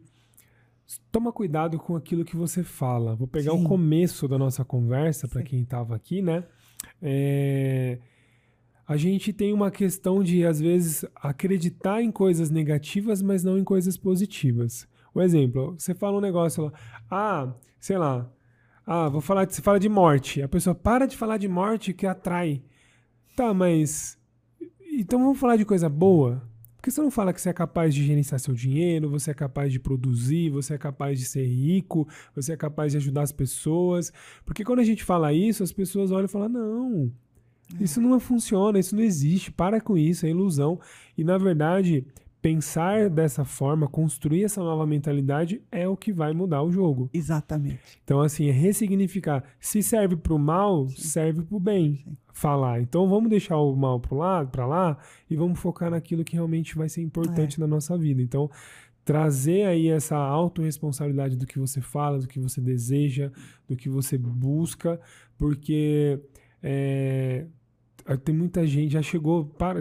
toma 1.13 1.33
cuidado 1.33 1.79
com 1.79 1.97
aquilo 1.97 2.25
que 2.25 2.37
você 2.37 2.63
fala. 2.63 3.15
Vou 3.15 3.29
pegar 3.29 3.53
Sim. 3.53 3.65
o 3.65 3.69
começo 3.69 4.27
da 4.27 4.39
nossa 4.39 4.65
conversa 4.65 5.29
para 5.29 5.43
quem 5.43 5.63
estava 5.63 5.95
aqui, 5.95 6.23
né? 6.23 6.45
É, 7.03 7.99
a 8.87 8.97
gente 8.97 9.33
tem 9.33 9.53
uma 9.53 9.71
questão 9.71 10.23
de, 10.23 10.47
às 10.47 10.61
vezes, 10.61 11.05
acreditar 11.17 12.03
em 12.03 12.11
coisas 12.11 12.51
negativas, 12.51 13.21
mas 13.21 13.45
não 13.45 13.59
em 13.59 13.65
coisas 13.65 13.99
positivas. 13.99 14.89
Um 15.15 15.21
exemplo, 15.21 15.75
você 15.79 15.95
fala 15.95 16.17
um 16.17 16.23
negócio 16.23 16.65
lá, 16.65 16.73
ah, 17.11 17.55
sei 17.79 17.99
lá, 17.99 18.31
ah, 18.87 19.09
vou 19.09 19.21
falar, 19.21 19.49
você 19.49 19.61
fala 19.61 19.79
de 19.79 19.89
morte. 19.89 20.41
A 20.41 20.49
pessoa 20.49 20.75
para 20.75 21.05
de 21.05 21.17
falar 21.17 21.37
de 21.37 21.47
morte 21.47 21.93
que 21.93 22.07
atrai. 22.07 22.63
Tá, 23.37 23.53
mas 23.53 24.18
então 25.01 25.21
vamos 25.21 25.39
falar 25.39 25.57
de 25.57 25.65
coisa 25.65 25.89
boa. 25.89 26.43
Por 26.77 26.83
que 26.83 26.91
você 26.91 27.01
não 27.01 27.11
fala 27.11 27.33
que 27.33 27.41
você 27.41 27.51
é 27.51 27.53
capaz 27.53 27.95
de 27.95 28.05
gerenciar 28.05 28.41
seu 28.41 28.53
dinheiro, 28.53 29.09
você 29.09 29.31
é 29.31 29.35
capaz 29.35 29.73
de 29.73 29.79
produzir, 29.79 30.51
você 30.51 30.75
é 30.75 30.79
capaz 30.79 31.19
de 31.19 31.25
ser 31.25 31.45
rico, 31.45 32.09
você 32.35 32.53
é 32.53 32.57
capaz 32.57 32.91
de 32.91 32.99
ajudar 32.99 33.23
as 33.23 33.31
pessoas? 33.31 34.13
Porque 34.45 34.65
quando 34.65 34.81
a 34.81 34.85
gente 34.85 35.05
fala 35.05 35.33
isso, 35.33 35.63
as 35.63 35.73
pessoas 35.73 36.11
olham 36.11 36.25
e 36.25 36.29
falam: 36.29 36.49
não, 36.49 37.13
isso 37.81 38.01
não 38.01 38.19
funciona, 38.19 38.79
isso 38.79 38.97
não 38.97 39.03
existe, 39.03 39.53
para 39.53 39.81
com 39.81 39.97
isso, 39.97 40.27
é 40.27 40.31
ilusão. 40.31 40.81
E 41.17 41.23
na 41.23 41.39
verdade, 41.39 42.05
pensar 42.41 43.11
dessa 43.11 43.45
forma, 43.45 43.89
construir 43.89 44.45
essa 44.45 44.63
nova 44.63 44.87
mentalidade 44.87 45.61
é 45.71 45.89
o 45.89 45.97
que 45.97 46.13
vai 46.13 46.33
mudar 46.33 46.63
o 46.63 46.71
jogo. 46.71 47.11
Exatamente. 47.13 48.01
Então, 48.05 48.21
assim, 48.21 48.49
é 48.49 48.53
ressignificar. 48.53 49.43
Se 49.61 49.83
serve 49.83 50.17
para 50.17 50.35
o 50.35 50.39
mal, 50.39 50.89
Sim. 50.89 50.97
serve 50.97 51.43
para 51.43 51.57
o 51.57 51.61
bem. 51.61 51.97
Sim. 51.97 52.17
Falar. 52.33 52.81
Então, 52.81 53.09
vamos 53.09 53.29
deixar 53.29 53.57
o 53.57 53.75
mal 53.75 53.99
para 53.99 54.17
lá, 54.17 54.47
para 54.47 54.65
lá 54.65 54.99
e 55.29 55.35
vamos 55.35 55.59
focar 55.59 55.91
naquilo 55.91 56.23
que 56.23 56.35
realmente 56.35 56.77
vai 56.77 56.89
ser 56.89 57.03
importante 57.03 57.59
é. 57.59 57.61
na 57.61 57.67
nossa 57.67 57.99
vida. 57.99 58.23
Então, 58.23 58.49
trazer 59.05 59.65
aí 59.65 59.89
essa 59.89 60.17
autorresponsabilidade 60.17 61.37
do 61.37 61.47
que 61.47 61.59
você 61.59 61.81
fala, 61.81 62.19
do 62.19 62.29
que 62.29 62.39
você 62.39 62.61
deseja, 62.61 63.33
do 63.67 63.75
que 63.75 63.89
você 63.89 64.17
busca, 64.17 65.01
porque 65.37 66.21
é, 66.63 67.47
tem 68.25 68.35
muita 68.35 68.67
gente 68.67 68.93
já 68.93 69.03
chegou 69.03 69.45
para 69.45 69.81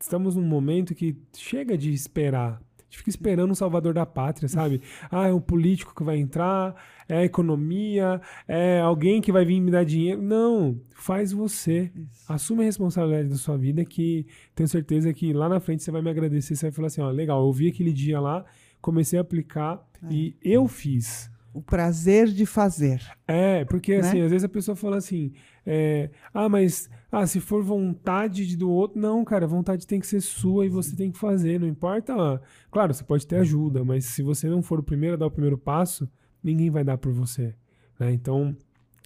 estamos 0.00 0.34
num 0.34 0.42
momento 0.42 0.94
que 0.94 1.16
chega 1.34 1.76
de 1.76 1.92
esperar. 1.92 2.60
A 2.78 2.82
gente 2.84 2.98
fica 2.98 3.10
esperando 3.10 3.50
um 3.50 3.54
salvador 3.54 3.94
da 3.94 4.04
pátria, 4.04 4.48
sabe? 4.48 4.80
Ah, 5.10 5.28
é 5.28 5.32
um 5.32 5.40
político 5.40 5.94
que 5.94 6.02
vai 6.02 6.16
entrar, 6.16 6.74
é 7.08 7.18
a 7.18 7.24
economia, 7.24 8.20
é 8.48 8.80
alguém 8.80 9.20
que 9.20 9.30
vai 9.30 9.44
vir 9.44 9.60
me 9.60 9.70
dar 9.70 9.84
dinheiro. 9.84 10.20
Não, 10.20 10.80
faz 10.94 11.32
você. 11.32 11.92
Isso. 11.94 12.32
Assume 12.32 12.62
a 12.62 12.64
responsabilidade 12.64 13.28
da 13.28 13.36
sua 13.36 13.56
vida 13.56 13.84
que 13.84 14.26
tenho 14.54 14.68
certeza 14.68 15.12
que 15.12 15.32
lá 15.32 15.48
na 15.48 15.60
frente 15.60 15.82
você 15.82 15.90
vai 15.90 16.02
me 16.02 16.10
agradecer, 16.10 16.56
você 16.56 16.66
vai 16.66 16.72
falar 16.72 16.88
assim, 16.88 17.00
ó, 17.00 17.10
legal, 17.10 17.44
eu 17.44 17.52
vi 17.52 17.68
aquele 17.68 17.92
dia 17.92 18.18
lá, 18.18 18.44
comecei 18.80 19.18
a 19.18 19.22
aplicar 19.22 19.84
é. 20.02 20.12
e 20.12 20.36
eu 20.42 20.66
fiz. 20.66 21.30
O 21.52 21.60
prazer 21.60 22.28
de 22.28 22.46
fazer. 22.46 23.00
É, 23.26 23.64
porque 23.64 23.94
assim, 23.94 24.18
né? 24.18 24.24
às 24.24 24.30
vezes 24.30 24.44
a 24.44 24.48
pessoa 24.48 24.76
fala 24.76 24.96
assim, 24.96 25.32
é, 25.66 26.10
ah, 26.32 26.48
mas 26.48 26.88
ah, 27.12 27.26
se 27.26 27.40
for 27.40 27.62
vontade 27.62 28.56
do 28.56 28.70
outro, 28.70 29.00
não, 29.00 29.24
cara, 29.24 29.46
vontade 29.46 29.86
tem 29.86 29.98
que 29.98 30.06
ser 30.06 30.20
sua 30.20 30.64
e 30.64 30.68
você 30.68 30.94
tem 30.94 31.10
que 31.10 31.18
fazer, 31.18 31.58
não 31.58 31.66
importa. 31.66 32.40
Claro, 32.70 32.94
você 32.94 33.02
pode 33.02 33.26
ter 33.26 33.36
ajuda, 33.36 33.84
mas 33.84 34.04
se 34.04 34.22
você 34.22 34.48
não 34.48 34.62
for 34.62 34.78
o 34.78 34.82
primeiro 34.82 35.14
a 35.14 35.18
dar 35.18 35.26
o 35.26 35.30
primeiro 35.30 35.58
passo, 35.58 36.08
ninguém 36.42 36.70
vai 36.70 36.84
dar 36.84 36.98
por 36.98 37.12
você. 37.12 37.54
Né? 37.98 38.12
Então, 38.12 38.56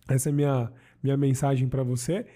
essa 0.06 0.28
é 0.28 0.32
minha, 0.32 0.70
minha 1.02 1.16
mensagem 1.16 1.66
para 1.66 1.82
você. 1.82 2.26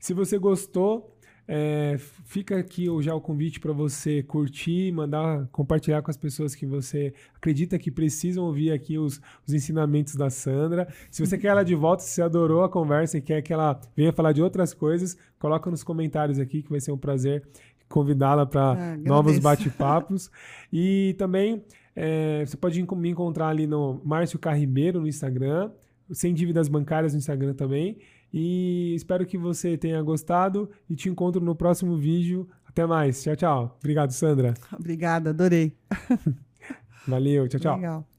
Se 0.00 0.14
você 0.14 0.38
gostou, 0.38 1.17
é, 1.50 1.96
fica 2.26 2.58
aqui 2.58 2.86
já 3.00 3.14
o 3.14 3.20
convite 3.22 3.58
para 3.58 3.72
você 3.72 4.22
curtir, 4.22 4.92
mandar, 4.92 5.48
compartilhar 5.50 6.02
com 6.02 6.10
as 6.10 6.16
pessoas 6.16 6.54
que 6.54 6.66
você 6.66 7.14
acredita 7.34 7.78
que 7.78 7.90
precisam 7.90 8.44
ouvir 8.44 8.70
aqui 8.70 8.98
os, 8.98 9.18
os 9.46 9.54
ensinamentos 9.54 10.14
da 10.14 10.28
Sandra. 10.28 10.86
Se 11.10 11.24
você 11.24 11.38
quer 11.38 11.48
ela 11.48 11.64
de 11.64 11.74
volta, 11.74 12.02
se 12.02 12.10
você 12.10 12.20
adorou 12.20 12.62
a 12.62 12.68
conversa 12.68 13.16
e 13.16 13.22
quer 13.22 13.40
que 13.40 13.50
ela 13.50 13.80
venha 13.96 14.12
falar 14.12 14.32
de 14.32 14.42
outras 14.42 14.74
coisas, 14.74 15.16
coloca 15.38 15.70
nos 15.70 15.82
comentários 15.82 16.38
aqui 16.38 16.62
que 16.62 16.68
vai 16.68 16.80
ser 16.80 16.92
um 16.92 16.98
prazer 16.98 17.42
convidá-la 17.88 18.44
para 18.44 18.72
ah, 18.72 18.96
novos 18.98 19.38
bate-papos. 19.38 20.30
e 20.70 21.14
também 21.16 21.64
é, 21.96 22.44
você 22.44 22.58
pode 22.58 22.82
me 22.94 23.08
encontrar 23.08 23.48
ali 23.48 23.66
no 23.66 24.02
Márcio 24.04 24.38
Carribeiro 24.38 25.00
no 25.00 25.08
Instagram, 25.08 25.70
sem 26.10 26.34
dívidas 26.34 26.68
bancárias 26.68 27.14
no 27.14 27.18
Instagram 27.18 27.54
também. 27.54 27.96
E 28.32 28.94
espero 28.94 29.26
que 29.26 29.38
você 29.38 29.76
tenha 29.76 30.02
gostado 30.02 30.70
e 30.88 30.94
te 30.94 31.08
encontro 31.08 31.40
no 31.40 31.54
próximo 31.54 31.96
vídeo. 31.96 32.48
Até 32.66 32.86
mais. 32.86 33.22
Tchau, 33.22 33.36
tchau. 33.36 33.76
Obrigado, 33.80 34.10
Sandra. 34.10 34.54
Obrigada, 34.72 35.30
adorei. 35.30 35.76
Valeu, 37.06 37.48
tchau, 37.48 37.60
tchau. 37.60 37.76
Legal. 37.76 38.17